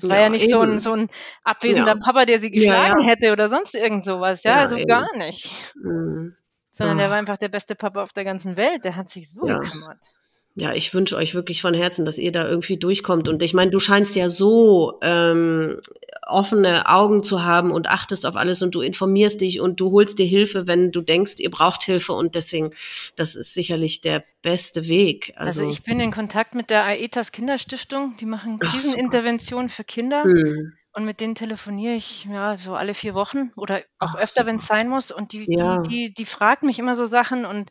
Das 0.00 0.10
war 0.10 0.18
Ja, 0.18 0.28
nicht 0.28 0.50
so 0.50 0.60
ein, 0.60 0.80
so 0.80 0.92
ein 0.92 1.08
abwesender. 1.44 1.96
Papa, 1.96 2.24
der 2.24 2.40
sie 2.40 2.50
geschlagen 2.50 3.02
hätte 3.02 3.32
oder 3.32 3.48
sonst 3.48 3.74
irgend 3.74 4.04
sowas. 4.04 4.42
Ja, 4.42 4.56
also 4.56 4.76
eben. 4.76 4.88
gar 4.88 5.14
nicht. 5.16 5.74
Mhm. 5.76 6.34
Sondern 6.72 6.98
der 6.98 7.06
Ah. 7.06 7.10
war 7.10 7.18
einfach 7.18 7.36
der 7.36 7.48
beste 7.48 7.76
Papa 7.76 8.02
auf 8.02 8.12
der 8.12 8.24
ganzen 8.24 8.56
Welt. 8.56 8.84
Der 8.84 8.96
hat 8.96 9.10
sich 9.10 9.30
so 9.30 9.42
gekümmert. 9.42 9.98
Ja, 10.56 10.72
ich 10.72 10.94
wünsche 10.94 11.16
euch 11.16 11.34
wirklich 11.34 11.60
von 11.62 11.74
Herzen, 11.74 12.04
dass 12.04 12.16
ihr 12.16 12.30
da 12.30 12.48
irgendwie 12.48 12.76
durchkommt. 12.76 13.28
Und 13.28 13.42
ich 13.42 13.54
meine, 13.54 13.72
du 13.72 13.80
scheinst 13.80 14.14
ja 14.14 14.30
so 14.30 14.98
ähm, 15.02 15.80
offene 16.26 16.88
Augen 16.88 17.24
zu 17.24 17.42
haben 17.42 17.72
und 17.72 17.88
achtest 17.88 18.24
auf 18.24 18.36
alles 18.36 18.62
und 18.62 18.72
du 18.74 18.80
informierst 18.80 19.40
dich 19.40 19.60
und 19.60 19.80
du 19.80 19.90
holst 19.90 20.18
dir 20.18 20.26
Hilfe, 20.26 20.68
wenn 20.68 20.92
du 20.92 21.00
denkst, 21.00 21.34
ihr 21.38 21.50
braucht 21.50 21.82
Hilfe. 21.82 22.12
Und 22.12 22.36
deswegen, 22.36 22.70
das 23.16 23.34
ist 23.34 23.52
sicherlich 23.52 24.00
der 24.00 24.22
beste 24.42 24.88
Weg. 24.88 25.32
Also, 25.36 25.62
Also, 25.62 25.70
ich 25.70 25.82
bin 25.82 25.98
in 25.98 26.12
Kontakt 26.12 26.54
mit 26.54 26.70
der 26.70 26.84
AETAS 26.84 27.32
Kinderstiftung. 27.32 28.16
Die 28.20 28.26
machen 28.26 28.60
Ach, 28.62 28.66
super. 28.66 28.78
Krisenintervention 28.78 29.68
für 29.68 29.84
Kinder. 29.84 30.22
hm, 30.22 30.72
und 30.96 31.04
mit 31.04 31.20
denen 31.20 31.34
telefoniere 31.34 31.94
ich 31.94 32.26
ja 32.26 32.56
so 32.56 32.74
alle 32.74 32.94
vier 32.94 33.14
Wochen 33.14 33.50
oder 33.56 33.82
auch 33.98 34.14
Ach, 34.14 34.20
öfter, 34.20 34.46
wenn 34.46 34.56
es 34.58 34.66
sein 34.68 34.88
muss. 34.88 35.10
Und 35.10 35.32
die, 35.32 35.44
ja. 35.48 35.82
die, 35.82 35.88
die, 35.88 36.14
die 36.14 36.24
fragt 36.24 36.62
mich 36.62 36.78
immer 36.78 36.94
so 36.94 37.06
Sachen 37.06 37.44
und 37.44 37.68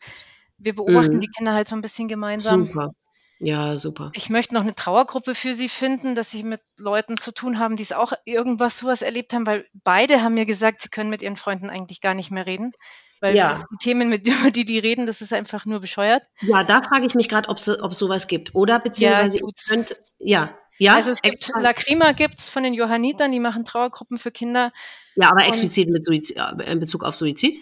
wir 0.63 0.75
beobachten 0.75 1.15
mhm. 1.15 1.21
die 1.21 1.27
Kinder 1.27 1.53
halt 1.53 1.67
so 1.67 1.75
ein 1.75 1.81
bisschen 1.81 2.07
gemeinsam. 2.07 2.67
Super. 2.67 2.93
Ja, 3.39 3.77
super. 3.77 4.11
Ich 4.13 4.29
möchte 4.29 4.53
noch 4.53 4.61
eine 4.61 4.75
Trauergruppe 4.75 5.35
für 5.35 5.53
sie 5.53 5.67
finden, 5.67 6.15
dass 6.15 6.31
sie 6.31 6.43
mit 6.43 6.61
Leuten 6.77 7.17
zu 7.17 7.33
tun 7.33 7.59
haben, 7.59 7.75
die 7.75 7.83
es 7.83 7.91
auch 7.91 8.13
irgendwas 8.23 8.77
sowas 8.77 9.01
erlebt 9.01 9.33
haben, 9.33 9.45
weil 9.45 9.65
beide 9.83 10.21
haben 10.21 10.35
mir 10.35 10.45
gesagt, 10.45 10.81
sie 10.81 10.89
können 10.89 11.09
mit 11.09 11.21
ihren 11.21 11.35
Freunden 11.35 11.69
eigentlich 11.69 11.99
gar 11.99 12.13
nicht 12.13 12.31
mehr 12.31 12.45
reden. 12.45 12.71
Weil 13.19 13.35
ja. 13.35 13.63
die 13.71 13.77
Themen, 13.83 14.09
mit, 14.09 14.27
über 14.27 14.51
die 14.51 14.65
die 14.65 14.79
reden, 14.79 15.07
das 15.07 15.21
ist 15.21 15.33
einfach 15.33 15.65
nur 15.65 15.81
bescheuert. 15.81 16.23
Ja, 16.41 16.63
da 16.63 16.81
frage 16.81 17.05
ich 17.05 17.15
mich 17.15 17.27
gerade, 17.27 17.49
ob 17.49 17.57
es 17.57 17.65
sowas 17.65 18.27
gibt. 18.27 18.55
Oder 18.55 18.79
beziehungsweise 18.79 19.39
ja, 19.39 19.47
könnt, 19.67 19.95
ja, 20.19 20.57
ja. 20.77 20.95
Also 20.95 21.11
es 21.11 21.21
gibt 21.21 21.51
Lacrima 21.59 22.13
gibt 22.13 22.39
es 22.39 22.49
von 22.49 22.63
den 22.63 22.73
Johannitern, 22.73 23.31
die 23.31 23.39
machen 23.39 23.65
Trauergruppen 23.65 24.17
für 24.17 24.31
Kinder. 24.31 24.71
Ja, 25.15 25.31
aber 25.31 25.45
explizit 25.45 25.89
mit 25.89 26.05
Suizid, 26.05 26.37
äh, 26.37 26.71
in 26.71 26.79
Bezug 26.79 27.03
auf 27.03 27.15
Suizid? 27.15 27.61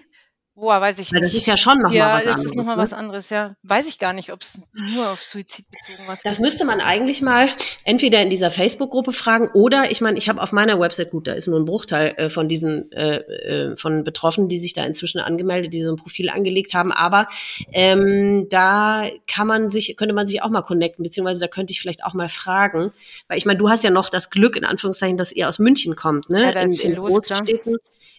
Boah, 0.53 0.81
weiß 0.81 0.99
ich 0.99 1.13
Weil 1.13 1.21
nicht. 1.21 1.33
Das 1.33 1.39
ist 1.39 1.47
ja 1.47 1.57
schon 1.57 1.77
nochmal 1.79 1.95
ja, 1.95 2.13
was 2.13 2.13
anderes. 2.13 2.25
Ja, 2.25 2.33
das 2.33 2.43
ist 2.43 2.55
nochmal 2.55 2.75
ne? 2.75 2.81
was 2.81 2.93
anderes, 2.93 3.29
ja. 3.29 3.55
Weiß 3.63 3.87
ich 3.87 3.99
gar 3.99 4.11
nicht, 4.11 4.33
ob 4.33 4.41
es 4.41 4.61
nur 4.73 5.09
auf 5.09 5.23
Suizid 5.23 5.65
bezogen 5.71 6.03
was 6.07 6.21
Das 6.23 6.39
müsste 6.39 6.65
man 6.65 6.81
eigentlich 6.81 7.21
mal 7.21 7.47
entweder 7.85 8.21
in 8.21 8.29
dieser 8.29 8.51
Facebook-Gruppe 8.51 9.13
fragen 9.13 9.49
oder, 9.53 9.91
ich 9.91 10.01
meine, 10.01 10.17
ich 10.17 10.27
habe 10.27 10.41
auf 10.41 10.51
meiner 10.51 10.77
Website, 10.77 11.11
gut, 11.11 11.27
da 11.27 11.33
ist 11.33 11.47
nur 11.47 11.57
ein 11.57 11.65
Bruchteil 11.65 12.13
äh, 12.17 12.29
von 12.29 12.49
diesen, 12.49 12.91
äh, 12.91 13.19
äh, 13.19 13.77
von 13.77 14.03
Betroffenen, 14.03 14.49
die 14.49 14.59
sich 14.59 14.73
da 14.73 14.83
inzwischen 14.83 15.19
angemeldet, 15.19 15.73
die 15.73 15.83
so 15.83 15.91
ein 15.91 15.95
Profil 15.97 16.29
angelegt 16.29 16.73
haben, 16.73 16.91
aber 16.91 17.29
ähm, 17.71 18.47
da 18.49 19.09
kann 19.27 19.47
man 19.47 19.69
sich, 19.69 19.95
könnte 19.95 20.13
man 20.13 20.27
sich 20.27 20.41
auch 20.41 20.49
mal 20.49 20.63
connecten, 20.63 21.03
beziehungsweise 21.03 21.39
da 21.39 21.47
könnte 21.47 21.71
ich 21.71 21.79
vielleicht 21.79 22.03
auch 22.03 22.13
mal 22.13 22.29
fragen, 22.29 22.91
weil 23.29 23.37
ich 23.37 23.45
meine, 23.45 23.57
du 23.57 23.69
hast 23.69 23.85
ja 23.85 23.89
noch 23.89 24.09
das 24.09 24.29
Glück, 24.29 24.57
in 24.57 24.65
Anführungszeichen, 24.65 25.15
dass 25.15 25.31
ihr 25.31 25.47
aus 25.47 25.59
München 25.59 25.95
kommt, 25.95 26.29
ne? 26.29 26.43
Ja, 26.43 26.51
da 26.51 26.61
ist 26.61 26.73
in, 26.73 26.77
viel 26.77 26.89
in 26.91 26.95
los, 26.97 27.13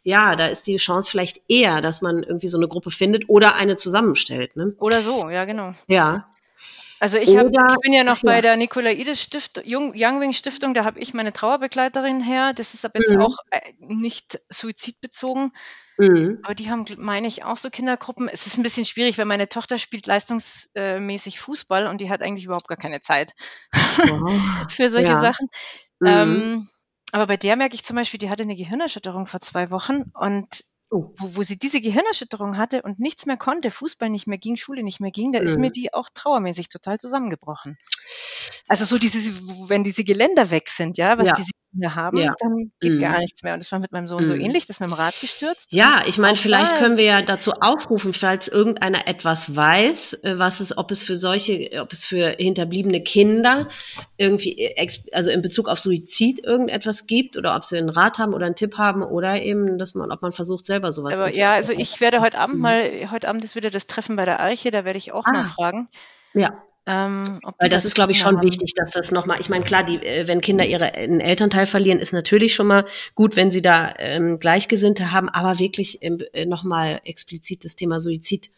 ja, 0.03 0.37
da 0.37 0.47
ist 0.47 0.67
die 0.67 0.77
Chance 0.77 1.11
vielleicht 1.11 1.41
eher, 1.49 1.81
dass 1.81 2.03
man 2.03 2.23
irgendwie 2.23 2.49
so 2.49 2.59
eine 2.59 2.69
Gruppe 2.69 2.91
findet 2.91 3.29
oder 3.29 3.55
eine 3.55 3.77
zusammenstellt. 3.77 4.57
Ne? 4.57 4.75
Oder 4.79 5.03
so, 5.03 5.31
ja, 5.31 5.45
genau. 5.45 5.75
Ja. 5.87 6.29
Also 7.03 7.19
ich, 7.19 7.37
hab, 7.37 7.49
ich 7.49 7.81
bin 7.81 7.93
ja 7.93 8.05
noch 8.05 8.19
ja. 8.19 8.23
bei 8.23 8.41
der 8.41 8.57
Nikolaides 8.57 9.21
Stiftung, 9.21 9.93
Youngwing 9.93 10.33
Stiftung, 10.33 10.73
da 10.73 10.85
habe 10.85 11.01
ich 11.01 11.15
meine 11.15 11.33
Trauerbegleiterin 11.33 12.21
her. 12.21 12.53
Das 12.55 12.75
ist 12.75 12.85
aber 12.85 13.01
jetzt 13.01 13.11
mhm. 13.11 13.23
auch 13.23 13.37
äh, 13.51 13.61
nicht 13.81 14.41
suizidbezogen. 14.49 15.53
Mhm. 15.99 16.39
Aber 16.45 16.55
die 16.55 16.71
haben, 16.71 16.85
meine 16.99 17.27
ich, 17.27 17.45
auch 17.45 17.57
so 17.57 17.71
Kindergruppen. 17.71 18.29
Es 18.29 18.47
ist 18.47 18.57
ein 18.57 18.63
bisschen 18.63 18.85
schwierig, 18.85 19.19
weil 19.19 19.25
meine 19.25 19.49
Tochter 19.49 19.79
spielt 19.79 20.07
leistungsmäßig 20.07 21.41
Fußball 21.41 21.89
und 21.89 22.01
die 22.01 22.09
hat 22.09 22.23
eigentlich 22.23 22.45
überhaupt 22.45 22.69
gar 22.69 22.79
keine 22.79 23.01
Zeit 23.01 23.35
wow. 23.73 24.31
für 24.71 24.89
solche 24.89 25.11
ja. 25.11 25.21
Sachen. 25.21 25.49
Mhm. 25.99 26.07
Ähm, 26.09 26.69
aber 27.13 27.27
bei 27.27 27.37
der 27.37 27.57
merke 27.57 27.75
ich 27.75 27.85
zum 27.85 27.97
Beispiel, 27.97 28.19
die 28.19 28.31
hatte 28.31 28.43
eine 28.43 28.57
Gehirnerschütterung 28.57 29.27
vor 29.27 29.41
zwei 29.41 29.71
Wochen 29.71 30.11
und 30.15 30.65
oh. 30.91 31.13
wo, 31.17 31.37
wo 31.37 31.43
sie 31.43 31.59
diese 31.59 31.81
Gehirnerschütterung 31.81 32.57
hatte 32.57 32.83
und 32.83 32.99
nichts 32.99 33.27
mehr 33.27 33.37
konnte, 33.37 33.71
Fußball 33.71 34.09
nicht 34.11 34.27
mehr 34.27 34.39
ging, 34.39 34.57
Schule 34.57 34.83
nicht 34.83 34.99
mehr 34.99 35.11
ging, 35.11 35.33
da 35.33 35.41
mhm. 35.41 35.47
ist 35.47 35.59
mir 35.59 35.71
die 35.71 35.93
auch 35.93 36.09
trauermäßig 36.13 36.69
total 36.69 36.99
zusammengebrochen. 36.99 37.79
Also 38.67 38.85
so 38.87 38.99
diese, 38.99 39.19
wenn 39.69 39.85
diese 39.85 40.05
Geländer 40.05 40.51
weg 40.51 40.69
sind, 40.69 40.99
ja, 40.99 41.19
was 41.19 41.29
ja. 41.29 41.35
diese 41.37 41.51
Kinder 41.73 41.95
haben, 41.95 42.19
ja. 42.19 42.35
dann 42.39 42.71
geht 42.81 42.93
mhm. 42.93 42.99
gar 43.01 43.19
nichts 43.19 43.43
mehr. 43.43 43.55
Und 43.55 43.61
das 43.61 43.73
war 43.73 43.79
mit 43.79 43.93
meinem 43.93 44.07
Sohn 44.07 44.25
mhm. 44.25 44.29
so 44.29 44.35
ähnlich, 44.35 44.67
das 44.67 44.81
mit 44.81 44.91
dem 44.91 44.93
Rad 44.93 45.19
gestürzt. 45.21 45.73
Ja, 45.73 46.03
ich 46.07 46.19
meine, 46.19 46.37
vielleicht 46.37 46.77
können 46.77 46.97
wir 46.97 47.05
ja 47.05 47.23
dazu 47.23 47.53
aufrufen, 47.53 48.13
falls 48.13 48.49
irgendeiner 48.49 49.09
etwas 49.09 49.57
weiß, 49.57 50.15
äh, 50.23 50.39
was 50.39 50.61
es, 50.61 50.77
ob 50.77 50.91
es 50.91 51.03
für 51.03 51.17
solche, 51.17 51.71
ob 51.81 51.93
es 51.93 52.05
für 52.05 52.37
hinterbliebene 52.39 53.03
Kinder 53.03 53.69
irgendwie, 54.17 54.59
äh, 54.59 54.89
also 55.13 55.31
in 55.31 55.43
Bezug 55.43 55.69
auf 55.69 55.81
Suizid 55.81 56.45
irgendetwas 56.45 57.07
gibt 57.07 57.37
oder 57.37 57.57
ob 57.57 57.65
sie 57.65 57.79
einen 57.79 57.91
Rat 57.91 58.19
haben 58.19 58.35
oder 58.35 58.47
einen 58.47 58.55
Tipp 58.55 58.77
haben 58.77 59.03
oder 59.03 59.41
eben, 59.43 59.79
dass 59.79 59.95
man, 59.95 60.13
ob 60.13 60.23
man 60.23 60.33
versucht, 60.33 60.67
selber 60.67 60.93
sowas 60.93 61.19
Aber 61.19 61.35
ja, 61.35 61.53
also 61.53 61.73
ich 61.73 62.01
werde 62.01 62.21
heute 62.21 62.39
Abend 62.39 62.57
mhm. 62.57 62.63
mal, 62.63 63.11
heute 63.11 63.29
Abend 63.29 63.45
ist 63.45 63.57
wieder 63.57 63.71
das 63.71 63.87
Treffen 63.87 64.17
bei 64.17 64.25
der 64.25 64.41
Arche, 64.41 64.71
da 64.71 64.85
werde 64.85 64.99
ich 64.99 65.13
auch 65.13 65.25
ah. 65.27 65.33
mal 65.33 65.45
fragen. 65.45 65.89
Ja. 66.35 66.63
Ähm, 66.85 67.41
Weil 67.59 67.69
das, 67.69 67.83
das 67.83 67.85
ist, 67.87 67.95
glaube 67.95 68.13
ich, 68.13 68.19
schon 68.19 68.39
haben. 68.39 68.47
wichtig, 68.47 68.75
dass 68.75 68.91
das 68.91 69.13
nochmal, 69.13 69.41
ich 69.41 69.49
meine, 69.49 69.65
klar, 69.65 69.85
die, 69.85 70.05
äh, 70.05 70.27
wenn 70.27 70.41
Kinder 70.41 70.67
ihre 70.67 70.95
einen 70.95 71.21
Elternteil 71.21 71.67
verlieren, 71.67 72.01
ist 72.01 72.13
natürlich 72.13 72.55
schon 72.55 72.67
mal 72.67 72.85
gut, 73.15 73.37
wenn 73.37 73.53
sie 73.53 73.63
da 73.63 73.95
ähm, 73.99 74.41
Gleichgesinnte 74.41 75.13
haben, 75.13 75.29
aber 75.29 75.59
wirklich 75.61 76.03
ähm, 76.03 76.19
äh, 76.33 76.45
nochmal 76.45 77.01
explizit 77.05 77.65
das 77.65 77.77
Thema 77.77 78.01
Suizid 78.01 78.51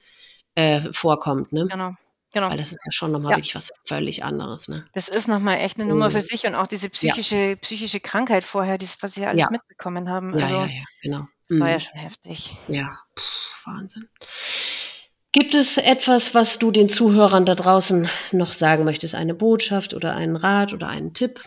äh, 0.54 0.80
vorkommt. 0.92 1.52
Ne? 1.52 1.66
Genau. 1.70 1.94
Genau. 2.32 2.50
Weil 2.50 2.56
das 2.56 2.72
ist 2.72 2.84
ja 2.84 2.90
schon 2.90 3.12
nochmal 3.12 3.30
ja. 3.30 3.36
wirklich 3.36 3.54
was 3.54 3.72
völlig 3.84 4.24
anderes. 4.24 4.66
Ne? 4.66 4.84
Das 4.92 5.06
ist 5.06 5.28
nochmal 5.28 5.58
echt 5.58 5.78
eine 5.78 5.88
Nummer 5.88 6.10
für 6.10 6.16
mhm. 6.18 6.22
sich 6.22 6.44
und 6.46 6.56
auch 6.56 6.66
diese 6.66 6.90
psychische, 6.90 7.36
ja. 7.36 7.56
psychische 7.56 8.00
Krankheit 8.00 8.42
vorher, 8.42 8.76
dieses, 8.76 9.00
was 9.04 9.14
sie 9.14 9.24
alles 9.24 9.42
ja. 9.42 9.48
mitbekommen 9.52 10.08
haben. 10.08 10.34
Also, 10.34 10.56
ja, 10.56 10.66
ja, 10.66 10.72
ja, 10.72 10.84
genau. 11.00 11.28
Das 11.48 11.56
mhm. 11.56 11.60
war 11.60 11.70
ja 11.70 11.78
schon 11.78 11.96
heftig. 11.96 12.52
Ja, 12.66 12.88
Puh, 13.14 13.70
Wahnsinn. 13.70 14.08
Gibt 15.34 15.56
es 15.56 15.78
etwas, 15.78 16.32
was 16.32 16.60
du 16.60 16.70
den 16.70 16.88
Zuhörern 16.88 17.44
da 17.44 17.56
draußen 17.56 18.08
noch 18.30 18.52
sagen 18.52 18.84
möchtest? 18.84 19.16
Eine 19.16 19.34
Botschaft 19.34 19.92
oder 19.92 20.14
einen 20.14 20.36
Rat 20.36 20.72
oder 20.72 20.86
einen 20.86 21.12
Tipp? 21.12 21.40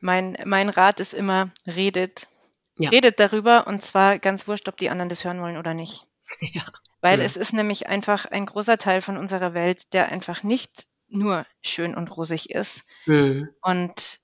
Mein, 0.00 0.36
mein 0.44 0.68
Rat 0.68 0.98
ist 0.98 1.14
immer, 1.14 1.52
redet. 1.64 2.26
Ja. 2.76 2.90
Redet 2.90 3.20
darüber 3.20 3.68
und 3.68 3.84
zwar 3.84 4.18
ganz 4.18 4.48
wurscht, 4.48 4.68
ob 4.68 4.78
die 4.78 4.90
anderen 4.90 5.08
das 5.08 5.24
hören 5.24 5.40
wollen 5.40 5.56
oder 5.56 5.74
nicht. 5.74 6.02
Ja. 6.40 6.64
Weil 7.00 7.20
ja. 7.20 7.24
es 7.24 7.36
ist 7.36 7.52
nämlich 7.52 7.86
einfach 7.86 8.26
ein 8.26 8.46
großer 8.46 8.76
Teil 8.76 9.00
von 9.00 9.16
unserer 9.16 9.54
Welt, 9.54 9.94
der 9.94 10.10
einfach 10.10 10.42
nicht 10.42 10.88
nur 11.08 11.46
schön 11.62 11.94
und 11.94 12.14
rosig 12.16 12.50
ist. 12.50 12.82
Mhm. 13.06 13.48
Und 13.62 14.18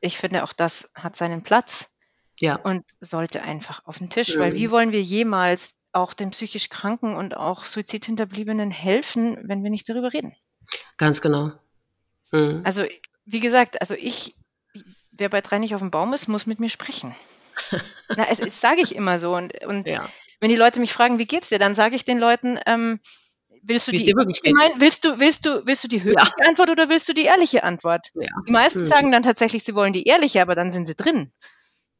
ich 0.00 0.16
finde, 0.16 0.44
auch 0.44 0.52
das 0.52 0.88
hat 0.94 1.16
seinen 1.16 1.42
Platz. 1.42 1.90
Ja. 2.38 2.54
Und 2.54 2.84
sollte 3.00 3.42
einfach 3.42 3.84
auf 3.86 3.98
den 3.98 4.08
Tisch, 4.08 4.36
mhm. 4.36 4.40
weil 4.40 4.54
wie 4.54 4.70
wollen 4.70 4.92
wir 4.92 5.02
jemals 5.02 5.74
auch 5.92 6.14
den 6.14 6.30
psychisch 6.30 6.68
Kranken 6.68 7.16
und 7.16 7.36
auch 7.36 7.64
Suizidhinterbliebenen 7.64 8.70
helfen, 8.70 9.38
wenn 9.42 9.62
wir 9.62 9.70
nicht 9.70 9.88
darüber 9.88 10.12
reden. 10.12 10.34
Ganz 10.96 11.20
genau. 11.20 11.52
Mhm. 12.32 12.62
Also, 12.64 12.84
wie 13.24 13.40
gesagt, 13.40 13.80
also 13.80 13.94
ich, 13.94 14.34
wer 15.10 15.28
bei 15.28 15.40
drei 15.40 15.58
nicht 15.58 15.74
auf 15.74 15.80
dem 15.80 15.90
Baum 15.90 16.12
ist, 16.12 16.28
muss 16.28 16.46
mit 16.46 16.60
mir 16.60 16.68
sprechen. 16.68 17.14
Na, 18.16 18.26
es, 18.28 18.38
es 18.40 18.60
sage 18.60 18.80
ich 18.80 18.94
immer 18.94 19.18
so. 19.18 19.34
Und, 19.34 19.64
und 19.64 19.86
ja. 19.86 20.08
wenn 20.40 20.50
die 20.50 20.56
Leute 20.56 20.80
mich 20.80 20.92
fragen, 20.92 21.18
wie 21.18 21.26
geht's 21.26 21.48
dir, 21.48 21.58
dann 21.58 21.74
sage 21.74 21.96
ich 21.96 22.04
den 22.04 22.18
Leuten, 22.18 22.58
ähm, 22.66 23.00
willst 23.62 23.88
du, 23.88 23.92
die, 23.92 24.14
mein, 24.14 24.70
willst 24.78 25.04
du, 25.04 25.18
willst 25.18 25.44
du, 25.44 25.66
willst 25.66 25.84
du 25.84 25.88
die 25.88 26.02
höfliche 26.02 26.32
ja. 26.38 26.48
Antwort 26.48 26.70
oder 26.70 26.88
willst 26.88 27.08
du 27.08 27.12
die 27.12 27.24
ehrliche 27.24 27.64
Antwort? 27.64 28.08
Ja. 28.14 28.28
Die 28.46 28.52
meisten 28.52 28.82
mhm. 28.82 28.88
sagen 28.88 29.12
dann 29.12 29.22
tatsächlich, 29.22 29.64
sie 29.64 29.74
wollen 29.74 29.92
die 29.92 30.04
ehrliche, 30.04 30.40
aber 30.40 30.54
dann 30.54 30.72
sind 30.72 30.86
sie 30.86 30.94
drin. 30.94 31.32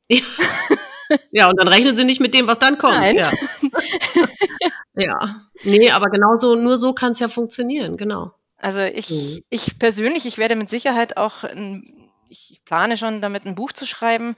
Ja. 0.09 0.21
ja, 1.31 1.49
und 1.49 1.57
dann 1.59 1.69
rechnen 1.69 1.97
sie 1.97 2.05
nicht 2.05 2.21
mit 2.21 2.35
dem, 2.35 2.47
was 2.47 2.59
dann 2.59 2.79
kommt. 2.79 2.95
Nein. 2.95 3.17
Ja. 3.17 3.31
ja. 4.95 5.49
Nee, 5.65 5.91
aber 5.91 6.07
genau 6.11 6.37
so, 6.37 6.55
nur 6.55 6.79
so 6.79 6.93
kann 6.93 7.13
es 7.13 7.19
ja 7.19 7.29
funktionieren, 7.29 7.97
genau. 7.97 8.33
Also 8.57 8.81
ich, 8.81 9.11
mhm. 9.11 9.43
ich 9.49 9.79
persönlich, 9.79 10.27
ich 10.27 10.39
werde 10.39 10.57
mit 10.57 10.71
Sicherheit 10.71 11.17
auch, 11.17 11.45
ein, 11.45 12.11
ich 12.29 12.61
plane 12.65 12.97
schon 12.97 13.21
damit 13.21 13.47
ein 13.47 13.55
Buch 13.55 13.73
zu 13.73 13.87
schreiben. 13.87 14.37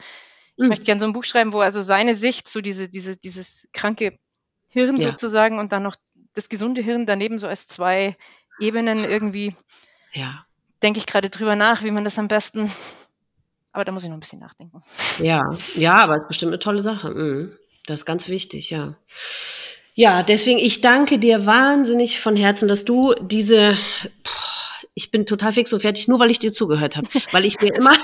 Ich 0.57 0.63
mhm. 0.63 0.69
möchte 0.69 0.85
gerne 0.85 1.01
so 1.01 1.07
ein 1.07 1.13
Buch 1.13 1.25
schreiben, 1.25 1.53
wo 1.53 1.61
also 1.61 1.83
seine 1.83 2.15
Sicht, 2.15 2.49
so 2.49 2.61
diese, 2.61 2.89
diese, 2.89 3.17
dieses 3.17 3.69
kranke 3.73 4.19
Hirn 4.69 4.97
ja. 4.97 5.09
sozusagen 5.09 5.59
und 5.59 5.73
dann 5.73 5.83
noch 5.83 5.97
das 6.35 6.49
gesunde 6.49 6.83
Hirn 6.83 7.05
daneben 7.05 7.39
so 7.39 7.47
als 7.47 7.67
zwei 7.67 8.17
Ebenen 8.61 9.05
irgendwie. 9.05 9.55
Ja. 10.13 10.47
Denke 10.83 10.99
ich 10.99 11.07
gerade 11.07 11.31
drüber 11.31 11.57
nach, 11.57 11.83
wie 11.83 11.91
man 11.91 12.05
das 12.05 12.19
am 12.19 12.29
besten 12.29 12.71
aber 13.73 13.85
da 13.85 13.93
muss 13.93 14.03
ich 14.03 14.09
noch 14.09 14.17
ein 14.17 14.21
bisschen 14.21 14.41
nachdenken. 14.41 14.83
Ja, 15.19 15.45
ja, 15.77 15.95
aber 15.95 16.17
es 16.17 16.23
ist 16.23 16.29
bestimmt 16.29 16.51
eine 16.51 16.59
tolle 16.59 16.81
Sache. 16.81 17.11
Mhm. 17.11 17.53
Das 17.87 18.01
ist 18.01 18.07
ganz 18.07 18.29
wichtig, 18.29 18.71
ja. 18.71 18.95
Ja, 19.95 20.23
deswegen, 20.23 20.59
ich 20.59 20.81
danke 20.81 21.19
dir 21.19 21.47
wahnsinnig 21.47 22.21
von 22.21 22.37
Herzen, 22.37 22.69
dass 22.69 22.85
du 22.85 23.15
diese, 23.21 23.77
ich 24.95 25.11
bin 25.11 25.27
total 25.27 25.53
fix 25.53 25.73
und 25.73 25.81
fertig, 25.81 26.09
nur 26.09 26.19
weil 26.19 26.31
ich 26.31 26.39
dir 26.39 26.53
zugehört 26.53 26.97
habe. 26.97 27.09
Weil 27.33 27.45
ich 27.45 27.61
mir 27.61 27.75
immer, 27.75 27.95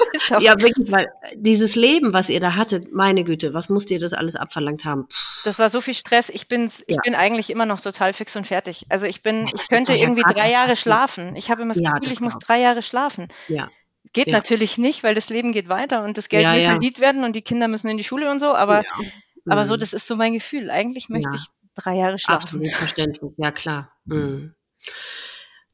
ja 0.40 0.60
wirklich, 0.60 0.90
weil 0.90 1.06
dieses 1.34 1.76
Leben, 1.76 2.12
was 2.12 2.28
ihr 2.28 2.40
da 2.40 2.56
hattet, 2.56 2.92
meine 2.92 3.24
Güte, 3.24 3.54
was 3.54 3.68
musst 3.68 3.90
ihr 3.90 4.00
das 4.00 4.12
alles 4.12 4.36
abverlangt 4.36 4.84
haben? 4.84 5.06
Das 5.44 5.58
war 5.58 5.70
so 5.70 5.80
viel 5.80 5.94
Stress. 5.94 6.28
Ich 6.28 6.48
bin, 6.48 6.70
ich 6.86 6.96
ja. 6.96 7.00
bin 7.02 7.14
eigentlich 7.14 7.48
immer 7.48 7.64
noch 7.66 7.80
total 7.80 8.12
fix 8.12 8.36
und 8.36 8.46
fertig. 8.46 8.84
Also 8.90 9.06
ich 9.06 9.22
bin, 9.22 9.48
ich 9.54 9.68
könnte 9.68 9.94
irgendwie 9.94 10.22
drei 10.22 10.50
Jahre 10.50 10.76
schlafen. 10.76 11.36
Ich 11.36 11.50
habe 11.50 11.62
immer 11.62 11.72
das 11.72 11.82
Gefühl, 11.82 12.12
ich 12.12 12.20
muss 12.20 12.38
drei 12.38 12.60
Jahre 12.60 12.82
schlafen. 12.82 13.28
Ja. 13.48 13.68
Geht 14.12 14.28
ja. 14.28 14.32
natürlich 14.32 14.78
nicht, 14.78 15.02
weil 15.02 15.14
das 15.14 15.28
Leben 15.28 15.52
geht 15.52 15.68
weiter 15.68 16.04
und 16.04 16.18
das 16.18 16.28
Geld 16.28 16.44
ja, 16.44 16.54
will 16.54 16.62
ja. 16.62 16.70
verdient 16.70 17.00
werden 17.00 17.24
und 17.24 17.34
die 17.34 17.42
Kinder 17.42 17.68
müssen 17.68 17.88
in 17.88 17.96
die 17.96 18.04
Schule 18.04 18.30
und 18.30 18.40
so, 18.40 18.54
aber, 18.54 18.82
mhm. 18.82 19.52
aber 19.52 19.64
so, 19.64 19.74
mhm. 19.74 19.80
das 19.80 19.92
ist 19.92 20.06
so 20.06 20.16
mein 20.16 20.34
Gefühl. 20.34 20.70
Eigentlich 20.70 21.08
möchte 21.08 21.30
ich 21.34 21.46
drei 21.74 21.96
Jahre 21.96 22.18
schlafen. 22.18 22.42
Absolut 22.42 22.68
verständlich, 22.68 23.32
ja 23.36 23.50
klar. 23.52 23.92
Mhm. 24.10 24.54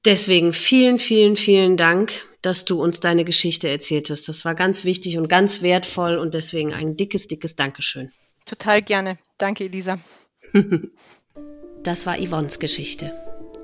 Deswegen 0.05 0.52
vielen, 0.52 0.98
vielen, 0.98 1.36
vielen 1.36 1.77
Dank, 1.77 2.12
dass 2.43 2.65
du 2.65 2.82
uns 2.82 3.01
deine 3.01 3.24
Geschichte 3.24 3.69
erzählt 3.69 4.11
hast. 4.11 4.28
Das 4.28 4.44
war 4.44 4.55
ganz 4.55 4.85
wichtig 4.85 5.16
und 5.16 5.28
ganz 5.28 5.62
wertvoll 5.62 6.19
und 6.19 6.35
deswegen 6.35 6.74
ein 6.74 6.97
dickes, 6.97 7.28
dickes 7.28 7.55
Dankeschön. 7.55 8.11
Total 8.44 8.82
gerne. 8.82 9.19
Danke, 9.39 9.65
Elisa. 9.65 9.98
das 11.82 12.06
war 12.06 12.19
Yvonnes 12.19 12.59
Geschichte. 12.59 13.15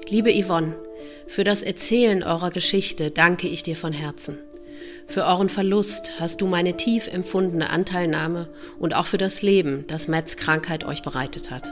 Liebe 0.09 0.33
Yvonne, 0.33 0.77
für 1.27 1.45
das 1.45 1.63
Erzählen 1.63 2.23
eurer 2.23 2.51
Geschichte 2.51 3.11
danke 3.11 3.49
ich 3.49 3.63
dir 3.63 3.77
von 3.77 3.93
Herzen. 3.93 4.39
Für 5.11 5.25
euren 5.25 5.49
Verlust 5.49 6.13
hast 6.21 6.41
du 6.41 6.47
meine 6.47 6.77
tief 6.77 7.09
empfundene 7.09 7.71
Anteilnahme 7.71 8.49
und 8.79 8.95
auch 8.95 9.07
für 9.07 9.19
das 9.19 9.43
Leben, 9.43 9.85
das 9.89 10.07
Matts 10.07 10.37
Krankheit 10.37 10.85
euch 10.85 11.03
bereitet 11.03 11.51
hat. 11.51 11.69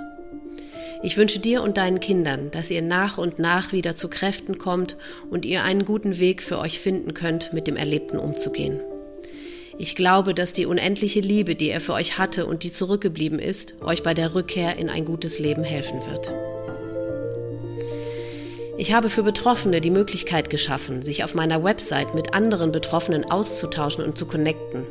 Ich 1.05 1.17
wünsche 1.17 1.39
dir 1.39 1.63
und 1.63 1.77
deinen 1.77 2.01
Kindern, 2.01 2.51
dass 2.51 2.69
ihr 2.69 2.83
nach 2.83 3.17
und 3.17 3.39
nach 3.39 3.71
wieder 3.71 3.95
zu 3.95 4.09
Kräften 4.09 4.59
kommt 4.59 4.97
und 5.31 5.47
ihr 5.47 5.63
einen 5.63 5.85
guten 5.85 6.19
Weg 6.19 6.43
für 6.43 6.59
euch 6.59 6.81
finden 6.81 7.15
könnt, 7.15 7.53
mit 7.53 7.69
dem 7.69 7.77
Erlebten 7.77 8.19
umzugehen. 8.19 8.81
Ich 9.79 9.95
glaube, 9.95 10.35
dass 10.35 10.53
die 10.53 10.67
unendliche 10.67 11.21
Liebe, 11.21 11.55
die 11.55 11.71
er 11.71 11.81
für 11.81 11.93
euch 11.93 12.19
hatte 12.19 12.45
und 12.45 12.65
die 12.65 12.73
zurückgeblieben 12.73 13.39
ist, 13.39 13.81
euch 13.81 14.03
bei 14.03 14.15
der 14.15 14.35
Rückkehr 14.35 14.77
in 14.79 14.91
ein 14.91 15.05
gutes 15.05 15.39
Leben 15.39 15.63
helfen 15.63 16.01
wird. 16.11 16.33
Ich 18.79 18.93
habe 18.93 19.11
für 19.11 19.25
Betroffene 19.25 19.81
die 19.81 19.91
Möglichkeit 19.91 20.51
geschaffen, 20.51 21.03
sich 21.03 21.25
auf 21.25 21.35
meiner 21.35 21.65
Website 21.65 22.15
mit 22.15 22.33
anderen 22.33 22.71
Betroffenen 22.71 23.29
auszutauschen 23.29 24.05
und 24.05 24.17
zu 24.17 24.25
connecten. 24.25 24.85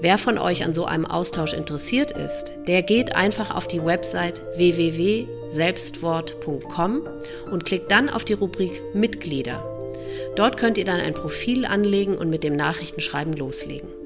Wer 0.00 0.16
von 0.16 0.38
euch 0.38 0.64
an 0.64 0.72
so 0.72 0.86
einem 0.86 1.04
Austausch 1.04 1.52
interessiert 1.52 2.12
ist, 2.12 2.54
der 2.66 2.82
geht 2.82 3.14
einfach 3.14 3.54
auf 3.54 3.68
die 3.68 3.84
Website 3.84 4.40
www.selbstwort.com 4.56 7.02
und 7.50 7.66
klickt 7.66 7.90
dann 7.90 8.08
auf 8.08 8.24
die 8.24 8.32
Rubrik 8.32 8.80
Mitglieder. 8.94 9.62
Dort 10.34 10.56
könnt 10.56 10.78
ihr 10.78 10.86
dann 10.86 11.00
ein 11.00 11.12
Profil 11.12 11.66
anlegen 11.66 12.16
und 12.16 12.30
mit 12.30 12.42
dem 12.42 12.56
Nachrichtenschreiben 12.56 13.34
loslegen. 13.34 13.99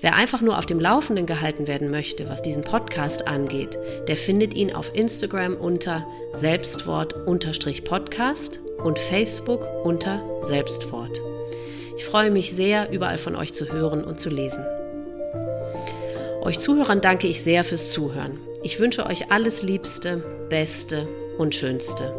Wer 0.00 0.14
einfach 0.14 0.40
nur 0.40 0.56
auf 0.58 0.66
dem 0.66 0.78
Laufenden 0.78 1.26
gehalten 1.26 1.66
werden 1.66 1.90
möchte, 1.90 2.28
was 2.28 2.40
diesen 2.40 2.62
Podcast 2.62 3.26
angeht, 3.26 3.76
der 4.06 4.16
findet 4.16 4.54
ihn 4.54 4.72
auf 4.72 4.94
Instagram 4.94 5.56
unter 5.56 6.06
Selbstwort-Podcast 6.34 8.60
und 8.84 8.96
Facebook 8.98 9.66
unter 9.84 10.22
Selbstwort. 10.44 11.20
Ich 11.96 12.04
freue 12.04 12.30
mich 12.30 12.52
sehr, 12.52 12.92
überall 12.92 13.18
von 13.18 13.34
euch 13.34 13.54
zu 13.54 13.72
hören 13.72 14.04
und 14.04 14.20
zu 14.20 14.30
lesen. 14.30 14.64
Euch 16.42 16.60
Zuhörern 16.60 17.00
danke 17.00 17.26
ich 17.26 17.42
sehr 17.42 17.64
fürs 17.64 17.90
Zuhören. 17.90 18.38
Ich 18.62 18.78
wünsche 18.78 19.04
euch 19.04 19.32
alles 19.32 19.64
Liebste, 19.64 20.22
Beste 20.48 21.08
und 21.38 21.56
Schönste. 21.56 22.14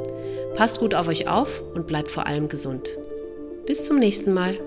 Passt 0.55 0.81
gut 0.81 0.93
auf 0.93 1.07
euch 1.07 1.29
auf 1.29 1.63
und 1.73 1.87
bleibt 1.87 2.11
vor 2.11 2.27
allem 2.27 2.49
gesund. 2.49 2.97
Bis 3.65 3.85
zum 3.85 3.99
nächsten 3.99 4.33
Mal. 4.33 4.59